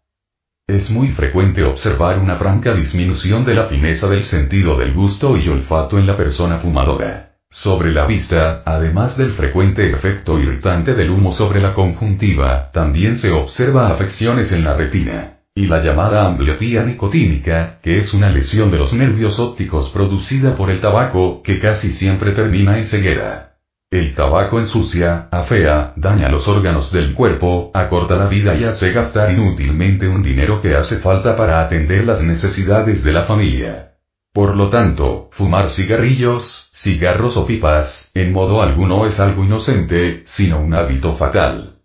Es 0.69 0.91
muy 0.91 1.11
frecuente 1.11 1.65
observar 1.65 2.19
una 2.19 2.35
franca 2.35 2.75
disminución 2.75 3.47
de 3.47 3.55
la 3.55 3.69
fineza 3.69 4.09
del 4.09 4.25
sentido 4.25 4.77
del 4.77 4.93
gusto 4.93 5.39
y 5.39 5.49
olfato 5.49 5.97
en 5.97 6.07
la 6.07 6.19
persona 6.19 6.59
fumadora. 6.59 7.32
Sobre 7.53 7.93
la 7.93 8.07
vista, 8.07 8.63
además 8.65 9.15
del 9.15 9.33
frecuente 9.33 9.87
efecto 9.91 10.39
irritante 10.39 10.95
del 10.95 11.11
humo 11.11 11.31
sobre 11.31 11.61
la 11.61 11.75
conjuntiva, 11.75 12.71
también 12.73 13.19
se 13.19 13.31
observa 13.31 13.91
afecciones 13.91 14.53
en 14.53 14.65
la 14.65 14.73
retina. 14.73 15.41
Y 15.55 15.67
la 15.67 15.83
llamada 15.83 16.25
ambliopía 16.25 16.83
nicotínica, 16.83 17.79
que 17.83 17.99
es 17.99 18.15
una 18.15 18.31
lesión 18.31 18.71
de 18.71 18.79
los 18.79 18.95
nervios 18.95 19.39
ópticos 19.39 19.93
producida 19.93 20.55
por 20.55 20.71
el 20.71 20.81
tabaco, 20.81 21.43
que 21.43 21.59
casi 21.59 21.91
siempre 21.91 22.33
termina 22.33 22.79
en 22.79 22.87
ceguera. 22.87 23.59
El 23.91 24.15
tabaco 24.15 24.59
ensucia, 24.59 25.29
afea, 25.31 25.93
daña 25.97 26.31
los 26.31 26.49
órganos 26.49 26.91
del 26.91 27.13
cuerpo, 27.13 27.71
acorta 27.75 28.17
la 28.17 28.29
vida 28.29 28.55
y 28.55 28.65
hace 28.65 28.93
gastar 28.93 29.31
inútilmente 29.31 30.09
un 30.09 30.23
dinero 30.23 30.59
que 30.59 30.75
hace 30.75 31.01
falta 31.01 31.37
para 31.37 31.61
atender 31.61 32.07
las 32.07 32.23
necesidades 32.23 33.05
de 33.05 33.13
la 33.13 33.21
familia. 33.21 33.92
Por 34.33 34.57
lo 34.57 34.71
tanto, 34.71 35.29
fumar 35.31 35.69
cigarrillos, 35.69 36.71
cigarros 36.73 37.37
o 37.37 37.47
pipas, 37.47 38.11
en 38.15 38.33
modo 38.33 38.63
alguno 38.63 39.05
es 39.05 39.21
algo 39.21 39.45
inocente, 39.45 40.23
sino 40.25 40.59
un 40.59 40.73
hábito 40.75 41.13
fatal. 41.13 41.83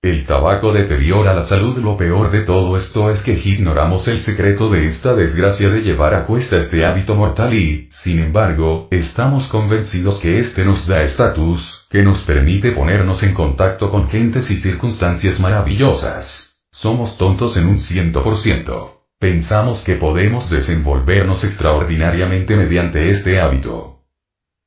El 0.00 0.24
tabaco 0.26 0.72
deteriora 0.72 1.32
la 1.32 1.42
salud. 1.42 1.78
Lo 1.78 1.96
peor 1.96 2.30
de 2.30 2.40
todo 2.40 2.76
esto 2.76 3.10
es 3.10 3.22
que 3.22 3.34
ignoramos 3.34 4.08
el 4.08 4.18
secreto 4.18 4.68
de 4.68 4.86
esta 4.86 5.14
desgracia 5.14 5.68
de 5.70 5.80
llevar 5.80 6.14
a 6.14 6.26
cuesta 6.26 6.56
este 6.56 6.84
hábito 6.84 7.14
mortal 7.14 7.54
y, 7.54 7.88
sin 7.90 8.18
embargo, 8.18 8.88
estamos 8.90 9.48
convencidos 9.48 10.18
que 10.18 10.38
este 10.38 10.64
nos 10.64 10.88
da 10.88 11.02
estatus, 11.02 11.86
que 11.88 12.02
nos 12.02 12.24
permite 12.24 12.72
ponernos 12.72 13.22
en 13.22 13.32
contacto 13.32 13.90
con 13.90 14.08
gentes 14.08 14.50
y 14.50 14.56
circunstancias 14.56 15.40
maravillosas. 15.40 16.60
Somos 16.72 17.16
tontos 17.16 17.56
en 17.56 17.66
un 17.66 17.78
ciento 17.78 18.24
por 18.24 18.36
ciento. 18.36 19.01
Pensamos 19.22 19.84
que 19.84 19.94
podemos 19.94 20.50
desenvolvernos 20.50 21.44
extraordinariamente 21.44 22.56
mediante 22.56 23.08
este 23.08 23.38
hábito. 23.38 24.02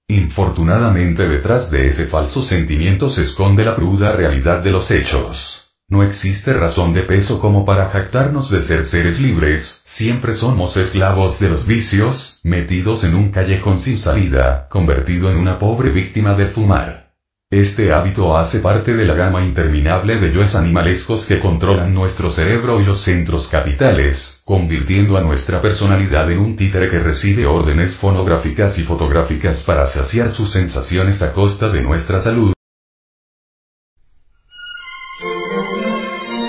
Infortunadamente 0.07 1.27
detrás 1.27 1.72
de 1.72 1.88
ese 1.88 2.07
falso 2.07 2.41
sentimiento 2.41 3.10
se 3.10 3.23
esconde 3.23 3.65
la 3.65 3.76
cruda 3.76 4.14
realidad 4.14 4.64
de 4.64 4.72
los 4.72 4.90
hechos. 4.91 5.73
No 5.90 6.03
existe 6.03 6.53
razón 6.53 6.94
de 6.94 7.02
peso 7.02 7.38
como 7.38 7.65
para 7.65 7.90
jactarnos 7.90 8.49
de 8.49 8.60
ser 8.60 8.86
seres 8.86 9.19
libres, 9.19 9.82
siempre 9.84 10.32
somos 10.32 10.77
esclavos 10.77 11.38
de 11.38 11.49
los 11.49 11.68
vicios, 11.68 12.40
metidos 12.41 13.03
en 13.03 13.14
un 13.14 13.32
callejón 13.32 13.80
sin 13.80 13.98
salida, 13.98 14.69
convertido 14.69 15.30
en 15.30 15.36
una 15.36 15.60
pobre 15.60 15.91
víctima 15.91 16.34
del 16.34 16.52
fumar. 16.52 17.05
Este 17.51 17.93
hábito 17.93 18.35
hace 18.35 18.59
parte 18.59 18.95
de 18.95 19.05
la 19.05 19.13
gama 19.13 19.45
interminable 19.45 20.17
de 20.17 20.34
yoes 20.34 20.55
animalescos 20.55 21.27
que 21.27 21.39
controlan 21.39 21.93
nuestro 21.93 22.27
cerebro 22.27 22.81
y 22.81 22.85
los 22.85 23.01
centros 23.01 23.49
capitales, 23.49 24.41
convirtiendo 24.43 25.15
a 25.15 25.22
nuestra 25.22 25.61
personalidad 25.61 26.31
en 26.31 26.39
un 26.39 26.55
títere 26.55 26.88
que 26.88 26.97
recibe 26.97 27.45
órdenes 27.45 27.95
fonográficas 27.97 28.80
y 28.80 28.84
fotográficas 28.84 29.61
para 29.61 29.85
saciar 29.85 30.30
sus 30.30 30.49
sensaciones 30.49 31.22
a 31.22 31.34
costa 31.34 31.69
de 31.69 31.84
nuestra 31.84 32.17
salud, 32.17 32.51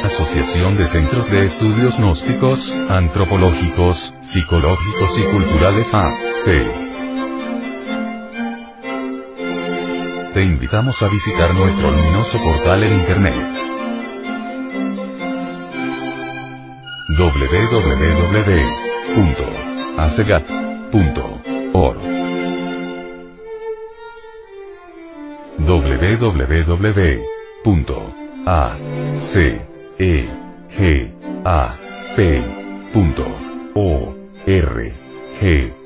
Asociación 0.03 0.79
de 0.79 0.87
Centros 0.87 1.27
de 1.27 1.43
Estudios 1.43 1.99
Gnósticos, 1.99 2.67
Antropológicos, 2.89 4.03
Psicológicos 4.23 5.19
y 5.19 5.25
Culturales 5.25 5.95
AC. 5.95 6.86
Te 10.37 10.43
invitamos 10.43 11.01
a 11.01 11.09
visitar 11.09 11.55
nuestro 11.55 11.91
luminoso 11.91 12.39
portal 12.43 12.83
en 12.85 12.93
Internet. 12.93 13.57
www.acegat.org 17.19 17.97
www.ac 25.59 26.87
e 29.99 30.29
G 30.77 31.11
A 31.47 31.79
P 32.15 32.43
O 33.75 34.15
R 34.45 34.95
G 35.41 35.86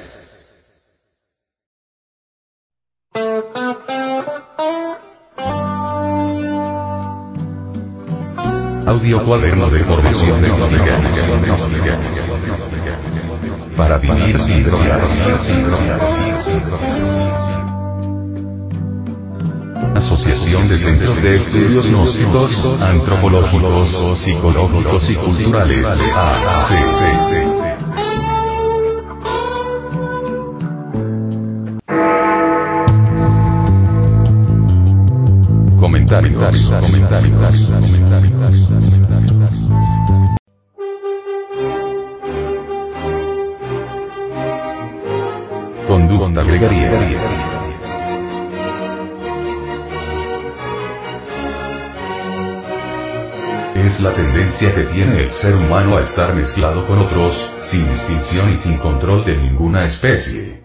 Audio 9.01 9.23
cuaderno 9.25 9.67
de 9.67 9.79
formación 9.79 10.37
Para 13.75 13.97
vivir 13.97 14.37
sin 14.37 14.61
drogas. 14.61 15.19
Asociación 19.95 20.67
de 20.67 20.77
Centros 20.77 21.15
de 21.15 21.27
Estudios 21.29 21.89
Gnósticos, 21.89 22.83
Antropológicos, 22.83 24.19
Psicológicos 24.19 25.09
y 25.09 25.15
Culturales. 25.15 25.87
Comentarios, 36.11 36.69
comentarios, 36.69 37.69
comentarios. 37.69 38.69
Es 53.73 54.01
la 54.01 54.13
tendencia 54.13 54.75
que 54.75 54.83
tiene 54.83 55.23
el 55.23 55.31
ser 55.31 55.55
humano 55.55 55.95
a 55.95 56.01
estar 56.01 56.35
mezclado 56.35 56.85
con 56.87 56.99
otros, 56.99 57.41
sin 57.59 57.87
distinción 57.87 58.49
y 58.49 58.57
sin 58.57 58.77
control 58.79 59.23
de 59.23 59.37
ninguna 59.37 59.85
especie. 59.85 60.60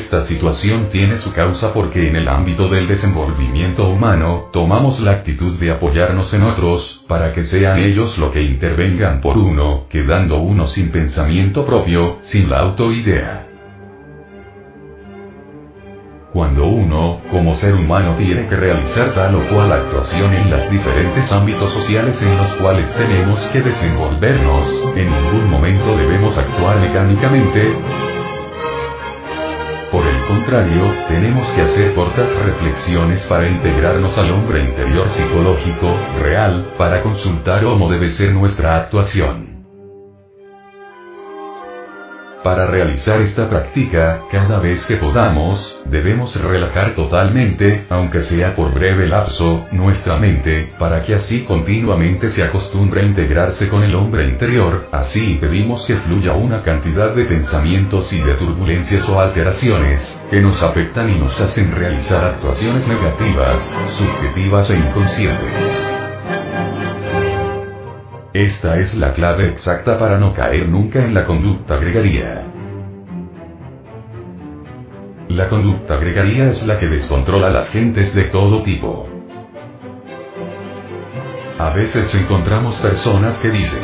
Esta 0.00 0.20
situación 0.20 0.88
tiene 0.88 1.18
su 1.18 1.30
causa 1.30 1.74
porque 1.74 2.08
en 2.08 2.16
el 2.16 2.26
ámbito 2.26 2.70
del 2.70 2.88
desenvolvimiento 2.88 3.86
humano, 3.86 4.48
tomamos 4.50 4.98
la 4.98 5.12
actitud 5.12 5.60
de 5.60 5.72
apoyarnos 5.72 6.32
en 6.32 6.42
otros, 6.42 7.04
para 7.06 7.34
que 7.34 7.44
sean 7.44 7.78
ellos 7.78 8.16
lo 8.16 8.30
que 8.30 8.40
intervengan 8.40 9.20
por 9.20 9.36
uno, 9.36 9.84
quedando 9.90 10.38
uno 10.38 10.66
sin 10.66 10.90
pensamiento 10.90 11.66
propio, 11.66 12.16
sin 12.20 12.48
la 12.48 12.60
autoidea. 12.60 13.46
Cuando 16.32 16.66
uno, 16.66 17.20
como 17.30 17.52
ser 17.52 17.74
humano, 17.74 18.14
tiene 18.16 18.46
que 18.46 18.56
realizar 18.56 19.12
tal 19.12 19.34
o 19.34 19.40
cual 19.52 19.70
actuación 19.70 20.32
en 20.32 20.50
los 20.50 20.70
diferentes 20.70 21.30
ámbitos 21.30 21.72
sociales 21.74 22.22
en 22.22 22.38
los 22.38 22.54
cuales 22.54 22.94
tenemos 22.94 23.38
que 23.52 23.60
desenvolvernos, 23.60 24.82
en 24.96 25.10
ningún 25.10 25.50
momento 25.50 25.94
debemos 25.94 26.38
actuar 26.38 26.80
mecánicamente, 26.80 27.74
contrario, 30.50 30.82
tenemos 31.06 31.48
que 31.50 31.60
hacer 31.60 31.94
cortas 31.94 32.34
reflexiones 32.34 33.24
para 33.28 33.46
integrarnos 33.46 34.18
al 34.18 34.32
hombre 34.32 34.64
interior 34.64 35.08
psicológico, 35.08 35.94
real, 36.20 36.74
para 36.76 37.02
consultar 37.02 37.62
cómo 37.62 37.88
debe 37.88 38.10
ser 38.10 38.34
nuestra 38.34 38.76
actuación. 38.78 39.49
Para 42.42 42.66
realizar 42.66 43.20
esta 43.20 43.50
práctica, 43.50 44.22
cada 44.30 44.60
vez 44.60 44.86
que 44.86 44.96
podamos, 44.96 45.78
debemos 45.84 46.34
relajar 46.36 46.94
totalmente, 46.94 47.84
aunque 47.90 48.20
sea 48.20 48.54
por 48.54 48.72
breve 48.72 49.06
lapso, 49.06 49.66
nuestra 49.72 50.18
mente, 50.18 50.72
para 50.78 51.02
que 51.02 51.14
así 51.14 51.44
continuamente 51.44 52.30
se 52.30 52.42
acostumbre 52.42 53.02
a 53.02 53.04
integrarse 53.04 53.68
con 53.68 53.82
el 53.82 53.94
hombre 53.94 54.24
interior, 54.24 54.88
así 54.90 55.32
impedimos 55.32 55.84
que 55.84 55.96
fluya 55.96 56.32
una 56.32 56.62
cantidad 56.62 57.14
de 57.14 57.26
pensamientos 57.26 58.10
y 58.14 58.22
de 58.22 58.34
turbulencias 58.34 59.06
o 59.06 59.20
alteraciones, 59.20 60.26
que 60.30 60.40
nos 60.40 60.62
afectan 60.62 61.10
y 61.10 61.18
nos 61.18 61.38
hacen 61.42 61.70
realizar 61.76 62.24
actuaciones 62.24 62.88
negativas, 62.88 63.70
subjetivas 63.98 64.70
e 64.70 64.76
inconscientes. 64.76 65.90
Esta 68.32 68.78
es 68.78 68.94
la 68.94 69.12
clave 69.12 69.48
exacta 69.48 69.98
para 69.98 70.16
no 70.16 70.32
caer 70.32 70.68
nunca 70.68 71.00
en 71.00 71.12
la 71.12 71.26
conducta 71.26 71.76
gregaria. 71.78 72.46
La 75.28 75.48
conducta 75.48 75.96
gregaria 75.96 76.46
es 76.46 76.64
la 76.64 76.78
que 76.78 76.86
descontrola 76.86 77.48
a 77.48 77.50
las 77.50 77.70
gentes 77.70 78.14
de 78.14 78.28
todo 78.28 78.62
tipo. 78.62 79.08
A 81.58 81.74
veces 81.74 82.14
encontramos 82.14 82.80
personas 82.80 83.40
que 83.40 83.50
dicen, 83.50 83.82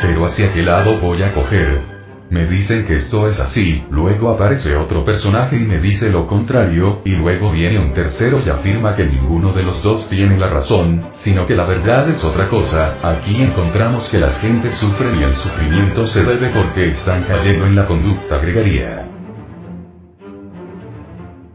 pero 0.00 0.24
hacia 0.24 0.50
qué 0.54 0.62
lado 0.62 0.98
voy 0.98 1.22
a 1.22 1.30
coger, 1.32 1.91
me 2.32 2.46
dicen 2.46 2.86
que 2.86 2.94
esto 2.94 3.26
es 3.26 3.40
así, 3.40 3.84
luego 3.90 4.30
aparece 4.30 4.74
otro 4.74 5.04
personaje 5.04 5.56
y 5.56 5.66
me 5.66 5.78
dice 5.78 6.08
lo 6.08 6.26
contrario, 6.26 7.02
y 7.04 7.10
luego 7.10 7.52
viene 7.52 7.78
un 7.78 7.92
tercero 7.92 8.40
y 8.42 8.48
afirma 8.48 8.96
que 8.96 9.04
ninguno 9.04 9.52
de 9.52 9.62
los 9.62 9.82
dos 9.82 10.08
tiene 10.08 10.38
la 10.38 10.48
razón, 10.48 11.02
sino 11.12 11.44
que 11.44 11.54
la 11.54 11.66
verdad 11.66 12.08
es 12.08 12.24
otra 12.24 12.48
cosa, 12.48 12.96
aquí 13.02 13.36
encontramos 13.42 14.08
que 14.08 14.18
las 14.18 14.38
gentes 14.40 14.72
sufren 14.72 15.20
y 15.20 15.24
el 15.24 15.34
sufrimiento 15.34 16.06
se 16.06 16.20
debe 16.20 16.48
porque 16.48 16.86
están 16.86 17.22
cayendo 17.24 17.66
en 17.66 17.74
la 17.74 17.84
conducta 17.84 18.38
gregaria. 18.38 19.10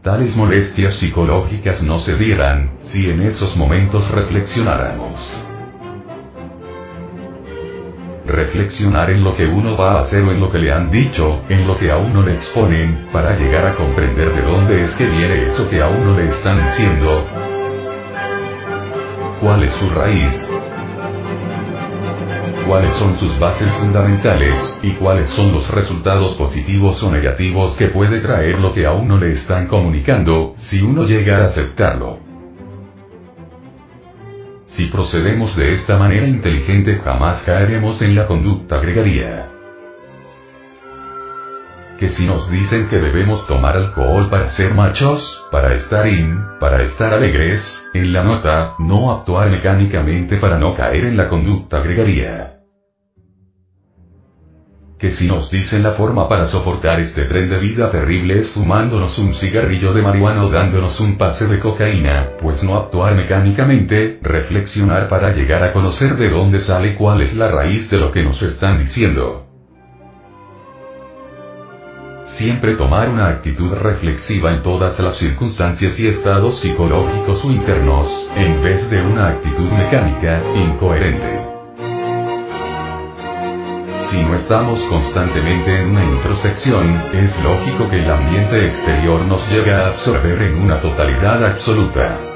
Tales 0.00 0.36
molestias 0.36 0.92
psicológicas 0.92 1.82
no 1.82 1.98
se 1.98 2.14
dieran, 2.14 2.76
si 2.78 3.00
en 3.00 3.22
esos 3.22 3.56
momentos 3.56 4.08
reflexionáramos 4.08 5.44
reflexionar 8.38 9.10
en 9.10 9.24
lo 9.24 9.34
que 9.34 9.46
uno 9.46 9.76
va 9.76 9.94
a 9.94 10.00
hacer 10.00 10.22
o 10.22 10.30
en 10.30 10.40
lo 10.40 10.50
que 10.50 10.58
le 10.58 10.72
han 10.72 10.90
dicho, 10.90 11.40
en 11.48 11.66
lo 11.66 11.76
que 11.76 11.90
a 11.90 11.96
uno 11.96 12.22
le 12.22 12.34
exponen, 12.34 13.06
para 13.12 13.36
llegar 13.36 13.66
a 13.66 13.74
comprender 13.74 14.32
de 14.32 14.42
dónde 14.42 14.82
es 14.82 14.94
que 14.94 15.06
viene 15.06 15.46
eso 15.46 15.68
que 15.68 15.82
a 15.82 15.88
uno 15.88 16.16
le 16.16 16.28
están 16.28 16.56
diciendo. 16.56 17.24
¿Cuál 19.40 19.64
es 19.64 19.72
su 19.72 19.88
raíz? 19.90 20.48
cuáles 22.68 22.92
son 22.92 23.16
sus 23.16 23.38
bases 23.40 23.72
fundamentales, 23.80 24.78
y 24.82 24.92
cuáles 24.96 25.28
son 25.30 25.52
los 25.52 25.66
resultados 25.68 26.34
positivos 26.34 27.02
o 27.02 27.10
negativos 27.10 27.74
que 27.78 27.88
puede 27.88 28.20
traer 28.20 28.58
lo 28.58 28.72
que 28.72 28.84
a 28.84 28.92
uno 28.92 29.16
le 29.16 29.30
están 29.30 29.66
comunicando, 29.66 30.52
si 30.54 30.82
uno 30.82 31.02
llega 31.04 31.38
a 31.38 31.44
aceptarlo. 31.44 32.27
Si 34.68 34.84
procedemos 34.86 35.56
de 35.56 35.72
esta 35.72 35.96
manera 35.96 36.26
inteligente 36.26 37.00
jamás 37.02 37.42
caeremos 37.42 38.02
en 38.02 38.14
la 38.14 38.26
conducta 38.26 38.76
gregaria. 38.78 39.48
Que 41.98 42.10
si 42.10 42.26
nos 42.26 42.50
dicen 42.50 42.86
que 42.90 42.98
debemos 42.98 43.46
tomar 43.46 43.76
alcohol 43.76 44.28
para 44.28 44.50
ser 44.50 44.74
machos, 44.74 45.42
para 45.50 45.72
estar 45.72 46.06
in, 46.06 46.38
para 46.60 46.82
estar 46.82 47.14
alegres, 47.14 47.82
en 47.94 48.12
la 48.12 48.22
nota, 48.22 48.74
no 48.78 49.10
actuar 49.10 49.50
mecánicamente 49.50 50.36
para 50.36 50.58
no 50.58 50.74
caer 50.74 51.06
en 51.06 51.16
la 51.16 51.30
conducta 51.30 51.80
gregaria 51.80 52.57
que 54.98 55.10
si 55.12 55.28
nos 55.28 55.48
dicen 55.48 55.84
la 55.84 55.92
forma 55.92 56.28
para 56.28 56.44
soportar 56.44 56.98
este 56.98 57.24
tren 57.26 57.48
de 57.48 57.60
vida 57.60 57.88
terrible 57.88 58.40
es 58.40 58.52
fumándonos 58.52 59.16
un 59.18 59.32
cigarrillo 59.32 59.92
de 59.92 60.02
marihuana 60.02 60.44
o 60.44 60.50
dándonos 60.50 60.98
un 60.98 61.16
pase 61.16 61.46
de 61.46 61.60
cocaína, 61.60 62.30
pues 62.40 62.64
no 62.64 62.76
actuar 62.76 63.14
mecánicamente, 63.14 64.18
reflexionar 64.20 65.06
para 65.08 65.32
llegar 65.32 65.62
a 65.62 65.72
conocer 65.72 66.16
de 66.16 66.28
dónde 66.30 66.58
sale 66.58 66.96
cuál 66.96 67.20
es 67.20 67.36
la 67.36 67.48
raíz 67.48 67.88
de 67.90 67.98
lo 67.98 68.10
que 68.10 68.24
nos 68.24 68.42
están 68.42 68.78
diciendo. 68.78 69.44
Siempre 72.24 72.76
tomar 72.76 73.08
una 73.08 73.28
actitud 73.28 73.72
reflexiva 73.72 74.50
en 74.50 74.62
todas 74.62 74.98
las 74.98 75.16
circunstancias 75.16 75.98
y 76.00 76.08
estados 76.08 76.58
psicológicos 76.58 77.42
o 77.44 77.50
internos, 77.50 78.28
en 78.36 78.62
vez 78.62 78.90
de 78.90 79.00
una 79.00 79.28
actitud 79.28 79.70
mecánica, 79.70 80.42
incoherente. 80.54 81.57
Si 84.08 84.18
no 84.22 84.34
estamos 84.34 84.82
constantemente 84.84 85.70
en 85.70 85.90
una 85.90 86.02
introspección, 86.02 86.98
es 87.12 87.36
lógico 87.36 87.90
que 87.90 87.98
el 87.98 88.10
ambiente 88.10 88.64
exterior 88.64 89.20
nos 89.26 89.46
llegue 89.48 89.74
a 89.74 89.88
absorber 89.88 90.40
en 90.40 90.54
una 90.56 90.80
totalidad 90.80 91.44
absoluta. 91.44 92.27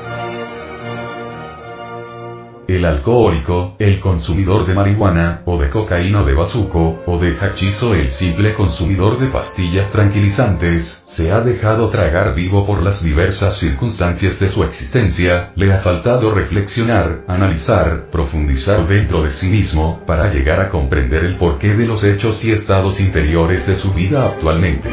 El 2.72 2.86
alcohólico, 2.86 3.76
el 3.78 4.00
consumidor 4.00 4.66
de 4.66 4.72
marihuana, 4.72 5.42
o 5.44 5.60
de 5.60 5.68
cocaína 5.68 6.24
de 6.24 6.32
bazuco, 6.32 7.02
o 7.04 7.18
de 7.18 7.36
hachizo 7.38 7.92
el 7.92 8.08
simple 8.08 8.54
consumidor 8.54 9.20
de 9.20 9.26
pastillas 9.26 9.90
tranquilizantes, 9.90 11.04
se 11.06 11.30
ha 11.30 11.42
dejado 11.42 11.90
tragar 11.90 12.34
vivo 12.34 12.64
por 12.64 12.82
las 12.82 13.04
diversas 13.04 13.58
circunstancias 13.58 14.40
de 14.40 14.50
su 14.50 14.64
existencia, 14.64 15.52
le 15.54 15.70
ha 15.70 15.82
faltado 15.82 16.32
reflexionar, 16.34 17.24
analizar, 17.28 18.08
profundizar 18.10 18.86
dentro 18.86 19.22
de 19.22 19.30
sí 19.30 19.48
mismo, 19.48 20.02
para 20.06 20.32
llegar 20.32 20.58
a 20.58 20.70
comprender 20.70 21.24
el 21.24 21.36
porqué 21.36 21.74
de 21.74 21.86
los 21.86 22.02
hechos 22.02 22.42
y 22.42 22.52
estados 22.52 23.00
interiores 23.00 23.66
de 23.66 23.76
su 23.76 23.92
vida 23.92 24.28
actualmente. 24.28 24.88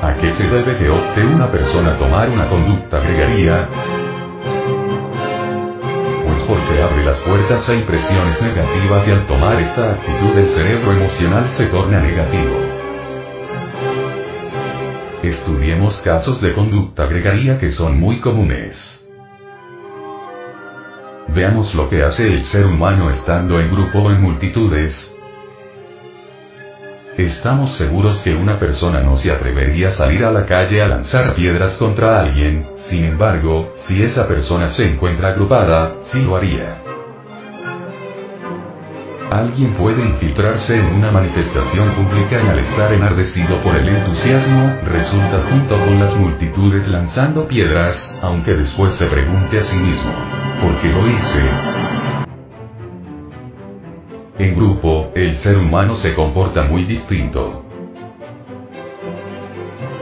¿A 0.00 0.14
qué 0.14 0.30
se 0.30 0.44
debe 0.44 0.76
que 0.76 0.88
opte 0.88 1.24
una 1.24 1.50
persona 1.50 1.98
tomar 1.98 2.30
una 2.30 2.48
conducta 2.48 3.00
gregaria? 3.00 3.68
Porque 6.48 6.82
abre 6.82 7.04
las 7.04 7.20
puertas 7.20 7.68
a 7.68 7.74
impresiones 7.74 8.40
negativas 8.40 9.06
y 9.06 9.10
al 9.10 9.26
tomar 9.26 9.60
esta 9.60 9.92
actitud 9.92 10.38
el 10.38 10.46
cerebro 10.46 10.92
emocional 10.92 11.50
se 11.50 11.66
torna 11.66 12.00
negativo. 12.00 12.56
Estudiemos 15.22 16.00
casos 16.00 16.40
de 16.40 16.54
conducta 16.54 17.04
gregaria 17.04 17.58
que 17.58 17.68
son 17.68 18.00
muy 18.00 18.22
comunes. 18.22 19.06
Veamos 21.28 21.74
lo 21.74 21.86
que 21.90 22.02
hace 22.02 22.26
el 22.26 22.42
ser 22.42 22.64
humano 22.64 23.10
estando 23.10 23.60
en 23.60 23.70
grupo 23.70 23.98
o 23.98 24.10
en 24.10 24.22
multitudes, 24.22 25.14
Estamos 27.18 27.76
seguros 27.76 28.22
que 28.22 28.32
una 28.32 28.60
persona 28.60 29.00
no 29.00 29.16
se 29.16 29.32
atrevería 29.32 29.88
a 29.88 29.90
salir 29.90 30.24
a 30.24 30.30
la 30.30 30.46
calle 30.46 30.80
a 30.80 30.86
lanzar 30.86 31.34
piedras 31.34 31.76
contra 31.76 32.20
alguien, 32.20 32.64
sin 32.76 33.02
embargo, 33.02 33.72
si 33.74 34.04
esa 34.04 34.28
persona 34.28 34.68
se 34.68 34.84
encuentra 34.84 35.30
agrupada, 35.30 35.96
sí 35.98 36.20
lo 36.20 36.36
haría. 36.36 36.80
Alguien 39.32 39.74
puede 39.74 40.08
infiltrarse 40.08 40.76
en 40.76 40.94
una 40.94 41.10
manifestación 41.10 41.90
pública 41.90 42.40
y 42.40 42.46
al 42.46 42.60
estar 42.60 42.92
enardecido 42.92 43.60
por 43.62 43.74
el 43.74 43.88
entusiasmo, 43.88 44.78
resulta 44.86 45.42
junto 45.50 45.76
con 45.76 45.98
las 45.98 46.14
multitudes 46.14 46.86
lanzando 46.86 47.48
piedras, 47.48 48.16
aunque 48.22 48.54
después 48.54 48.92
se 48.92 49.06
pregunte 49.06 49.58
a 49.58 49.62
sí 49.62 49.76
mismo, 49.76 50.12
¿por 50.62 50.72
qué 50.80 50.88
lo 50.90 51.08
hice? 51.10 52.17
En 54.38 54.54
grupo, 54.54 55.10
el 55.16 55.34
ser 55.34 55.56
humano 55.56 55.96
se 55.96 56.14
comporta 56.14 56.62
muy 56.62 56.84
distinto. 56.84 57.64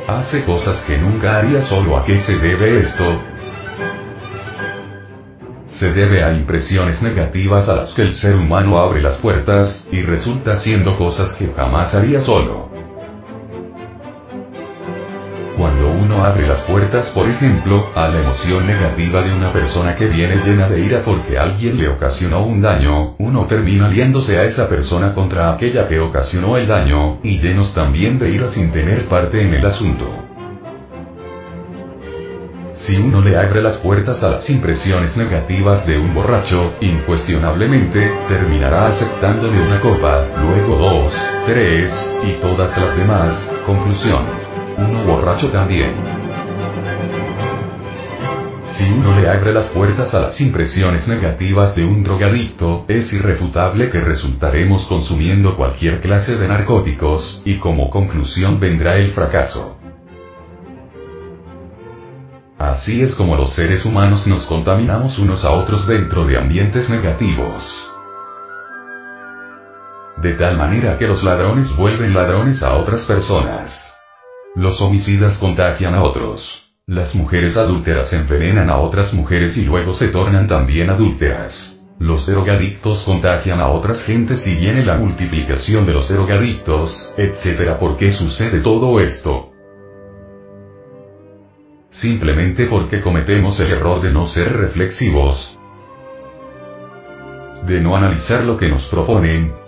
Hace 0.07 0.45
cosas 0.45 0.85
que 0.85 0.99
nunca 0.99 1.39
haría 1.39 1.63
solo. 1.63 1.97
¿A 1.97 2.05
qué 2.05 2.19
se 2.19 2.35
debe 2.35 2.77
esto? 2.77 3.03
Se 5.65 5.91
debe 5.91 6.23
a 6.23 6.35
impresiones 6.35 7.03
negativas 7.03 7.71
a 7.71 7.77
las 7.77 7.95
que 7.95 8.03
el 8.03 8.13
ser 8.13 8.37
humano 8.37 8.79
abre 8.79 9.01
las 9.01 9.19
puertas, 9.19 9.89
y 9.91 10.03
resulta 10.03 10.53
haciendo 10.53 10.99
cosas 10.99 11.35
que 11.37 11.53
jamás 11.55 11.95
haría 11.95 12.21
solo. 12.21 12.76
Cuando 15.57 15.91
uno 15.91 16.23
abre 16.23 16.47
las 16.47 16.62
puertas, 16.65 17.11
por 17.12 17.27
ejemplo, 17.27 17.89
a 17.95 18.09
la 18.09 18.20
emoción 18.20 18.66
negativa 18.66 19.23
de 19.23 19.35
una 19.35 19.51
persona 19.51 19.95
que 19.95 20.07
viene 20.07 20.37
llena 20.45 20.69
de 20.69 20.81
ira 20.81 21.01
porque 21.03 21.39
alguien 21.39 21.78
le 21.78 21.89
ocasionó 21.89 22.45
un 22.45 22.61
daño, 22.61 23.16
uno 23.19 23.47
termina 23.47 23.89
liándose 23.89 24.37
a 24.37 24.45
esa 24.45 24.69
persona 24.69 25.15
contra 25.15 25.51
aquella 25.51 25.89
que 25.89 25.99
ocasionó 25.99 26.59
el 26.59 26.69
daño, 26.69 27.20
y 27.23 27.39
llenos 27.39 27.73
también 27.73 28.19
de 28.19 28.35
ira 28.35 28.49
sin 28.49 28.70
tener 28.70 29.07
parte 29.07 29.41
en 29.41 29.55
el 29.55 29.65
asunto. 29.65 30.05
Si 32.73 32.95
uno 32.95 33.23
le 33.23 33.39
abre 33.39 33.62
las 33.62 33.78
puertas 33.78 34.23
a 34.23 34.33
las 34.33 34.51
impresiones 34.51 35.16
negativas 35.16 35.87
de 35.87 35.99
un 35.99 36.12
borracho, 36.12 36.74
incuestionablemente, 36.83 38.11
terminará 38.28 38.89
aceptándole 38.89 39.59
una 39.59 39.81
copa, 39.81 40.23
luego 40.39 40.77
dos, 40.77 41.19
tres, 41.47 42.15
y 42.23 42.33
todas 42.43 42.77
las 42.77 42.95
demás, 42.95 43.55
conclusión 43.65 44.45
uno 44.78 45.05
borracho 45.05 45.51
también. 45.51 45.93
Si 48.65 48.85
uno 48.93 49.19
le 49.19 49.28
abre 49.31 49.55
las 49.55 49.70
puertas 49.70 50.15
a 50.15 50.20
las 50.20 50.39
impresiones 50.43 51.09
negativas 51.09 51.74
de 51.74 51.85
un 51.85 52.03
drogadicto, 52.03 52.85
es 52.89 53.11
irrefutable 53.12 53.89
que 53.89 54.01
resultaremos 54.01 54.86
consumiendo 54.86 55.57
cualquier 55.57 56.01
clase 56.01 56.36
de 56.36 56.47
narcóticos, 56.47 57.40
y 57.47 57.57
como 57.57 57.89
conclusión 57.89 58.61
vendrá 58.61 58.97
el 58.97 59.12
fracaso. 59.12 59.78
Así 62.59 63.01
es 63.01 63.15
como 63.15 63.36
los 63.36 63.55
seres 63.55 63.85
humanos 63.86 64.27
nos 64.27 64.44
contaminamos 64.44 65.19
unos 65.19 65.44
a 65.47 65.53
otros 65.53 65.86
dentro 65.86 66.27
de 66.27 66.36
ambientes 66.36 66.90
negativos. 66.90 67.90
De 70.19 70.35
tal 70.35 70.59
manera 70.59 70.98
que 70.98 71.07
los 71.07 71.23
ladrones 71.23 71.74
vuelven 71.74 72.12
ladrones 72.12 72.62
a 72.62 72.74
otras 72.74 73.07
personas. 73.07 73.95
Los 74.57 74.81
homicidas 74.81 75.37
contagian 75.37 75.93
a 75.93 76.03
otros. 76.03 76.73
Las 76.87 77.15
mujeres 77.15 77.59
adúlteras 77.59 78.15
envenenan 78.15 78.70
a 78.70 78.78
otras 78.78 79.12
mujeres 79.12 79.55
y 79.59 79.66
luego 79.66 79.93
se 79.93 80.09
tornan 80.09 80.47
también 80.47 80.89
adúlteras. 80.89 81.78
Los 81.99 82.24
drogadictos 82.24 83.03
contagian 83.03 83.61
a 83.61 83.69
otras 83.69 84.03
gentes 84.03 84.47
y 84.47 84.55
viene 84.55 84.83
la 84.83 84.97
multiplicación 84.97 85.85
de 85.85 85.93
los 85.93 86.09
drogadictos, 86.09 87.07
etc. 87.19 87.78
¿Por 87.78 87.99
qué 87.99 88.11
sucede 88.11 88.62
todo 88.62 88.99
esto? 88.99 89.53
Simplemente 91.91 92.65
porque 92.65 93.03
cometemos 93.03 93.61
el 93.61 93.70
error 93.70 94.01
de 94.01 94.11
no 94.11 94.24
ser 94.24 94.55
reflexivos, 94.55 95.55
de 97.66 97.83
no 97.83 97.95
analizar 97.95 98.43
lo 98.43 98.57
que 98.57 98.70
nos 98.70 98.89
proponen, 98.89 99.66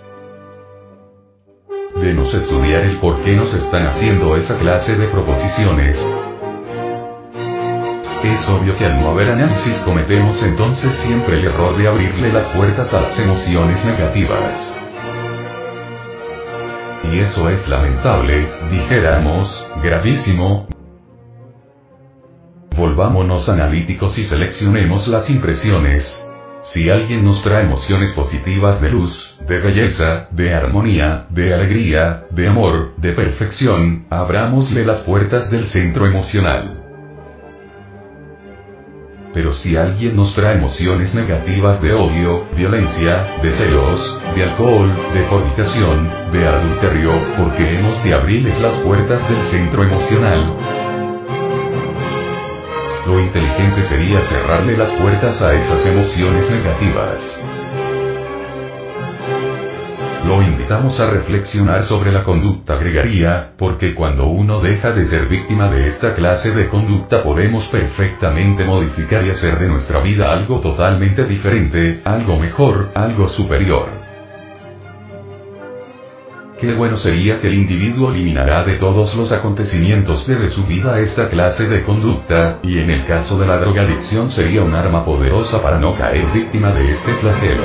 Debemos 1.99 2.33
estudiar 2.33 2.83
el 2.83 2.97
por 2.99 3.21
qué 3.23 3.35
nos 3.35 3.53
están 3.53 3.85
haciendo 3.85 4.37
esa 4.37 4.57
clase 4.57 4.95
de 4.95 5.09
proposiciones. 5.09 6.07
Es 8.23 8.47
obvio 8.47 8.73
que 8.77 8.85
al 8.85 9.01
no 9.01 9.09
haber 9.09 9.31
análisis 9.31 9.75
cometemos 9.83 10.41
entonces 10.41 10.93
siempre 10.93 11.35
el 11.35 11.47
error 11.47 11.75
de 11.75 11.89
abrirle 11.89 12.31
las 12.31 12.49
puertas 12.51 12.93
a 12.93 13.01
las 13.01 13.19
emociones 13.19 13.83
negativas. 13.83 14.71
Y 17.11 17.19
eso 17.19 17.49
es 17.49 17.67
lamentable, 17.67 18.47
dijéramos, 18.71 19.51
gravísimo. 19.83 20.67
Volvámonos 22.77 23.49
analíticos 23.49 24.17
y 24.17 24.23
seleccionemos 24.23 25.05
las 25.05 25.29
impresiones, 25.29 26.28
si 26.71 26.87
alguien 26.87 27.23
nos 27.23 27.41
trae 27.41 27.63
emociones 27.63 28.11
positivas 28.11 28.79
de 28.79 28.91
luz, 28.91 29.17
de 29.47 29.59
belleza, 29.59 30.27
de 30.29 30.53
armonía, 30.53 31.25
de 31.29 31.51
alegría, 31.51 32.25
de 32.29 32.47
amor, 32.47 32.93
de 32.97 33.13
perfección, 33.13 34.05
abramosle 34.11 34.85
las 34.85 35.01
puertas 35.01 35.49
del 35.49 35.65
centro 35.65 36.05
emocional. 36.05 36.83
Pero 39.33 39.51
si 39.51 39.75
alguien 39.77 40.15
nos 40.15 40.35
trae 40.35 40.57
emociones 40.57 41.15
negativas 41.15 41.81
de 41.81 41.91
odio, 41.91 42.45
violencia, 42.55 43.25
de 43.41 43.49
celos, 43.49 44.03
de 44.35 44.43
alcohol, 44.43 44.89
de 45.13 45.21
fornicación, 45.23 46.07
de 46.31 46.47
adulterio, 46.47 47.11
porque 47.35 47.63
hemos 47.63 48.03
de 48.03 48.13
abrirles 48.13 48.61
las 48.61 48.77
puertas 48.83 49.23
del 49.25 49.41
centro 49.41 49.83
emocional, 49.83 50.55
lo 53.09 53.19
inteligente 53.19 53.81
sería 53.81 54.21
cerrarle 54.21 54.77
las 54.77 54.91
puertas 54.91 55.41
a 55.41 55.55
esas 55.55 55.83
emociones 55.83 56.47
negativas. 56.47 57.27
Lo 60.27 60.43
invitamos 60.43 60.99
a 60.99 61.09
reflexionar 61.09 61.81
sobre 61.81 62.11
la 62.11 62.23
conducta 62.23 62.75
gregaria, 62.75 63.53
porque 63.57 63.95
cuando 63.95 64.27
uno 64.27 64.59
deja 64.59 64.91
de 64.91 65.05
ser 65.07 65.27
víctima 65.27 65.69
de 65.69 65.87
esta 65.87 66.13
clase 66.13 66.51
de 66.51 66.69
conducta 66.69 67.23
podemos 67.23 67.67
perfectamente 67.67 68.63
modificar 68.63 69.25
y 69.25 69.31
hacer 69.31 69.57
de 69.57 69.69
nuestra 69.69 70.01
vida 70.01 70.31
algo 70.31 70.59
totalmente 70.59 71.25
diferente, 71.25 72.01
algo 72.05 72.37
mejor, 72.37 72.91
algo 72.93 73.27
superior. 73.27 73.98
Qué 76.59 76.73
bueno 76.73 76.97
sería 76.97 77.39
que 77.39 77.47
el 77.47 77.53
individuo 77.53 78.11
eliminará 78.11 78.65
de 78.65 78.75
todos 78.75 79.15
los 79.15 79.31
acontecimientos 79.31 80.27
de 80.27 80.45
su 80.49 80.65
vida 80.65 80.99
esta 80.99 81.29
clase 81.29 81.67
de 81.67 81.83
conducta, 81.83 82.59
y 82.63 82.79
en 82.79 82.89
el 82.89 83.05
caso 83.05 83.37
de 83.37 83.47
la 83.47 83.57
drogadicción 83.57 84.29
sería 84.29 84.61
un 84.61 84.75
arma 84.75 85.05
poderosa 85.05 85.61
para 85.61 85.79
no 85.79 85.95
caer 85.95 86.25
víctima 86.33 86.73
de 86.73 86.91
este 86.91 87.13
flagelo. 87.13 87.63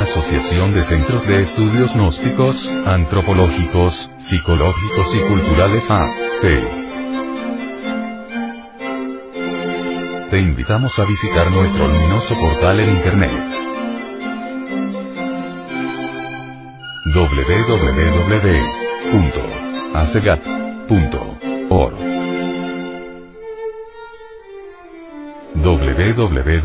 Asociación 0.00 0.72
de 0.72 0.82
Centros 0.82 1.24
de 1.24 1.36
Estudios 1.36 1.94
Gnósticos, 1.94 2.64
Antropológicos, 2.86 4.10
Psicológicos 4.16 5.14
y 5.14 5.20
Culturales 5.28 5.90
AC. 5.90 6.83
Te 10.34 10.40
invitamos 10.40 10.98
a 10.98 11.04
visitar 11.04 11.48
nuestro 11.52 11.86
luminoso 11.86 12.34
portal 12.34 12.80
en 12.80 12.90
Internet. 12.90 13.30
www.acegat.org 17.14 17.94
www.acegap.org 25.54 26.64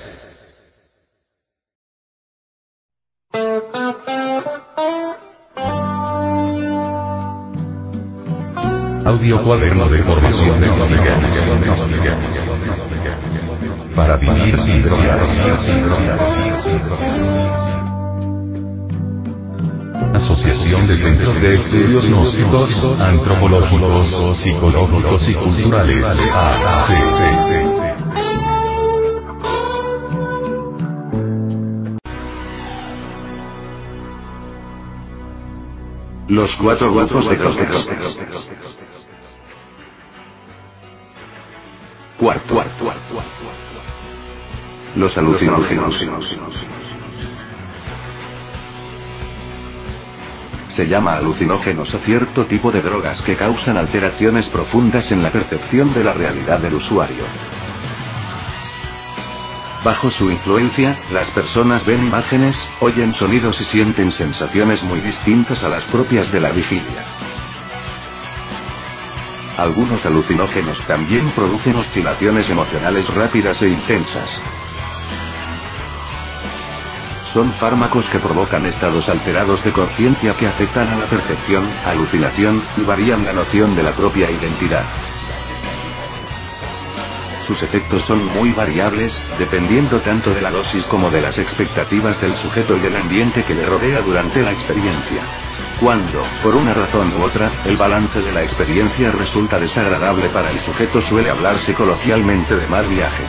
Audio 9.11 9.43
cuaderno 9.43 9.89
de 9.89 9.97
formación 10.03 10.57
Para 13.93 14.15
vivir 14.15 14.57
sin 14.57 14.81
drogas. 14.81 15.37
Asociación 20.13 20.87
de 20.87 20.95
Centros 20.95 21.41
de 21.41 21.53
Estudios 21.55 22.09
Gnósticos, 22.09 23.01
Antropológicos, 23.01 24.37
Psicológicos 24.37 25.27
y 25.27 25.33
Culturales. 25.33 26.21
Los 36.29 36.55
cuatro 36.55 36.93
grupos 36.93 37.29
de 37.29 37.37
cótex. 37.37 38.70
Cuarto. 42.21 42.63
Los 44.95 45.17
alucinógenos. 45.17 46.05
Se 50.67 50.87
llama 50.87 51.13
alucinógenos 51.13 51.95
a 51.95 51.97
cierto 51.97 52.45
tipo 52.45 52.71
de 52.71 52.81
drogas 52.81 53.23
que 53.23 53.35
causan 53.35 53.77
alteraciones 53.77 54.49
profundas 54.49 55.09
en 55.09 55.23
la 55.23 55.31
percepción 55.31 55.91
de 55.95 56.03
la 56.03 56.13
realidad 56.13 56.59
del 56.59 56.75
usuario. 56.75 57.23
Bajo 59.83 60.11
su 60.11 60.29
influencia, 60.29 60.95
las 61.11 61.31
personas 61.31 61.87
ven 61.87 62.05
imágenes, 62.05 62.69
oyen 62.81 63.15
sonidos 63.15 63.61
y 63.61 63.63
sienten 63.63 64.11
sensaciones 64.11 64.83
muy 64.83 64.99
distintas 64.99 65.63
a 65.63 65.69
las 65.69 65.87
propias 65.87 66.31
de 66.31 66.39
la 66.39 66.51
vigilia. 66.51 67.30
Algunos 69.61 70.03
alucinógenos 70.07 70.81
también 70.87 71.29
producen 71.35 71.75
oscilaciones 71.75 72.49
emocionales 72.49 73.13
rápidas 73.13 73.61
e 73.61 73.67
intensas. 73.67 74.31
Son 77.31 77.53
fármacos 77.53 78.09
que 78.09 78.17
provocan 78.17 78.65
estados 78.65 79.07
alterados 79.07 79.63
de 79.63 79.71
conciencia 79.71 80.33
que 80.33 80.47
afectan 80.47 80.87
a 80.87 80.95
la 80.95 81.05
percepción, 81.05 81.69
alucinación, 81.85 82.63
y 82.75 82.81
varían 82.81 83.23
la 83.23 83.33
noción 83.33 83.75
de 83.75 83.83
la 83.83 83.91
propia 83.91 84.31
identidad. 84.31 84.85
Sus 87.45 87.61
efectos 87.61 88.01
son 88.01 88.25
muy 88.25 88.53
variables, 88.53 89.15
dependiendo 89.37 89.99
tanto 89.99 90.31
de 90.31 90.41
la 90.41 90.49
dosis 90.49 90.85
como 90.85 91.11
de 91.11 91.21
las 91.21 91.37
expectativas 91.37 92.19
del 92.19 92.33
sujeto 92.33 92.77
y 92.77 92.79
del 92.79 92.95
ambiente 92.95 93.43
que 93.43 93.53
le 93.53 93.67
rodea 93.67 94.01
durante 94.01 94.41
la 94.41 94.53
experiencia. 94.53 95.50
Cuando, 95.81 96.21
por 96.43 96.53
una 96.53 96.75
razón 96.75 97.11
u 97.19 97.23
otra, 97.23 97.49
el 97.65 97.75
balance 97.75 98.21
de 98.21 98.31
la 98.31 98.43
experiencia 98.43 99.11
resulta 99.11 99.59
desagradable 99.59 100.29
para 100.29 100.51
el 100.51 100.59
sujeto 100.59 101.01
suele 101.01 101.31
hablarse 101.31 101.73
coloquialmente 101.73 102.55
de 102.55 102.67
mal 102.67 102.85
viaje. 102.85 103.23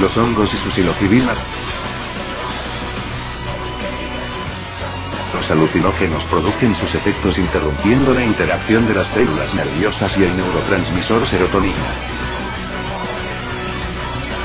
Los 0.00 0.16
hongos 0.16 0.54
y 0.54 0.58
su 0.58 0.70
psilocibina. 0.70 1.34
Los 5.34 5.50
alucinógenos 5.50 6.24
producen 6.26 6.72
sus 6.72 6.94
efectos 6.94 7.36
interrumpiendo 7.36 8.14
la 8.14 8.24
interacción 8.24 8.86
de 8.86 8.94
las 8.94 9.12
células 9.12 9.52
nerviosas 9.56 10.16
y 10.16 10.22
el 10.22 10.36
neurotransmisor 10.36 11.26
serotonina. 11.26 12.35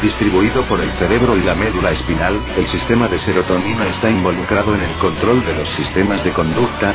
Distribuido 0.02 0.64
por 0.64 0.82
el 0.82 0.90
cerebro 0.94 1.38
y 1.38 1.42
la 1.42 1.54
médula 1.54 1.92
espinal, 1.92 2.42
el 2.58 2.66
sistema 2.66 3.08
de 3.08 3.20
serotonina 3.20 3.86
está 3.86 4.10
involucrado 4.10 4.74
en 4.74 4.82
el 4.82 4.94
control 4.96 5.46
de 5.46 5.54
los 5.54 5.70
sistemas 5.70 6.24
de 6.24 6.32
conducta, 6.32 6.92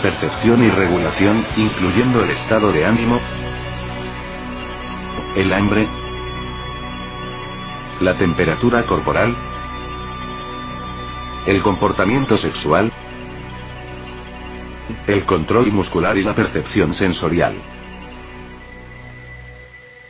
percepción 0.00 0.62
y 0.62 0.70
regulación, 0.70 1.44
incluyendo 1.56 2.22
el 2.22 2.30
estado 2.30 2.70
de 2.70 2.86
ánimo, 2.86 3.18
el 5.34 5.52
hambre, 5.52 5.88
la 8.00 8.14
temperatura 8.14 8.84
corporal, 8.84 9.34
el 11.48 11.60
comportamiento 11.60 12.36
sexual, 12.36 12.92
el 15.08 15.24
control 15.24 15.72
muscular 15.72 16.16
y 16.16 16.22
la 16.22 16.36
percepción 16.36 16.94
sensorial. 16.94 17.73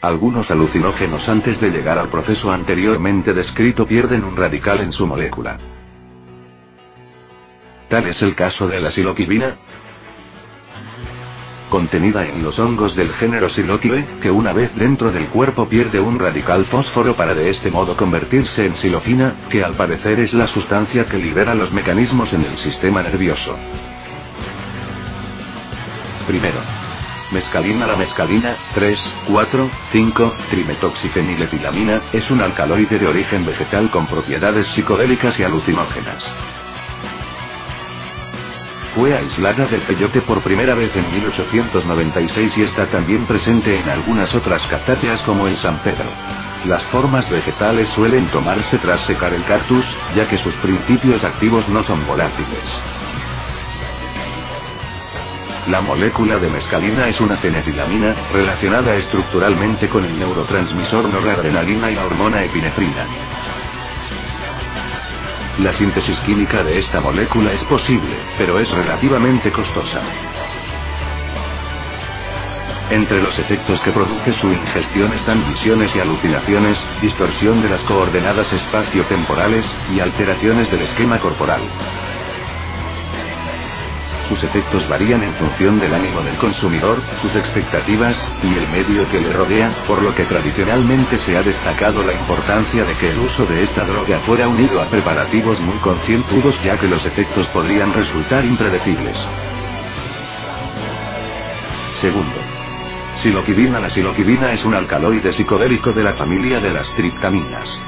Algunos 0.04 0.50
alucinógenos 0.50 1.30
antes 1.30 1.58
de 1.58 1.70
llegar 1.70 1.98
al 1.98 2.10
proceso 2.10 2.52
anteriormente 2.52 3.32
descrito 3.32 3.86
pierden 3.86 4.22
un 4.22 4.36
radical 4.36 4.82
en 4.82 4.92
su 4.92 5.06
molécula. 5.06 5.58
Tal 7.88 8.06
es 8.08 8.20
el 8.20 8.34
caso 8.34 8.66
de 8.66 8.80
la 8.80 8.90
siloquibina, 8.90 9.54
contenida 11.70 12.22
en 12.26 12.42
los 12.42 12.58
hongos 12.58 12.94
del 12.96 13.14
género 13.14 13.48
Psilocybe, 13.48 14.04
que 14.20 14.30
una 14.30 14.52
vez 14.52 14.74
dentro 14.76 15.10
del 15.10 15.26
cuerpo 15.28 15.66
pierde 15.66 16.00
un 16.00 16.18
radical 16.18 16.66
fósforo 16.66 17.14
para 17.14 17.34
de 17.34 17.48
este 17.48 17.70
modo 17.70 17.96
convertirse 17.96 18.66
en 18.66 18.74
silocina, 18.74 19.34
que 19.48 19.64
al 19.64 19.72
parecer 19.72 20.20
es 20.20 20.34
la 20.34 20.46
sustancia 20.46 21.04
que 21.04 21.16
libera 21.16 21.54
los 21.54 21.72
mecanismos 21.72 22.34
en 22.34 22.42
el 22.44 22.58
sistema 22.58 23.02
nervioso. 23.02 23.56
Primero, 26.26 26.83
Mescalina 27.34 27.88
La 27.88 27.96
mescalina, 27.96 28.56
3, 28.74 29.12
4, 29.26 29.70
5, 29.90 30.34
trimetoxifeniletilamina, 30.50 32.00
es 32.12 32.30
un 32.30 32.40
alcaloide 32.40 32.96
de 32.96 33.08
origen 33.08 33.44
vegetal 33.44 33.90
con 33.90 34.06
propiedades 34.06 34.68
psicodélicas 34.68 35.40
y 35.40 35.42
alucinógenas. 35.42 36.28
Fue 38.94 39.10
aislada 39.18 39.66
del 39.66 39.80
peyote 39.80 40.20
por 40.20 40.42
primera 40.42 40.74
vez 40.74 40.94
en 40.94 41.12
1896 41.12 42.56
y 42.56 42.62
está 42.62 42.86
también 42.86 43.26
presente 43.26 43.80
en 43.80 43.90
algunas 43.90 44.32
otras 44.36 44.64
cactáceas 44.68 45.20
como 45.22 45.48
el 45.48 45.56
San 45.56 45.76
Pedro. 45.78 46.06
Las 46.68 46.84
formas 46.84 47.28
vegetales 47.28 47.88
suelen 47.88 48.26
tomarse 48.26 48.78
tras 48.78 49.00
secar 49.00 49.34
el 49.34 49.42
cactus, 49.42 49.90
ya 50.14 50.28
que 50.28 50.38
sus 50.38 50.54
principios 50.54 51.24
activos 51.24 51.68
no 51.68 51.82
son 51.82 52.06
volátiles. 52.06 52.93
La 55.70 55.80
molécula 55.80 56.36
de 56.36 56.50
mescalina 56.50 57.08
es 57.08 57.22
una 57.22 57.38
fenetilamina, 57.38 58.14
relacionada 58.34 58.94
estructuralmente 58.96 59.88
con 59.88 60.04
el 60.04 60.18
neurotransmisor 60.18 61.08
noradrenalina 61.08 61.90
y 61.90 61.94
la 61.94 62.04
hormona 62.04 62.44
epinefrina. 62.44 63.06
La 65.60 65.72
síntesis 65.72 66.18
química 66.20 66.62
de 66.62 66.78
esta 66.78 67.00
molécula 67.00 67.50
es 67.52 67.62
posible, 67.62 68.14
pero 68.36 68.58
es 68.58 68.70
relativamente 68.72 69.50
costosa. 69.50 70.02
Entre 72.90 73.22
los 73.22 73.38
efectos 73.38 73.80
que 73.80 73.90
produce 73.90 74.34
su 74.34 74.52
ingestión 74.52 75.10
están 75.14 75.48
visiones 75.48 75.96
y 75.96 76.00
alucinaciones, 76.00 76.76
distorsión 77.00 77.62
de 77.62 77.70
las 77.70 77.82
coordenadas 77.84 78.52
espacio-temporales, 78.52 79.64
y 79.96 80.00
alteraciones 80.00 80.70
del 80.70 80.82
esquema 80.82 81.18
corporal. 81.18 81.62
Sus 84.28 84.42
efectos 84.42 84.88
varían 84.88 85.22
en 85.22 85.32
función 85.34 85.78
del 85.78 85.92
ánimo 85.92 86.20
del 86.22 86.34
consumidor, 86.36 87.00
sus 87.20 87.36
expectativas, 87.36 88.18
y 88.42 88.54
el 88.54 88.66
medio 88.68 89.08
que 89.10 89.20
le 89.20 89.32
rodea, 89.32 89.70
por 89.86 90.02
lo 90.02 90.14
que 90.14 90.24
tradicionalmente 90.24 91.18
se 91.18 91.36
ha 91.36 91.42
destacado 91.42 92.02
la 92.02 92.14
importancia 92.14 92.84
de 92.84 92.94
que 92.94 93.10
el 93.10 93.18
uso 93.18 93.44
de 93.44 93.62
esta 93.62 93.84
droga 93.84 94.20
fuera 94.20 94.48
unido 94.48 94.80
a 94.80 94.86
preparativos 94.86 95.60
muy 95.60 95.76
concienzudos 95.76 96.62
ya 96.62 96.76
que 96.78 96.88
los 96.88 97.04
efectos 97.04 97.48
podrían 97.48 97.92
resultar 97.92 98.44
impredecibles. 98.44 99.18
Segundo. 102.00 102.34
Siloquidina 103.16 103.80
La 103.80 103.88
siloquidina 103.88 104.52
es 104.52 104.64
un 104.64 104.74
alcaloide 104.74 105.32
psicodélico 105.32 105.92
de 105.92 106.02
la 106.02 106.14
familia 106.14 106.58
de 106.58 106.70
las 106.70 106.90
triptaminas. 106.94 107.80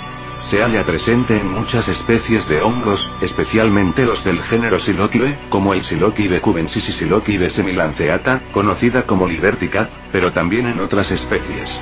Se 0.49 0.63
halla 0.63 0.85
presente 0.85 1.37
en 1.37 1.51
muchas 1.53 1.89
especies 1.89 2.49
de 2.49 2.61
hongos, 2.61 3.05
especialmente 3.21 4.05
los 4.05 4.23
del 4.23 4.39
género 4.39 4.79
Siloquibe, 4.79 5.37
como 5.49 5.75
el 5.75 5.83
Siloquibe 5.83 6.41
cubensis 6.41 6.87
y 6.87 6.93
Siloquibe 6.93 7.51
semilanceata, 7.51 8.41
conocida 8.53 9.03
como 9.03 9.27
libértica, 9.27 9.89
pero 10.13 10.31
también 10.31 10.69
en 10.69 10.79
otras 10.79 11.11
especies. 11.11 11.77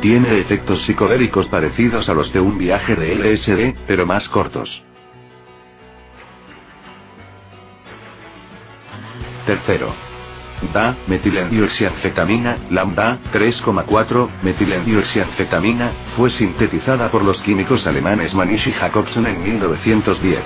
Tiene 0.00 0.40
efectos 0.40 0.80
psicodélicos 0.86 1.48
parecidos 1.48 2.08
a 2.08 2.14
los 2.14 2.32
de 2.32 2.40
un 2.40 2.56
viaje 2.56 2.94
de 2.94 3.16
LSD, 3.16 3.76
pero 3.86 4.06
más 4.06 4.30
cortos. 4.30 4.82
Tercero. 9.44 10.05
Da, 10.72 10.96
lambda, 12.70 13.18
3,4, 13.32 14.28
metilendioxianfetamina, 14.42 15.90
fue 16.16 16.30
sintetizada 16.30 17.08
por 17.08 17.24
los 17.24 17.42
químicos 17.42 17.86
alemanes 17.86 18.34
Manish 18.34 18.68
y 18.68 18.72
Jacobson 18.72 19.26
en 19.26 19.42
1910. 19.42 20.44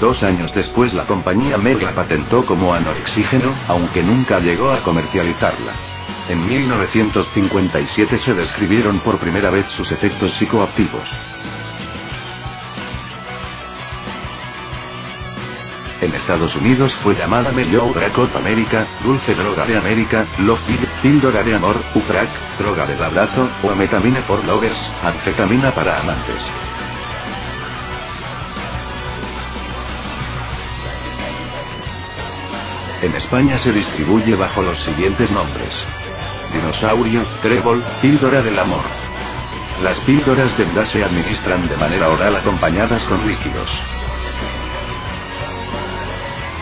Dos 0.00 0.22
años 0.22 0.52
después 0.52 0.94
la 0.94 1.06
compañía 1.06 1.58
Merck 1.58 1.82
la 1.82 1.92
patentó 1.92 2.44
como 2.44 2.74
anorexígeno, 2.74 3.52
aunque 3.68 4.02
nunca 4.02 4.40
llegó 4.40 4.70
a 4.70 4.78
comercializarla. 4.78 5.72
En 6.28 6.46
1957 6.46 8.18
se 8.18 8.34
describieron 8.34 8.98
por 9.00 9.18
primera 9.18 9.50
vez 9.50 9.66
sus 9.68 9.92
efectos 9.92 10.32
psicoactivos. 10.32 11.10
En 16.02 16.12
Estados 16.16 16.56
Unidos 16.56 16.98
fue 17.00 17.14
llamada 17.14 17.52
Mellow 17.52 17.94
Drug 17.94 18.18
of 18.18 18.36
America, 18.36 18.88
Dulce 19.04 19.34
Droga 19.34 19.64
de 19.64 19.76
América, 19.76 20.26
Love 20.40 20.60
Pill, 20.66 20.88
Píldora 21.00 21.44
de 21.44 21.54
Amor, 21.54 21.76
Ucrack, 21.94 22.28
Droga 22.58 22.86
del 22.86 23.00
Abrazo, 23.04 23.48
o 23.62 23.70
Ametamine 23.70 24.20
for 24.22 24.44
Lovers, 24.44 24.80
Anfetamina 25.04 25.70
para 25.70 26.00
amantes. 26.00 26.42
En 33.00 33.14
España 33.14 33.56
se 33.56 33.72
distribuye 33.72 34.34
bajo 34.34 34.60
los 34.60 34.80
siguientes 34.80 35.30
nombres. 35.30 35.72
Dinosaurio, 36.52 37.22
Trébol, 37.42 37.80
Píldora 38.00 38.42
del 38.42 38.58
Amor. 38.58 38.82
Las 39.84 39.98
píldoras 40.00 40.58
de 40.58 40.66
MDA 40.66 40.84
se 40.84 41.04
administran 41.04 41.68
de 41.68 41.76
manera 41.76 42.08
oral 42.08 42.34
acompañadas 42.34 43.04
con 43.04 43.24
líquidos. 43.24 44.01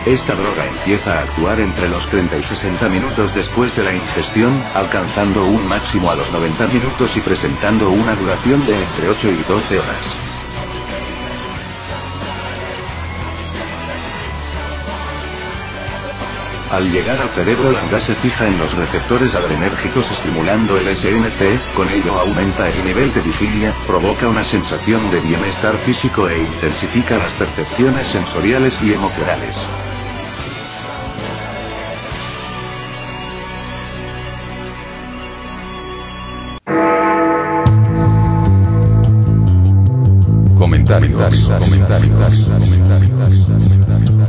Esta 0.07 0.35
droga 0.35 0.67
empieza 0.67 1.11
a 1.11 1.23
actuar 1.25 1.61
entre 1.61 1.89
los 1.91 2.09
30 2.09 2.39
y 2.39 2.43
60 2.43 2.89
minutos 2.89 3.35
después 3.35 3.77
de 3.77 3.85
la 3.85 3.93
ingestión, 3.93 4.51
alcanzando 4.75 5.45
un 5.45 5.69
máximo 5.69 6.11
a 6.11 6.15
los 6.15 6.33
90 6.33 6.69
minutos 6.69 7.15
y 7.17 7.21
presentando 7.21 7.91
una 7.91 8.15
duración 8.17 8.65
de 8.67 8.83
entre 8.83 9.09
8 9.11 9.31
y 9.31 9.43
12 9.47 9.79
horas. 9.79 10.31
Al 16.71 16.91
llegar 16.91 17.21
al 17.21 17.29
cerebro 17.31 17.73
la 17.73 17.85
gas 17.91 18.05
se 18.05 18.15
fija 18.15 18.47
en 18.47 18.57
los 18.57 18.73
receptores 18.75 19.35
adrenérgicos 19.35 20.05
estimulando 20.17 20.79
el 20.79 20.97
SNC, 20.97 21.75
con 21.75 21.89
ello 21.91 22.17
aumenta 22.17 22.69
el 22.69 22.85
nivel 22.85 23.13
de 23.13 23.21
vigilia, 23.21 23.75
provoca 23.87 24.29
una 24.29 24.45
sensación 24.45 25.11
de 25.11 25.21
bienestar 25.21 25.75
físico 25.75 26.29
e 26.29 26.39
intensifica 26.39 27.19
las 27.19 27.33
percepciones 27.33 28.07
sensoriales 28.07 28.81
y 28.83 28.95
emocionales. 28.95 29.59
Comentarios, 41.21 41.69
comentarios, 41.69 42.49
comentarios, 42.49 43.47
comentarios. 43.47 44.21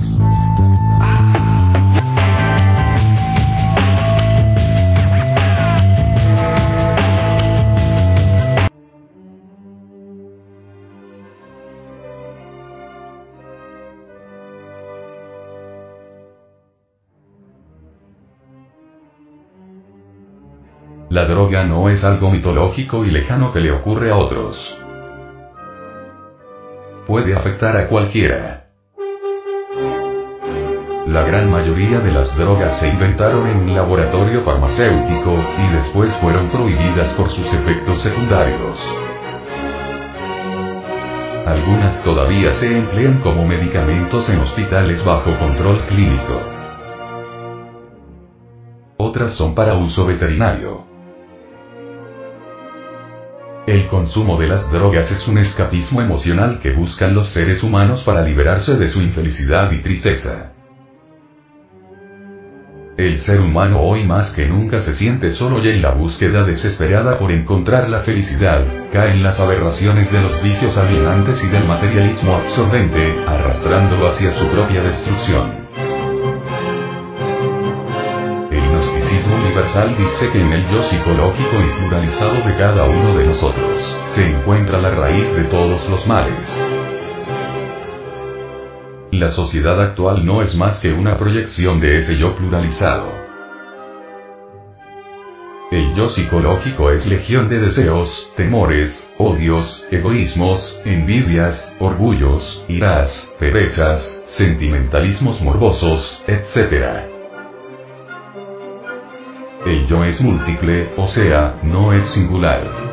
La 21.09 21.26
droga 21.26 21.63
no 21.63 21.88
es 21.88 22.03
algo 22.03 22.30
mitológico 22.30 23.05
y 23.05 23.11
lejano 23.11 23.53
que 23.53 23.61
le 23.61 23.72
ocurre 23.72 24.11
a 24.11 24.18
otros. 24.18 24.81
Puede 27.12 27.36
afectar 27.36 27.76
a 27.76 27.88
cualquiera. 27.90 28.68
La 31.08 31.24
gran 31.24 31.52
mayoría 31.52 32.00
de 32.00 32.10
las 32.10 32.34
drogas 32.34 32.80
se 32.80 32.88
inventaron 32.88 33.48
en 33.48 33.58
un 33.58 33.76
laboratorio 33.76 34.44
farmacéutico, 34.44 35.34
y 35.34 35.76
después 35.76 36.18
fueron 36.22 36.48
prohibidas 36.48 37.14
por 37.16 37.28
sus 37.28 37.46
efectos 37.48 38.00
secundarios. 38.00 38.88
Algunas 41.46 42.02
todavía 42.02 42.54
se 42.54 42.68
emplean 42.68 43.20
como 43.20 43.46
medicamentos 43.46 44.30
en 44.30 44.40
hospitales 44.40 45.04
bajo 45.04 45.38
control 45.38 45.82
clínico. 45.88 46.40
Otras 48.96 49.34
son 49.34 49.54
para 49.54 49.74
uso 49.74 50.06
veterinario. 50.06 50.90
El 53.72 53.88
consumo 53.88 54.38
de 54.38 54.49
las 54.49 54.69
drogas 54.69 55.14
es 55.14 55.26
un 55.30 55.38
escapismo 55.38 56.02
emocional 56.02 56.60
que 56.60 56.73
buscan 56.73 57.14
los 57.14 57.30
seres 57.30 57.64
humanos 57.64 58.03
para 58.03 58.22
liberarse 58.22 58.73
de 58.73 58.85
su 58.89 58.99
infelicidad 58.99 59.72
y 59.72 59.77
tristeza. 59.77 60.52
El 62.98 63.18
ser 63.18 63.39
humano 63.39 63.80
hoy 63.80 64.06
más 64.06 64.34
que 64.34 64.45
nunca 64.45 64.81
se 64.81 64.91
siente 64.91 65.30
solo 65.30 65.64
y 65.64 65.69
en 65.69 65.81
la 65.81 65.93
búsqueda 65.93 66.43
desesperada 66.43 67.18
por 67.18 67.31
encontrar 67.31 67.88
la 67.88 68.02
felicidad, 68.02 68.65
cae 68.91 69.11
en 69.11 69.23
las 69.23 69.39
aberraciones 69.39 70.11
de 70.11 70.19
los 70.19 70.43
vicios 70.43 70.76
alienantes 70.76 71.41
y 71.41 71.48
del 71.48 71.65
materialismo 71.65 72.34
absorbente, 72.34 73.15
arrastrándolo 73.26 74.10
hacia 74.10 74.31
su 74.31 74.45
propia 74.49 74.84
destrucción. 74.84 75.61
Dice 79.72 80.27
que 80.34 80.41
en 80.41 80.52
el 80.52 80.68
yo 80.68 80.81
psicológico 80.84 81.56
y 81.57 81.80
pluralizado 81.80 82.34
de 82.45 82.53
cada 82.57 82.84
uno 82.84 83.18
de 83.18 83.26
nosotros, 83.26 83.80
se 84.03 84.22
encuentra 84.22 84.77
la 84.77 84.89
raíz 84.89 85.34
de 85.34 85.45
todos 85.45 85.88
los 85.88 86.06
males. 86.06 86.61
La 89.14 89.30
sociedad 89.30 89.81
actual 89.81 90.26
no 90.26 90.41
es 90.41 90.57
más 90.57 90.81
que 90.81 90.91
una 90.91 91.15
proyección 91.15 91.80
de 91.80 91.95
ese 91.95 92.19
yo 92.19 92.35
pluralizado. 92.35 93.14
El 95.72 95.93
yo 95.95 96.10
psicológico 96.10 96.91
es 96.91 97.07
legión 97.07 97.48
de 97.48 97.60
deseos, 97.60 98.30
temores, 98.35 99.15
odios, 99.18 99.85
egoísmos, 99.89 100.77
envidias, 100.84 101.77
orgullos, 101.80 102.61
iras, 102.68 103.34
perezas, 103.39 104.22
sentimentalismos 104.26 105.41
morbosos, 105.41 106.22
etc. 106.27 107.20
El 109.72 109.88
yo 109.88 110.03
es 110.03 110.19
múltiple, 110.19 110.89
o 110.98 111.07
sea, 111.07 111.57
no 111.64 111.93
es 111.93 112.03
singular. 112.03 112.90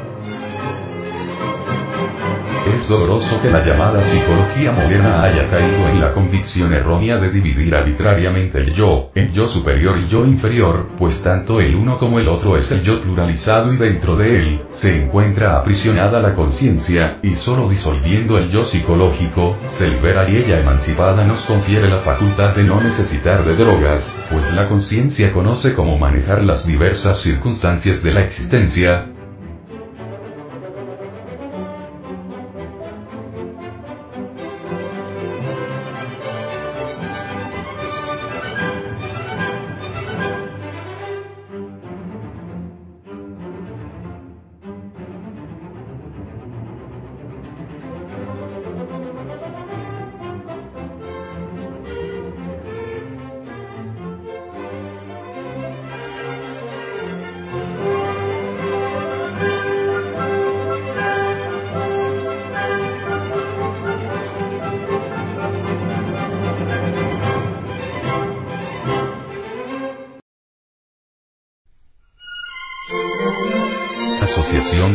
Es 2.74 2.86
doloroso 2.86 3.38
que 3.40 3.50
la 3.50 3.64
llamada 3.64 4.02
psicología 4.02 4.72
moderna 4.72 5.22
haya 5.22 5.48
caído 5.48 5.88
en 5.90 6.00
la 6.00 6.12
convicción 6.12 6.72
errónea 6.72 7.16
de 7.16 7.30
dividir 7.30 7.74
arbitrariamente 7.74 8.58
el 8.58 8.72
yo, 8.72 9.10
en 9.14 9.28
yo 9.32 9.46
superior 9.46 9.98
y 9.98 10.06
yo 10.06 10.24
inferior, 10.24 10.88
pues 10.98 11.22
tanto 11.22 11.60
el 11.60 11.74
uno 11.74 11.98
como 11.98 12.18
el 12.18 12.28
otro 12.28 12.56
es 12.56 12.70
el 12.70 12.82
yo 12.82 13.00
pluralizado 13.00 13.72
y 13.72 13.76
dentro 13.78 14.16
de 14.16 14.36
él, 14.36 14.60
se 14.68 14.90
encuentra 14.90 15.58
aprisionada 15.58 16.20
la 16.20 16.34
conciencia, 16.34 17.18
y 17.22 17.34
solo 17.34 17.68
disolviendo 17.68 18.36
el 18.36 18.50
yo 18.50 18.62
psicológico, 18.62 19.56
se 19.66 19.88
libera 19.88 20.28
y 20.28 20.36
ella 20.36 20.60
emancipada 20.60 21.24
nos 21.24 21.44
confiere 21.46 21.88
la 21.88 21.98
facultad 21.98 22.54
de 22.54 22.64
no 22.64 22.80
necesitar 22.80 23.44
de 23.44 23.56
drogas, 23.56 24.14
pues 24.30 24.52
la 24.52 24.68
conciencia 24.68 25.32
conoce 25.32 25.74
cómo 25.74 25.98
manejar 25.98 26.44
las 26.44 26.66
diversas 26.66 27.20
circunstancias 27.20 28.02
de 28.02 28.12
la 28.12 28.22
existencia, 28.22 29.06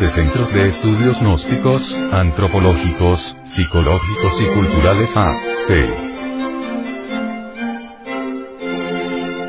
de 0.03 0.09
Centros 0.09 0.49
de 0.49 0.63
Estudios 0.63 1.21
Gnósticos, 1.21 1.89
Antropológicos, 2.11 3.37
Psicológicos 3.45 4.33
y 4.41 4.47
Culturales 4.47 5.15
AC. 5.15 5.67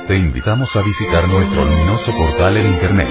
Te 0.06 0.16
invitamos 0.16 0.76
a 0.76 0.82
visitar 0.82 1.26
nuestro 1.26 1.64
luminoso 1.64 2.12
portal 2.12 2.58
en 2.58 2.68
Internet. 2.68 3.08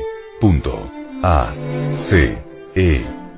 e 2.75 3.26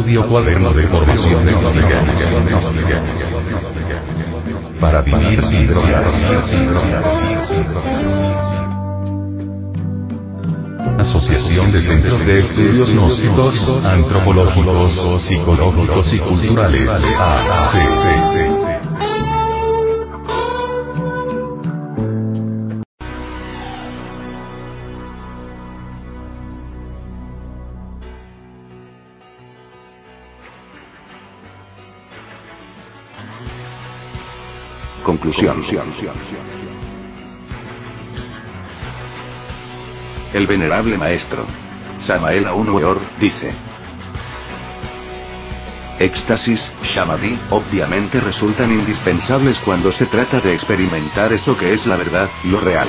Audio 0.00 0.26
cuaderno 0.26 0.72
de 0.72 0.82
formación 0.84 1.42
gnóstica. 1.42 2.02
Para 4.80 5.02
vivir 5.02 5.42
sin 5.42 5.66
drogas. 5.66 6.24
Asociación 10.98 11.70
de 11.70 11.80
Centros 11.82 12.18
de 12.20 12.38
Estudios 12.38 12.94
Gnósticos, 12.94 13.84
Antropológicos, 13.84 15.22
Psicológicos 15.22 16.14
y 16.14 16.18
Culturales. 16.18 16.90
ACT. 17.18 18.49
Conclusión. 35.10 35.60
El 40.32 40.46
venerable 40.46 40.96
maestro, 40.96 41.44
Samael 41.98 42.46
Aun 42.46 42.68
Weor, 42.68 43.00
dice. 43.18 43.52
Éxtasis, 45.98 46.70
Shamadhi, 46.84 47.36
obviamente 47.50 48.20
resultan 48.20 48.70
indispensables 48.70 49.58
cuando 49.58 49.90
se 49.90 50.06
trata 50.06 50.40
de 50.40 50.54
experimentar 50.54 51.32
eso 51.32 51.58
que 51.58 51.74
es 51.74 51.88
la 51.88 51.96
verdad, 51.96 52.30
lo 52.44 52.60
real. 52.60 52.86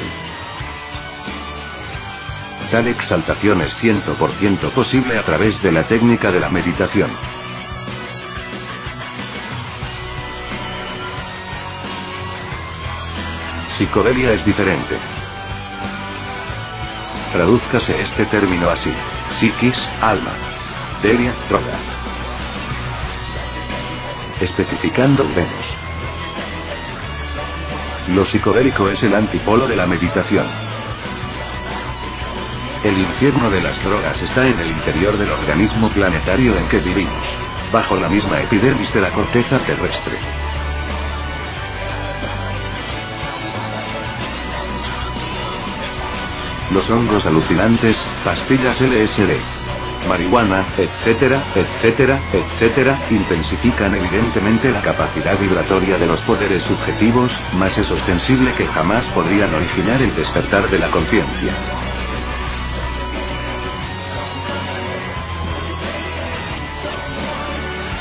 Tal 2.69 2.87
exaltación 2.87 3.61
es 3.61 3.73
100% 3.81 4.69
posible 4.69 5.17
a 5.17 5.23
través 5.23 5.59
de 5.63 5.71
la 5.71 5.87
técnica 5.87 6.31
de 6.31 6.39
la 6.39 6.49
meditación. 6.49 7.09
Psicodelia 13.81 14.31
es 14.33 14.45
diferente. 14.45 14.95
Tradúzcase 17.33 17.99
este 17.99 18.27
término 18.27 18.69
así. 18.69 18.93
Psiquis, 19.31 19.75
alma. 19.99 20.29
Delia, 21.01 21.33
droga. 21.49 21.73
Especificando 24.39 25.23
vemos. 25.35 25.73
Lo 28.09 28.23
psicodélico 28.23 28.87
es 28.87 29.01
el 29.01 29.15
antipolo 29.15 29.67
de 29.67 29.75
la 29.75 29.87
meditación. 29.87 30.45
El 32.83 32.99
infierno 32.99 33.49
de 33.49 33.61
las 33.61 33.83
drogas 33.83 34.21
está 34.21 34.47
en 34.47 34.59
el 34.59 34.67
interior 34.67 35.17
del 35.17 35.31
organismo 35.31 35.89
planetario 35.89 36.55
en 36.55 36.67
que 36.67 36.77
vivimos, 36.77 37.35
bajo 37.73 37.95
la 37.95 38.09
misma 38.09 38.39
epidermis 38.41 38.93
de 38.93 39.01
la 39.01 39.09
corteza 39.09 39.57
terrestre. 39.57 40.40
Los 46.73 46.89
hongos 46.89 47.25
alucinantes, 47.25 47.97
pastillas 48.23 48.79
LSD, 48.79 49.37
marihuana, 50.07 50.65
etcétera, 50.77 51.41
etcétera, 51.55 52.19
etcétera, 52.33 52.97
intensifican 53.09 53.95
evidentemente 53.95 54.71
la 54.71 54.81
capacidad 54.81 55.37
vibratoria 55.39 55.97
de 55.97 56.07
los 56.07 56.21
poderes 56.21 56.63
subjetivos, 56.63 57.37
más 57.57 57.77
es 57.77 57.89
ostensible 57.91 58.53
que 58.53 58.65
jamás 58.65 59.07
podrían 59.09 59.53
originar 59.53 60.01
el 60.01 60.15
despertar 60.15 60.69
de 60.69 60.79
la 60.79 60.89
conciencia. 60.89 61.53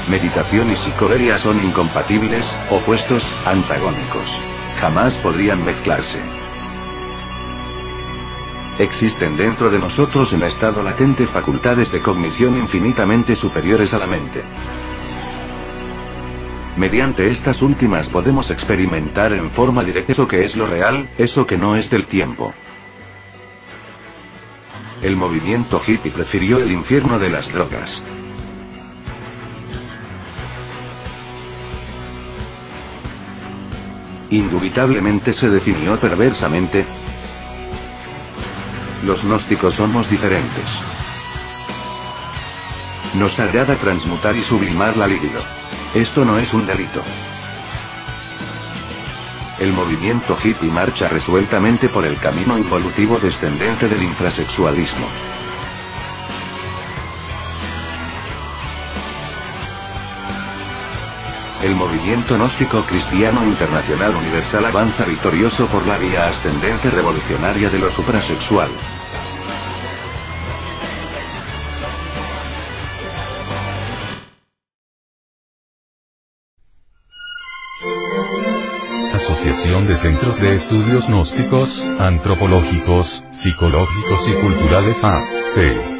Meditación 0.08 0.70
y 0.70 0.74
psicodelia 0.74 1.38
son 1.38 1.62
incompatibles, 1.64 2.44
opuestos, 2.68 3.24
antagónicos. 3.46 4.36
Jamás 4.80 5.20
podrían 5.20 5.64
mezclarse 5.64 6.39
existen 8.82 9.36
dentro 9.36 9.70
de 9.70 9.78
nosotros 9.78 10.32
en 10.32 10.42
estado 10.42 10.82
latente 10.82 11.26
facultades 11.26 11.92
de 11.92 12.00
cognición 12.00 12.56
infinitamente 12.56 13.36
superiores 13.36 13.92
a 13.94 13.98
la 13.98 14.06
mente. 14.06 14.42
Mediante 16.76 17.30
estas 17.30 17.62
últimas 17.62 18.08
podemos 18.08 18.50
experimentar 18.50 19.32
en 19.32 19.50
forma 19.50 19.84
directa 19.84 20.12
eso 20.12 20.26
que 20.26 20.44
es 20.44 20.56
lo 20.56 20.66
real, 20.66 21.10
eso 21.18 21.46
que 21.46 21.58
no 21.58 21.76
es 21.76 21.90
del 21.90 22.06
tiempo. 22.06 22.54
El 25.02 25.16
movimiento 25.16 25.80
hippie 25.84 26.10
prefirió 26.12 26.58
el 26.58 26.70
infierno 26.70 27.18
de 27.18 27.30
las 27.30 27.52
drogas. 27.52 28.02
Indubitablemente 34.30 35.32
se 35.32 35.50
definió 35.50 35.98
perversamente, 35.98 36.84
los 39.04 39.24
gnósticos 39.24 39.74
somos 39.74 40.10
diferentes. 40.10 40.64
Nos 43.14 43.38
agrada 43.40 43.76
transmutar 43.76 44.36
y 44.36 44.42
sublimar 44.44 44.96
la 44.96 45.06
libido. 45.06 45.40
Esto 45.94 46.24
no 46.24 46.38
es 46.38 46.52
un 46.54 46.66
delito. 46.66 47.02
El 49.58 49.72
movimiento 49.72 50.36
hippie 50.42 50.70
marcha 50.70 51.08
resueltamente 51.08 51.88
por 51.88 52.06
el 52.06 52.16
camino 52.16 52.56
involutivo 52.56 53.18
descendente 53.18 53.88
del 53.88 54.02
infrasexualismo. 54.02 55.06
El 61.62 61.74
movimiento 61.74 62.36
gnóstico 62.36 62.82
cristiano 62.86 63.44
internacional 63.44 64.16
universal 64.16 64.64
avanza 64.64 65.04
victorioso 65.04 65.66
por 65.66 65.86
la 65.86 65.98
vía 65.98 66.26
ascendente 66.26 66.88
revolucionaria 66.90 67.68
de 67.68 67.78
lo 67.78 67.90
suprasexual. 67.90 68.70
Asociación 79.12 79.86
de 79.86 79.96
Centros 79.96 80.38
de 80.38 80.52
Estudios 80.52 81.08
Gnósticos, 81.08 81.74
Antropológicos, 81.98 83.22
Psicológicos 83.32 84.28
y 84.28 84.40
Culturales 84.40 85.04
AC. 85.04 85.99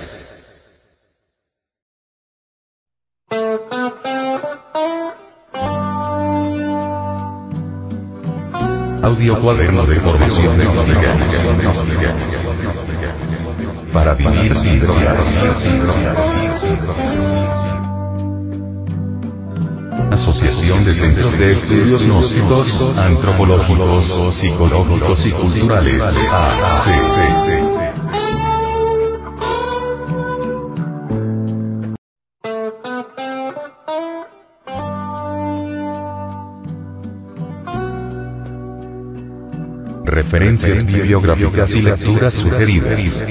Audio 9.21 9.39
cuaderno 9.39 9.85
de 9.85 9.99
formación 9.99 10.55
de 10.55 10.65
Para 13.93 14.15
vivir 14.15 14.55
sin 14.55 14.79
drogas. 14.79 15.37
Asociación 20.11 20.83
de 20.83 20.93
Centros 20.95 21.33
de 21.33 21.51
Estudios 21.51 22.03
Gnósticos, 22.03 22.97
Antropológicos, 22.97 24.33
Psicológicos 24.33 25.25
y 25.27 25.31
Culturales. 25.33 26.03
Referencias 40.31 40.85
bibliográficas 40.85 41.75
y 41.75 41.81
lecturas 41.81 42.33
sugeridas. 42.33 43.21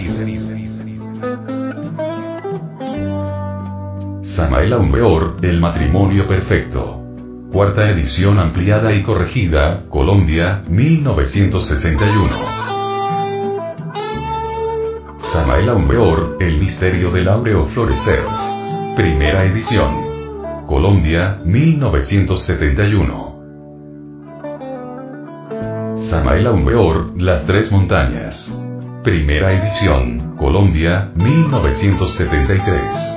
Samael 4.20 4.74
Aumbeor, 4.74 5.36
El 5.40 5.60
matrimonio 5.60 6.26
perfecto. 6.26 7.02
Cuarta 7.50 7.88
edición 7.88 8.38
ampliada 8.38 8.92
y 8.92 9.02
corregida, 9.02 9.86
Colombia, 9.88 10.62
1961. 10.68 12.28
Samael 15.20 15.70
Aumbeor, 15.70 16.36
El 16.38 16.60
misterio 16.60 17.10
del 17.10 17.28
áureo 17.28 17.64
florecer. 17.64 18.20
Primera 18.94 19.44
edición. 19.44 20.66
Colombia, 20.66 21.38
1971. 21.46 23.29
Samael 26.10 26.46
Aumbeor, 26.48 27.22
Las 27.22 27.46
Tres 27.46 27.70
Montañas. 27.70 28.52
Primera 29.04 29.52
edición, 29.52 30.34
Colombia, 30.36 31.12
1973. 31.14 33.14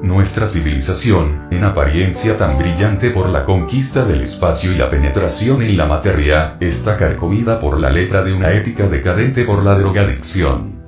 Nuestra 0.00 0.46
civilización, 0.46 1.48
en 1.50 1.64
apariencia 1.64 2.38
tan 2.38 2.56
brillante 2.56 3.10
por 3.10 3.28
la 3.28 3.44
conquista 3.44 4.06
del 4.06 4.22
espacio 4.22 4.72
y 4.72 4.78
la 4.78 4.88
penetración 4.88 5.60
en 5.60 5.76
la 5.76 5.84
materia, 5.84 6.56
está 6.60 6.96
carcomida 6.96 7.60
por 7.60 7.78
la 7.78 7.90
letra 7.90 8.24
de 8.24 8.32
una 8.32 8.52
ética 8.52 8.86
decadente 8.86 9.44
por 9.44 9.62
la 9.62 9.74
drogadicción. 9.74 10.82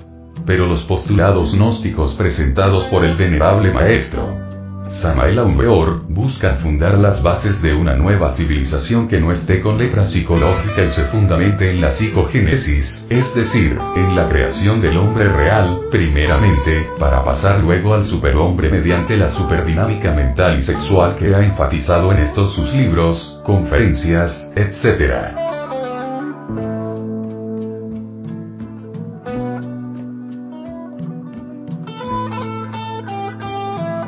Pero 0.47 0.67
los 0.67 0.85
postulados 0.85 1.53
gnósticos 1.53 2.17
presentados 2.17 2.87
por 2.87 3.05
el 3.05 3.15
venerable 3.15 3.75
maestro, 3.75 4.54
Samael 4.89 5.39
Aumbeor, 5.39 6.03
busca 6.09 6.55
fundar 6.55 6.99
las 6.99 7.23
bases 7.23 7.63
de 7.63 7.75
una 7.75 7.95
nueva 7.97 8.31
civilización 8.31 9.09
que 9.09 9.21
no 9.21 9.31
esté 9.33 9.61
con 9.61 9.79
lepra 9.79 10.05
psicológica 10.05 10.85
y 10.85 10.91
se 10.91 11.07
fundamente 11.07 11.71
en 11.71 11.81
la 11.81 11.91
psicogénesis, 11.91 13.07
es 13.09 13.35
decir, 13.35 13.79
en 13.97 14.15
la 14.15 14.29
creación 14.29 14.81
del 14.81 14.97
hombre 14.97 15.29
real, 15.29 15.81
primeramente, 15.91 16.87
para 16.99 17.25
pasar 17.25 17.61
luego 17.61 17.95
al 17.95 18.05
superhombre 18.05 18.71
mediante 18.71 19.17
la 19.17 19.29
superdinámica 19.29 20.13
mental 20.13 20.59
y 20.59 20.63
sexual 20.63 21.17
que 21.17 21.35
ha 21.35 21.43
enfatizado 21.45 22.13
en 22.13 22.19
estos 22.19 22.53
sus 22.53 22.73
libros, 22.73 23.41
conferencias, 23.43 24.53
etc. 24.55 25.54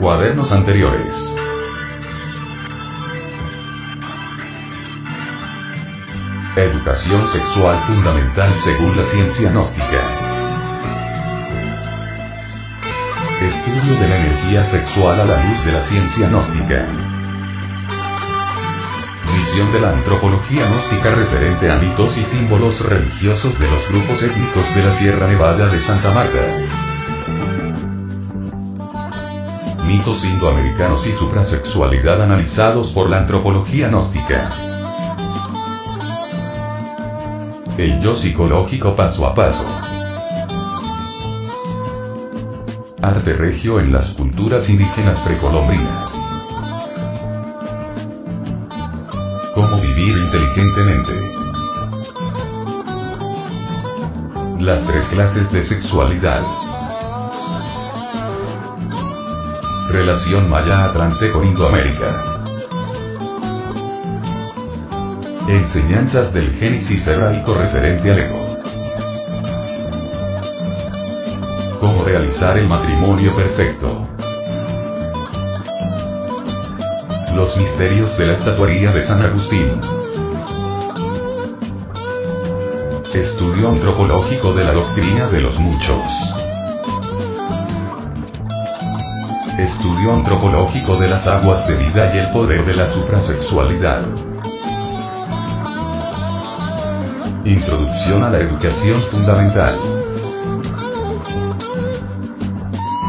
Cuadernos 0.07 0.53
anteriores. 0.53 1.19
Educación 6.55 7.27
sexual 7.27 7.75
fundamental 7.89 8.49
según 8.53 8.97
la 8.97 9.03
ciencia 9.03 9.51
gnóstica. 9.51 10.01
Estudio 13.43 13.99
de 13.99 14.09
la 14.09 14.17
energía 14.17 14.65
sexual 14.65 15.23
a 15.23 15.25
la 15.25 15.45
luz 15.45 15.65
de 15.65 15.73
la 15.73 15.81
ciencia 15.81 16.29
gnóstica. 16.29 16.87
Visión 19.37 19.73
de 19.73 19.81
la 19.81 19.91
antropología 19.91 20.67
gnóstica 20.67 21.17
referente 21.17 21.69
a 21.69 21.79
mitos 21.79 22.17
y 22.17 22.23
símbolos 22.23 22.79
religiosos 22.79 23.59
de 23.59 23.69
los 23.69 23.89
grupos 23.89 24.23
étnicos 24.23 24.73
de 24.73 24.85
la 24.85 24.93
Sierra 24.93 25.27
Nevada 25.27 25.69
de 25.69 25.81
Santa 25.81 26.13
Marta 26.13 26.86
mitos 29.87 30.25
indoamericanos 30.25 31.07
y 31.07 31.13
suprasexualidad 31.13 32.21
analizados 32.21 32.91
por 32.93 33.09
la 33.09 33.19
antropología 33.19 33.89
gnóstica. 33.89 34.51
El 37.79 38.01
yo 38.01 38.15
psicológico 38.15 38.97
paso 38.97 39.27
a 39.27 39.35
paso. 39.35 39.65
Arte 43.01 43.35
regio 43.35 43.79
en 43.79 43.93
las 43.93 44.11
culturas 44.11 44.69
indígenas 44.69 45.21
precolombrinas. 45.21 46.19
Cómo 49.55 49.81
vivir 49.81 50.17
inteligentemente. 50.17 51.13
Las 54.59 54.83
tres 54.85 55.09
clases 55.09 55.53
de 55.53 55.63
sexualidad. 55.63 56.66
Relación 59.97 60.51
Maya-Atlante 60.51 61.33
con 61.33 61.47
Indoamérica. 61.47 62.45
Enseñanzas 65.49 66.31
del 66.35 66.53
Génesis 66.53 67.07
hebraico 67.07 67.55
referente 67.55 68.11
al 68.11 68.19
ego. 68.19 68.59
Cómo 71.81 72.05
realizar 72.05 72.59
el 72.59 72.69
matrimonio 72.69 73.35
perfecto. 73.35 74.07
Los 77.35 77.57
misterios 77.57 78.19
de 78.19 78.27
la 78.27 78.33
estatuaría 78.35 78.93
de 78.93 79.03
San 79.03 79.23
Agustín. 79.23 79.81
Estudio 83.15 83.71
antropológico 83.71 84.53
de 84.53 84.63
la 84.63 84.73
doctrina 84.73 85.29
de 85.29 85.41
los 85.41 85.59
muchos. 85.59 86.05
Estudio 89.67 90.13
antropológico 90.13 90.97
de 90.97 91.09
las 91.09 91.27
aguas 91.27 91.67
de 91.67 91.75
vida 91.75 92.15
y 92.15 92.19
el 92.19 92.31
poder 92.31 92.65
de 92.65 92.73
la 92.73 92.87
suprasexualidad. 92.87 94.01
Introducción 97.45 98.23
a 98.23 98.31
la 98.31 98.39
educación 98.39 99.01
fundamental. 99.01 99.77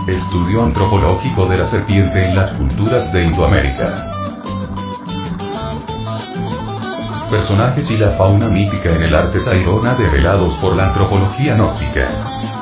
Estudio 0.08 0.64
antropológico 0.64 1.46
de 1.46 1.58
la 1.60 1.64
serpiente 1.64 2.26
en 2.26 2.36
las 2.36 2.52
culturas 2.54 3.14
de 3.14 3.26
Indoamérica. 3.26 3.94
Personajes 7.30 7.92
y 7.92 7.98
la 7.98 8.10
fauna 8.18 8.48
mítica 8.48 8.96
en 8.96 9.04
el 9.04 9.14
arte 9.14 9.42
tairona 9.42 9.94
develados 9.94 10.56
por 10.56 10.76
la 10.76 10.88
antropología 10.88 11.54
gnóstica. 11.54 12.57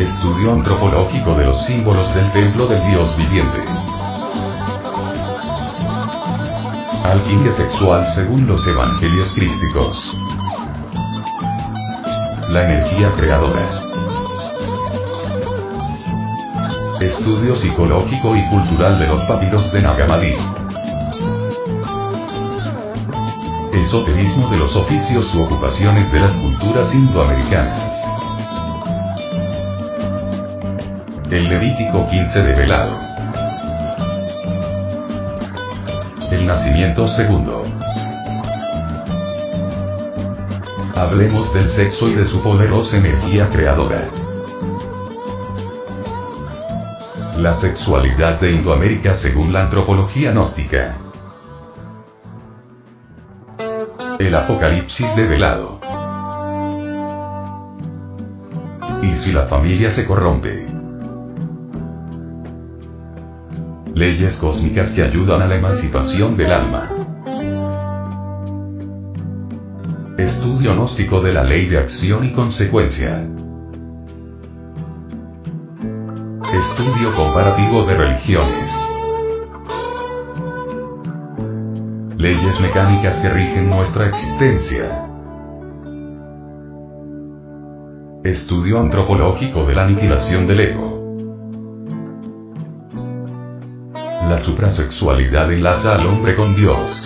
Estudio 0.00 0.54
antropológico 0.54 1.34
de 1.34 1.44
los 1.44 1.62
símbolos 1.66 2.14
del 2.14 2.32
templo 2.32 2.66
del 2.66 2.82
Dios 2.88 3.14
viviente. 3.18 3.58
Alquimia 7.04 7.52
sexual 7.52 8.06
según 8.06 8.46
los 8.46 8.66
evangelios 8.66 9.34
crísticos. 9.34 10.02
La 12.48 12.64
energía 12.64 13.12
creadora. 13.18 13.60
Estudio 17.02 17.54
psicológico 17.54 18.34
y 18.36 18.46
cultural 18.48 18.98
de 18.98 19.06
los 19.06 19.22
papiros 19.26 19.70
de 19.70 19.82
Nagamadi. 19.82 20.34
Esoterismo 23.74 24.48
de 24.48 24.56
los 24.56 24.74
oficios 24.76 25.34
u 25.34 25.42
ocupaciones 25.42 26.10
de 26.10 26.20
las 26.20 26.34
culturas 26.36 26.94
indoamericanas. 26.94 27.89
El 31.30 31.48
Levítico 31.48 32.08
15 32.10 32.42
de 32.42 32.54
velado. 32.56 32.98
El 36.32 36.44
nacimiento 36.44 37.06
segundo. 37.06 37.62
Hablemos 40.96 41.54
del 41.54 41.68
sexo 41.68 42.08
y 42.08 42.16
de 42.16 42.24
su 42.24 42.40
poderosa 42.42 42.96
energía 42.96 43.48
creadora. 43.48 44.08
La 47.38 47.54
sexualidad 47.54 48.40
de 48.40 48.50
Indoamérica 48.50 49.14
según 49.14 49.52
la 49.52 49.66
antropología 49.66 50.32
gnóstica. 50.32 50.96
El 54.18 54.34
apocalipsis 54.34 55.06
develado. 55.14 55.78
¿Y 59.00 59.14
si 59.14 59.30
la 59.30 59.46
familia 59.46 59.90
se 59.90 60.04
corrompe? 60.04 60.79
Leyes 64.20 64.36
cósmicas 64.36 64.92
que 64.92 65.02
ayudan 65.02 65.40
a 65.40 65.46
la 65.46 65.54
emancipación 65.54 66.36
del 66.36 66.52
alma. 66.52 66.90
Estudio 70.18 70.74
gnóstico 70.74 71.22
de 71.22 71.32
la 71.32 71.42
ley 71.42 71.68
de 71.68 71.78
acción 71.78 72.26
y 72.26 72.30
consecuencia. 72.30 73.26
Estudio 76.52 77.14
comparativo 77.16 77.86
de 77.86 77.94
religiones. 77.96 78.88
Leyes 82.18 82.60
mecánicas 82.60 83.20
que 83.20 83.30
rigen 83.30 83.70
nuestra 83.70 84.06
existencia. 84.06 85.06
Estudio 88.22 88.80
antropológico 88.80 89.64
de 89.64 89.74
la 89.74 89.84
aniquilación 89.84 90.46
del 90.46 90.60
ego. 90.60 90.89
Suprasexualidad 94.50 95.52
enlaza 95.52 95.94
al 95.94 96.06
hombre 96.06 96.34
con 96.34 96.56
Dios. 96.56 97.00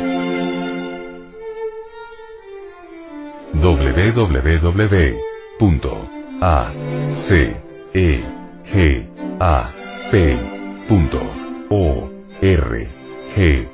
www.ac 3.52 5.14
e 7.94 8.24
G 8.64 9.13
A 9.44 9.74
P 10.10 10.38
O 11.70 12.08
R 12.42 12.88
G 13.34 13.73